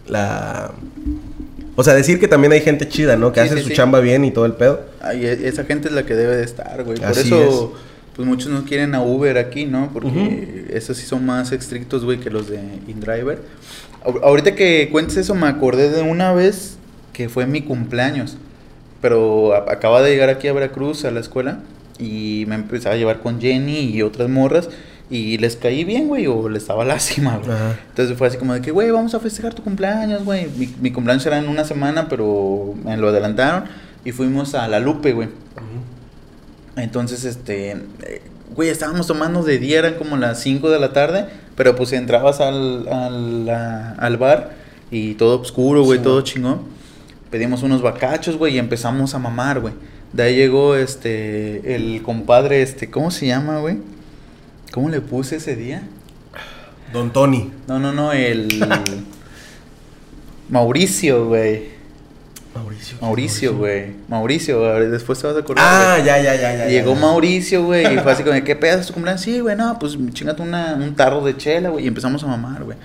La. 0.08 0.72
O 1.76 1.84
sea, 1.84 1.94
decir 1.94 2.20
que 2.20 2.28
también 2.28 2.54
hay 2.54 2.62
gente 2.62 2.88
chida, 2.88 3.18
¿no? 3.18 3.32
Que 3.34 3.42
Sí, 3.42 3.48
hace 3.48 3.58
sí, 3.58 3.64
su 3.64 3.70
sí. 3.70 3.76
chamba 3.76 4.00
bien 4.00 4.24
y 4.26 4.32
todo 4.32 4.46
el 4.46 4.54
pedo. 4.54 4.82
Ay, 5.02 5.26
e- 5.26 5.48
esa 5.48 5.66
gente 5.66 5.90
es 5.90 5.94
la 5.94 6.06
que 6.06 6.16
debe 6.16 6.36
de 6.38 6.44
estar, 6.44 6.84
güey. 6.84 6.98
Por 6.98 7.08
Así 7.08 7.28
eso, 7.28 7.74
pues 8.16 8.28
muchos 8.28 8.50
no 8.50 8.64
quieren 8.64 8.96
a 8.96 9.02
Uber 9.04 9.38
aquí, 9.38 9.66
¿no? 9.66 9.90
Porque 9.92 10.68
esos 10.72 10.96
sí 10.98 11.06
son 11.06 11.26
más 11.26 11.52
estrictos, 11.52 12.06
güey, 12.06 12.20
que 12.20 12.30
los 12.30 12.48
de 12.50 12.60
InDriver. 12.88 13.40
Ahor- 14.06 14.22
Ahorita 14.24 14.56
que 14.56 14.88
cuentes 14.92 15.18
eso, 15.18 15.36
me 15.36 15.48
acordé 15.48 15.90
de 15.92 16.02
una 16.02 16.32
vez 16.34 16.78
que 17.14 17.28
fue 17.30 17.46
mi 17.46 17.62
cumpleaños. 17.62 18.38
Pero 19.02 19.54
acaba 19.70 20.02
de 20.02 20.12
llegar 20.12 20.30
aquí 20.30 20.48
a 20.48 20.54
Veracruz, 20.54 21.04
a 21.06 21.12
la 21.12 21.20
escuela, 21.20 21.60
y 22.00 22.46
me 22.48 22.56
empezaba 22.56 22.96
a 22.96 22.98
llevar 22.98 23.20
con 23.22 23.40
Jenny 23.42 23.80
y 23.92 24.02
otras 24.02 24.30
morras. 24.30 24.70
Y 25.10 25.38
les 25.38 25.56
caí 25.56 25.84
bien, 25.84 26.08
güey, 26.08 26.26
o 26.28 26.50
les 26.50 26.66
daba 26.68 26.84
lástima, 26.94 27.38
güey. 27.38 27.52
Ajá. 27.56 27.78
Entonces 27.90 28.18
fue 28.18 28.28
así 28.28 28.38
como 28.38 28.54
de 28.56 28.62
que, 28.62 28.72
güey, 28.72 28.90
vamos 28.92 29.14
a 29.14 29.20
festejar 29.20 29.54
tu 29.54 29.62
cumpleaños, 29.64 30.24
güey. 30.26 30.48
Mi, 30.58 30.74
mi 30.82 30.92
cumpleaños 30.92 31.26
era 31.26 31.38
en 31.38 31.48
una 31.48 31.64
semana, 31.64 32.08
pero 32.10 32.74
me 32.84 32.98
lo 32.98 33.10
adelantaron. 33.10 33.66
Y 34.04 34.12
fuimos 34.12 34.56
a 34.56 34.68
La 34.68 34.80
Lupe, 34.80 35.14
güey. 35.14 35.30
Entonces, 36.76 37.24
este, 37.24 37.72
eh, 37.72 38.22
güey, 38.56 38.70
estábamos 38.70 39.08
tomando 39.08 39.44
de 39.44 39.60
día, 39.60 39.80
eran 39.80 39.94
como 39.96 40.18
las 40.18 40.42
5 40.42 40.70
de 40.70 40.80
la 40.80 40.92
tarde, 40.92 41.26
pero 41.56 41.76
pues 41.76 41.94
entrabas 41.94 42.42
al, 42.42 42.88
al, 42.90 43.50
a- 43.50 43.92
al 43.98 44.18
bar 44.18 44.52
y 44.92 45.14
todo 45.16 45.40
oscuro, 45.42 45.84
güey, 45.84 46.00
Sí, 46.00 46.04
todo 46.04 46.22
chingón. 46.22 46.60
Pedimos 47.32 47.64
unos 47.64 47.82
bacachos, 47.82 48.38
güey, 48.38 48.56
y 48.56 48.60
empezamos 48.60 49.14
a 49.16 49.20
mamar, 49.20 49.60
güey. 49.62 49.74
De 50.16 50.24
ahí 50.24 50.36
llegó, 50.38 50.78
este, 50.78 51.76
el 51.76 52.02
compadre, 52.02 52.62
este, 52.62 52.90
¿cómo 52.90 53.12
se 53.12 53.28
llama, 53.28 53.60
güey? 53.60 53.80
¿Cómo 54.72 54.88
le 54.88 55.02
puse 55.02 55.36
ese 55.36 55.58
día? 55.58 55.84
Don 56.94 57.12
Tony. 57.12 57.52
No, 57.68 57.80
no, 57.80 57.92
no, 57.92 58.14
el... 58.14 58.48
Mauricio, 60.50 61.28
güey. 61.28 61.64
Mauricio. 62.56 62.98
Mauricio, 63.02 63.58
güey. 63.58 63.88
Mauricio, 64.08 64.90
después 64.90 65.20
te 65.20 65.28
vas 65.28 65.36
a 65.36 65.40
acordar. 65.40 65.66
Ah, 65.68 65.98
ya, 65.98 66.18
ya, 66.22 66.34
ya, 66.36 66.56
ya. 66.60 66.68
Llegó 66.68 66.94
ya. 66.94 67.00
Mauricio, 67.02 67.66
güey, 67.66 67.96
y 67.96 67.98
fue 67.98 68.14
así 68.14 68.24
como, 68.24 68.42
¿qué 68.46 68.56
pedas 68.56 68.88
tu 68.88 68.94
cumpleaños? 68.94 69.22
Sí, 69.22 69.42
güey, 69.42 69.58
no, 69.58 69.78
pues 69.80 69.98
chingate 70.14 70.42
una, 70.42 70.76
un 70.76 70.96
tarro 70.96 71.26
de 71.26 71.36
chela, 71.36 71.72
güey, 71.72 71.84
y 71.84 71.88
empezamos 71.90 72.24
a 72.24 72.28
mamar, 72.28 72.64
güey. 72.64 72.78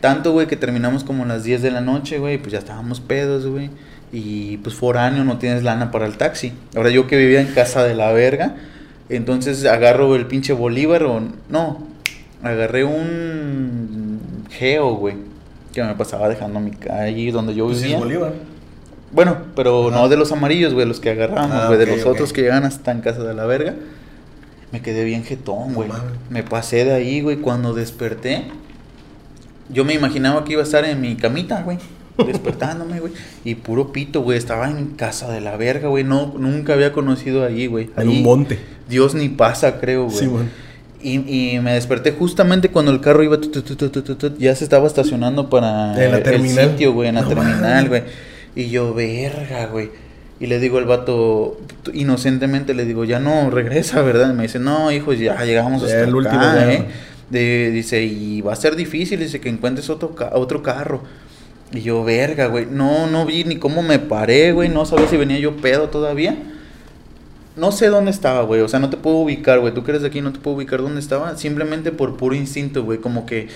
Tanto, 0.00 0.32
güey, 0.32 0.46
que 0.46 0.56
terminamos 0.56 1.04
como 1.04 1.24
a 1.24 1.26
las 1.26 1.44
10 1.44 1.60
de 1.60 1.70
la 1.70 1.82
noche, 1.82 2.18
güey, 2.18 2.38
pues 2.38 2.52
ya 2.52 2.60
estábamos 2.60 2.98
pedos, 2.98 3.46
güey. 3.46 3.68
Y 4.12 4.58
pues 4.58 4.74
foráneo, 4.74 5.24
no 5.24 5.38
tienes 5.38 5.62
lana 5.62 5.90
para 5.90 6.06
el 6.06 6.16
taxi. 6.18 6.52
Ahora 6.76 6.90
yo 6.90 7.06
que 7.06 7.16
vivía 7.16 7.40
en 7.40 7.48
casa 7.48 7.82
de 7.82 7.94
la 7.94 8.12
verga, 8.12 8.56
entonces 9.08 9.64
agarro 9.64 10.14
el 10.16 10.26
pinche 10.26 10.52
Bolívar 10.52 11.04
o... 11.04 11.22
No, 11.48 11.86
agarré 12.42 12.84
un 12.84 14.20
Geo, 14.50 14.96
güey, 14.96 15.14
que 15.72 15.82
me 15.82 15.94
pasaba 15.94 16.28
dejando 16.28 16.60
mi 16.60 16.72
calle 16.72 17.32
donde 17.32 17.54
yo 17.54 17.66
Pues 17.66 17.82
vivía. 17.82 17.98
Bolívar. 17.98 18.32
Bueno, 19.12 19.38
pero 19.56 19.88
Ajá. 19.88 19.96
no 20.00 20.08
de 20.08 20.16
los 20.16 20.30
amarillos, 20.32 20.74
güey, 20.74 20.86
los 20.86 21.00
que 21.00 21.10
agarramos, 21.10 21.50
Ah, 21.52 21.66
güey, 21.68 21.78
de 21.78 21.86
los 21.86 22.04
otros 22.06 22.32
que 22.32 22.42
llegan 22.42 22.64
hasta 22.64 22.92
en 22.92 23.00
casa 23.00 23.22
de 23.22 23.34
la 23.34 23.46
verga. 23.46 23.74
Me 24.72 24.80
quedé 24.80 25.04
bien 25.04 25.22
jetón, 25.24 25.74
güey. 25.74 25.90
Me 26.30 26.42
pasé 26.42 26.84
de 26.84 26.92
ahí, 26.92 27.20
güey, 27.20 27.36
cuando 27.36 27.74
desperté. 27.74 28.44
Yo 29.68 29.84
me 29.84 29.92
imaginaba 29.94 30.44
que 30.44 30.52
iba 30.52 30.62
a 30.62 30.64
estar 30.64 30.84
en 30.84 31.00
mi 31.00 31.16
camita, 31.16 31.62
güey. 31.62 31.78
Despertándome, 32.26 33.00
güey. 33.00 33.12
Y 33.44 33.54
puro 33.56 33.92
pito, 33.92 34.22
güey. 34.22 34.38
Estaba 34.38 34.70
en 34.70 34.86
casa 34.96 35.30
de 35.30 35.40
la 35.40 35.56
verga, 35.56 35.88
güey. 35.88 36.04
No, 36.04 36.34
nunca 36.38 36.74
había 36.74 36.92
conocido 36.92 37.44
ahí, 37.44 37.66
güey. 37.66 37.90
En 37.96 38.08
un 38.08 38.22
monte. 38.22 38.58
Dios 38.88 39.14
ni 39.14 39.28
pasa, 39.28 39.80
creo, 39.80 40.04
güey. 40.06 40.16
Sí, 40.18 40.26
bueno. 40.26 40.48
Y, 41.04 41.54
y 41.54 41.58
me 41.60 41.72
desperté 41.74 42.12
justamente 42.12 42.68
cuando 42.68 42.92
el 42.92 43.00
carro 43.00 43.24
iba, 43.24 43.40
tu, 43.40 43.48
tu, 43.50 43.62
tu, 43.62 43.74
tu, 43.74 43.90
tu, 43.90 44.02
tu, 44.02 44.14
tu, 44.14 44.38
ya 44.38 44.54
se 44.54 44.62
estaba 44.62 44.86
estacionando 44.86 45.50
para 45.50 45.92
En 46.04 46.12
la 46.12 46.18
el 46.18 46.22
terminal. 46.22 46.70
sitio, 46.70 46.92
güey, 46.92 47.08
en 47.08 47.16
la 47.16 47.22
No 47.22 47.28
terminal, 47.28 47.88
güey. 47.88 48.02
Y 48.54 48.68
yo, 48.70 48.94
verga, 48.94 49.66
güey. 49.66 49.90
Y 50.38 50.46
le 50.46 50.58
digo 50.60 50.78
al 50.78 50.84
vato, 50.86 51.58
inocentemente 51.92 52.74
le 52.74 52.84
digo, 52.84 53.04
ya 53.04 53.18
no 53.20 53.50
regresa, 53.50 54.02
¿verdad? 54.02 54.30
Y 54.32 54.36
me 54.36 54.42
dice, 54.44 54.58
no, 54.58 54.90
hijo, 54.92 55.12
ya 55.12 55.44
llegamos 55.44 55.82
hasta 55.82 56.02
el 56.02 56.08
acá, 56.08 56.16
último. 56.16 56.42
¿eh? 56.70 56.84
De- 57.30 57.70
dice, 57.70 58.02
y 58.04 58.40
va 58.40 58.52
a 58.52 58.56
ser 58.56 58.76
difícil, 58.76 59.20
dice, 59.20 59.40
que 59.40 59.48
encuentres 59.48 59.88
otro, 59.90 60.14
ca- 60.14 60.30
otro 60.34 60.62
carro. 60.62 61.02
Y 61.72 61.80
yo, 61.80 62.04
verga, 62.04 62.46
güey, 62.46 62.66
no, 62.66 63.06
no 63.06 63.24
vi 63.24 63.44
ni 63.44 63.56
cómo 63.56 63.82
me 63.82 63.98
paré, 63.98 64.52
güey, 64.52 64.68
no 64.68 64.84
sabía 64.84 65.08
si 65.08 65.16
venía 65.16 65.38
yo 65.38 65.56
pedo 65.56 65.88
todavía. 65.88 66.36
No 67.56 67.70
sé 67.72 67.88
dónde 67.88 68.10
estaba, 68.10 68.42
güey. 68.42 68.60
O 68.62 68.68
sea, 68.68 68.78
no 68.80 68.88
te 68.90 68.96
puedo 68.96 69.16
ubicar, 69.16 69.60
güey. 69.60 69.74
Tú 69.74 69.84
que 69.84 69.90
eres 69.90 70.02
de 70.02 70.08
aquí, 70.08 70.20
no 70.22 70.32
te 70.32 70.38
puedo 70.38 70.56
ubicar 70.56 70.80
dónde 70.80 71.00
estaba. 71.00 71.36
Simplemente 71.36 71.92
por 71.92 72.16
puro 72.16 72.34
instinto, 72.34 72.82
güey. 72.82 72.98
Como 72.98 73.26
que 73.26 73.48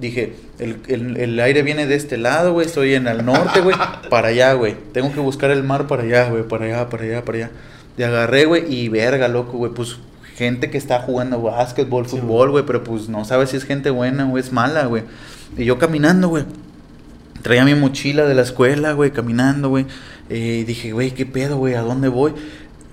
dije, 0.00 0.34
el, 0.58 0.76
el- 0.88 1.16
el 1.18 1.38
aire 1.40 1.62
viene 1.62 1.86
de 1.86 1.94
este 1.94 2.16
lado, 2.16 2.54
güey. 2.54 2.66
Estoy 2.66 2.94
en 2.94 3.06
el 3.06 3.24
norte, 3.26 3.60
güey. 3.60 3.76
Para 4.08 4.28
allá, 4.28 4.54
güey. 4.54 4.74
Tengo 4.92 5.12
que 5.12 5.20
buscar 5.20 5.50
el 5.50 5.62
mar 5.62 5.86
para 5.86 6.02
allá, 6.02 6.30
güey. 6.30 6.44
Para 6.44 6.64
allá, 6.64 6.88
para 6.88 7.04
allá, 7.04 7.24
para 7.24 7.38
allá. 7.38 7.50
Y 7.98 8.02
agarré, 8.02 8.46
güey. 8.46 8.74
Y 8.74 8.88
verga, 8.88 9.28
loco, 9.28 9.58
güey. 9.58 9.72
Pues 9.72 9.96
gente 10.34 10.70
que 10.70 10.78
está 10.78 11.00
jugando 11.00 11.42
básquetbol, 11.42 12.06
fútbol, 12.06 12.50
güey. 12.52 12.64
Pero 12.64 12.82
pues 12.82 13.10
no 13.10 13.26
sabes 13.26 13.50
si 13.50 13.58
es 13.58 13.64
gente 13.64 13.90
buena 13.90 14.26
o 14.30 14.38
es 14.38 14.50
mala, 14.50 14.86
güey. 14.86 15.02
Y 15.58 15.66
yo 15.66 15.78
caminando, 15.78 16.28
güey. 16.28 16.44
Traía 17.42 17.64
mi 17.64 17.74
mochila 17.74 18.24
de 18.24 18.34
la 18.34 18.42
escuela, 18.42 18.92
güey, 18.92 19.10
caminando, 19.10 19.68
güey. 19.68 19.86
Eh, 20.30 20.60
y 20.62 20.64
dije, 20.64 20.92
güey, 20.92 21.10
¿qué 21.10 21.26
pedo, 21.26 21.58
güey? 21.58 21.74
¿A 21.74 21.82
dónde 21.82 22.08
voy? 22.08 22.32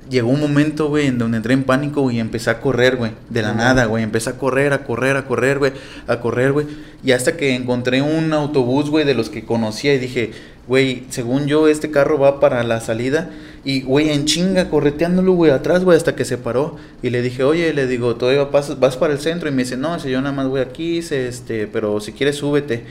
Llegó 0.09 0.29
un 0.29 0.39
momento, 0.39 0.89
güey, 0.89 1.05
en 1.05 1.19
donde 1.19 1.37
entré 1.37 1.53
en 1.53 1.63
pánico 1.63 2.01
güey, 2.01 2.17
y 2.17 2.19
empecé 2.19 2.49
a 2.49 2.59
correr, 2.59 2.95
güey. 2.95 3.11
De 3.29 3.43
la 3.43 3.53
nada, 3.53 3.85
güey. 3.85 4.03
Empecé 4.03 4.31
a 4.31 4.37
correr, 4.39 4.73
a 4.73 4.83
correr, 4.83 5.17
a 5.17 5.25
correr, 5.25 5.59
güey. 5.59 5.71
A 6.07 6.19
correr, 6.19 6.51
güey. 6.51 6.65
Y 7.03 7.11
hasta 7.11 7.37
que 7.37 7.53
encontré 7.53 8.01
un 8.01 8.33
autobús, 8.33 8.89
güey, 8.89 9.05
de 9.05 9.13
los 9.13 9.29
que 9.29 9.45
conocía 9.45 9.93
y 9.93 9.99
dije, 9.99 10.31
güey, 10.67 11.03
según 11.09 11.45
yo, 11.45 11.67
este 11.67 11.91
carro 11.91 12.17
va 12.17 12.39
para 12.39 12.63
la 12.63 12.81
salida. 12.81 13.29
Y, 13.63 13.81
güey, 13.81 14.09
en 14.09 14.25
chinga, 14.25 14.71
correteándolo, 14.71 15.33
güey, 15.33 15.51
atrás, 15.51 15.83
güey, 15.83 15.95
hasta 15.95 16.15
que 16.15 16.25
se 16.25 16.39
paró. 16.39 16.77
Y 17.03 17.11
le 17.11 17.21
dije, 17.21 17.43
oye, 17.43 17.71
le 17.75 17.85
digo, 17.85 18.15
¿todavía 18.15 18.45
vas, 18.45 18.79
vas 18.79 18.97
para 18.97 19.13
el 19.13 19.19
centro? 19.19 19.47
Y 19.47 19.51
me 19.51 19.61
dice, 19.61 19.77
no, 19.77 19.99
si 19.99 20.09
yo 20.09 20.21
nada 20.21 20.33
más 20.33 20.47
voy 20.47 20.61
aquí, 20.61 20.95
dice, 20.95 21.27
este, 21.27 21.67
pero 21.67 21.99
si 21.99 22.13
quieres, 22.13 22.37
súbete. 22.37 22.83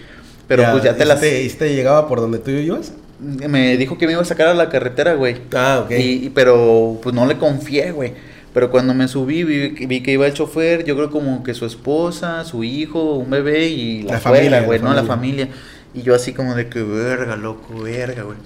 Pero 0.49 0.65
pues 0.73 0.83
ya 0.83 0.97
te 0.97 1.05
las... 1.05 1.23
¿Este, 1.23 1.47
este 1.47 1.75
llegaba 1.75 2.09
por 2.09 2.21
donde 2.21 2.39
tú 2.39 2.51
ibas? 2.51 2.93
Me 3.21 3.77
dijo 3.77 3.99
que 3.99 4.07
me 4.07 4.13
iba 4.13 4.23
a 4.23 4.25
sacar 4.25 4.49
a 4.49 4.55
la 4.55 4.69
carretera, 4.71 5.15
güey. 5.15 5.37
Ah, 5.55 5.83
ok. 5.85 5.91
Y, 5.93 6.27
y- 6.27 6.31
pero 6.31 6.99
pues 7.03 7.15
no 7.15 7.27
le 7.27 7.37
confié, 7.37 7.93
güey. 7.93 8.15
Pero 8.55 8.71
cuando 8.71 8.95
me 8.95 9.07
subí, 9.09 9.45
vi, 9.45 9.69
vi 9.87 10.03
que 10.03 10.13
iba 10.13 10.27
el 10.27 10.33
chofer, 10.33 10.85
yo 10.85 10.97
creo 10.97 11.11
como 11.11 11.43
que 11.45 11.53
su 11.55 11.67
esposa, 11.67 12.45
su 12.45 12.65
hijo, 12.65 13.15
un 13.17 13.29
bebé 13.31 13.67
y 13.69 14.03
la, 14.03 14.13
La 14.13 14.17
abuela, 14.19 14.21
familia, 14.39 14.63
güey, 14.63 14.79
¿no? 14.81 14.95
La 14.95 15.05
familia. 15.05 15.47
familia. 15.47 15.49
Y 15.95 16.03
yo 16.03 16.15
así 16.15 16.33
como 16.33 16.55
de 16.55 16.69
que 16.69 16.83
verga, 16.83 17.37
loco, 17.37 17.83
verga, 17.83 18.23
güey. 18.23 18.39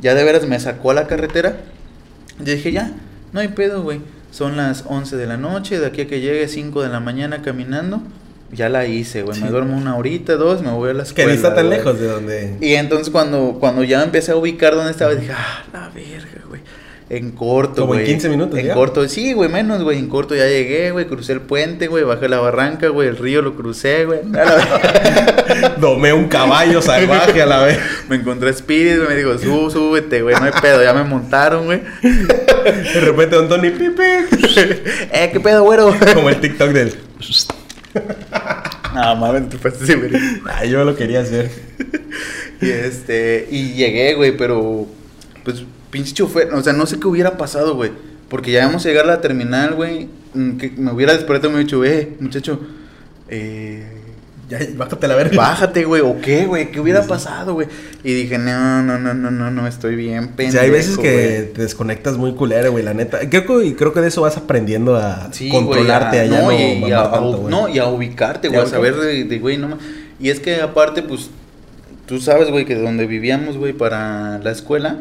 Ya 0.00 0.14
de 0.14 0.24
veras 0.24 0.46
me 0.46 0.58
sacó 0.58 0.90
a 0.90 0.94
la 0.94 1.06
carretera. 1.06 1.56
Yo 2.40 2.52
dije, 2.52 2.72
ya, 2.72 2.92
no 3.32 3.40
hay 3.40 3.48
pedo, 3.48 3.82
güey. 3.82 4.00
Son 4.32 4.56
las 4.56 4.84
11 4.88 5.16
de 5.16 5.26
la 5.26 5.36
noche, 5.36 5.78
de 5.78 5.86
aquí 5.86 6.00
a 6.02 6.06
que 6.08 6.20
llegue 6.20 6.48
5 6.48 6.82
de 6.82 6.88
la 6.88 6.98
mañana 7.00 7.42
caminando. 7.42 8.02
Ya 8.54 8.68
la 8.68 8.86
hice, 8.86 9.22
güey. 9.22 9.40
Me 9.40 9.48
duermo 9.48 9.76
una 9.76 9.96
horita, 9.96 10.36
dos, 10.36 10.62
me 10.62 10.70
voy 10.70 10.90
a 10.90 10.94
la 10.94 11.02
Que 11.02 11.08
escuela. 11.08 11.30
ni 11.30 11.36
está 11.36 11.54
tan 11.54 11.66
güey. 11.66 11.78
lejos 11.78 11.98
de 11.98 12.06
donde. 12.06 12.56
Y 12.60 12.74
entonces 12.74 13.10
cuando, 13.10 13.56
cuando 13.58 13.82
ya 13.84 14.02
empecé 14.02 14.32
a 14.32 14.36
ubicar 14.36 14.74
dónde 14.74 14.92
estaba, 14.92 15.14
dije, 15.14 15.32
ah, 15.36 15.64
la 15.72 15.88
verga, 15.88 16.28
güey. 16.48 16.60
En 17.10 17.32
corto, 17.32 17.82
Como 17.82 17.94
en 17.94 18.00
güey. 18.00 18.06
15 18.12 18.28
minutos 18.30 18.58
En 18.58 18.66
ya. 18.66 18.74
corto, 18.74 19.06
sí, 19.08 19.34
güey, 19.34 19.50
menos, 19.50 19.82
güey. 19.82 19.98
En 19.98 20.08
corto 20.08 20.34
ya 20.34 20.46
llegué, 20.46 20.90
güey. 20.90 21.06
Crucé 21.06 21.32
el 21.34 21.42
puente, 21.42 21.86
güey. 21.86 22.02
Bajé 22.02 22.28
la 22.28 22.38
barranca, 22.40 22.88
güey. 22.88 23.08
El 23.08 23.16
río 23.18 23.42
lo 23.42 23.54
crucé, 23.54 24.06
güey. 24.06 24.20
Domé 25.80 26.12
un 26.12 26.28
caballo 26.28 26.80
salvaje 26.80 27.42
a 27.42 27.46
la 27.46 27.60
vez. 27.64 27.78
me 28.08 28.16
encontré 28.16 28.50
Spirit, 28.50 28.96
güey. 28.96 29.08
Me 29.08 29.16
dijo, 29.16 29.36
sub, 29.38 29.70
súbete, 29.70 30.22
güey. 30.22 30.34
No 30.36 30.44
hay 30.44 30.52
pedo. 30.62 30.82
Ya 30.82 30.94
me 30.94 31.04
montaron, 31.04 31.66
güey. 31.66 31.82
De 32.02 33.00
repente 33.00 33.36
Don 33.36 33.48
Tony 33.48 33.70
pipi. 33.70 34.02
eh, 35.12 35.30
qué 35.32 35.40
pedo, 35.40 35.62
güero. 35.64 35.94
Como 36.14 36.30
el 36.30 36.40
TikTok 36.40 36.70
del. 36.70 36.94
Te 39.50 39.58
pasaste 39.58 39.86
de 39.86 39.96
verga. 39.96 40.20
Ay, 40.52 40.70
yo 40.70 40.84
lo 40.84 40.94
quería 40.94 41.20
hacer. 41.20 41.50
Y 42.60 42.70
este, 42.70 43.48
y 43.50 43.72
llegué, 43.72 44.14
güey, 44.14 44.36
pero 44.36 44.86
pues 45.44 45.64
pinche 45.90 46.14
chofer, 46.14 46.52
o 46.54 46.62
sea, 46.62 46.72
no 46.72 46.86
sé 46.86 46.98
qué 46.98 47.06
hubiera 47.06 47.36
pasado, 47.36 47.74
güey, 47.74 47.92
porque 48.28 48.50
ya 48.50 48.62
íbamos 48.62 48.84
a 48.84 48.88
llegar 48.88 49.04
a 49.04 49.08
la 49.08 49.20
terminal, 49.20 49.74
güey, 49.74 50.08
mm, 50.34 50.56
que 50.56 50.70
me 50.70 50.92
hubiera 50.92 51.12
despertado 51.12 51.50
y 51.50 51.52
me 51.54 51.62
hubiera 51.62 51.66
dicho, 51.66 51.84
eh, 51.84 52.16
muchacho, 52.20 52.60
eh, 53.28 54.03
Ya, 54.48 54.58
bájate 54.76 55.08
la 55.08 55.14
verga. 55.16 55.36
bájate, 55.36 55.84
güey, 55.84 56.02
o 56.02 56.20
qué, 56.20 56.44
güey, 56.46 56.70
qué 56.70 56.78
hubiera 56.78 57.02
pasado, 57.06 57.54
güey, 57.54 57.66
y 58.02 58.12
dije, 58.12 58.36
no, 58.36 58.82
no, 58.82 58.98
no, 58.98 59.14
no, 59.14 59.30
no, 59.30 59.50
no, 59.50 59.66
estoy 59.66 59.96
bien 59.96 60.24
O 60.24 60.28
pendejo, 60.36 60.52
sea, 60.52 60.62
hay 60.62 60.70
veces 60.70 60.98
que 60.98 61.12
güey". 61.12 61.52
te 61.54 61.62
desconectas 61.62 62.18
muy 62.18 62.34
culero, 62.34 62.70
güey, 62.72 62.84
la 62.84 62.92
neta. 62.92 63.20
Creo 63.30 63.46
que, 63.46 63.64
y 63.66 63.72
creo 63.74 63.92
que 63.94 64.00
de 64.02 64.08
eso 64.08 64.20
vas 64.20 64.36
aprendiendo 64.36 64.96
a 64.96 65.28
Sí, 65.32 65.48
controlarte 65.48 66.20
allá, 66.20 66.42
no, 66.42 66.50
no, 66.50 66.52
y, 66.88 66.92
a, 66.92 67.00
a- 67.00 67.10
tanto, 67.12 67.38
güey. 67.38 67.50
no, 67.50 67.68
y 67.68 67.78
a 67.78 67.86
ubicarte, 67.88 68.48
¿Y 68.48 68.50
güey, 68.50 68.62
a 68.62 68.66
saber 68.66 68.96
de, 68.96 69.38
güey, 69.38 69.56
no 69.56 69.78
Y 70.20 70.28
es 70.28 70.40
que 70.40 70.60
aparte, 70.60 71.02
pues, 71.02 71.30
tú 72.06 72.20
sabes, 72.20 72.50
güey, 72.50 72.66
que 72.66 72.74
donde 72.74 73.06
vivíamos, 73.06 73.56
güey, 73.56 73.72
para 73.72 74.38
la 74.40 74.50
escuela, 74.50 74.98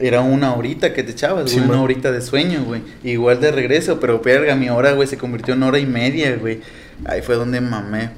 era 0.00 0.20
una 0.22 0.54
horita 0.56 0.92
que 0.92 1.04
te 1.04 1.12
echabas, 1.12 1.44
güey, 1.44 1.54
Sí, 1.54 1.60
una 1.60 1.68
man. 1.68 1.78
horita 1.78 2.10
de 2.10 2.20
sueño, 2.20 2.64
güey. 2.64 2.82
Igual 3.04 3.40
de 3.40 3.52
regreso, 3.52 4.00
pero 4.00 4.18
verga, 4.20 4.56
mi 4.56 4.68
hora, 4.70 4.90
güey, 4.92 5.06
se 5.06 5.16
convirtió 5.16 5.54
en 5.54 5.62
hora 5.62 5.78
y 5.78 5.86
media, 5.86 6.36
güey. 6.36 6.60
Ahí 7.04 7.22
fue 7.22 7.36
donde 7.36 7.60
mamé. 7.60 8.10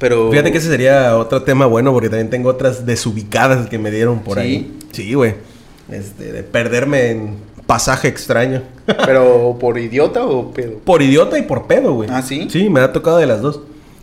Pero. 0.00 0.30
Fíjate 0.32 0.50
que 0.50 0.58
ese 0.58 0.66
sería 0.68 1.16
otro 1.16 1.42
tema 1.44 1.66
bueno 1.66 1.92
porque 1.92 2.08
también 2.08 2.30
tengo 2.30 2.48
otras 2.48 2.84
desubicadas 2.86 3.68
que 3.68 3.78
me 3.78 3.92
dieron 3.92 4.18
por 4.20 4.38
¿Sí? 4.38 4.42
ahí. 4.42 4.78
Sí, 4.90 5.14
güey. 5.14 5.34
Este, 5.88 6.32
de 6.32 6.42
perderme 6.42 7.10
en 7.10 7.36
pasaje 7.66 8.08
extraño. 8.08 8.62
¿Pero 8.86 9.56
por 9.60 9.78
idiota 9.78 10.24
o 10.26 10.50
pedo? 10.52 10.78
por 10.84 11.02
idiota 11.02 11.38
y 11.38 11.42
por 11.42 11.68
pedo, 11.68 11.94
güey. 11.94 12.08
¿Ah, 12.10 12.22
sí? 12.22 12.48
Sí, 12.50 12.68
me 12.68 12.80
ha 12.80 12.92
tocado 12.92 13.18
de 13.18 13.26
las 13.26 13.40
dos. 13.42 13.60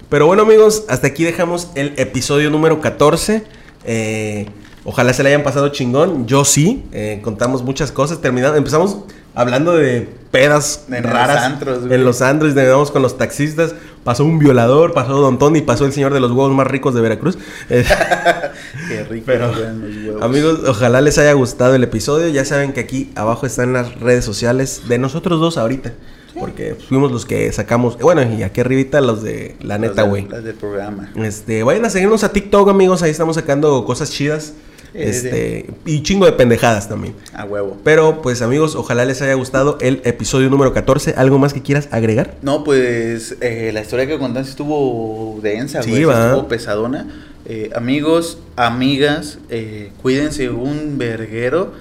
Pero 0.10 0.28
bueno, 0.28 0.43
amigos, 0.43 0.86
hasta 0.88 1.08
aquí 1.08 1.26
dejamos 1.26 1.70
el 1.76 1.93
episodio 1.98 2.50
número 2.50 2.80
14. 2.80 3.43
Eh, 3.84 4.45
ojalá 4.86 5.12
se 5.12 5.24
le 5.24 5.30
hayan 5.30 5.43
pasado 5.43 5.68
chingón. 5.70 6.28
Yo 6.28 6.45
sí. 6.45 6.84
eh, 6.93 7.20
contamos 7.24 7.64
muchas 7.64 7.91
cosas. 7.91 8.22
Terminamos, 8.22 8.58
empezamos 8.58 9.00
hablando 9.38 9.76
de 9.78 10.10
pedas 10.32 10.86
En 10.90 11.04
los 11.04 11.12
raras. 11.12 11.44
antros, 11.44 11.80
güey. 11.82 11.94
en 11.94 12.04
los 12.04 12.22
antros. 12.22 12.54
Terminamos 12.54 12.92
con 12.92 13.02
los 13.02 13.18
taxistas. 13.18 13.76
Pasó 14.04 14.26
un 14.26 14.40
violador, 14.40 14.94
pasó 14.94 15.20
Don 15.20 15.38
Tony, 15.38 15.62
pasó 15.62 15.86
el 15.86 15.94
señor 15.94 16.14
de 16.14 16.20
los 16.20 16.32
huevos 16.32 16.52
más 16.54 16.68
ricos 16.68 16.94
de 16.94 17.02
Veracruz. 17.02 17.38
Qué 17.70 19.04
rico 19.10 19.24
Pero, 19.26 19.56
eran 19.58 19.82
los 19.82 19.96
huevos. 20.06 20.22
Amigos, 20.24 20.60
ojalá 20.68 21.02
les 21.02 21.18
haya 21.18 21.34
gustado 21.34 21.76
el 21.76 21.84
episodio. 21.84 22.28
Ya 22.30 22.46
saben 22.46 22.74
que 22.74 22.80
aquí 22.80 23.12
abajo 23.16 23.46
están 23.46 23.74
las 23.74 24.00
redes 24.00 24.26
sociales 24.26 24.84
de 24.88 24.98
nosotros 24.98 25.40
dos 25.40 25.58
ahorita. 25.58 25.94
Porque 26.40 26.76
fuimos 26.76 27.12
los 27.12 27.26
que 27.26 27.52
sacamos. 27.52 27.98
Bueno, 27.98 28.22
y 28.24 28.44
aquí 28.44 28.62
arribita 28.62 29.02
los 29.02 29.24
de 29.24 29.56
la 29.60 29.78
neta, 29.78 30.04
güey. 30.04 30.28
Las 30.28 30.44
del 30.44 30.56
programa. 30.56 31.10
Este, 31.16 31.64
vayan 31.64 31.86
a 31.86 31.90
seguirnos 31.90 32.24
a 32.24 32.32
TikTok, 32.32 32.70
amigos. 32.70 33.02
Ahí 33.02 33.12
estamos 33.12 33.36
sacando 33.36 33.84
cosas 33.86 34.12
chidas. 34.12 34.54
Eh, 34.94 35.10
Este, 35.10 35.66
y 35.86 36.02
chingo 36.04 36.26
de 36.26 36.32
pendejadas 36.32 36.88
también. 36.90 37.14
A 37.34 37.46
huevo. 37.46 37.78
Pero, 37.84 38.22
pues, 38.22 38.42
amigos, 38.42 38.76
ojalá 38.76 39.06
les 39.06 39.22
haya 39.22 39.34
gustado 39.36 39.78
el 39.82 40.02
episodio 40.06 40.50
número 40.50 40.74
14. 40.74 41.14
¿Algo 41.18 41.38
más 41.40 41.54
que 41.54 41.62
quieras 41.62 41.88
agregar? 41.92 42.36
No, 42.42 42.64
pues 42.64 43.36
eh, 43.42 43.72
la 43.74 43.82
historia 43.82 44.08
que 44.08 44.18
contaste 44.18 44.50
estuvo 44.52 45.40
densa, 45.42 45.84
Sí, 45.84 45.92
güey. 45.92 46.04
va. 46.06 46.28
Estuvo 46.32 46.48
pesadona. 46.48 47.08
Eh, 47.46 47.70
amigos, 47.76 48.40
amigas, 48.56 49.40
eh, 49.50 49.92
cuídense 50.02 50.50
un 50.50 50.98
verguero. 50.98 51.72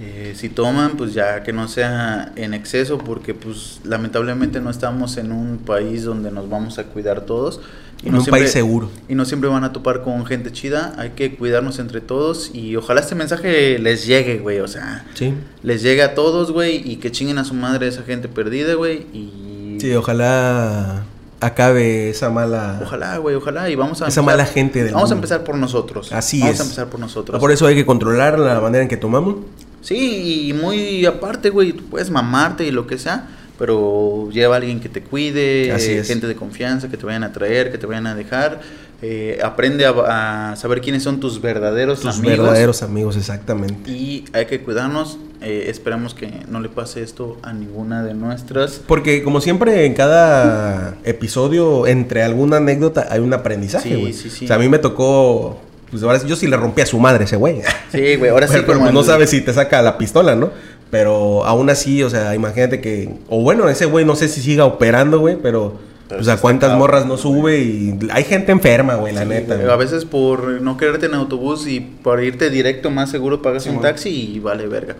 Eh, 0.00 0.32
si 0.36 0.48
toman, 0.48 0.96
pues 0.96 1.14
ya 1.14 1.42
que 1.42 1.52
no 1.52 1.68
sea 1.68 2.32
en 2.36 2.54
exceso, 2.54 2.98
porque 2.98 3.34
pues 3.34 3.80
lamentablemente 3.84 4.60
no 4.60 4.70
estamos 4.70 5.16
en 5.16 5.30
un 5.32 5.58
país 5.58 6.02
donde 6.04 6.30
nos 6.32 6.48
vamos 6.50 6.78
a 6.78 6.84
cuidar 6.84 7.20
todos. 7.22 7.60
En 8.04 8.16
un 8.16 8.24
país 8.26 8.50
seguro. 8.50 8.90
Y 9.08 9.14
no 9.14 9.24
siempre 9.24 9.48
van 9.48 9.62
a 9.62 9.72
topar 9.72 10.02
con 10.02 10.26
gente 10.26 10.50
chida. 10.50 10.92
Hay 10.98 11.10
que 11.10 11.36
cuidarnos 11.36 11.78
entre 11.78 12.00
todos. 12.00 12.50
Y 12.52 12.74
ojalá 12.74 13.00
este 13.00 13.14
mensaje 13.14 13.78
les 13.78 14.04
llegue, 14.06 14.38
güey. 14.38 14.58
O 14.58 14.66
sea, 14.66 15.06
Sí. 15.14 15.32
les 15.62 15.82
llegue 15.82 16.02
a 16.02 16.16
todos, 16.16 16.50
güey. 16.50 16.82
Y 16.90 16.96
que 16.96 17.12
chinguen 17.12 17.38
a 17.38 17.44
su 17.44 17.54
madre 17.54 17.86
esa 17.86 18.02
gente 18.02 18.26
perdida, 18.28 18.74
güey. 18.74 19.06
Y 19.12 19.76
Sí, 19.80 19.94
ojalá 19.94 21.04
acabe 21.38 22.10
esa 22.10 22.28
mala. 22.28 22.80
Ojalá, 22.82 23.18
güey, 23.18 23.36
ojalá. 23.36 23.70
Y 23.70 23.76
vamos 23.76 24.02
a 24.02 24.08
Esa 24.08 24.22
mala 24.22 24.46
gente 24.46 24.82
del 24.82 24.94
Vamos 24.94 25.12
a 25.12 25.14
empezar 25.14 25.44
por 25.44 25.56
nosotros. 25.56 26.12
Así 26.12 26.40
vamos 26.40 26.54
es. 26.54 26.60
a 26.60 26.62
empezar 26.64 26.86
por 26.88 26.98
nosotros. 26.98 27.38
Por 27.38 27.52
eso 27.52 27.68
hay 27.68 27.76
que 27.76 27.86
controlar 27.86 28.36
la 28.40 28.60
manera 28.60 28.82
en 28.82 28.88
que 28.88 28.96
tomamos. 28.96 29.36
Sí, 29.82 30.48
y 30.48 30.52
muy 30.54 31.04
aparte, 31.06 31.50
güey, 31.50 31.72
tú 31.72 31.84
puedes 31.84 32.08
mamarte 32.10 32.64
y 32.66 32.70
lo 32.70 32.86
que 32.86 32.96
sea, 32.98 33.26
pero 33.58 34.30
lleva 34.32 34.54
a 34.54 34.58
alguien 34.58 34.80
que 34.80 34.88
te 34.88 35.02
cuide, 35.02 35.72
Así 35.72 35.90
eh, 35.92 35.98
es. 35.98 36.08
gente 36.08 36.26
de 36.26 36.34
confianza 36.36 36.88
que 36.88 36.96
te 36.96 37.04
vayan 37.04 37.24
a 37.24 37.32
traer, 37.32 37.70
que 37.70 37.78
te 37.78 37.86
vayan 37.86 38.06
a 38.06 38.14
dejar. 38.14 38.60
eh, 39.04 39.40
aprende 39.42 39.84
a, 39.84 40.52
a 40.52 40.56
saber 40.56 40.80
quiénes 40.80 41.02
son 41.02 41.18
tus 41.18 41.40
verdaderos 41.42 42.00
Tus 42.00 42.18
amigos. 42.20 42.38
verdaderos 42.38 42.82
amigos, 42.84 43.16
exactamente. 43.16 43.90
Y 43.90 44.24
hay 44.32 44.46
que 44.46 44.60
cuidarnos. 44.60 45.18
eh, 45.40 45.64
esperemos 45.68 46.14
que 46.14 46.30
no 46.48 46.60
le 46.60 46.68
pase 46.68 47.02
esto 47.02 47.36
a 47.42 47.52
ninguna 47.52 48.04
de 48.04 48.14
nuestras. 48.14 48.80
Porque 48.86 49.24
como 49.24 49.40
siempre 49.40 49.84
en 49.86 49.94
cada 49.94 50.96
episodio, 51.02 51.88
entre 51.88 52.22
alguna 52.22 52.58
anécdota, 52.58 53.08
hay 53.10 53.18
un 53.18 53.34
aprendizaje, 53.34 53.96
Sí, 53.96 54.12
sí, 54.12 54.30
sí. 54.30 54.44
O 54.44 54.46
sea, 54.46 54.54
a 54.54 54.58
mí 54.60 54.68
me 54.68 54.78
tocó... 54.78 55.60
Pues 55.92 56.02
ahora 56.02 56.18
sí, 56.18 56.26
yo 56.26 56.34
sí 56.34 56.48
le 56.48 56.56
rompí 56.56 56.80
a 56.80 56.86
su 56.86 56.98
madre 56.98 57.24
ese 57.24 57.36
güey. 57.36 57.60
Sí, 57.92 58.16
güey, 58.16 58.30
ahora 58.30 58.48
sí. 58.48 58.56
Pero, 58.66 58.80
pues 58.80 58.92
no 58.92 59.04
sabes 59.04 59.30
si 59.30 59.40
te 59.42 59.52
saca 59.52 59.80
la 59.82 59.96
pistola, 59.98 60.34
¿no? 60.34 60.50
Pero 60.90 61.44
aún 61.44 61.70
así, 61.70 62.02
o 62.02 62.10
sea, 62.10 62.34
imagínate 62.34 62.80
que... 62.80 63.08
O 63.28 63.42
bueno, 63.42 63.68
ese 63.68 63.84
güey 63.86 64.04
no 64.04 64.16
sé 64.16 64.28
si 64.28 64.40
siga 64.42 64.64
operando, 64.64 65.20
güey, 65.20 65.36
pero... 65.40 65.78
O 66.18 66.22
sea, 66.22 66.34
está 66.34 66.42
cuántas 66.42 66.76
morras 66.76 67.06
no 67.06 67.16
sube 67.16 67.60
y... 67.60 67.98
Hay 68.10 68.24
gente 68.24 68.52
enferma, 68.52 68.96
güey, 68.96 69.14
la 69.14 69.22
Sí, 69.22 69.28
neta. 69.28 69.54
güey. 69.56 69.70
A 69.70 69.76
veces 69.76 70.04
por 70.04 70.60
no 70.60 70.76
quererte 70.76 71.06
en 71.06 71.14
autobús 71.14 71.66
y 71.66 71.80
por 71.80 72.22
irte 72.22 72.50
directo 72.50 72.90
más 72.90 73.10
seguro 73.10 73.40
pagas 73.40 73.64
un 73.66 73.80
taxi 73.80 74.34
y 74.34 74.38
vale 74.40 74.66
verga. 74.66 74.96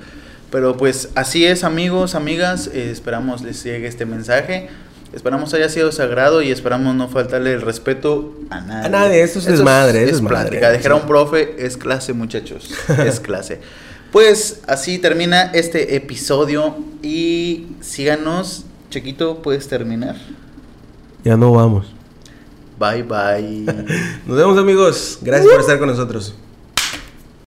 Pero 0.51 0.77
pues 0.77 1.09
así 1.15 1.45
es 1.47 1.65
amigos, 1.65 2.15
amigas, 2.15 2.71
eh, 2.73 2.91
esperamos 2.91 3.43
les 3.43 3.63
llegue 3.65 3.87
este 3.87 4.05
mensaje. 4.07 4.69
Esperamos 5.13 5.53
haya 5.53 5.69
sido 5.69 5.93
sagrado 5.93 6.41
y 6.43 6.51
esperamos 6.51 6.95
no 6.95 7.09
faltarle 7.09 7.53
el 7.53 7.61
respeto 7.61 8.35
a 8.49 8.61
nadie. 8.61 8.87
A 8.87 8.89
nadie, 8.89 9.23
esto 9.23 9.41
es 9.41 9.45
desmadre, 9.45 9.99
es 10.05 10.05
es 10.07 10.13
desmadre. 10.13 10.49
plática. 10.49 10.73
Dijera 10.73 10.95
un 10.95 11.07
profe, 11.07 11.55
es 11.59 11.77
clase 11.77 12.13
muchachos, 12.15 12.71
es 13.07 13.21
clase. 13.21 13.61
Pues 14.11 14.61
así 14.67 14.99
termina 14.99 15.51
este 15.53 15.97
episodio 15.97 16.77
y 17.03 17.67
síganos. 17.81 18.65
Chiquito, 18.91 19.41
puedes 19.43 19.69
terminar. 19.69 20.17
Ya 21.25 21.37
no 21.37 21.53
vamos. 21.53 21.87
Bye 22.79 23.03
bye. 23.03 23.65
Nos 24.27 24.37
vemos, 24.37 24.59
amigos. 24.59 25.19
Gracias 25.23 25.51
por 25.51 25.61
estar 25.61 25.79
con 25.79 25.89
nosotros. 25.89 26.35